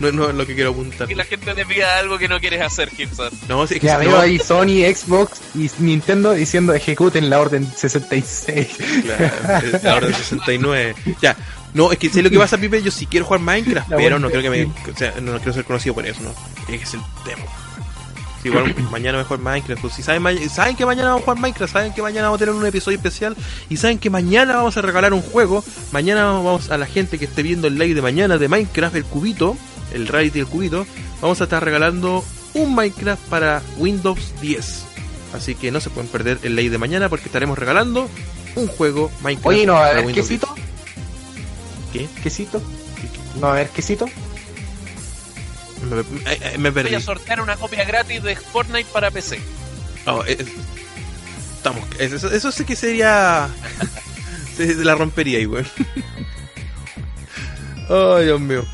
no 0.00 0.28
es 0.28 0.34
lo 0.34 0.46
que 0.46 0.54
quiero 0.54 0.70
apuntar. 0.70 1.06
Que 1.08 1.14
la 1.14 1.24
gente 1.24 1.52
te 1.54 1.66
pida 1.66 1.98
algo 1.98 2.18
que 2.18 2.28
no 2.28 2.40
quieres 2.40 2.62
hacer, 2.62 2.90
Gibson. 2.90 3.30
No, 3.48 3.66
sí, 3.66 3.74
es 3.74 3.80
que 3.80 3.86
Ya 3.86 3.98
veo 3.98 4.10
no- 4.12 4.18
ahí 4.18 4.38
Sony, 4.38 4.84
Xbox 4.94 5.40
y 5.54 5.70
Nintendo 5.78 6.32
diciendo 6.32 6.72
ejecuten 6.74 7.28
la 7.30 7.40
orden 7.40 7.66
66. 7.76 8.68
Claro, 9.04 9.66
es 9.74 9.82
la 9.82 9.94
orden 9.96 10.14
69. 10.14 10.94
Ya. 11.20 11.36
No, 11.74 11.92
es 11.92 11.98
que 11.98 12.08
sé 12.08 12.22
lo 12.22 12.30
que 12.30 12.38
pasa, 12.38 12.58
Pipe. 12.58 12.82
Yo 12.82 12.90
sí 12.90 13.06
quiero 13.06 13.26
jugar 13.26 13.40
Minecraft, 13.42 13.90
La 13.90 13.96
pero 13.96 14.18
no 14.18 14.28
creo 14.30 14.42
que 14.42 14.50
me. 14.50 14.64
O 14.64 14.96
sea, 14.96 15.14
no, 15.20 15.32
no 15.32 15.38
quiero 15.38 15.52
ser 15.52 15.64
conocido 15.64 15.94
por 15.94 16.04
eso, 16.06 16.20
¿no? 16.22 16.34
Es 16.74 16.94
el 16.94 17.00
tema. 17.24 17.42
Sí, 18.42 18.48
igual 18.48 18.74
mañana 18.90 19.22
jugar 19.24 19.40
Minecraft. 19.40 19.82
Pues 19.82 19.94
si 19.94 20.02
saben, 20.02 20.50
saben 20.50 20.76
que 20.76 20.86
mañana 20.86 21.08
vamos 21.08 21.22
a 21.22 21.24
jugar 21.24 21.40
Minecraft, 21.40 21.72
saben 21.72 21.92
que 21.92 22.02
mañana 22.02 22.28
vamos 22.28 22.38
a 22.38 22.44
tener 22.44 22.54
un 22.54 22.66
episodio 22.66 22.96
especial 22.96 23.36
y 23.68 23.76
saben 23.76 23.98
que 23.98 24.10
mañana 24.10 24.56
vamos 24.56 24.76
a 24.76 24.82
regalar 24.82 25.12
un 25.12 25.22
juego. 25.22 25.64
Mañana 25.92 26.24
vamos 26.24 26.70
a 26.70 26.78
la 26.78 26.86
gente 26.86 27.18
que 27.18 27.26
esté 27.26 27.42
viendo 27.42 27.68
el 27.68 27.78
live 27.78 27.94
de 27.94 28.02
mañana 28.02 28.38
de 28.38 28.48
Minecraft, 28.48 28.96
el 28.96 29.04
cubito, 29.04 29.56
el 29.92 30.06
reality 30.06 30.38
del 30.38 30.48
cubito, 30.48 30.86
vamos 31.20 31.40
a 31.40 31.44
estar 31.44 31.64
regalando 31.64 32.24
un 32.54 32.74
Minecraft 32.74 33.22
para 33.28 33.62
Windows 33.78 34.34
10. 34.40 34.84
Así 35.34 35.54
que 35.54 35.70
no 35.70 35.80
se 35.80 35.90
pueden 35.90 36.10
perder 36.10 36.38
el 36.42 36.56
live 36.56 36.70
de 36.70 36.78
mañana 36.78 37.08
porque 37.08 37.26
estaremos 37.26 37.58
regalando 37.58 38.08
un 38.56 38.66
juego 38.66 39.10
Minecraft. 39.22 39.46
Oye, 39.46 39.66
no 39.66 39.76
a 39.76 39.80
para 39.80 39.90
haber 39.90 40.06
Windows 40.06 40.26
quesito. 40.26 40.54
10. 41.92 42.08
¿Qué? 42.08 42.22
¿Quesito? 42.22 42.62
¿No 43.36 43.42
va 43.42 43.48
a 43.48 43.52
haber 43.52 43.68
quesito? 43.70 44.06
Me, 45.82 45.96
me- 46.02 46.32
eh, 46.32 46.58
me 46.58 46.70
Voy 46.70 46.82
perdí. 46.82 46.94
a 46.94 47.00
sortear 47.00 47.40
una 47.40 47.56
copia 47.56 47.84
gratis 47.84 48.22
de 48.22 48.36
Fortnite 48.36 48.88
para 48.92 49.10
PC. 49.10 49.40
Oh, 50.06 50.22
eh, 50.26 50.38
estamos, 51.56 51.84
eso, 51.98 52.30
eso 52.30 52.52
sí 52.52 52.64
que 52.64 52.76
sería. 52.76 53.48
se 54.56 54.74
la 54.76 54.94
rompería 54.94 55.38
weón. 55.48 55.66
Ay, 57.88 58.24
Dios 58.26 58.40
mío. 58.40 58.64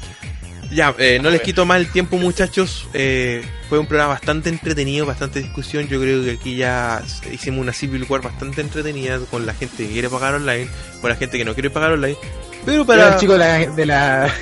Ya, 0.71 0.95
eh, 0.99 1.19
no 1.23 1.31
les 1.31 1.43
quito 1.43 1.65
más 1.65 1.79
el 1.79 1.91
tiempo, 1.91 2.17
muchachos. 2.17 2.89
Eh, 2.93 3.45
fue 3.69 3.79
un 3.79 3.87
programa 3.87 4.15
bastante 4.15 4.49
entretenido, 4.49 5.07
bastante 5.07 5.41
discusión. 5.41 5.87
Yo 5.89 6.01
creo 6.01 6.25
que 6.25 6.33
aquí 6.33 6.57
ya 6.57 7.03
hicimos 7.33 7.61
una 7.61 7.73
Civil 7.73 8.05
War 8.09 8.23
bastante 8.23 8.61
entretenida 8.61 9.19
con 9.31 9.47
la 9.47 9.55
gente 9.55 9.87
que 9.87 9.93
quiere 9.93 10.09
pagar 10.09 10.35
online, 10.35 10.69
con 11.01 11.11
la 11.11 11.17
gente 11.17 11.39
que 11.39 11.45
no 11.45 11.55
quiere 11.55 11.71
pagar 11.71 11.93
online. 11.93 12.17
Pero 12.65 12.85
Para 12.85 13.03
para. 13.03 13.15
el 13.15 13.21
chico 13.21 13.33
de 13.35 13.39
la, 13.39 13.59
de, 13.59 13.87
la, 13.87 14.35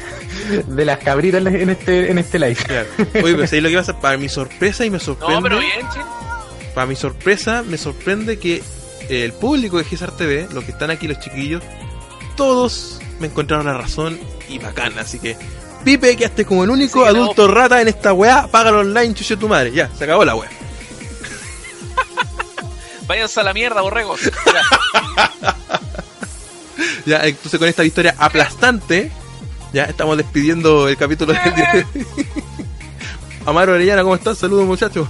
de 0.66 0.84
las 0.84 0.98
cabritas 0.98 1.44
en 1.44 1.70
este, 1.70 2.10
en 2.10 2.18
este 2.18 2.38
live. 2.38 2.56
Claro. 2.56 2.88
Oye, 2.98 3.34
pero 3.34 3.46
¿sabéis 3.46 3.62
lo 3.62 3.68
que 3.68 3.76
pasa? 3.76 4.00
Para 4.00 4.16
mi 4.16 4.28
sorpresa 4.28 4.84
y 4.84 4.90
me 4.90 4.98
sorprende. 4.98 5.34
No, 5.34 5.42
pero 5.42 5.58
bien, 5.58 5.80
che. 5.92 6.00
Para 6.74 6.86
mi 6.86 6.96
sorpresa, 6.96 7.62
me 7.62 7.76
sorprende 7.76 8.38
que 8.38 8.62
el 9.08 9.32
público 9.34 9.78
de 9.78 9.84
Gisar 9.84 10.10
TV, 10.16 10.48
los 10.52 10.64
que 10.64 10.70
están 10.72 10.90
aquí, 10.90 11.06
los 11.06 11.20
chiquillos, 11.20 11.62
todos 12.36 12.98
me 13.20 13.26
encontraron 13.28 13.66
la 13.66 13.74
razón 13.74 14.18
y 14.48 14.58
bacán. 14.58 14.98
Así 14.98 15.18
que, 15.18 15.36
Pipe, 15.84 16.16
quedaste 16.16 16.44
como 16.44 16.64
el 16.64 16.70
único 16.70 17.00
Sí, 17.00 17.06
que 17.08 17.12
no. 17.14 17.22
adulto 17.24 17.48
rata 17.48 17.80
en 17.80 17.88
esta 17.88 18.12
weá, 18.12 18.46
págalo 18.46 18.80
online, 18.80 19.14
chuche 19.14 19.36
tu 19.36 19.48
madre. 19.48 19.72
Ya, 19.72 19.90
se 19.96 20.04
acabó 20.04 20.24
la 20.24 20.34
weá. 20.34 20.50
Váyanse 23.06 23.40
a 23.40 23.42
la 23.42 23.52
mierda, 23.54 23.80
borregos. 23.82 24.20
Ya. 27.06 27.26
Entonces 27.26 27.58
con 27.58 27.68
esta 27.68 27.82
victoria 27.82 28.14
aplastante, 28.18 29.12
ya 29.74 29.84
estamos 29.84 30.16
despidiendo 30.16 30.88
el 30.88 30.96
capítulo 30.96 31.34
del 31.34 31.54
día. 31.54 31.86
Amaro 33.46 33.74
Orellana, 33.74 34.02
¿cómo 34.02 34.14
estás? 34.14 34.38
Saludos 34.38 34.64
muchachos. 34.66 35.06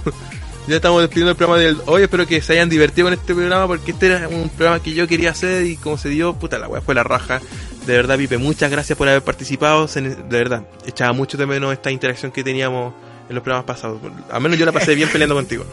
Ya 0.67 0.77
estamos 0.77 0.99
despidiendo 1.01 1.31
el 1.31 1.37
programa 1.37 1.61
del 1.61 1.77
hoy. 1.85 2.03
Espero 2.03 2.25
que 2.25 2.41
se 2.41 2.53
hayan 2.53 2.69
divertido 2.69 3.05
con 3.05 3.13
este 3.13 3.35
programa 3.35 3.67
porque 3.67 3.91
este 3.91 4.07
era 4.07 4.27
un 4.27 4.49
programa 4.49 4.81
que 4.81 4.93
yo 4.95 5.07
quería 5.07 5.29
hacer 5.29 5.63
y 5.65 5.77
como 5.77 5.97
se 5.97 6.09
dio, 6.09 6.33
puta 6.33 6.57
la 6.57 6.67
weá, 6.67 6.81
fue 6.81 6.95
la 6.95 7.03
raja. 7.03 7.39
De 7.85 7.93
verdad, 7.93 8.17
Pipe, 8.17 8.39
muchas 8.39 8.71
gracias 8.71 8.97
por 8.97 9.07
haber 9.07 9.21
participado. 9.21 9.87
Se 9.87 10.01
De 10.01 10.15
verdad, 10.23 10.63
echaba 10.87 11.13
mucho 11.13 11.37
de 11.37 11.45
menos 11.45 11.71
esta 11.71 11.91
interacción 11.91 12.31
que 12.31 12.43
teníamos 12.43 12.95
en 13.29 13.35
los 13.35 13.43
programas 13.43 13.65
pasados. 13.65 13.99
Al 14.31 14.41
menos 14.41 14.57
yo 14.57 14.65
la 14.65 14.71
pasé 14.71 14.95
bien 14.95 15.09
peleando 15.09 15.35
contigo. 15.35 15.65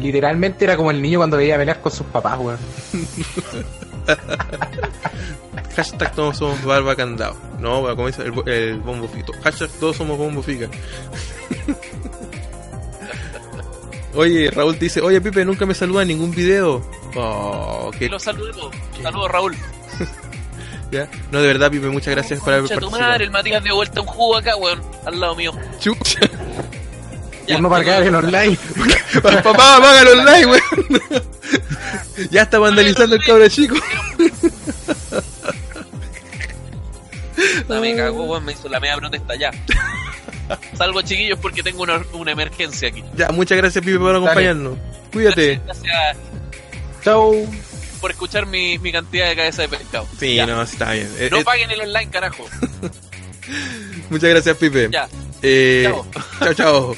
Literalmente 0.00 0.64
era 0.64 0.76
como 0.76 0.90
el 0.90 1.00
niño 1.00 1.20
cuando 1.20 1.36
veía 1.36 1.56
pelear 1.56 1.80
con 1.80 1.92
sus 1.92 2.06
papás, 2.08 2.38
weón. 2.40 2.58
Hashtag 5.76 6.14
todos 6.14 6.38
somos 6.38 6.62
barba 6.64 6.96
candado. 6.96 7.36
No, 7.60 7.82
como 7.94 8.06
dice 8.06 8.22
el, 8.22 8.32
el 8.48 8.80
bombo 8.80 9.08
fito. 9.08 9.32
Hashtag 9.42 9.68
todos 9.80 9.96
somos 9.96 10.16
bombo 10.16 10.42
fica. 10.42 10.68
Oye, 14.14 14.50
Raúl 14.50 14.74
te 14.78 14.86
dice, 14.86 15.02
oye 15.02 15.20
Pipe, 15.20 15.44
nunca 15.44 15.66
me 15.66 15.74
saluda 15.74 16.00
en 16.02 16.08
ningún 16.08 16.30
video. 16.30 16.82
Oh, 17.16 17.90
Que 17.98 18.08
los 18.08 18.22
saludemos. 18.22 18.74
Saludos, 19.02 19.30
Raúl. 19.30 19.54
ya. 20.90 21.06
No, 21.30 21.42
de 21.42 21.46
verdad, 21.48 21.70
Pipe, 21.70 21.88
muchas 21.88 22.14
gracias 22.14 22.40
por 22.40 22.54
haber 22.54 22.66
participado. 22.66 22.98
madre, 22.98 23.24
el 23.24 23.30
Matías 23.30 23.62
de 23.62 23.72
vuelta 23.72 24.00
un 24.00 24.06
jugo 24.06 24.36
acá, 24.38 24.56
weón. 24.56 24.80
Al 25.04 25.20
lado 25.20 25.36
mío. 25.36 25.52
Chucha. 25.78 26.20
Ya, 27.46 27.58
no 27.60 27.68
pagar 27.70 28.02
el 28.02 28.14
online. 28.14 28.58
Papá, 29.22 29.54
págalo 29.80 30.12
online, 30.12 30.46
weón. 30.46 31.02
ya 32.30 32.42
está 32.42 32.58
vandalizando 32.58 33.14
el 33.16 33.24
cabro 33.24 33.48
chico. 33.48 33.76
Puta, 37.58 37.80
me 37.80 37.96
cagó, 37.96 38.24
weón. 38.24 38.44
Me 38.44 38.52
hizo 38.52 38.68
la 38.68 38.80
media 38.80 38.96
protesta 38.96 39.34
ya. 39.36 39.50
Salgo, 40.76 41.02
chiquillos, 41.02 41.38
porque 41.40 41.62
tengo 41.62 41.82
una, 41.82 42.02
una 42.12 42.32
emergencia 42.32 42.88
aquí. 42.88 43.02
Ya, 43.16 43.28
muchas 43.30 43.58
gracias, 43.58 43.84
Pipe, 43.84 43.98
por 43.98 44.14
acompañarnos. 44.14 44.78
Cuídate. 45.12 45.60
Gracias 45.64 46.16
Chau. 47.02 47.48
por 48.00 48.10
escuchar 48.10 48.46
mi, 48.46 48.78
mi 48.78 48.92
cantidad 48.92 49.28
de 49.28 49.36
cabeza 49.36 49.62
de 49.62 49.68
pescado. 49.68 50.06
Sí, 50.18 50.34
Ya. 50.36 50.46
no, 50.46 50.62
está 50.62 50.92
bien. 50.92 51.10
Eh, 51.18 51.28
No 51.30 51.38
eh, 51.38 51.44
paguen 51.44 51.70
el 51.70 51.80
online, 51.80 52.10
carajo. 52.10 52.44
muchas 54.10 54.30
gracias, 54.30 54.56
Pipe. 54.56 54.88
Ya. 54.92 55.08
Eh, 55.42 55.84
Chao. 55.88 56.06
chao, 56.40 56.54
chao. 56.54 56.96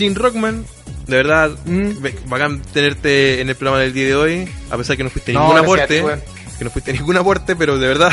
Chin 0.00 0.14
Rockman, 0.14 0.64
de 1.08 1.16
verdad, 1.18 1.50
Mm. 1.66 1.90
bacán 2.26 2.62
tenerte 2.72 3.42
en 3.42 3.50
el 3.50 3.54
programa 3.54 3.82
del 3.82 3.92
día 3.92 4.06
de 4.06 4.16
hoy, 4.16 4.48
a 4.70 4.78
pesar 4.78 4.96
que 4.96 5.04
no 5.04 5.10
fuiste 5.10 5.34
No, 5.34 5.40
ningún 5.40 5.58
aporte, 5.58 6.00
ti, 6.00 6.06
que 6.58 6.64
no 6.64 6.70
fuiste 6.70 6.94
ningún 6.94 7.18
aporte, 7.18 7.54
pero 7.54 7.76
de 7.76 7.86
verdad. 7.86 8.10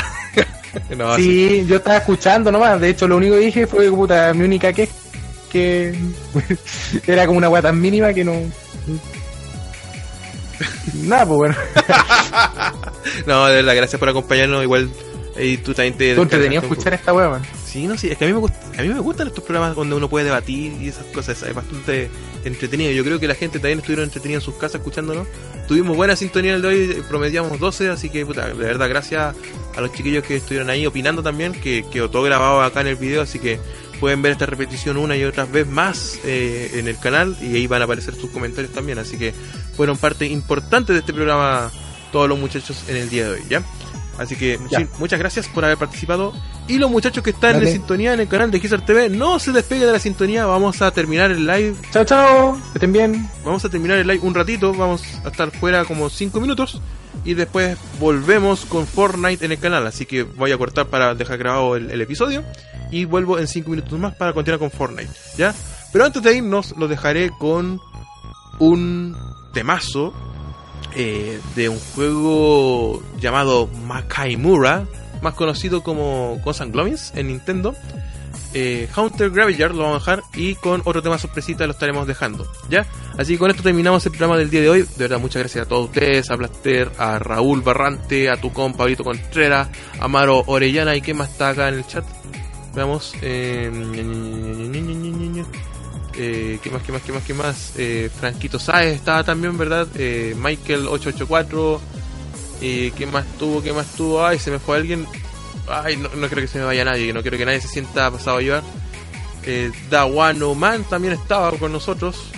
no, 0.98 1.16
sí. 1.16 1.24
Sí, 1.24 1.66
yo 1.66 1.78
estaba 1.78 1.96
escuchando 1.96 2.52
nomás. 2.52 2.82
De 2.82 2.90
hecho, 2.90 3.08
lo 3.08 3.16
único 3.16 3.36
que 3.36 3.40
dije 3.40 3.68
fue 3.68 3.90
puta, 3.90 4.34
mi 4.34 4.44
única 4.44 4.74
que 4.74 4.90
que 5.50 5.98
era 7.08 7.26
como 7.26 7.38
una 7.38 7.48
weá 7.48 7.62
tan 7.62 7.80
mínima 7.80 8.12
que 8.14 8.26
no. 8.26 8.34
Nada, 11.04 11.26
pues 11.26 11.38
bueno. 11.38 11.56
No, 13.26 13.46
de 13.48 13.56
verdad, 13.56 13.76
gracias 13.78 13.98
por 13.98 14.10
acompañarnos. 14.10 14.62
Igual, 14.62 14.90
y 15.40 15.58
tú 15.58 15.74
también 15.74 15.96
te. 15.96 16.16
Tú 16.16 16.24
entretenido 16.24 16.62
escuchar 16.62 16.94
esta 16.94 17.14
weá, 17.14 17.30
man. 17.30 17.42
Sí, 17.66 17.88
no, 17.88 17.98
sí, 17.98 18.10
es 18.10 18.18
que 18.18 18.26
a 18.26 18.28
mí 18.28 18.34
me 18.34 18.40
gusta, 18.40 18.60
a 18.78 18.82
mí 18.82 18.90
me 18.90 19.00
gustan 19.00 19.28
estos 19.28 19.44
programas 19.44 19.76
donde 19.76 19.96
uno 19.96 20.10
puede 20.10 20.26
debatir 20.26 20.74
y 20.82 20.88
esas 20.88 21.06
cosas, 21.08 21.42
es 21.44 21.54
bastante 21.54 22.10
entretenido. 22.44 22.92
Yo 22.92 23.04
creo 23.04 23.20
que 23.20 23.28
la 23.28 23.36
gente 23.36 23.60
también 23.60 23.80
estuvieron 23.80 24.06
entretenida 24.06 24.38
en 24.38 24.42
sus 24.42 24.56
casas 24.56 24.76
escuchándonos. 24.76 25.28
Tuvimos 25.68 25.98
buena 25.98 26.16
sintonía 26.16 26.56
el 26.56 26.62
de 26.62 26.68
hoy, 26.68 27.04
promediamos 27.08 27.60
12, 27.60 27.90
así 27.90 28.10
que 28.10 28.26
puta, 28.26 28.48
de 28.48 28.54
verdad 28.54 28.88
gracias 28.88 29.36
a 29.76 29.82
los 29.82 29.92
chiquillos 29.94 30.24
que 30.24 30.38
estuvieron 30.38 30.70
ahí 30.70 30.86
opinando 30.86 31.22
también, 31.22 31.52
que 31.54 31.86
quedó 31.92 32.10
todo 32.10 32.24
grabado 32.24 32.62
acá 32.62 32.82
en 32.82 32.88
el 32.88 32.96
video, 32.96 33.22
así 33.22 33.38
que 33.40 33.60
pueden 34.00 34.22
ver 34.22 34.32
esta 34.32 34.46
repetición 34.46 34.98
una 34.98 35.18
y 35.18 35.24
otra 35.24 35.46
vez 35.46 35.68
más 35.68 36.20
eh, 36.24 36.72
en 36.76 36.88
el 36.88 36.98
canal 37.00 37.36
y 37.42 37.56
ahí 37.56 37.68
van 37.68 37.82
a 37.82 37.86
aparecer 37.86 38.16
sus 38.16 38.30
comentarios 38.30 38.74
también, 38.74 39.00
así 39.00 39.18
que 39.18 39.34
fueron 39.76 39.98
parte 39.98 40.26
importante 40.26 40.94
de 40.94 41.00
este 41.00 41.14
programa 41.14 41.72
todos 42.12 42.30
los 42.30 42.40
muchachos 42.40 42.86
en 42.88 42.98
el 42.98 43.10
día 43.10 43.26
de 43.26 43.32
hoy, 43.32 43.42
¿ya? 43.50 43.64
Así 44.18 44.36
que 44.36 44.60
muchas 45.00 45.20
gracias 45.20 45.48
por 45.48 45.64
haber 45.64 45.78
participado. 45.78 46.34
Y 46.68 46.78
los 46.78 46.90
muchachos 46.90 47.24
que 47.24 47.30
están 47.30 47.54
Dale. 47.54 47.68
en 47.68 47.74
sintonía 47.74 48.14
en 48.14 48.20
el 48.20 48.28
canal 48.28 48.52
de 48.52 48.60
Gizar 48.60 48.86
TV, 48.86 49.10
no 49.10 49.40
se 49.40 49.52
despeguen 49.52 49.88
de 49.88 49.94
la 49.94 50.00
sintonía. 50.00 50.46
Vamos 50.46 50.82
a 50.82 50.92
terminar 50.92 51.32
el 51.32 51.46
live. 51.46 51.76
Chao, 51.92 52.04
chao. 52.04 52.54
Que 52.72 52.78
estén 52.78 52.92
bien. 52.92 53.30
Vamos 53.46 53.64
a 53.64 53.70
terminar 53.70 53.98
el 53.98 54.08
live 54.08 54.20
un 54.24 54.34
ratito. 54.34 54.74
Vamos 54.74 55.04
a 55.24 55.30
estar 55.30 55.52
fuera 55.52 55.86
como 55.86 56.10
5 56.10 56.40
minutos. 56.42 56.82
Y 57.24 57.34
después 57.34 57.78
volvemos 58.00 58.66
con 58.66 58.88
Fortnite 58.88 59.46
en 59.46 59.52
el 59.52 59.60
canal. 59.60 59.86
Así 59.88 60.06
que 60.06 60.24
voy 60.24 60.52
a 60.52 60.58
cortar 60.58 60.88
para 60.88 61.14
dejar 61.16 61.38
grabado 61.38 61.76
el, 61.76 61.92
el 61.92 62.02
episodio. 62.02 62.44
Y 62.92 63.06
vuelvo 63.06 63.38
en 63.40 63.48
5 63.48 63.70
minutos 63.70 63.98
más 64.00 64.16
para 64.16 64.34
continuar 64.34 64.60
con 64.60 64.72
Fortnite. 64.72 65.12
¿Ya? 65.38 65.54
Pero 65.94 66.06
antes 66.06 66.22
de 66.22 66.36
irnos, 66.36 66.76
lo 66.78 66.88
dejaré 66.88 67.32
con 67.38 67.80
un 68.60 69.16
temazo 69.54 70.14
eh, 71.00 71.40
de 71.56 71.70
un 71.70 71.80
juego 71.80 73.04
llamado 73.20 73.68
Makaimura, 73.86 74.88
más 75.22 75.36
conocido 75.36 75.84
como 75.84 76.42
and 76.60 76.74
Goblins 76.74 77.14
en 77.16 77.28
Nintendo. 77.28 77.76
Eh, 78.56 78.90
Hunter 78.98 79.30
Graveyard 79.30 79.76
lo 79.76 79.84
vamos 79.84 80.08
a 80.08 80.16
dejar 80.16 80.24
y 80.34 80.56
con 80.56 80.82
otro 80.86 81.04
tema 81.04 81.20
sorpresita 81.20 81.68
lo 81.68 81.74
estaremos 81.74 82.08
dejando, 82.08 82.52
¿ya? 82.70 82.88
Así 83.16 83.34
que 83.34 83.40
con 83.40 83.52
esto 83.52 83.62
terminamos 83.62 84.04
el 84.08 84.12
programa 84.12 84.38
del 84.38 84.50
día 84.50 84.62
de 84.62 84.70
hoy. 84.72 84.82
De 84.82 84.88
verdad, 84.98 85.20
muchas 85.20 85.44
gracias 85.44 85.68
a 85.68 85.70
todos 85.70 85.90
ustedes, 85.90 86.32
a 86.32 86.36
Blaster, 86.36 86.92
a 86.98 87.20
Raúl 87.20 87.62
Barrante, 87.62 88.32
a 88.32 88.38
Tucón, 88.38 88.74
Pablito 88.74 89.04
Contreras, 89.04 89.68
a 90.00 90.08
Maro 90.08 90.44
Orellana 90.48 90.96
y 90.96 91.02
quién 91.02 91.18
más 91.18 91.30
está 91.30 91.50
acá 91.50 91.70
en 91.70 91.76
el 91.76 91.86
chat. 91.86 92.06
Veamos. 92.74 93.14
Eh, 96.18 96.60
¿Qué 96.64 96.72
más, 96.72 96.82
qué 96.82 96.92
más, 96.92 97.02
qué 97.04 97.12
más, 97.12 97.24
qué 97.24 97.34
más? 97.34 97.74
Eh, 97.78 98.10
Franquito 98.20 98.58
Sáez 98.58 98.96
estaba 98.96 99.24
también, 99.24 99.58
¿verdad? 99.58 99.88
Eh, 99.96 100.36
Michael 100.38 100.88
884. 100.88 101.80
Eh, 102.62 102.92
¿Qué 102.98 103.06
más 103.06 103.26
tuvo? 103.38 103.62
¿Qué 103.62 103.72
más 103.72 103.86
tuvo? 103.96 104.26
Ay, 104.26 104.40
se 104.40 104.50
me 104.50 104.58
fue 104.58 104.78
alguien. 104.78 105.06
Ay, 105.68 105.96
no, 105.96 106.10
no 106.10 106.28
creo 106.28 106.42
que 106.42 106.48
se 106.48 106.58
me 106.58 106.66
vaya 106.66 106.84
nadie. 106.84 107.14
No 107.14 107.22
quiero 107.22 107.38
que 107.38 107.46
nadie 107.46 107.62
se 107.62 107.68
sienta 107.68 108.10
pasado 108.10 108.38
a 108.38 108.42
llevar. 108.42 108.64
Dawano 109.90 110.56
Man 110.56 110.84
también 110.84 111.14
estaba 111.14 111.52
con 111.52 111.72
nosotros. 111.72 112.32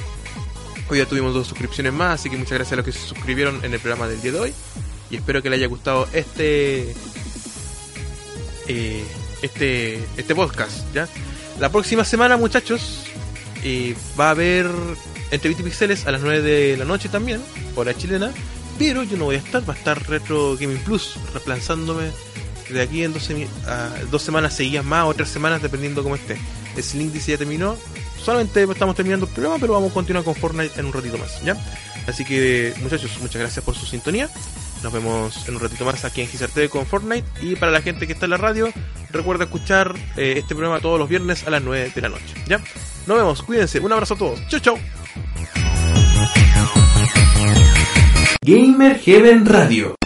Hoy 0.90 1.00
ya 1.00 1.06
tuvimos 1.08 1.34
dos 1.34 1.48
suscripciones 1.48 1.92
más, 1.92 2.20
así 2.20 2.30
que 2.30 2.38
muchas 2.38 2.54
gracias 2.54 2.74
a 2.74 2.76
los 2.78 2.86
que 2.86 2.92
se 2.92 3.00
suscribieron 3.00 3.64
en 3.64 3.74
el 3.74 3.80
programa 3.80 4.08
del 4.08 4.22
día 4.22 4.34
de 4.34 4.40
hoy. 4.40 4.54
Y 5.10 5.16
espero 5.16 5.42
que 5.42 5.50
les 5.50 5.58
haya 5.58 5.68
gustado 5.68 6.08
este. 6.14 6.94
este. 9.42 10.04
Este 10.18 10.36
podcast, 10.36 10.94
¿ya? 10.94 11.08
La 11.60 11.70
próxima 11.70 12.06
semana, 12.06 12.38
muchachos, 12.38 13.09
eh, 13.64 13.96
va 14.20 14.28
a 14.28 14.32
haber 14.32 14.68
Entrevista 15.32 15.62
y 15.62 15.66
Pixeles 15.66 16.08
a 16.08 16.12
las 16.12 16.22
9 16.22 16.42
de 16.42 16.78
la 16.78 16.86
noche 16.86 17.10
también, 17.10 17.42
hora 17.76 17.96
chilena. 17.96 18.32
Pero 18.78 19.04
yo 19.04 19.18
no 19.18 19.26
voy 19.26 19.36
a 19.36 19.40
estar, 19.40 19.68
va 19.70 19.74
a 19.74 19.78
estar 19.78 20.02
Retro 20.10 20.56
Gaming 20.58 20.78
Plus, 20.80 21.16
reemplazándome 21.34 22.12
de 22.70 22.82
aquí 22.82 23.04
en 23.04 23.12
dos, 23.14 23.30
semi- 23.30 23.48
a 23.68 23.90
dos 24.12 24.22
semanas 24.22 24.54
seguidas 24.56 24.86
más 24.86 25.06
o 25.06 25.14
tres 25.14 25.28
semanas, 25.30 25.62
dependiendo 25.62 26.02
cómo 26.04 26.16
esté. 26.16 26.38
El 26.78 27.00
link 27.00 27.12
dice 27.12 27.32
ya 27.32 27.38
terminó. 27.38 27.76
Solamente 28.24 28.64
estamos 28.64 28.96
terminando 28.96 29.26
el 29.26 29.32
programa, 29.32 29.58
pero 29.60 29.74
vamos 29.74 29.92
a 29.92 29.94
continuar 29.94 30.24
con 30.24 30.36
Fortnite 30.36 30.80
en 30.80 30.86
un 30.86 30.94
ratito 30.94 31.18
más, 31.18 31.42
¿ya? 31.44 31.56
Así 32.08 32.24
que, 32.26 32.74
muchachos, 32.82 33.12
muchas 33.22 33.42
gracias 33.42 33.64
por 33.66 33.76
su 33.76 33.86
sintonía. 33.86 34.30
Nos 34.84 34.94
vemos 34.94 35.48
en 35.48 35.56
un 35.56 35.62
ratito 35.62 35.86
más 35.86 36.06
aquí 36.06 36.22
en 36.22 36.28
Gizar 36.28 36.50
TV 36.50 36.70
con 36.70 36.86
Fortnite. 36.86 37.28
Y 37.42 37.56
para 37.56 37.72
la 37.72 37.82
gente 37.82 38.08
que 38.08 38.14
está 38.14 38.26
en 38.26 38.32
la 38.32 38.38
radio, 38.38 38.70
recuerda 39.12 39.46
escuchar 39.46 39.96
eh, 40.16 40.36
este 40.38 40.56
programa 40.56 40.80
todos 40.80 41.00
los 41.00 41.10
viernes 41.10 41.46
a 41.46 41.50
las 41.50 41.62
9 41.62 41.92
de 41.94 42.02
la 42.02 42.10
noche, 42.10 42.34
¿ya? 42.48 42.60
Nos 43.06 43.18
vemos, 43.18 43.42
cuídense, 43.44 43.80
un 43.80 43.92
abrazo 43.92 44.14
a 44.14 44.18
todos. 44.18 44.48
Chau, 44.48 44.60
chau. 44.60 44.78
Gamer 48.42 49.00
Heaven 49.00 49.46
Radio. 49.46 49.99